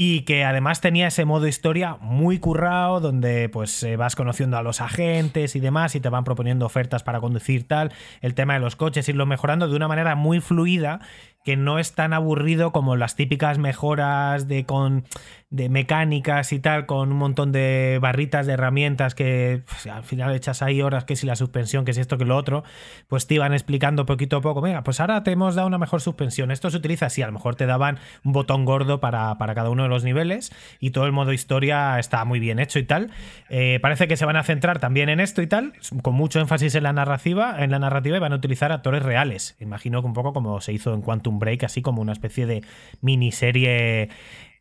Y 0.02 0.22
que 0.22 0.44
además 0.44 0.80
tenía 0.80 1.08
ese 1.08 1.26
modo 1.26 1.46
historia 1.46 1.98
muy 2.00 2.38
currado 2.38 3.00
donde 3.00 3.50
pues 3.50 3.82
eh, 3.82 3.96
vas 3.96 4.16
conociendo 4.16 4.56
a 4.56 4.62
los 4.62 4.80
agentes 4.80 5.54
y 5.56 5.60
demás 5.60 5.94
y 5.94 6.00
te 6.00 6.08
van 6.08 6.24
proponiendo 6.24 6.64
ofertas 6.64 7.02
para 7.02 7.20
conducir 7.20 7.68
tal, 7.68 7.92
el 8.22 8.32
tema 8.32 8.54
de 8.54 8.60
los 8.60 8.76
coches 8.76 9.06
irlo 9.10 9.26
mejorando 9.26 9.68
de 9.68 9.76
una 9.76 9.88
manera 9.88 10.14
muy 10.14 10.40
fluida 10.40 11.00
que 11.44 11.56
no 11.56 11.78
es 11.78 11.94
tan 11.94 12.12
aburrido 12.12 12.72
como 12.72 12.96
las 12.96 13.16
típicas 13.16 13.58
mejoras 13.58 14.48
de 14.48 14.64
con 14.66 15.04
de 15.50 15.68
mecánicas 15.68 16.52
y 16.52 16.60
tal, 16.60 16.86
con 16.86 17.10
un 17.10 17.18
montón 17.18 17.50
de 17.50 17.98
barritas 18.00 18.46
de 18.46 18.52
herramientas 18.52 19.16
que 19.16 19.62
pues, 19.66 19.88
al 19.88 20.04
final 20.04 20.32
echas 20.32 20.62
ahí 20.62 20.80
horas, 20.80 21.04
que 21.04 21.16
si 21.16 21.26
la 21.26 21.34
suspensión, 21.34 21.84
que 21.84 21.92
si 21.92 22.00
esto, 22.00 22.18
que 22.18 22.24
lo 22.24 22.36
otro, 22.36 22.62
pues 23.08 23.26
te 23.26 23.34
iban 23.34 23.52
explicando 23.52 24.06
poquito 24.06 24.36
a 24.36 24.40
poco, 24.42 24.60
venga, 24.60 24.84
pues 24.84 25.00
ahora 25.00 25.24
te 25.24 25.32
hemos 25.32 25.56
dado 25.56 25.66
una 25.66 25.78
mejor 25.78 26.00
suspensión. 26.00 26.52
Esto 26.52 26.70
se 26.70 26.76
utiliza 26.76 27.06
así, 27.06 27.20
a 27.22 27.26
lo 27.26 27.32
mejor 27.32 27.56
te 27.56 27.66
daban 27.66 27.98
un 28.24 28.32
botón 28.32 28.64
gordo 28.64 29.00
para, 29.00 29.36
para 29.38 29.56
cada 29.56 29.70
uno 29.70 29.82
de 29.82 29.88
los 29.88 30.04
niveles 30.04 30.52
y 30.78 30.90
todo 30.90 31.06
el 31.06 31.12
modo 31.12 31.32
historia 31.32 31.98
está 31.98 32.24
muy 32.24 32.38
bien 32.38 32.60
hecho 32.60 32.78
y 32.78 32.84
tal. 32.84 33.10
Eh, 33.48 33.80
parece 33.82 34.06
que 34.06 34.16
se 34.16 34.24
van 34.24 34.36
a 34.36 34.44
centrar 34.44 34.78
también 34.78 35.08
en 35.08 35.18
esto 35.18 35.42
y 35.42 35.48
tal, 35.48 35.72
con 36.02 36.14
mucho 36.14 36.38
énfasis 36.38 36.76
en 36.76 36.84
la 36.84 36.92
narrativa, 36.92 37.56
en 37.58 37.72
la 37.72 37.80
narrativa 37.80 38.16
y 38.16 38.20
van 38.20 38.32
a 38.32 38.36
utilizar 38.36 38.70
actores 38.70 39.02
reales. 39.02 39.56
Imagino 39.58 40.00
que 40.00 40.06
un 40.06 40.14
poco 40.14 40.32
como 40.32 40.60
se 40.60 40.72
hizo 40.72 40.94
en 40.94 41.02
Quantum 41.02 41.40
Break, 41.40 41.64
así 41.64 41.82
como 41.82 42.02
una 42.02 42.12
especie 42.12 42.46
de 42.46 42.62
miniserie 43.00 44.10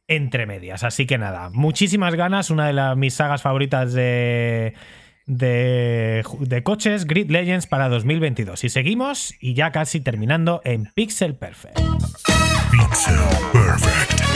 entre 0.10 0.45
medias. 0.45 0.84
Así 0.84 1.05
que 1.05 1.18
nada, 1.18 1.49
muchísimas 1.53 2.16
ganas, 2.16 2.49
una 2.49 2.68
de 2.68 2.74
las, 2.74 2.97
mis 2.97 3.14
sagas 3.14 3.41
favoritas 3.41 3.93
de, 3.93 4.74
de, 5.26 6.26
de 6.39 6.64
coches, 6.64 7.05
Grid 7.05 7.32
Legends 7.32 7.68
para 7.68 7.88
2022. 7.88 8.66
Y 8.66 8.70
seguimos, 8.70 9.34
y 9.39 9.53
ya 9.53 9.72
casi 9.72 10.01
terminando 10.01 10.62
en 10.66 10.91
Pixel 10.93 11.36
Perfect. 11.36 11.80
Pixel 12.72 13.16
Perfect. 13.53 14.28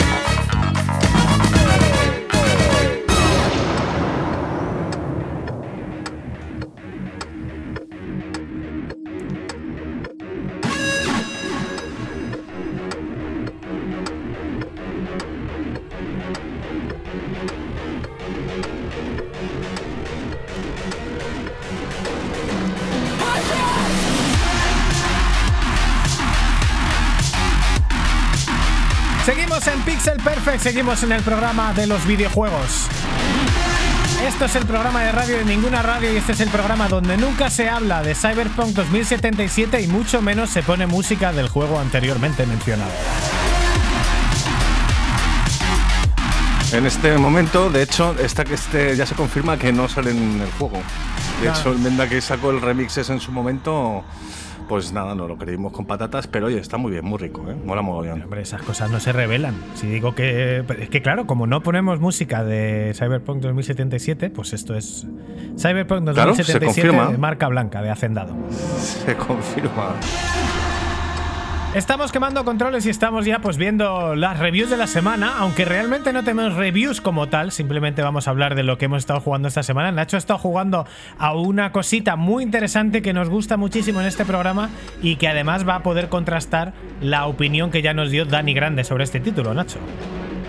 Perfect, 30.44 30.62
seguimos 30.62 31.02
en 31.02 31.12
el 31.12 31.22
programa 31.22 31.72
de 31.72 31.86
los 31.86 32.06
videojuegos. 32.06 32.86
Esto 34.26 34.44
es 34.44 34.56
el 34.56 34.66
programa 34.66 35.02
de 35.02 35.10
radio 35.10 35.38
de 35.38 35.44
ninguna 35.46 35.80
radio 35.80 36.12
y 36.12 36.16
este 36.16 36.32
es 36.32 36.40
el 36.40 36.50
programa 36.50 36.86
donde 36.86 37.16
nunca 37.16 37.48
se 37.48 37.70
habla 37.70 38.02
de 38.02 38.14
Cyberpunk 38.14 38.74
2077 38.74 39.80
y 39.80 39.86
mucho 39.86 40.20
menos 40.20 40.50
se 40.50 40.62
pone 40.62 40.86
música 40.86 41.32
del 41.32 41.48
juego 41.48 41.78
anteriormente 41.78 42.44
mencionado. 42.44 42.90
En 46.72 46.84
este 46.84 47.16
momento, 47.16 47.70
de 47.70 47.82
hecho, 47.82 48.14
esta 48.18 48.44
que 48.44 48.54
este 48.54 48.96
ya 48.96 49.06
se 49.06 49.14
confirma 49.14 49.56
que 49.56 49.72
no 49.72 49.88
sale 49.88 50.10
en 50.10 50.42
el 50.42 50.50
juego. 50.58 50.82
De 51.40 51.48
hecho, 51.48 51.72
el 51.72 51.78
Menda 51.78 52.06
que 52.06 52.20
sacó 52.20 52.50
el 52.50 52.60
remix 52.60 52.98
ese 52.98 53.14
en 53.14 53.20
su 53.20 53.32
momento, 53.32 54.04
pues 54.68 54.92
nada, 54.92 55.14
no 55.14 55.26
lo 55.28 55.36
creímos 55.36 55.72
con 55.72 55.86
patatas, 55.86 56.26
pero 56.26 56.46
oye, 56.46 56.58
está 56.58 56.76
muy 56.76 56.90
bien, 56.92 57.04
muy 57.04 57.18
rico, 57.18 57.44
¿eh? 57.50 57.54
Mola 57.64 57.82
mogollón. 57.82 58.22
Hombre, 58.22 58.42
esas 58.42 58.62
cosas 58.62 58.90
no 58.90 59.00
se 59.00 59.12
revelan. 59.12 59.54
Si 59.74 59.86
digo 59.86 60.14
que. 60.14 60.64
Es 60.80 60.88
que 60.90 61.02
claro, 61.02 61.26
como 61.26 61.46
no 61.46 61.62
ponemos 61.62 62.00
música 62.00 62.44
de 62.44 62.92
Cyberpunk 62.94 63.40
2077, 63.42 64.30
pues 64.30 64.52
esto 64.52 64.74
es. 64.74 65.06
Cyberpunk 65.58 66.04
Claro, 66.12 66.34
se 66.34 66.42
2077 66.42 66.66
confirma. 66.88 67.12
de 67.12 67.18
marca 67.18 67.48
blanca, 67.48 67.82
de 67.82 67.90
Hacendado. 67.90 68.34
Se 68.78 69.14
confirma. 69.16 69.94
Estamos 71.74 72.12
quemando 72.12 72.44
controles 72.44 72.86
y 72.86 72.90
estamos 72.90 73.26
ya 73.26 73.40
pues 73.40 73.56
viendo 73.56 74.14
las 74.14 74.38
reviews 74.38 74.70
de 74.70 74.76
la 74.76 74.86
semana, 74.86 75.38
aunque 75.38 75.64
realmente 75.64 76.12
no 76.12 76.22
tenemos 76.22 76.54
reviews 76.54 77.00
como 77.00 77.28
tal, 77.28 77.50
simplemente 77.50 78.00
vamos 78.00 78.28
a 78.28 78.30
hablar 78.30 78.54
de 78.54 78.62
lo 78.62 78.78
que 78.78 78.84
hemos 78.84 78.98
estado 78.98 79.18
jugando 79.20 79.48
esta 79.48 79.64
semana. 79.64 79.90
Nacho 79.90 80.16
ha 80.16 80.18
estado 80.18 80.38
jugando 80.38 80.86
a 81.18 81.34
una 81.34 81.72
cosita 81.72 82.14
muy 82.14 82.44
interesante 82.44 83.02
que 83.02 83.12
nos 83.12 83.28
gusta 83.28 83.56
muchísimo 83.56 84.00
en 84.00 84.06
este 84.06 84.24
programa 84.24 84.70
y 85.02 85.16
que 85.16 85.26
además 85.26 85.68
va 85.68 85.74
a 85.74 85.82
poder 85.82 86.08
contrastar 86.08 86.74
la 87.00 87.26
opinión 87.26 87.72
que 87.72 87.82
ya 87.82 87.92
nos 87.92 88.12
dio 88.12 88.24
Dani 88.24 88.54
Grande 88.54 88.84
sobre 88.84 89.02
este 89.02 89.18
título, 89.18 89.52
Nacho. 89.52 89.80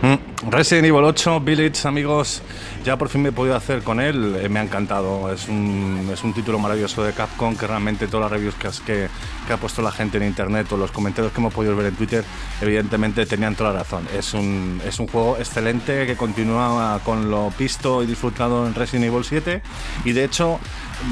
Mm, 0.03 0.34
Resident 0.47 0.85
Evil 0.85 1.03
8, 1.03 1.39
Village, 1.39 1.87
amigos, 1.87 2.43
ya 2.83 2.97
por 2.97 3.09
fin 3.09 3.23
me 3.23 3.29
he 3.29 3.31
podido 3.31 3.55
hacer 3.55 3.81
con 3.81 3.99
él, 3.99 4.35
eh, 4.39 4.47
me 4.47 4.59
ha 4.59 4.63
encantado, 4.63 5.33
es 5.33 5.47
un, 5.47 6.07
es 6.13 6.23
un 6.23 6.33
título 6.33 6.59
maravilloso 6.59 7.03
de 7.03 7.13
Capcom 7.13 7.55
que 7.55 7.65
realmente 7.65 8.07
todas 8.07 8.29
las 8.29 8.31
reviews 8.31 8.53
que, 8.53 8.69
que, 8.85 9.07
que 9.47 9.53
ha 9.53 9.57
puesto 9.57 9.81
la 9.81 9.91
gente 9.91 10.17
en 10.17 10.23
internet 10.23 10.71
o 10.71 10.77
los 10.77 10.91
comentarios 10.91 11.33
que 11.33 11.39
hemos 11.39 11.51
podido 11.51 11.75
ver 11.75 11.87
en 11.87 11.95
Twitter, 11.95 12.23
evidentemente 12.61 13.25
tenían 13.25 13.55
toda 13.55 13.73
la 13.73 13.79
razón. 13.79 14.07
Es 14.15 14.35
un, 14.35 14.79
es 14.85 14.99
un 14.99 15.07
juego 15.07 15.35
excelente 15.37 16.05
que 16.05 16.15
continúa 16.15 16.99
con 17.03 17.31
lo 17.31 17.51
visto 17.57 18.03
y 18.03 18.05
disfrutado 18.05 18.67
en 18.67 18.75
Resident 18.75 19.05
Evil 19.05 19.23
7 19.23 19.63
y 20.05 20.11
de 20.11 20.23
hecho 20.23 20.59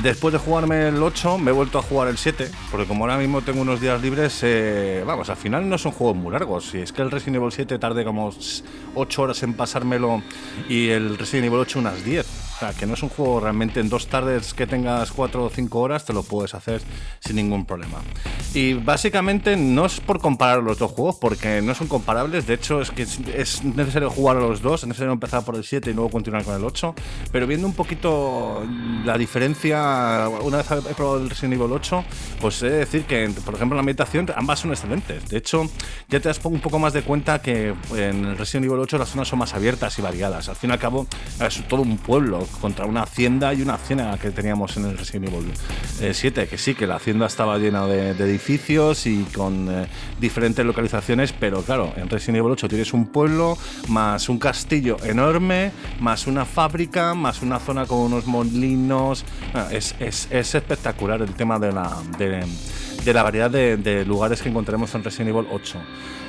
después 0.03 0.31
de 0.31 0.39
jugarme 0.39 0.88
el 0.88 1.01
8 1.01 1.39
me 1.39 1.51
he 1.51 1.53
vuelto 1.53 1.79
a 1.79 1.81
jugar 1.81 2.07
el 2.07 2.17
7 2.17 2.49
porque 2.71 2.88
como 2.88 3.03
ahora 3.03 3.17
mismo 3.17 3.41
tengo 3.41 3.61
unos 3.61 3.81
días 3.81 3.99
libres, 3.99 4.39
eh, 4.43 5.03
vamos, 5.05 5.29
al 5.31 5.38
final 5.38 5.67
no 5.67 5.79
son 5.79 5.91
juegos 5.91 6.15
muy 6.15 6.31
largos, 6.31 6.69
si 6.69 6.77
es 6.77 6.91
que 6.91 7.01
el 7.01 7.09
Resident 7.09 7.38
Evil 7.38 7.51
7 7.51 7.79
tardé 7.79 8.05
como 8.05 8.31
8 8.95 9.22
horas 9.24 9.41
en 9.43 9.53
pasármelo 9.53 10.21
y 10.69 10.89
el 10.89 11.17
Resident 11.17 11.47
Evil 11.47 11.59
8 11.59 11.80
unas 11.80 12.03
10. 12.05 12.26
O 12.55 12.59
sea, 12.59 12.71
que 12.74 12.86
no 12.86 12.93
es 12.93 13.03
un 13.03 13.09
juego 13.09 13.39
realmente 13.39 13.80
en 13.80 13.89
dos 13.89 14.07
tardes 14.07 14.53
que 14.53 14.67
tengas 14.67 15.11
4 15.11 15.43
o 15.45 15.49
5 15.49 15.80
horas, 15.80 16.05
te 16.05 16.13
lo 16.13 16.21
puedes 16.24 16.53
hacer 16.53 16.82
sin 17.19 17.36
ningún 17.36 17.65
problema. 17.65 17.97
Y 18.53 18.76
básicamente 18.76 19.57
no 19.57 19.86
es 19.88 19.99
por 19.99 20.19
comparar 20.19 20.61
los 20.61 20.78
dos 20.78 20.91
juegos, 20.91 21.15
porque 21.19 21.61
no 21.61 21.74
son 21.74 21.88
comparables. 21.88 22.45
De 22.45 22.53
hecho, 22.53 22.80
es 22.80 22.91
que 22.91 23.01
es- 23.01 23.19
es 23.36 23.63
necesario 23.63 24.09
jugar 24.11 24.38
a 24.38 24.41
los 24.41 24.61
dos, 24.61 24.84
es 24.84 24.88
necesario 24.88 25.11
empezar 25.11 25.43
por 25.43 25.55
el 25.55 25.63
7 25.63 25.89
y 25.89 25.93
luego 25.93 26.11
continuar 26.11 26.43
con 26.43 26.55
el 26.55 26.63
8. 26.63 26.93
Pero 27.32 27.47
viendo 27.47 27.65
un 27.67 27.74
poquito 27.74 28.63
la 29.03 29.17
diferencia, 29.17 30.30
una 30.41 30.57
vez 30.57 30.67
he 30.71 30.93
probado 30.93 31.17
el 31.17 31.30
Resident 31.30 31.53
Evil 31.59 31.71
8, 31.74 32.03
pues 32.39 32.61
he 32.61 32.69
de 32.69 32.78
decir 32.78 33.03
que, 33.05 33.30
por 33.43 33.55
ejemplo, 33.55 33.74
en 33.76 33.78
la 33.78 33.82
ambientación 33.82 34.28
ambas 34.36 34.59
son 34.59 34.71
excelentes. 34.71 35.28
De 35.30 35.38
hecho, 35.38 35.63
ya 36.07 36.19
te 36.19 36.30
das 36.30 36.39
un 36.43 36.59
poco 36.59 36.78
más 36.80 36.93
de 36.93 37.01
cuenta 37.01 37.41
que 37.41 37.74
en 37.95 38.26
el 38.26 38.38
Resident 38.38 38.65
Evil 38.67 38.80
8 38.80 38.97
las 38.97 39.09
son 39.24 39.39
más 39.39 39.53
abiertas 39.53 39.97
y 39.99 40.01
variadas. 40.01 40.49
Al 40.49 40.55
fin 40.55 40.70
y 40.70 40.74
al 40.74 40.80
cabo, 40.80 41.07
es 41.39 41.68
todo 41.68 41.82
un 41.82 41.97
pueblo 41.97 42.47
contra 42.61 42.86
una 42.86 43.03
hacienda 43.03 43.53
y 43.53 43.61
una 43.61 43.76
hacienda 43.76 44.18
que 44.18 44.32
teníamos 44.32 44.76
en 44.78 44.86
el 44.86 44.97
Resident 44.97 45.30
Evil 45.32 45.51
eh, 46.01 46.14
7. 46.14 46.47
Que 46.47 46.57
sí, 46.57 46.76
que 46.76 46.88
la 46.88 46.95
hacienda 46.95 47.26
estaba 47.28 47.57
llena 47.57 47.86
de, 47.88 48.11
edificios 48.11 49.05
y 49.05 49.24
con 49.34 49.68
eh, 49.70 49.88
diferentes 50.20 50.66
localizaciones, 50.66 51.34
pero 51.34 51.61
claro, 51.61 51.93
en 51.95 52.09
Resident 52.09 52.38
Evil 52.39 52.51
8 52.51 52.68
tienes 52.68 52.93
un 52.93 53.07
pueblo, 53.07 53.57
más 53.89 54.30
un 54.30 54.39
castillo 54.39 54.97
enorme, 55.03 55.72
más 55.99 56.28
una 56.28 56.45
fábrica, 56.45 57.14
más 57.14 57.41
una 57.41 57.59
zona 57.59 57.86
con 57.86 57.99
unos 57.99 58.26
molinos. 58.26 59.26
Ah, 59.53 59.68
es, 59.72 59.95
es- 59.99 60.28
es 60.32 60.55
espectacular 60.55 61.22
el 61.22 61.34
tema 61.36 61.59
de 61.59 61.72
la, 61.72 61.91
de, 62.18 62.43
de 63.03 63.14
la 63.14 63.24
variedad 63.24 63.49
de, 63.51 63.78
de 63.78 64.05
lugares 64.05 64.41
que 64.41 64.49
encontraremos 64.49 64.93
en 64.95 65.03
Resident 65.03 65.30
Evil 65.30 65.47
8. 65.51 65.80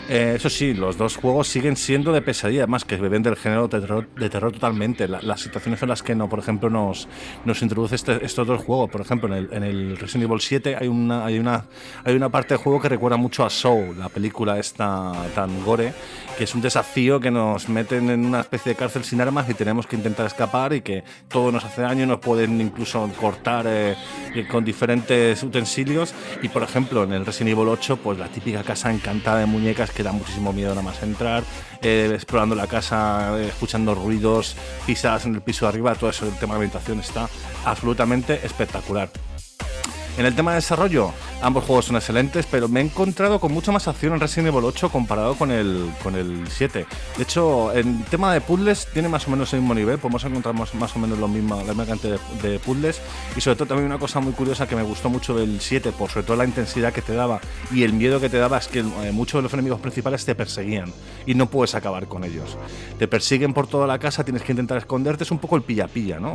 Eh, 0.07 0.34
eso 0.36 0.50
sí, 0.50 0.74
los 0.74 0.98
dos 0.98 1.16
juegos 1.16 1.48
siguen 1.48 1.76
siendo 1.76 2.12
de 2.12 2.20
pesadilla, 2.20 2.64
además 2.64 2.84
que 2.84 2.96
beben 2.96 3.22
del 3.22 3.36
género 3.36 3.68
de 3.68 3.80
terror, 3.80 4.07
de 4.14 4.28
terror 4.28 4.52
totalmente. 4.52 5.09
La- 5.09 5.22
las 5.22 5.40
situaciones 5.40 5.82
en 5.82 5.88
las 5.88 6.02
que 6.02 6.14
no, 6.14 6.28
por 6.28 6.38
ejemplo, 6.40 6.68
nos, 6.68 7.09
nos 7.46 7.62
introduce 7.62 7.94
este- 7.94 8.22
estos 8.24 8.46
dos 8.46 8.62
juegos. 8.62 8.90
Por 8.90 9.00
ejemplo, 9.00 9.28
en 9.28 9.44
el, 9.44 9.48
en 9.52 9.62
el 9.62 9.96
Resident 9.96 10.28
Evil 10.28 10.40
7 10.42 10.76
hay 10.78 10.88
una, 10.88 11.24
hay, 11.24 11.38
una, 11.38 11.64
hay 12.05 12.14
una 12.14 12.28
parte 12.28 12.52
del 12.52 12.59
juego 12.62 12.82
que 12.82 12.90
recuerda 12.90 13.16
mucho 13.16 13.46
a 13.46 13.50
Soul, 13.50 13.98
la 13.98 14.11
película 14.11 14.59
esta 14.59 15.11
tan 15.34 15.64
gore, 15.64 15.94
que 16.36 16.44
es 16.44 16.55
un 16.55 16.61
desafío 16.61 17.18
que 17.18 17.30
nos 17.30 17.70
meten 17.70 18.11
en 18.11 18.26
una 18.26 18.40
especie 18.40 18.72
de 18.72 18.76
cárcel 18.76 19.05
sin 19.05 19.22
armas 19.22 19.48
y 19.48 19.55
tenemos 19.55 19.86
que 19.86 19.96
intentar 19.96 20.26
escapar 20.26 20.74
y 20.74 20.82
que 20.82 21.02
todo 21.28 21.50
nos 21.50 21.64
hace 21.64 21.80
daño, 21.80 22.05
nos 22.05 22.18
pueden 22.18 22.61
incluso 22.61 23.11
cortar 23.18 23.64
eh, 23.66 23.96
con 24.50 24.66
diferentes 24.66 25.42
utensilios. 25.42 26.12
Y 26.42 26.48
por 26.50 26.62
ejemplo, 26.62 27.05
en 27.05 27.12
el 27.14 27.24
Resident 27.24 27.57
Evil 27.57 27.68
8, 27.68 27.96
pues 28.02 28.18
la 28.18 28.28
típica 28.28 28.62
casa 28.62 28.92
encantada 28.92 29.38
de 29.38 29.46
muñecas 29.46 29.92
que 29.95 30.03
da 30.03 30.12
muchísimo 30.12 30.53
miedo 30.53 30.70
nada 30.70 30.82
más 30.82 31.03
entrar, 31.03 31.42
eh, 31.82 32.11
explorando 32.14 32.55
la 32.55 32.66
casa, 32.66 33.38
eh, 33.38 33.49
escuchando 33.49 33.95
ruidos, 33.95 34.57
pisadas 34.86 35.26
en 35.26 35.34
el 35.34 35.40
piso 35.40 35.64
de 35.64 35.70
arriba, 35.70 35.95
todo 35.95 36.11
eso, 36.11 36.26
el 36.26 36.34
tema 36.34 36.55
de 36.55 36.64
ambientación 36.64 37.01
está 37.01 37.28
absolutamente 37.64 38.45
espectacular. 38.45 39.11
En 40.16 40.26
el 40.26 40.34
tema 40.34 40.52
de 40.52 40.56
desarrollo, 40.56 41.12
Ambos 41.44 41.64
juegos 41.64 41.84
son 41.84 41.96
excelentes, 41.96 42.46
pero 42.50 42.68
me 42.68 42.80
he 42.80 42.84
encontrado 42.84 43.38
con 43.38 43.52
mucha 43.52 43.70
más 43.70 43.86
acción 43.86 44.14
en 44.14 44.20
Resident 44.20 44.48
Evil 44.48 44.64
8 44.64 44.88
comparado 44.88 45.34
con 45.34 45.50
el, 45.50 45.90
con 46.02 46.14
el 46.14 46.48
7. 46.48 46.86
De 47.18 47.22
hecho, 47.22 47.70
en 47.74 48.02
tema 48.04 48.32
de 48.32 48.40
puzzles 48.40 48.86
tiene 48.94 49.10
más 49.10 49.28
o 49.28 49.30
menos 49.30 49.52
el 49.52 49.60
mismo 49.60 49.74
nivel, 49.74 49.98
podemos 49.98 50.24
encontrar 50.24 50.54
más, 50.54 50.74
más 50.74 50.96
o 50.96 50.98
menos 50.98 51.18
lo 51.18 51.28
mismo, 51.28 51.56
la 51.56 51.64
misma 51.74 51.84
cantidad 51.84 52.18
de, 52.40 52.48
de 52.48 52.58
puzzles. 52.58 52.98
Y 53.36 53.42
sobre 53.42 53.56
todo 53.56 53.68
también 53.68 53.86
una 53.86 53.98
cosa 53.98 54.20
muy 54.20 54.32
curiosa 54.32 54.66
que 54.66 54.74
me 54.74 54.82
gustó 54.82 55.10
mucho 55.10 55.36
del 55.36 55.60
7, 55.60 55.92
por 55.92 56.08
sobre 56.08 56.26
todo 56.26 56.38
la 56.38 56.46
intensidad 56.46 56.94
que 56.94 57.02
te 57.02 57.12
daba 57.12 57.40
y 57.70 57.82
el 57.82 57.92
miedo 57.92 58.20
que 58.20 58.30
te 58.30 58.38
daba 58.38 58.56
es 58.56 58.68
que 58.68 58.78
eh, 58.78 59.12
muchos 59.12 59.40
de 59.40 59.42
los 59.42 59.52
enemigos 59.52 59.80
principales 59.80 60.24
te 60.24 60.34
perseguían 60.34 60.90
y 61.26 61.34
no 61.34 61.50
puedes 61.50 61.74
acabar 61.74 62.06
con 62.06 62.24
ellos. 62.24 62.56
Te 62.98 63.06
persiguen 63.06 63.52
por 63.52 63.66
toda 63.66 63.86
la 63.86 63.98
casa, 63.98 64.24
tienes 64.24 64.42
que 64.42 64.52
intentar 64.52 64.78
esconderte, 64.78 65.24
es 65.24 65.30
un 65.30 65.38
poco 65.38 65.56
el 65.56 65.62
pilla-pilla, 65.62 66.20
¿no? 66.20 66.32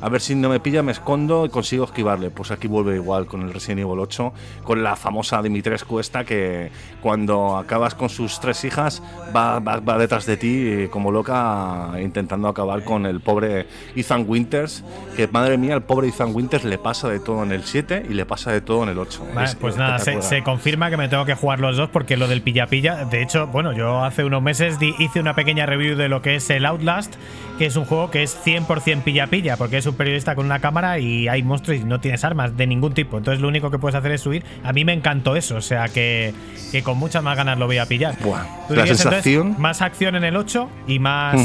A 0.00 0.08
ver 0.08 0.22
si 0.22 0.34
no 0.34 0.48
me 0.48 0.58
pilla, 0.58 0.82
me 0.82 0.92
escondo 0.92 1.44
y 1.44 1.50
consigo 1.50 1.84
esquivarle. 1.84 2.30
Pues 2.30 2.50
aquí 2.50 2.66
vuelve 2.66 2.94
igual 2.94 3.07
con 3.26 3.42
el 3.42 3.52
Resident 3.54 3.80
Evil 3.80 3.98
8, 3.98 4.32
con 4.64 4.82
la 4.82 4.94
famosa 4.96 5.40
Dimitrescu 5.42 5.98
esta 5.98 6.24
que 6.24 6.70
cuando 7.00 7.56
acabas 7.56 7.94
con 7.94 8.08
sus 8.08 8.38
tres 8.40 8.64
hijas 8.64 9.02
va, 9.34 9.58
va- 9.60 9.80
va 9.80 9.98
detrás 9.98 10.26
de 10.26 10.36
ti 10.36 10.88
como 10.90 11.10
loca 11.10 11.90
intentando 12.02 12.48
acabar 12.48 12.84
con 12.84 13.06
el 13.06 13.20
pobre 13.20 13.66
Ethan 13.96 14.24
Winters, 14.28 14.84
que 15.16 15.26
madre 15.28 15.56
mía, 15.58 15.74
el 15.74 15.82
pobre 15.82 16.08
Ethan 16.08 16.34
Winters 16.34 16.64
le 16.64 16.78
pasa 16.78 17.08
de 17.08 17.20
todo 17.20 17.42
en 17.42 17.52
el 17.52 17.64
7 17.64 18.04
y 18.08 18.14
le 18.14 18.26
pasa 18.26 18.52
de 18.52 18.60
todo 18.60 18.82
en 18.82 18.90
el 18.90 18.98
8. 18.98 19.26
Vale, 19.34 19.48
Es 19.48 19.54
pues 19.54 19.76
nada, 19.76 19.98
se, 19.98 20.20
se 20.22 20.42
confirma 20.42 20.90
que 20.90 20.96
me 20.96 21.08
tengo 21.08 21.24
que 21.24 21.34
jugar 21.34 21.60
los 21.60 21.76
dos 21.76 21.88
porque 21.90 22.16
lo 22.16 22.28
del 22.28 22.42
pilla-pilla. 22.42 23.04
De 23.06 23.22
hecho, 23.22 23.46
bueno, 23.46 23.72
yo 23.72 24.04
hace 24.04 24.24
unos 24.24 24.42
meses 24.42 24.78
di- 24.78 24.94
hice 24.98 25.20
una 25.20 25.34
pequeña 25.34 25.66
review 25.66 25.96
de 25.96 26.08
lo 26.08 26.22
que 26.22 26.36
es 26.36 26.50
el 26.50 26.66
Outlast, 26.66 27.14
que 27.58 27.66
es 27.66 27.76
un 27.76 27.84
juego 27.84 28.10
que 28.10 28.22
es 28.22 28.38
100% 28.44 29.02
pilla-pilla, 29.02 29.56
porque 29.56 29.78
es 29.78 29.86
un 29.86 29.94
periodista 29.96 30.34
con 30.36 30.46
una 30.46 30.60
cámara 30.60 30.98
y 31.00 31.26
hay 31.28 31.42
monstruos 31.42 31.80
y 31.80 31.84
no 31.84 32.00
tienes 32.00 32.24
armas 32.24 32.56
de 32.56 32.66
ningún 32.66 32.94
tipo. 32.94 33.18
Entonces, 33.18 33.40
lo 33.42 33.48
único 33.48 33.70
que 33.70 33.78
puedes 33.78 33.96
hacer 33.96 34.12
es 34.12 34.20
subir. 34.20 34.44
A 34.62 34.72
mí 34.72 34.84
me 34.84 34.92
encantó 34.92 35.34
eso, 35.36 35.56
o 35.56 35.60
sea 35.60 35.88
que, 35.88 36.32
que 36.70 36.82
con 36.82 36.96
muchas 36.98 37.22
más 37.22 37.36
ganas 37.36 37.58
lo 37.58 37.66
voy 37.66 37.78
a 37.78 37.86
pillar. 37.86 38.14
Buah, 38.20 38.42
¿Tú 38.68 38.74
la 38.74 38.82
dirías, 38.84 39.00
entonces, 39.00 39.22
sensación- 39.24 39.56
más 39.58 39.82
acción 39.82 40.14
en 40.14 40.24
el 40.24 40.36
8 40.36 40.68
y 40.86 40.98
más. 41.00 41.36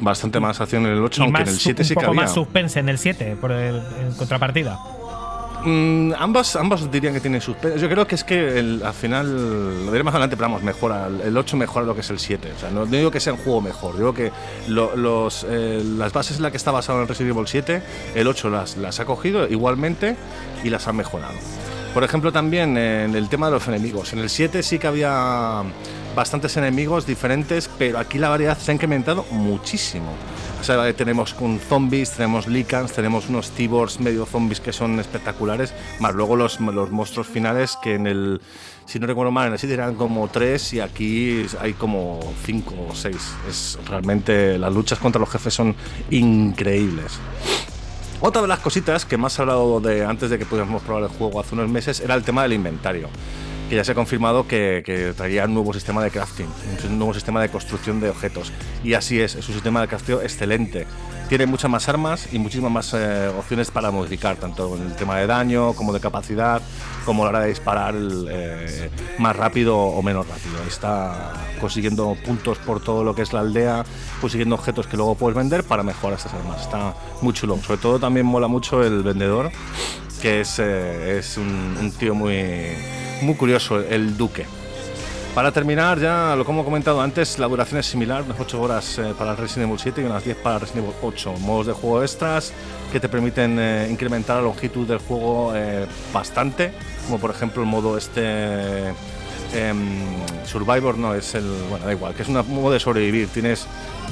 Bastante 0.00 0.40
más 0.40 0.60
acción 0.60 0.84
en 0.86 0.92
el 0.94 0.98
8, 1.04 1.20
y 1.20 1.24
aunque 1.24 1.32
más 1.40 1.42
en 1.42 1.48
el 1.48 1.54
su- 1.54 1.60
7 1.64 1.82
un 1.82 1.86
sí 1.86 1.94
que 1.94 2.00
poco 2.00 2.08
había. 2.08 2.22
más 2.22 2.34
suspense 2.34 2.80
en 2.80 2.88
el 2.88 2.98
7, 2.98 3.36
por 3.40 3.52
el- 3.52 3.76
en 4.00 4.12
contrapartida. 4.16 4.78
Mm, 5.64 6.12
ambas, 6.18 6.56
ambas 6.56 6.90
dirían 6.90 7.14
que 7.14 7.20
tienen 7.20 7.40
suspense. 7.40 7.78
Yo 7.78 7.88
creo 7.88 8.06
que 8.06 8.14
es 8.14 8.24
que 8.24 8.80
al 8.84 8.94
final, 8.94 9.84
lo 9.86 9.92
diré 9.92 10.02
más 10.02 10.14
adelante, 10.14 10.36
pero 10.36 10.48
vamos, 10.48 10.62
mejora. 10.62 11.06
El 11.06 11.32
el 11.32 11.36
8 11.36 11.56
mejora 11.56 11.86
lo 11.86 11.94
que 11.94 12.00
es 12.00 12.10
el 12.10 12.18
7. 12.18 12.52
O 12.56 12.58
sea, 12.58 12.70
no, 12.70 12.86
digo 12.86 13.10
que 13.10 13.20
sea 13.20 13.32
un 13.32 13.38
juego 13.38 13.60
mejor, 13.60 13.96
digo 13.96 14.12
que 14.12 14.26
eh, 14.26 15.82
las 15.96 16.12
bases 16.12 16.36
en 16.36 16.42
las 16.42 16.50
que 16.50 16.56
está 16.56 16.70
basado 16.70 17.00
en 17.00 17.08
Resident 17.08 17.34
Evil 17.34 17.48
7, 17.48 17.82
el 18.14 18.26
8 18.26 18.50
las, 18.50 18.76
las 18.76 19.00
ha 19.00 19.04
cogido 19.04 19.48
igualmente 19.48 20.16
y 20.62 20.70
las 20.70 20.88
ha 20.88 20.92
mejorado. 20.92 21.34
Por 21.94 22.04
ejemplo, 22.04 22.32
también 22.32 22.76
en 22.76 23.14
el 23.14 23.28
tema 23.28 23.46
de 23.46 23.52
los 23.52 23.68
enemigos. 23.68 24.12
En 24.12 24.18
el 24.18 24.30
7 24.30 24.62
sí 24.62 24.78
que 24.78 24.86
había 24.86 25.62
bastantes 26.14 26.56
enemigos 26.56 27.06
diferentes, 27.06 27.70
pero 27.78 27.98
aquí 27.98 28.18
la 28.18 28.28
variedad 28.28 28.58
se 28.58 28.70
ha 28.70 28.74
incrementado 28.74 29.24
muchísimo. 29.30 30.12
Eh, 30.68 30.94
tenemos 30.96 31.34
con 31.34 31.58
zombies, 31.58 32.12
tenemos 32.12 32.46
licans, 32.46 32.92
tenemos 32.92 33.28
unos 33.28 33.50
tibors 33.50 33.98
medio 33.98 34.24
zombies 34.26 34.60
que 34.60 34.72
son 34.72 35.00
espectaculares, 35.00 35.74
más 35.98 36.14
luego 36.14 36.36
los, 36.36 36.60
los 36.60 36.90
monstruos 36.92 37.26
finales 37.26 37.76
que 37.82 37.94
en 37.96 38.06
el, 38.06 38.40
si 38.86 39.00
no 39.00 39.08
recuerdo 39.08 39.32
mal, 39.32 39.48
en 39.48 39.54
el 39.54 39.58
7 39.58 39.74
eran 39.74 39.96
como 39.96 40.28
tres 40.28 40.72
y 40.72 40.78
aquí 40.78 41.46
hay 41.60 41.72
como 41.72 42.20
cinco 42.44 42.74
o 42.88 42.94
seis. 42.94 43.32
Es 43.48 43.76
realmente 43.88 44.56
las 44.56 44.72
luchas 44.72 45.00
contra 45.00 45.18
los 45.18 45.30
jefes 45.30 45.52
son 45.52 45.74
increíbles. 46.10 47.18
Otra 48.20 48.40
de 48.40 48.46
las 48.46 48.60
cositas 48.60 49.04
que 49.04 49.16
más 49.16 49.36
he 49.36 49.42
hablado 49.42 49.80
de 49.80 50.04
antes 50.04 50.30
de 50.30 50.38
que 50.38 50.46
pudiéramos 50.46 50.82
probar 50.82 51.02
el 51.02 51.08
juego 51.08 51.40
hace 51.40 51.56
unos 51.56 51.68
meses 51.68 51.98
era 51.98 52.14
el 52.14 52.22
tema 52.22 52.44
del 52.44 52.52
inventario. 52.52 53.08
Que 53.72 53.76
ya 53.76 53.84
se 53.84 53.92
ha 53.92 53.94
confirmado 53.94 54.46
que, 54.46 55.14
traería 55.16 55.46
un 55.46 55.54
nuevo 55.54 55.72
sistema 55.72 56.04
de 56.04 56.10
crafting, 56.10 56.46
un 56.90 56.98
nuevo 56.98 57.14
sistema 57.14 57.40
de 57.40 57.48
construcción 57.48 58.00
de 58.02 58.10
objetos. 58.10 58.52
Y 58.84 58.92
así 58.92 59.18
es, 59.18 59.34
es 59.34 59.48
un 59.48 59.54
sistema 59.54 59.80
de 59.80 59.88
crafteo 59.88 60.20
excelente. 60.20 60.86
Tiene 61.32 61.46
muchas 61.46 61.70
más 61.70 61.88
armas 61.88 62.28
y 62.30 62.38
muchísimas 62.38 62.70
más 62.70 62.92
eh, 62.92 63.28
opciones 63.28 63.70
para 63.70 63.90
modificar, 63.90 64.36
tanto 64.36 64.76
en 64.76 64.82
el 64.82 64.96
tema 64.96 65.16
de 65.16 65.26
daño 65.26 65.72
como 65.72 65.94
de 65.94 65.98
capacidad, 65.98 66.60
como 67.06 67.22
a 67.22 67.24
la 67.24 67.30
hora 67.30 67.40
de 67.40 67.48
disparar 67.48 67.94
eh, 67.96 68.90
más 69.16 69.34
rápido 69.34 69.78
o 69.78 70.02
menos 70.02 70.28
rápido. 70.28 70.62
Está 70.68 71.32
consiguiendo 71.58 72.18
puntos 72.22 72.58
por 72.58 72.84
todo 72.84 73.02
lo 73.02 73.14
que 73.14 73.22
es 73.22 73.32
la 73.32 73.40
aldea, 73.40 73.82
consiguiendo 74.20 74.56
objetos 74.56 74.86
que 74.86 74.98
luego 74.98 75.14
puedes 75.14 75.34
vender 75.34 75.64
para 75.64 75.82
mejorar 75.82 76.18
estas 76.18 76.34
armas. 76.34 76.60
Está 76.60 76.94
muy 77.22 77.32
chulo. 77.32 77.56
Sobre 77.62 77.80
todo 77.80 77.98
también 77.98 78.26
mola 78.26 78.46
mucho 78.46 78.82
el 78.82 79.02
vendedor, 79.02 79.50
que 80.20 80.42
es, 80.42 80.58
eh, 80.58 81.16
es 81.18 81.38
un, 81.38 81.78
un 81.80 81.92
tío 81.92 82.14
muy, 82.14 82.74
muy 83.22 83.36
curioso, 83.36 83.80
el 83.80 84.18
duque. 84.18 84.44
Para 85.34 85.50
terminar, 85.50 85.98
ya 85.98 86.36
lo 86.36 86.44
como 86.44 86.60
he 86.60 86.64
comentado 86.64 87.00
antes, 87.00 87.38
la 87.38 87.48
duración 87.48 87.80
es 87.80 87.86
similar, 87.86 88.22
unas 88.22 88.38
8 88.38 88.60
horas 88.60 88.98
eh, 88.98 89.14
para 89.16 89.34
Resident 89.34 89.66
Evil 89.70 89.80
7 89.80 90.02
y 90.02 90.04
unas 90.04 90.22
10 90.22 90.36
para 90.36 90.58
Resident 90.58 90.84
Evil 90.84 90.96
8. 91.00 91.34
Modos 91.40 91.68
de 91.68 91.72
juego 91.72 92.02
extras 92.02 92.52
que 92.92 93.00
te 93.00 93.08
permiten 93.08 93.58
eh, 93.58 93.88
incrementar 93.90 94.36
la 94.36 94.42
longitud 94.42 94.86
del 94.86 94.98
juego 94.98 95.52
eh, 95.54 95.86
bastante, 96.12 96.72
como 97.06 97.18
por 97.18 97.30
ejemplo 97.30 97.62
el 97.62 97.68
modo 97.68 97.96
este 97.96 98.88
em, 99.54 100.02
Survivor, 100.44 100.98
no, 100.98 101.14
es 101.14 101.34
el, 101.34 101.50
bueno, 101.70 101.86
da 101.86 101.92
igual, 101.92 102.12
que 102.12 102.24
es 102.24 102.28
un 102.28 102.34
modo 102.34 102.70
de 102.70 102.80
sobrevivir. 102.80 103.28
Tienes 103.28 103.66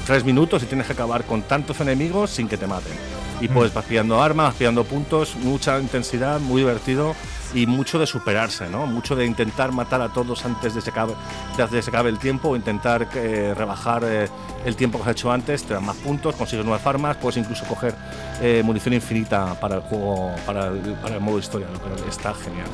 3 0.07 0.25
minutos 0.25 0.63
y 0.63 0.65
tienes 0.65 0.87
que 0.87 0.93
acabar 0.93 1.23
con 1.25 1.43
tantos 1.43 1.79
enemigos 1.81 2.31
sin 2.31 2.47
que 2.47 2.57
te 2.57 2.65
maten. 2.65 2.93
Y 3.39 3.47
puedes 3.47 3.71
vas 3.75 3.85
pillando 3.85 4.23
armas, 4.23 4.47
vas 4.47 4.55
pillando 4.55 4.83
puntos, 4.85 5.35
mucha 5.35 5.79
intensidad, 5.79 6.39
muy 6.39 6.61
divertido 6.61 7.15
y 7.53 7.65
mucho 7.65 7.99
de 7.99 8.07
superarse, 8.07 8.69
¿no? 8.69 8.85
Mucho 8.85 9.15
de 9.15 9.25
intentar 9.25 9.71
matar 9.71 10.01
a 10.01 10.09
todos 10.09 10.45
antes 10.45 10.73
de 10.73 10.81
que 10.81 10.85
se 10.85 11.81
se 11.81 11.89
acabe 11.89 12.09
el 12.09 12.19
tiempo 12.19 12.49
o 12.49 12.55
intentar 12.55 13.07
eh, 13.15 13.53
rebajar 13.55 14.03
eh, 14.05 14.27
el 14.65 14.75
tiempo 14.75 14.97
que 14.97 15.09
has 15.09 15.11
hecho 15.11 15.31
antes, 15.31 15.63
te 15.63 15.73
dan 15.73 15.85
más 15.85 15.97
puntos, 15.97 16.35
consigues 16.35 16.65
nuevas 16.65 16.85
armas, 16.85 17.17
puedes 17.17 17.37
incluso 17.37 17.65
coger 17.65 17.95
eh, 18.41 18.61
munición 18.63 18.93
infinita 18.93 19.59
para 19.59 19.75
el 19.75 19.81
juego, 19.81 20.33
para 20.45 20.67
el, 20.67 20.79
para 21.01 21.15
el 21.15 21.21
modo 21.21 21.39
historia, 21.39 21.67
lo 21.71 22.03
que 22.03 22.09
está 22.09 22.33
genial. 22.33 22.67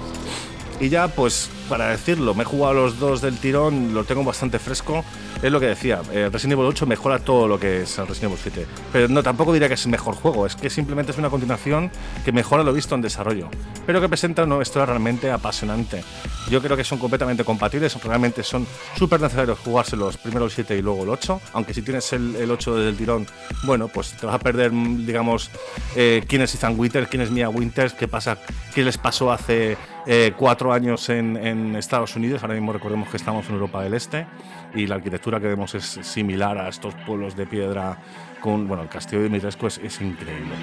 Y 0.80 0.90
ya, 0.90 1.08
pues, 1.08 1.50
para 1.70 1.90
decirlo, 1.90 2.36
me 2.36 2.44
he 2.44 2.46
jugado 2.46 2.76
los 2.76 3.00
dos 3.00 3.20
del 3.20 3.38
tirón, 3.38 3.96
lo 3.96 4.04
tengo 4.04 4.24
bastante 4.24 4.60
fresco. 4.60 5.04
Es 5.42 5.52
lo 5.52 5.60
que 5.60 5.66
decía, 5.66 6.02
eh, 6.12 6.30
Resident 6.32 6.54
Evil 6.54 6.66
8 6.68 6.86
mejora 6.86 7.18
todo 7.18 7.48
lo 7.48 7.60
que 7.60 7.82
es 7.82 7.98
el 7.98 8.08
Resident 8.08 8.32
Evil 8.32 8.40
7. 8.42 8.68
Pero 8.94 9.08
no, 9.08 9.24
tampoco 9.24 9.54
diría 9.54 9.68
que 9.68 9.74
es 9.74 9.86
el 9.86 9.92
mejor 9.92 10.14
juego, 10.16 10.46
es 10.46 10.56
que 10.56 10.70
simplemente 10.70 11.12
es 11.12 11.18
una 11.18 11.32
continuación 11.32 11.92
que 12.24 12.32
mejora 12.32 12.64
lo 12.64 12.74
visto 12.74 12.94
en 12.94 13.02
desarrollo. 13.02 13.50
Pero 13.88 14.00
que 14.02 14.08
presenta 14.08 14.44
una 14.44 14.62
historia 14.62 14.86
realmente 14.86 15.32
apasionante. 15.32 16.04
Yo 16.50 16.62
creo 16.62 16.78
que 16.78 16.84
son 16.84 17.00
completamente 17.00 17.44
compatibles, 17.44 18.02
realmente 18.04 18.44
son 18.44 18.68
súper 18.96 19.20
necesarios 19.20 19.58
jugárselos 19.60 20.18
primero 20.18 20.46
el 20.46 20.52
7 20.52 20.78
y 20.78 20.82
luego 20.84 21.04
el 21.04 21.10
8. 21.10 21.42
Aunque 21.54 21.74
si 21.74 21.82
tienes 21.82 22.14
el, 22.14 22.36
el 22.36 22.52
8 22.52 22.76
del 22.76 22.96
tirón, 22.96 23.26
bueno, 23.64 23.88
pues 23.88 24.12
te 24.12 24.28
vas 24.28 24.36
a 24.36 24.40
perder, 24.40 24.72
digamos, 24.72 25.50
eh, 25.96 26.24
quién 26.28 26.44
es 26.44 26.54
Ethan 26.54 26.80
Winters, 26.80 27.08
quién 27.10 27.22
es 27.22 27.32
Mia 27.32 27.50
Winters, 27.50 27.94
qué 27.94 28.08
pasa, 28.08 28.38
qué 28.76 28.84
les 28.84 28.98
pasó 28.98 29.32
hace 29.32 29.76
eh, 30.08 30.34
cuatro 30.36 30.74
años 30.74 31.10
en, 31.10 31.38
en 31.38 31.76
Estados 31.76 32.16
Unidos. 32.16 32.42
Ahora 32.42 32.56
mismo 32.56 32.74
recordemos 32.74 33.10
que 33.10 33.18
estamos 33.18 33.48
en 33.48 33.56
Europa 33.56 33.84
del 33.84 33.94
Este 33.94 34.26
y 34.74 34.88
la 34.88 34.96
arquitectura 34.96 35.40
que 35.40 35.48
vemos 35.48 35.76
es 35.76 35.84
similar 36.02 36.58
a 36.58 36.70
estos 36.70 36.96
pueblos 37.06 37.36
de 37.36 37.46
piedra 37.46 37.98
con, 38.42 38.68
bueno, 38.68 38.84
el 38.84 38.90
castillo 38.90 39.20
de 39.20 39.30
Dimitrescu 39.30 39.68
es, 39.68 39.78
es 39.80 40.02
increíble. 40.02 40.56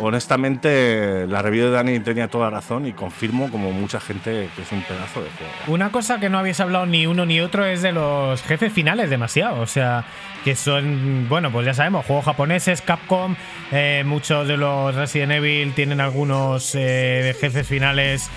Honestamente, 0.00 1.26
la 1.28 1.42
review 1.42 1.66
de 1.66 1.70
Dani 1.72 2.00
tenía 2.00 2.26
toda 2.26 2.48
razón 2.48 2.86
y 2.86 2.92
confirmo, 2.92 3.50
como 3.50 3.72
mucha 3.72 4.00
gente, 4.00 4.48
que 4.56 4.62
es 4.62 4.72
un 4.72 4.82
pedazo 4.82 5.22
de 5.22 5.28
juego. 5.30 5.52
Una 5.68 5.92
cosa 5.92 6.18
que 6.18 6.30
no 6.30 6.38
habéis 6.38 6.58
hablado 6.60 6.86
ni 6.86 7.06
uno 7.06 7.26
ni 7.26 7.40
otro 7.40 7.64
es 7.66 7.82
de 7.82 7.92
los 7.92 8.42
jefes 8.42 8.72
finales 8.72 9.10
demasiado. 9.10 9.60
O 9.60 9.66
sea, 9.66 10.04
que 10.44 10.56
son, 10.56 11.28
bueno, 11.28 11.52
pues 11.52 11.66
ya 11.66 11.74
sabemos, 11.74 12.06
juegos 12.06 12.24
japoneses, 12.24 12.80
Capcom, 12.80 13.36
eh, 13.70 14.02
muchos 14.04 14.48
de 14.48 14.56
los 14.56 14.94
Resident 14.94 15.32
Evil 15.32 15.72
tienen 15.74 16.00
algunos 16.00 16.74
eh, 16.74 17.36
jefes 17.38 17.68
finales. 17.68 18.30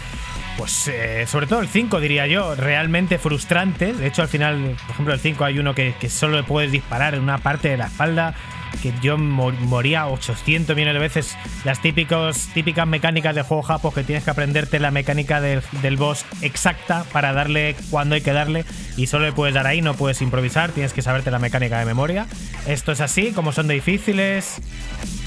Pues 0.57 0.88
eh, 0.88 1.26
sobre 1.27 1.48
todo 1.48 1.60
el 1.60 1.68
5 1.68 1.99
diría 1.99 2.27
yo, 2.27 2.56
realmente 2.56 3.19
frustrantes. 3.19 3.98
De 3.99 4.07
hecho, 4.07 4.22
al 4.22 4.30
final, 4.30 4.76
por 4.86 4.91
ejemplo, 4.91 5.14
el 5.14 5.19
5 5.19 5.44
hay 5.44 5.60
uno 5.60 5.76
que, 5.76 5.94
solo 6.10 6.38
le 6.38 6.44
puedes 6.44 6.72
disparar 6.72 7.14
en 7.14 7.22
una 7.22 7.40
parte 7.40 7.68
de 7.69 7.77
la 7.77 7.88
espalda 7.88 8.34
que 8.82 8.94
yo 9.02 9.18
mo- 9.18 9.52
moría 9.52 10.07
800 10.07 10.73
millones 10.76 10.94
de 10.95 10.99
veces. 10.99 11.38
Las 11.65 11.82
típicos, 11.82 12.48
típicas 12.53 12.88
mecánicas 12.88 13.36
de 13.36 13.41
juego 13.41 13.64
japos 13.64 13.94
que 13.94 14.03
tienes 14.03 14.23
que 14.23 14.32
aprenderte 14.32 14.80
la 14.80 14.91
mecánica 14.91 15.41
del, 15.41 15.61
del 15.82 15.98
boss 15.98 16.26
exacta 16.41 17.03
para 17.11 17.34
darle 17.34 17.76
cuando 17.90 18.15
hay 18.15 18.22
que 18.22 18.32
darle 18.34 18.64
y 18.95 19.07
solo 19.07 19.26
le 19.26 19.34
puedes 19.34 19.53
dar 19.56 19.68
ahí, 19.68 19.82
no 19.82 19.94
puedes 19.95 20.22
improvisar, 20.22 20.72
tienes 20.72 20.94
que 20.94 21.02
saberte 21.02 21.32
la 21.32 21.40
mecánica 21.40 21.80
de 21.80 21.86
memoria. 21.86 22.27
Esto 22.65 22.94
es 22.94 23.02
así, 23.02 23.32
como 23.34 23.52
son 23.52 23.68
difíciles. 23.68 24.56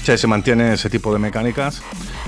Sí, 0.03 0.17
se 0.17 0.27
mantiene 0.27 0.73
ese 0.73 0.89
tipo 0.89 1.13
de 1.13 1.19
mecánicas. 1.19 1.81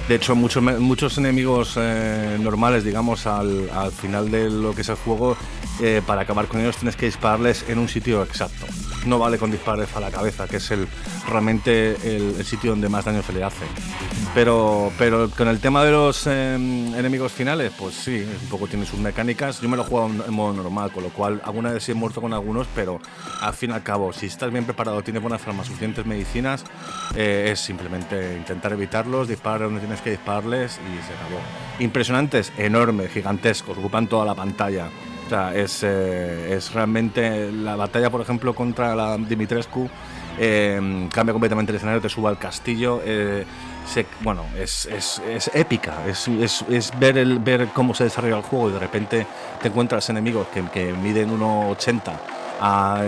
De 0.07 0.15
hecho, 0.15 0.35
muchos, 0.35 0.61
muchos 0.61 1.17
enemigos 1.17 1.75
eh, 1.77 2.37
normales, 2.39 2.83
digamos, 2.83 3.25
al, 3.25 3.69
al 3.69 3.91
final 3.91 4.29
de 4.29 4.49
lo 4.49 4.75
que 4.75 4.81
es 4.81 4.89
el 4.89 4.95
juego, 4.95 5.37
eh, 5.81 6.01
para 6.05 6.21
acabar 6.21 6.47
con 6.47 6.59
ellos 6.59 6.77
tienes 6.77 6.95
que 6.95 7.05
dispararles 7.05 7.65
en 7.67 7.79
un 7.79 7.87
sitio 7.87 8.23
exacto. 8.23 8.67
No 9.05 9.19
vale 9.19 9.37
con 9.37 9.51
disparos 9.51 9.95
a 9.95 9.99
la 9.99 10.11
cabeza, 10.11 10.47
que 10.47 10.57
es 10.57 10.71
el 10.71 10.87
realmente 11.29 11.95
el, 12.03 12.35
el 12.37 12.45
sitio 12.45 12.71
donde 12.71 12.89
más 12.89 13.05
daño 13.05 13.21
se 13.23 13.33
le 13.33 13.43
hace. 13.43 13.65
Pero, 14.33 14.91
pero 14.97 15.29
con 15.29 15.47
el 15.49 15.59
tema 15.59 15.83
de 15.83 15.91
los 15.91 16.25
eh, 16.25 16.55
enemigos 16.55 17.33
finales, 17.33 17.73
pues 17.77 17.95
sí, 17.95 18.25
un 18.41 18.49
poco 18.49 18.67
tiene 18.67 18.85
sus 18.85 18.99
mecánicas. 18.99 19.59
Yo 19.59 19.67
me 19.67 19.75
lo 19.75 19.83
he 19.83 19.85
jugado 19.85 20.09
en 20.25 20.33
modo 20.33 20.53
normal, 20.53 20.91
con 20.91 21.03
lo 21.03 21.09
cual 21.09 21.41
alguna 21.43 21.73
vez 21.73 21.89
he 21.89 21.93
muerto 21.93 22.21
con 22.21 22.31
algunos, 22.33 22.67
pero 22.73 22.99
al 23.41 23.53
fin 23.53 23.71
y 23.71 23.73
al 23.73 23.83
cabo, 23.83 24.13
si 24.13 24.27
estás 24.27 24.51
bien 24.51 24.63
preparado, 24.63 25.01
tienes 25.01 25.21
buenas 25.21 25.45
armas, 25.45 25.67
suficientes 25.67 26.05
medicinas, 26.05 26.63
eh, 27.15 27.49
es 27.51 27.59
simplemente 27.59 28.37
intentar 28.37 28.71
evitarlos, 28.71 29.27
disparar 29.27 29.63
donde 29.63 29.81
tienes 29.81 29.99
que 30.01 30.11
dispararles 30.11 30.79
y 30.79 31.05
se 31.05 31.13
acabó. 31.13 31.41
Impresionantes, 31.79 32.53
enormes, 32.57 33.11
gigantescos, 33.11 33.77
ocupan 33.77 34.07
toda 34.07 34.25
la 34.25 34.35
pantalla. 34.35 34.89
Es, 35.55 35.81
eh, 35.83 36.55
es 36.55 36.73
realmente 36.73 37.51
la 37.51 37.75
batalla, 37.75 38.09
por 38.09 38.21
ejemplo, 38.21 38.53
contra 38.53 38.95
la 38.95 39.17
Dimitrescu. 39.17 39.89
eh, 40.39 41.07
cambia 41.13 41.33
completamente 41.33 41.71
el 41.71 41.75
escenario, 41.75 42.01
te 42.01 42.09
sube 42.09 42.29
al 42.29 42.37
castillo. 42.37 43.01
eh, 43.05 43.45
se- 43.85 44.05
bueno, 44.21 44.45
es, 44.57 44.85
es- 44.85 45.21
es 45.29 45.51
épica. 45.53 45.93
Es, 46.07 46.27
es- 46.27 46.63
es 46.69 46.91
ver, 46.99 47.17
el, 47.17 47.39
ver 47.39 47.67
cómo 47.73 47.93
se 47.93 48.05
desarrolla 48.05 48.37
el 48.37 48.43
juego 48.43 48.69
y 48.69 48.73
de 48.73 48.79
repente 48.79 49.25
te 49.61 49.67
encuentras 49.67 50.09
enemigos 50.09 50.47
que, 50.53 50.63
que 50.69 50.93
miden 50.93 51.29
1,80 51.31 52.13
a, 52.61 53.01
a 53.01 53.05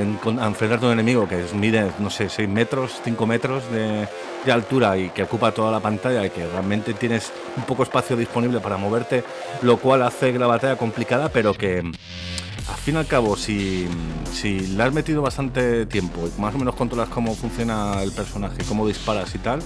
enfrentarte 0.48 0.86
a 0.86 0.88
un 0.88 0.94
enemigo 0.94 1.28
que 1.28 1.44
es- 1.46 1.54
mide, 1.54 1.92
no 2.00 2.10
sé, 2.10 2.28
6 2.30 2.50
metros, 2.50 3.00
5 3.04 3.26
metros 3.28 3.64
de, 3.72 4.08
de 4.46 4.52
altura 4.52 4.98
y 4.98 5.10
que 5.10 5.24
ocupa 5.24 5.52
toda 5.52 5.72
la 5.72 5.80
pantalla 5.80 6.26
y 6.26 6.30
que 6.32 6.46
realmente 6.48 6.94
tienes 6.94 7.32
un 7.56 7.64
poco 7.64 7.84
espacio 7.84 8.16
disponible 8.18 8.60
para 8.60 8.78
moverte, 8.78 9.24
lo 9.62 9.78
cual 9.78 10.02
hace 10.04 10.34
la 10.38 10.48
batalla 10.48 10.76
complicada, 10.76 11.30
pero 11.30 11.54
que 11.54 11.80
al 11.80 12.78
fin 12.78 12.96
y 12.96 12.98
al 12.98 13.06
cabo, 13.08 13.36
si, 13.38 13.88
si 14.34 14.60
le 14.62 14.84
has 14.84 14.94
metido 14.94 15.22
bastante 15.22 15.86
tiempo 15.86 16.22
y 16.28 16.42
más 16.42 16.56
o 16.56 16.58
menos 16.58 16.76
controlas 16.76 17.10
cómo 17.10 17.36
funciona 17.36 18.02
el 18.02 18.12
personaje, 18.12 18.58
cómo 18.68 18.88
disparas 18.88 19.36
y 19.36 19.38
tal, 19.40 19.60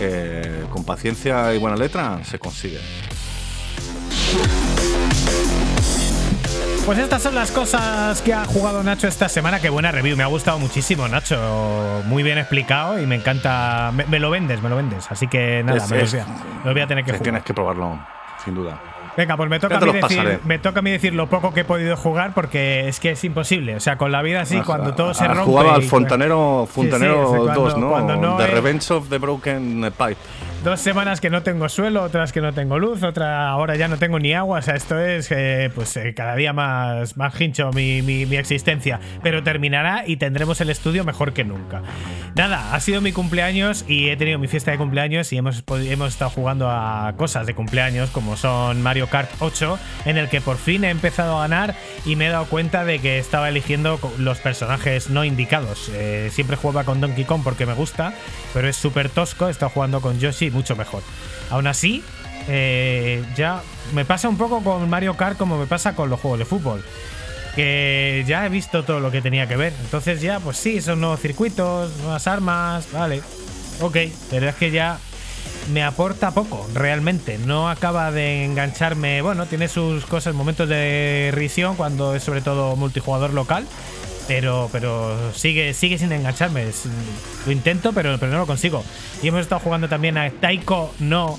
eh, 0.00 0.64
con 0.72 0.84
paciencia 0.84 1.52
y 1.54 1.58
buena 1.58 1.76
letra 1.76 2.20
se 2.24 2.38
consigue. 2.38 2.78
Pues 6.86 6.98
estas 7.00 7.20
son 7.20 7.34
las 7.34 7.50
cosas 7.50 8.22
que 8.22 8.32
ha 8.32 8.44
jugado 8.44 8.80
Nacho 8.84 9.08
esta 9.08 9.28
semana. 9.28 9.58
Qué 9.60 9.68
buena 9.70 9.90
review, 9.90 10.16
me 10.16 10.22
ha 10.22 10.26
gustado 10.28 10.60
muchísimo, 10.60 11.08
Nacho. 11.08 12.02
Muy 12.06 12.22
bien 12.22 12.38
explicado 12.38 13.00
y 13.00 13.06
me 13.06 13.16
encanta. 13.16 13.90
Me, 13.92 14.04
me 14.06 14.20
lo 14.20 14.30
vendes, 14.30 14.62
me 14.62 14.68
lo 14.68 14.76
vendes. 14.76 15.10
Así 15.10 15.26
que 15.26 15.64
nada, 15.64 15.78
Es- 15.78 15.90
me, 15.90 15.98
lo 15.98 16.06
voy 16.08 16.20
a, 16.20 16.26
lo 16.64 16.72
voy 16.72 16.82
a 16.82 16.86
tener 16.86 17.04
que 17.04 17.10
jugar. 17.10 17.22
tienes 17.24 17.42
que 17.42 17.54
probarlo, 17.54 17.98
sin 18.44 18.54
duda. 18.54 18.78
Venga, 19.16 19.36
pues 19.36 19.48
me 19.48 19.58
toca, 19.58 19.78
a 19.78 19.80
mí 19.80 19.92
decir, 19.94 20.40
me 20.44 20.58
toca 20.58 20.78
a 20.80 20.82
mí 20.82 20.90
decir 20.90 21.14
lo 21.14 21.26
poco 21.26 21.52
que 21.54 21.60
he 21.60 21.64
podido 21.64 21.96
jugar 21.96 22.34
porque 22.34 22.86
es 22.86 23.00
que 23.00 23.12
es 23.12 23.24
imposible. 23.24 23.74
O 23.74 23.80
sea, 23.80 23.96
con 23.96 24.12
la 24.12 24.20
vida 24.22 24.42
así, 24.42 24.60
cuando 24.60 24.94
todo 24.94 25.12
se 25.14 25.26
rompe. 25.26 25.42
jugado 25.44 25.72
al 25.72 25.82
Fontanero, 25.84 26.66
Sí, 26.68 26.72
sí, 26.74 26.80
Fontanero 26.82 27.24
cuando- 27.30 27.60
2, 27.62 27.78
¿no? 27.78 27.88
cuando 27.90 28.16
no 28.16 28.36
The 28.36 28.44
es- 28.44 28.50
Revenge 28.50 28.90
of 28.92 29.08
the 29.08 29.18
Broken 29.18 29.90
Pipe. 29.96 30.16
Dos 30.64 30.80
semanas 30.80 31.20
que 31.20 31.30
no 31.30 31.44
tengo 31.44 31.68
suelo, 31.68 32.02
otras 32.02 32.32
que 32.32 32.40
no 32.40 32.52
tengo 32.52 32.80
luz, 32.80 33.04
otra 33.04 33.48
ahora 33.50 33.76
ya 33.76 33.86
no 33.86 33.98
tengo 33.98 34.18
ni 34.18 34.32
agua. 34.34 34.58
O 34.58 34.62
sea, 34.62 34.74
esto 34.74 34.98
es 34.98 35.30
eh, 35.30 35.70
pues 35.72 35.96
eh, 35.96 36.12
cada 36.12 36.34
día 36.34 36.52
más, 36.52 37.16
más 37.16 37.40
hincho 37.40 37.70
mi, 37.72 38.02
mi- 38.02 38.26
mi 38.26 38.34
existencia. 38.34 38.98
Pero 39.22 39.44
terminará 39.44 40.02
y 40.08 40.16
tendremos 40.16 40.60
el 40.60 40.70
estudio 40.70 41.04
mejor 41.04 41.32
que 41.34 41.44
nunca. 41.44 41.82
Nada, 42.34 42.74
ha 42.74 42.80
sido 42.80 43.00
mi 43.00 43.12
cumpleaños 43.12 43.84
y 43.86 44.08
he 44.08 44.16
tenido 44.16 44.40
mi 44.40 44.48
fiesta 44.48 44.72
de 44.72 44.76
cumpleaños 44.78 45.32
y 45.32 45.36
hemos, 45.38 45.62
hemos 45.68 46.08
estado 46.08 46.30
jugando 46.32 46.68
a 46.68 47.14
cosas 47.16 47.46
de 47.46 47.54
cumpleaños 47.54 48.10
como 48.10 48.36
son 48.36 48.82
Mario 48.82 49.06
Kart 49.08 49.30
8, 49.38 49.78
en 50.04 50.16
el 50.18 50.28
que 50.28 50.40
por 50.40 50.56
fin 50.56 50.82
he 50.82 50.90
empezado 50.90 51.38
a 51.38 51.42
ganar 51.42 51.76
y 52.04 52.16
me 52.16 52.26
he 52.26 52.30
dado 52.30 52.46
cuenta 52.46 52.84
de 52.84 52.98
que 52.98 53.20
estaba 53.20 53.48
eligiendo 53.50 54.00
los 54.18 54.38
personajes 54.38 55.10
no 55.10 55.24
indicados. 55.24 55.90
Eh, 55.94 56.28
siempre 56.32 56.56
jugaba 56.56 56.82
con 56.82 57.00
Donkey 57.00 57.24
Kong 57.24 57.42
porque 57.44 57.66
me 57.66 57.74
gusta, 57.74 58.14
pero 58.52 58.66
es 58.68 58.74
súper 58.76 59.10
tosco. 59.10 59.46
He 59.46 59.52
estado 59.52 59.70
jugando 59.70 60.00
con 60.00 60.18
Yoshi 60.18 60.50
mucho 60.56 60.74
mejor. 60.74 61.02
Aún 61.50 61.66
así, 61.66 62.02
eh, 62.48 63.24
ya 63.36 63.62
me 63.92 64.04
pasa 64.04 64.28
un 64.28 64.36
poco 64.36 64.62
con 64.62 64.88
Mario 64.88 65.16
Kart 65.16 65.36
como 65.36 65.58
me 65.58 65.66
pasa 65.66 65.94
con 65.94 66.10
los 66.10 66.20
juegos 66.20 66.38
de 66.38 66.44
fútbol. 66.44 66.84
Que 67.54 68.24
ya 68.26 68.44
he 68.44 68.48
visto 68.48 68.84
todo 68.84 69.00
lo 69.00 69.10
que 69.10 69.22
tenía 69.22 69.46
que 69.46 69.56
ver. 69.56 69.72
Entonces 69.82 70.20
ya, 70.20 70.40
pues 70.40 70.56
sí, 70.56 70.80
son 70.80 71.00
nuevos 71.00 71.20
circuitos, 71.20 71.96
nuevas 71.98 72.26
armas, 72.26 72.88
vale. 72.92 73.22
Ok, 73.80 73.96
pero 74.30 74.48
es 74.48 74.54
que 74.56 74.70
ya 74.70 74.98
me 75.72 75.82
aporta 75.82 76.32
poco, 76.32 76.66
realmente. 76.74 77.38
No 77.38 77.68
acaba 77.68 78.10
de 78.10 78.44
engancharme. 78.44 79.22
Bueno, 79.22 79.46
tiene 79.46 79.68
sus 79.68 80.04
cosas, 80.06 80.34
momentos 80.34 80.68
de 80.68 81.30
risión 81.34 81.76
cuando 81.76 82.14
es 82.14 82.22
sobre 82.22 82.40
todo 82.40 82.76
multijugador 82.76 83.32
local. 83.32 83.66
Pero, 84.26 84.68
pero 84.72 85.32
sigue, 85.32 85.72
sigue 85.72 85.98
sin 85.98 86.12
engancharme. 86.12 86.66
Lo 87.46 87.52
intento, 87.52 87.92
pero, 87.92 88.18
pero 88.18 88.32
no 88.32 88.38
lo 88.38 88.46
consigo. 88.46 88.84
Y 89.22 89.28
hemos 89.28 89.40
estado 89.40 89.60
jugando 89.60 89.88
también 89.88 90.18
a 90.18 90.30
Taiko 90.30 90.92
no 90.98 91.38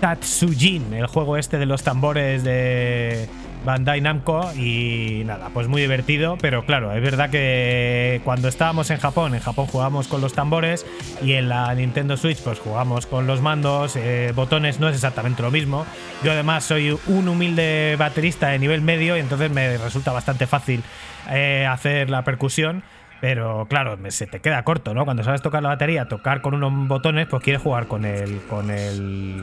Tatsujin, 0.00 0.92
el 0.94 1.06
juego 1.06 1.36
este 1.36 1.58
de 1.58 1.66
los 1.66 1.82
tambores 1.82 2.44
de 2.44 3.28
Bandai 3.64 4.00
Namco. 4.00 4.52
Y 4.54 5.22
nada, 5.24 5.50
pues 5.52 5.66
muy 5.66 5.80
divertido. 5.80 6.36
Pero 6.40 6.64
claro, 6.64 6.92
es 6.92 7.02
verdad 7.02 7.30
que 7.30 8.20
cuando 8.24 8.48
estábamos 8.48 8.90
en 8.90 8.98
Japón, 8.98 9.34
en 9.34 9.40
Japón 9.40 9.66
jugábamos 9.66 10.06
con 10.06 10.20
los 10.20 10.34
tambores 10.34 10.86
y 11.22 11.32
en 11.32 11.48
la 11.48 11.74
Nintendo 11.74 12.16
Switch 12.16 12.38
pues 12.42 12.60
jugamos 12.60 13.06
con 13.06 13.26
los 13.26 13.40
mandos, 13.40 13.96
eh, 13.96 14.32
botones 14.36 14.78
no 14.78 14.88
es 14.88 14.94
exactamente 14.94 15.42
lo 15.42 15.50
mismo. 15.50 15.84
Yo 16.22 16.32
además 16.32 16.64
soy 16.64 16.96
un 17.06 17.28
humilde 17.28 17.96
baterista 17.98 18.48
de 18.48 18.58
nivel 18.58 18.82
medio 18.82 19.16
y 19.16 19.20
entonces 19.20 19.50
me 19.50 19.78
resulta 19.78 20.12
bastante 20.12 20.46
fácil 20.46 20.82
eh, 21.30 21.66
hacer 21.70 22.10
la 22.10 22.22
percusión. 22.24 22.82
Pero 23.20 23.66
claro, 23.70 23.96
se 24.08 24.26
te 24.26 24.40
queda 24.40 24.62
corto, 24.64 24.92
¿no? 24.92 25.04
Cuando 25.06 25.24
sabes 25.24 25.40
tocar 25.40 25.62
la 25.62 25.70
batería, 25.70 26.08
tocar 26.08 26.42
con 26.42 26.52
unos 26.54 26.88
botones, 26.88 27.26
pues 27.26 27.42
quieres 27.42 27.62
jugar 27.62 27.86
con 27.86 28.04
el. 28.04 28.40
con 28.50 28.70
el. 28.70 29.42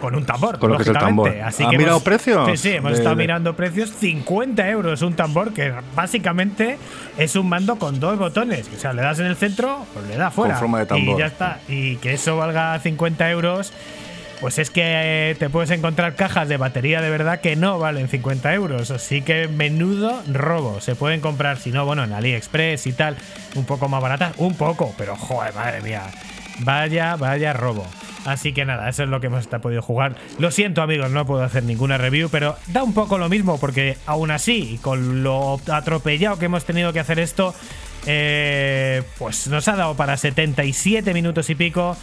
con 0.00 0.14
un 0.14 0.24
tambor. 0.24 0.58
Con 0.60 0.70
lo 0.70 0.76
que 0.76 0.82
es 0.82 0.88
el 0.88 0.94
tambor. 0.98 1.34
Así 1.44 1.64
¿Ha 1.64 1.70
que 1.70 1.78
mirado 1.78 1.96
hemos- 1.96 2.04
precios? 2.04 2.48
Sí, 2.50 2.56
sí, 2.58 2.70
hemos 2.76 2.92
De- 2.92 2.98
estado 2.98 3.16
de- 3.16 3.22
mirando 3.24 3.56
precios. 3.56 3.90
50 3.90 4.68
euros 4.68 5.02
un 5.02 5.14
tambor, 5.14 5.52
que 5.52 5.72
básicamente 5.96 6.78
es 7.18 7.34
un 7.34 7.48
mando 7.48 7.76
con 7.76 7.98
dos 7.98 8.18
botones. 8.18 8.70
O 8.76 8.78
sea, 8.78 8.92
le 8.92 9.02
das 9.02 9.18
en 9.18 9.26
el 9.26 9.36
centro, 9.36 9.84
pues 9.92 10.06
le 10.06 10.16
da 10.16 10.30
fuera. 10.30 10.54
forma 10.56 10.78
de 10.80 10.86
tambor. 10.86 11.16
Y 11.16 11.18
ya 11.18 11.26
está. 11.26 11.58
Y 11.66 11.96
que 11.96 12.12
eso 12.12 12.36
valga 12.36 12.78
50 12.78 13.28
euros. 13.30 13.72
Pues 14.40 14.58
es 14.58 14.70
que 14.70 14.82
eh, 14.84 15.34
te 15.34 15.48
puedes 15.48 15.70
encontrar 15.70 16.14
cajas 16.14 16.48
de 16.48 16.58
batería 16.58 17.00
de 17.00 17.08
verdad 17.08 17.40
que 17.40 17.56
no 17.56 17.78
valen 17.78 18.08
50 18.08 18.52
euros. 18.54 18.90
Así 18.90 19.22
que 19.22 19.48
menudo 19.48 20.22
robo. 20.30 20.80
Se 20.80 20.94
pueden 20.94 21.20
comprar, 21.20 21.58
si 21.58 21.70
no, 21.70 21.86
bueno, 21.86 22.04
en 22.04 22.12
AliExpress 22.12 22.86
y 22.86 22.92
tal, 22.92 23.16
un 23.54 23.64
poco 23.64 23.88
más 23.88 24.02
baratas. 24.02 24.34
Un 24.38 24.54
poco, 24.54 24.94
pero 24.98 25.16
joder, 25.16 25.54
madre 25.54 25.80
mía. 25.80 26.02
Vaya, 26.60 27.16
vaya 27.16 27.52
robo. 27.52 27.86
Así 28.26 28.52
que 28.52 28.64
nada, 28.64 28.88
eso 28.88 29.04
es 29.04 29.08
lo 29.08 29.20
que 29.20 29.28
hemos 29.28 29.46
podido 29.46 29.82
jugar. 29.82 30.16
Lo 30.38 30.50
siento, 30.50 30.82
amigos, 30.82 31.10
no 31.12 31.24
puedo 31.24 31.44
hacer 31.44 31.62
ninguna 31.62 31.96
review, 31.96 32.28
pero 32.28 32.56
da 32.66 32.82
un 32.82 32.92
poco 32.92 33.18
lo 33.18 33.28
mismo, 33.28 33.58
porque 33.58 33.96
aún 34.04 34.32
así, 34.32 34.80
con 34.82 35.22
lo 35.22 35.60
atropellado 35.70 36.36
que 36.36 36.46
hemos 36.46 36.64
tenido 36.64 36.92
que 36.92 36.98
hacer 36.98 37.20
esto, 37.20 37.54
eh, 38.04 39.04
pues 39.18 39.46
nos 39.46 39.68
ha 39.68 39.76
dado 39.76 39.94
para 39.94 40.16
77 40.16 41.14
minutos 41.14 41.50
y 41.50 41.54
pico 41.54 41.96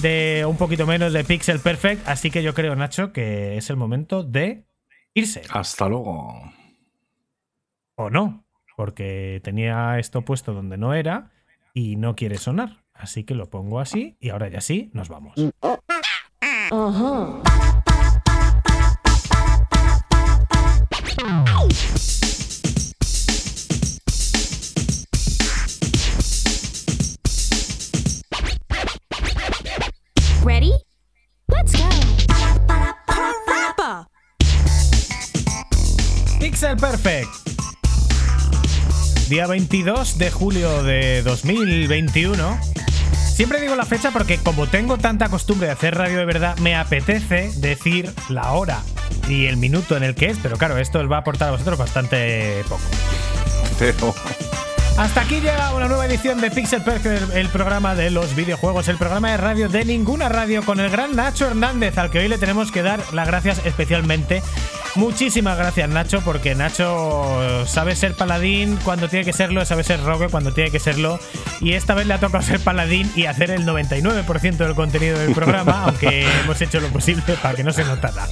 de 0.00 0.44
un 0.46 0.56
poquito 0.56 0.86
menos 0.86 1.12
de 1.12 1.24
Pixel 1.24 1.60
Perfect. 1.60 2.06
Así 2.08 2.30
que 2.30 2.42
yo 2.42 2.54
creo, 2.54 2.76
Nacho, 2.76 3.12
que 3.12 3.56
es 3.56 3.70
el 3.70 3.76
momento 3.76 4.22
de 4.22 4.64
irse. 5.14 5.42
Hasta 5.50 5.88
luego. 5.88 6.34
O 7.96 8.10
no, 8.10 8.44
porque 8.76 9.40
tenía 9.42 9.98
esto 9.98 10.22
puesto 10.22 10.54
donde 10.54 10.76
no 10.76 10.94
era 10.94 11.30
y 11.74 11.96
no 11.96 12.14
quiere 12.14 12.38
sonar. 12.38 12.84
Así 12.92 13.24
que 13.24 13.34
lo 13.34 13.50
pongo 13.50 13.80
así 13.80 14.16
y 14.20 14.30
ahora 14.30 14.48
ya 14.48 14.60
sí, 14.60 14.90
nos 14.92 15.08
vamos. 15.08 15.34
Día 39.38 39.46
22 39.46 40.18
de 40.18 40.32
julio 40.32 40.82
de 40.82 41.22
2021. 41.22 42.58
Siempre 43.12 43.60
digo 43.60 43.76
la 43.76 43.84
fecha 43.84 44.10
porque 44.10 44.36
como 44.38 44.66
tengo 44.66 44.98
tanta 44.98 45.28
costumbre 45.28 45.68
de 45.68 45.74
hacer 45.74 45.94
radio 45.94 46.18
de 46.18 46.24
verdad, 46.24 46.58
me 46.58 46.74
apetece 46.74 47.52
decir 47.58 48.12
la 48.28 48.50
hora 48.50 48.82
y 49.28 49.46
el 49.46 49.56
minuto 49.56 49.96
en 49.96 50.02
el 50.02 50.16
que 50.16 50.26
es, 50.26 50.38
pero 50.42 50.56
claro, 50.56 50.76
esto 50.76 50.98
os 50.98 51.08
va 51.08 51.18
a 51.18 51.20
aportar 51.20 51.50
a 51.50 51.50
vosotros 51.52 51.78
bastante 51.78 52.64
poco. 52.68 52.82
Pero 53.78 54.12
Hasta 54.96 55.20
aquí 55.20 55.36
llega 55.36 55.72
una 55.72 55.86
nueva 55.86 56.06
edición 56.06 56.40
de 56.40 56.50
Pixel 56.50 56.82
Perfect, 56.82 57.30
el, 57.30 57.38
el 57.38 57.48
programa 57.48 57.94
de 57.94 58.10
los 58.10 58.34
videojuegos, 58.34 58.88
el 58.88 58.96
programa 58.96 59.30
de 59.30 59.36
radio 59.36 59.68
de 59.68 59.84
ninguna 59.84 60.28
radio 60.28 60.64
con 60.64 60.80
el 60.80 60.90
gran 60.90 61.14
Nacho 61.14 61.46
Hernández, 61.46 61.96
al 61.96 62.10
que 62.10 62.18
hoy 62.18 62.26
le 62.26 62.38
tenemos 62.38 62.72
que 62.72 62.82
dar 62.82 62.98
las 63.14 63.28
gracias 63.28 63.64
especialmente 63.64 64.42
Muchísimas 64.94 65.56
gracias 65.56 65.88
Nacho, 65.88 66.20
porque 66.24 66.54
Nacho 66.56 67.64
sabe 67.66 67.94
ser 67.94 68.14
paladín 68.14 68.76
cuando 68.84 69.08
tiene 69.08 69.24
que 69.24 69.32
serlo, 69.32 69.64
sabe 69.64 69.84
ser 69.84 70.02
rogue 70.02 70.28
cuando 70.28 70.52
tiene 70.52 70.70
que 70.70 70.80
serlo, 70.80 71.20
y 71.60 71.74
esta 71.74 71.94
vez 71.94 72.06
le 72.06 72.14
ha 72.14 72.18
tocado 72.20 72.42
ser 72.42 72.58
paladín 72.60 73.10
y 73.14 73.26
hacer 73.26 73.50
el 73.52 73.64
99% 73.64 74.56
del 74.56 74.74
contenido 74.74 75.18
del 75.18 75.34
programa, 75.34 75.82
aunque 75.86 76.26
hemos 76.42 76.60
hecho 76.60 76.80
lo 76.80 76.88
posible 76.88 77.22
para 77.40 77.54
que 77.54 77.62
no 77.62 77.72
se 77.72 77.84
notara. 77.84 78.26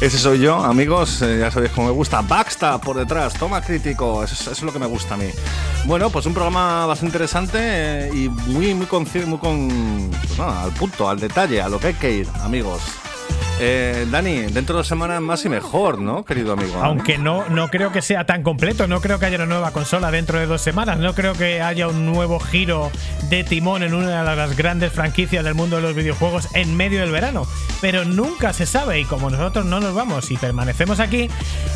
Ese 0.00 0.18
soy 0.18 0.40
yo, 0.40 0.62
amigos. 0.64 1.20
eh, 1.22 1.38
ya 1.40 1.50
sabéis 1.50 1.72
cómo 1.72 1.86
me 1.88 1.92
gusta. 1.92 2.20
Backstab 2.20 2.80
por 2.82 2.96
detrás, 2.98 3.32
toma 3.34 3.62
crítico. 3.62 4.22
Eso, 4.22 4.34
es- 4.34 4.40
eso 4.42 4.50
es 4.52 4.62
lo 4.62 4.70
que 4.72 4.78
me 4.78 4.84
gusta 4.86 5.14
a 5.14 5.16
mí. 5.16 5.28
Bueno, 5.86 6.10
pues 6.10 6.26
un 6.26 6.34
programa 6.34 6.84
bastante 6.84 7.12
interesante 7.12 7.58
eh, 7.60 8.10
y 8.14 8.28
muy, 8.28 8.74
muy, 8.74 8.86
conci- 8.86 9.24
muy 9.24 9.38
con, 9.38 10.10
pues 10.26 10.38
nada, 10.38 10.64
al 10.64 10.72
punto, 10.72 11.08
al 11.08 11.18
detalle, 11.18 11.62
a 11.62 11.68
lo 11.70 11.78
que 11.80 11.86
hay 11.88 11.94
que 11.94 12.10
ir, 12.12 12.28
amigos. 12.42 12.82
Eh, 13.58 14.06
Dani, 14.10 14.42
dentro 14.52 14.74
de 14.74 14.80
dos 14.80 14.86
semanas 14.86 15.22
más 15.22 15.42
y 15.46 15.48
mejor, 15.48 15.98
¿no, 15.98 16.26
querido 16.26 16.52
amigo? 16.52 16.78
Aunque 16.82 17.16
no, 17.16 17.48
no 17.48 17.68
creo 17.68 17.90
que 17.90 18.02
sea 18.02 18.26
tan 18.26 18.42
completo, 18.42 18.86
no 18.86 19.00
creo 19.00 19.18
que 19.18 19.24
haya 19.24 19.36
una 19.36 19.46
nueva 19.46 19.70
consola 19.70 20.10
dentro 20.10 20.38
de 20.38 20.44
dos 20.44 20.60
semanas, 20.60 20.98
no 20.98 21.14
creo 21.14 21.32
que 21.32 21.62
haya 21.62 21.88
un 21.88 22.04
nuevo 22.04 22.38
giro 22.38 22.90
de 23.30 23.44
timón 23.44 23.82
en 23.82 23.94
una 23.94 24.22
de 24.22 24.36
las 24.36 24.56
grandes 24.56 24.92
franquicias 24.92 25.42
del 25.42 25.54
mundo 25.54 25.76
de 25.76 25.82
los 25.82 25.94
videojuegos 25.94 26.48
en 26.52 26.76
medio 26.76 27.00
del 27.00 27.10
verano. 27.10 27.46
Pero 27.80 28.04
nunca 28.04 28.52
se 28.52 28.66
sabe 28.66 29.00
y 29.00 29.04
como 29.04 29.30
nosotros 29.30 29.64
no 29.64 29.80
nos 29.80 29.94
vamos 29.94 30.30
y 30.30 30.36
permanecemos 30.36 31.00
aquí, 31.00 31.30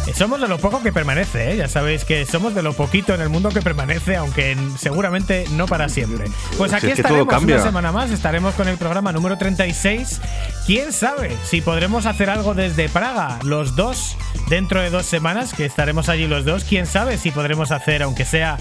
eh, 0.06 0.12
somos 0.14 0.40
de 0.40 0.48
lo 0.48 0.58
poco 0.58 0.82
que 0.82 0.92
permanece, 0.92 1.52
¿eh? 1.52 1.56
ya 1.56 1.68
sabéis 1.68 2.04
que 2.04 2.26
somos 2.26 2.54
de 2.54 2.62
lo 2.62 2.74
poquito 2.74 3.14
en 3.14 3.22
el 3.22 3.30
mundo 3.30 3.48
que 3.48 3.62
permanece, 3.62 4.16
aunque 4.16 4.54
seguramente 4.76 5.46
no 5.52 5.66
para 5.66 5.88
siempre. 5.88 6.26
Pues 6.58 6.72
Si 6.72 6.76
aquí 6.76 6.86
es 6.88 6.94
que 6.94 7.00
estaremos 7.00 7.42
una 7.42 7.62
semana 7.62 7.90
más, 7.90 8.10
estaremos 8.10 8.54
con 8.54 8.68
el 8.68 8.76
programa 8.76 9.12
número 9.12 9.38
36. 9.38 10.20
¿Quién 10.66 10.92
sabe 10.92 11.36
si 11.44 11.62
podremos 11.70 12.04
hacer 12.06 12.30
algo 12.30 12.52
desde 12.52 12.88
Praga, 12.88 13.38
los 13.44 13.76
dos, 13.76 14.16
dentro 14.48 14.80
de 14.80 14.90
dos 14.90 15.06
semanas, 15.06 15.54
que 15.54 15.64
estaremos 15.64 16.08
allí 16.08 16.26
los 16.26 16.44
dos? 16.44 16.64
¿Quién 16.64 16.84
sabe 16.84 17.16
si 17.16 17.30
podremos 17.30 17.70
hacer, 17.70 18.02
aunque 18.02 18.24
sea 18.24 18.56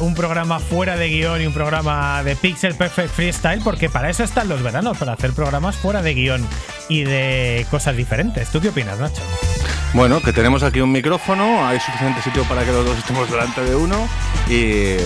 un 0.00 0.14
programa 0.14 0.58
fuera 0.60 0.96
de 0.96 1.10
guion 1.10 1.42
y 1.42 1.46
un 1.46 1.52
programa 1.52 2.22
de 2.22 2.36
Pixel 2.36 2.74
Perfect 2.74 3.10
Freestyle? 3.10 3.60
Porque 3.62 3.90
para 3.90 4.08
eso 4.08 4.24
están 4.24 4.48
los 4.48 4.62
veranos, 4.62 4.96
para 4.96 5.12
hacer 5.12 5.34
programas 5.34 5.76
fuera 5.76 6.00
de 6.00 6.14
guion 6.14 6.48
y 6.88 7.04
de 7.04 7.66
cosas 7.70 7.98
diferentes. 7.98 8.48
¿Tú 8.48 8.62
qué 8.62 8.70
opinas, 8.70 8.98
Nacho? 8.98 9.20
Bueno, 9.92 10.22
que 10.22 10.32
tenemos 10.32 10.62
aquí 10.62 10.80
un 10.80 10.90
micrófono, 10.90 11.68
hay 11.68 11.78
suficiente 11.80 12.22
sitio 12.22 12.44
para 12.44 12.64
que 12.64 12.72
los 12.72 12.86
dos 12.86 12.96
estemos 12.96 13.30
delante 13.30 13.60
de 13.60 13.76
uno 13.76 14.08
y 14.48 14.96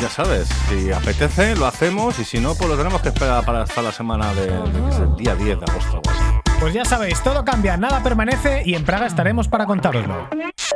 ya 0.00 0.08
sabes, 0.08 0.48
si 0.68 0.92
apetece 0.92 1.56
lo 1.56 1.66
hacemos 1.66 2.20
y 2.20 2.24
si 2.24 2.38
no, 2.38 2.54
pues 2.54 2.70
lo 2.70 2.76
tenemos 2.76 3.02
que 3.02 3.08
esperar 3.08 3.44
para 3.44 3.62
hasta 3.62 3.82
la 3.82 3.90
semana 3.90 4.32
de, 4.32 4.46
de 4.46 4.84
qué 4.86 4.92
sé, 4.92 5.02
día 5.18 5.34
10 5.34 5.58
de 5.58 5.64
agosto. 5.66 6.00
o 6.06 6.10
así. 6.10 6.49
Pues 6.60 6.74
ya 6.74 6.84
sabéis, 6.84 7.22
todo 7.22 7.42
cambia, 7.42 7.78
nada 7.78 8.02
permanece 8.02 8.62
y 8.66 8.74
en 8.74 8.84
Praga 8.84 9.06
estaremos 9.06 9.48
para 9.48 9.64
contároslo. 9.64 10.28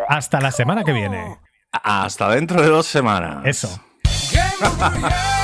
Hasta 0.08 0.40
la 0.40 0.50
semana 0.50 0.82
que 0.82 0.92
viene. 0.92 1.36
Hasta 1.70 2.30
dentro 2.30 2.62
de 2.62 2.68
dos 2.68 2.86
semanas. 2.86 3.44
Eso. 3.44 3.68
Game 4.32 4.54
over, 4.66 4.98
yeah. 4.98 5.43